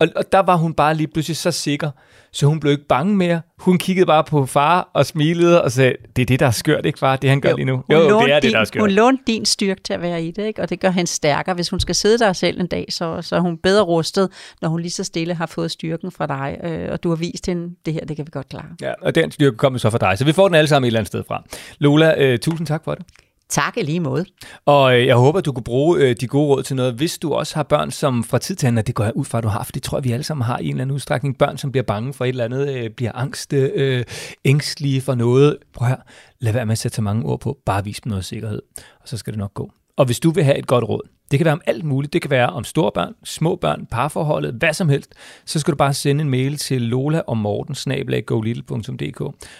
Og, 0.00 0.08
og 0.16 0.32
der 0.32 0.38
var 0.38 0.56
hun 0.56 0.74
bare 0.74 0.94
lige 0.94 1.06
pludselig 1.06 1.36
så 1.36 1.50
sikker, 1.50 1.90
så 2.32 2.46
hun 2.46 2.60
blev 2.60 2.72
ikke 2.72 2.86
bange 2.88 3.16
mere. 3.16 3.40
Hun 3.58 3.78
kiggede 3.78 4.06
bare 4.06 4.24
på 4.24 4.46
far 4.46 4.90
og 4.92 5.06
smilede 5.06 5.62
og 5.62 5.72
sagde, 5.72 5.92
det 6.16 6.22
er 6.22 6.26
det, 6.26 6.40
der 6.40 6.46
er 6.46 6.50
skørt, 6.50 6.86
ikke 6.86 6.98
far? 6.98 7.16
Det 7.16 7.30
han 7.30 7.40
gør 7.40 7.50
jo, 7.50 7.56
lige 7.56 7.66
nu. 7.66 7.84
Jo, 7.92 8.08
lånte 8.08 8.26
det 8.26 8.34
er 8.34 8.34
det, 8.34 8.42
din, 8.42 8.52
der 8.52 8.60
er 8.60 8.64
skørt. 8.64 8.80
Hun 8.80 8.90
lånte 8.90 9.22
din 9.26 9.44
styrke 9.44 9.80
til 9.82 9.92
at 9.92 10.02
være 10.02 10.24
i 10.24 10.30
det, 10.30 10.46
ikke? 10.46 10.62
og 10.62 10.70
det 10.70 10.80
gør 10.80 10.90
hende 10.90 11.10
stærkere. 11.10 11.54
Hvis 11.54 11.68
hun 11.68 11.80
skal 11.80 11.94
sidde 11.94 12.18
der 12.18 12.32
selv 12.32 12.60
en 12.60 12.66
dag, 12.66 12.86
så, 12.90 13.22
så 13.22 13.36
er 13.36 13.40
hun 13.40 13.58
bedre 13.58 13.82
rustet, 13.82 14.30
når 14.62 14.68
hun 14.68 14.80
lige 14.80 14.90
så 14.90 15.04
stille 15.04 15.34
har 15.34 15.46
fået 15.46 15.70
styrken 15.70 16.10
fra 16.10 16.26
dig, 16.26 16.58
øh, 16.64 16.92
og 16.92 17.02
du 17.02 17.08
har 17.08 17.16
vist 17.16 17.46
hende, 17.46 17.74
det 17.86 17.92
her, 17.94 18.00
det 18.00 18.16
kan 18.16 18.26
vi 18.26 18.30
godt 18.32 18.48
klare. 18.48 18.66
Ja, 18.80 18.92
og 19.02 19.14
den 19.14 19.30
styrke 19.30 19.56
kommer 19.56 19.78
så 19.78 19.90
fra 19.90 19.98
dig. 19.98 20.18
Så 20.18 20.24
vi 20.24 20.32
får 20.32 20.48
den 20.48 20.54
alle 20.54 20.68
sammen 20.68 20.86
et 20.86 20.88
eller 20.88 21.00
andet 21.00 21.08
sted 21.08 21.22
fra. 21.28 21.42
Lola, 21.78 22.14
øh, 22.18 22.38
tusind 22.38 22.66
tak 22.66 22.84
for 22.84 22.94
det. 22.94 23.04
Tak 23.48 23.76
i 23.76 23.82
lige 23.82 24.00
måde. 24.00 24.24
Og 24.66 24.98
øh, 25.00 25.06
jeg 25.06 25.16
håber, 25.16 25.40
du 25.40 25.52
kunne 25.52 25.64
bruge 25.64 26.00
øh, 26.00 26.16
de 26.20 26.26
gode 26.26 26.48
råd 26.48 26.62
til 26.62 26.76
noget. 26.76 26.94
Hvis 26.94 27.18
du 27.18 27.32
også 27.32 27.54
har 27.54 27.62
børn, 27.62 27.90
som 27.90 28.24
fra 28.24 28.38
tid 28.38 28.56
til 28.56 28.66
anden, 28.66 28.78
og 28.78 28.86
det 28.86 28.94
går 28.94 29.04
jeg 29.04 29.16
ud 29.16 29.24
fra, 29.24 29.38
at 29.38 29.44
du 29.44 29.48
har, 29.48 29.64
for 29.64 29.72
det 29.72 29.82
tror 29.82 29.98
jeg, 29.98 30.04
vi 30.04 30.12
alle 30.12 30.24
sammen 30.24 30.44
har 30.44 30.58
i 30.58 30.64
en 30.64 30.70
eller 30.70 30.82
anden 30.82 30.94
udstrækning, 30.94 31.38
børn, 31.38 31.58
som 31.58 31.72
bliver 31.72 31.84
bange 31.84 32.14
for 32.14 32.24
et 32.24 32.28
eller 32.28 32.44
andet, 32.44 32.74
øh, 32.74 32.90
bliver 32.90 33.12
angste, 33.14 33.56
øh, 33.56 34.04
ængstlige 34.44 35.00
for 35.00 35.14
noget. 35.14 35.56
Prøv 35.74 35.88
her, 35.88 35.96
lad 36.40 36.52
være 36.52 36.66
med 36.66 36.72
at 36.72 36.78
sætte 36.78 36.94
så 36.94 37.02
mange 37.02 37.24
ord 37.24 37.40
på. 37.40 37.58
Bare 37.66 37.84
vis 37.84 38.00
dem 38.00 38.10
noget 38.10 38.24
sikkerhed, 38.24 38.62
og 39.00 39.08
så 39.08 39.16
skal 39.16 39.32
det 39.32 39.38
nok 39.38 39.54
gå. 39.54 39.70
Og 39.96 40.04
hvis 40.04 40.20
du 40.20 40.30
vil 40.30 40.44
have 40.44 40.58
et 40.58 40.66
godt 40.66 40.84
råd, 40.84 41.08
det 41.30 41.38
kan 41.38 41.44
være 41.44 41.52
om 41.52 41.60
alt 41.66 41.84
muligt. 41.84 42.12
Det 42.12 42.22
kan 42.22 42.30
være 42.30 42.50
om 42.50 42.64
store 42.64 42.90
børn, 42.94 43.14
små 43.24 43.56
børn, 43.56 43.86
parforholdet, 43.90 44.54
hvad 44.54 44.72
som 44.72 44.88
helst. 44.88 45.12
Så 45.44 45.58
skal 45.58 45.72
du 45.72 45.76
bare 45.76 45.94
sende 45.94 46.22
en 46.22 46.30
mail 46.30 46.56
til 46.56 46.82
lola 46.82 47.20
og 47.26 47.38
morten 47.38 47.74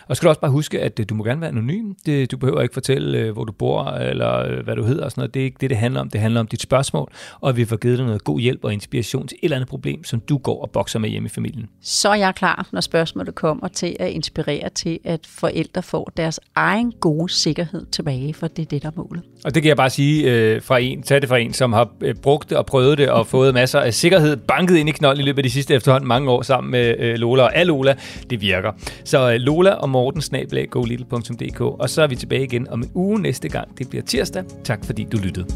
Og 0.09 0.17
skal 0.17 0.27
du 0.27 0.29
også 0.29 0.41
bare 0.41 0.51
huske, 0.51 0.81
at 0.81 1.01
øh, 1.01 1.07
du 1.09 1.15
må 1.15 1.25
gerne 1.25 1.41
være 1.41 1.51
anonym. 1.51 1.93
Du 2.31 2.37
behøver 2.37 2.61
ikke 2.61 2.75
fortælle, 2.75 3.19
øh, 3.19 3.33
hvor 3.33 3.45
du 3.45 3.53
bor, 3.53 3.85
eller 3.85 4.39
øh, 4.39 4.65
hvad 4.65 4.77
du 4.77 4.85
hedder 4.85 5.05
og 5.05 5.11
sådan 5.11 5.21
noget. 5.21 5.35
Det 5.35 5.41
er 5.41 5.45
ikke 5.45 5.57
det, 5.61 5.71
det 5.71 5.79
handler 5.79 6.01
om. 6.01 6.11
Det 6.11 6.21
handler 6.21 6.41
om 6.41 6.47
dit 6.47 6.63
spørgsmål, 6.63 7.13
og 7.41 7.49
at 7.49 7.57
vi 7.57 7.65
får 7.65 7.77
givet 7.77 7.99
dig 7.99 8.07
noget 8.07 8.25
god 8.25 8.41
hjælp 8.41 8.65
og 8.65 8.73
inspiration 8.73 9.27
til 9.27 9.39
et 9.43 9.45
eller 9.45 9.57
andet 9.57 9.69
problem, 9.69 10.05
som 10.05 10.21
du 10.21 10.39
går 10.39 10.63
og 10.63 10.71
bokser 10.71 10.99
med 10.99 11.11
hjemme 11.11 11.27
i 11.27 11.31
familien. 11.31 11.69
Så 11.83 12.09
er 12.09 12.15
jeg 12.15 12.35
klar, 12.35 12.69
når 12.73 12.81
spørgsmålet 12.81 13.35
kommer 13.35 13.69
til 13.69 13.97
at 14.01 14.11
inspirere 14.11 14.69
til, 14.69 14.99
at 15.05 15.27
forældre 15.27 15.83
får 15.83 16.13
deres 16.17 16.41
egen 16.55 16.93
gode 17.01 17.33
sikkerhed 17.33 17.87
tilbage, 17.87 18.35
for 18.35 18.49
det 18.49 18.63
er 18.63 18.67
det, 18.67 18.83
der 18.83 18.89
er 18.89 18.93
målet. 18.97 19.23
Og 19.45 19.55
det 19.55 19.63
kan 19.63 19.69
jeg 19.69 19.77
bare 19.77 19.91
sige 19.91 20.33
øh, 20.33 20.63
fra 20.63 20.79
en, 20.79 21.03
tag 21.03 21.21
det 21.21 21.29
fra 21.29 21.39
en, 21.39 21.53
som 21.57 21.73
har 21.73 21.89
øh, 22.01 22.15
brugt 22.15 22.51
det 22.51 22.59
og 22.59 22.67
prøvet 22.67 22.99
det 22.99 23.11
og 23.11 23.27
fået 23.35 23.55
masser 23.55 23.81
af 23.81 23.95
sikkerhed 23.95 24.37
banket 24.37 24.77
ind 24.77 24.89
i 24.89 24.93
knold 24.93 25.19
i 25.19 25.23
løbet 25.23 25.39
af 25.39 25.43
de 25.43 25.51
sidste 25.51 25.75
efterhånden 25.75 26.09
mange 26.09 26.31
år 26.31 26.43
sammen 26.43 26.71
med 26.71 26.95
øh, 26.99 27.15
Lola 27.15 27.43
og 27.43 27.57
af 27.57 27.67
Lola. 27.67 27.97
Det 28.31 28.41
virker. 28.41 28.73
Så 29.05 29.33
øh, 29.33 29.37
Lola 29.37 29.71
og 29.71 29.91
Morten 29.91 30.23
snablag 30.23 30.69
golittle.dk 30.71 31.61
og 31.61 31.91
så 31.91 32.03
er 32.03 32.07
vi 32.07 32.17
tilbage 32.17 32.45
igen 32.45 32.69
om 32.69 32.83
en 32.83 32.91
uge 32.95 33.21
næste 33.21 33.49
gang. 33.49 33.79
Det 33.79 33.91
bliver 33.91 34.03
tirsdag. 34.03 34.45
Tak 34.65 34.85
fordi 34.85 35.07
du 35.13 35.17
lyttede. 35.17 35.47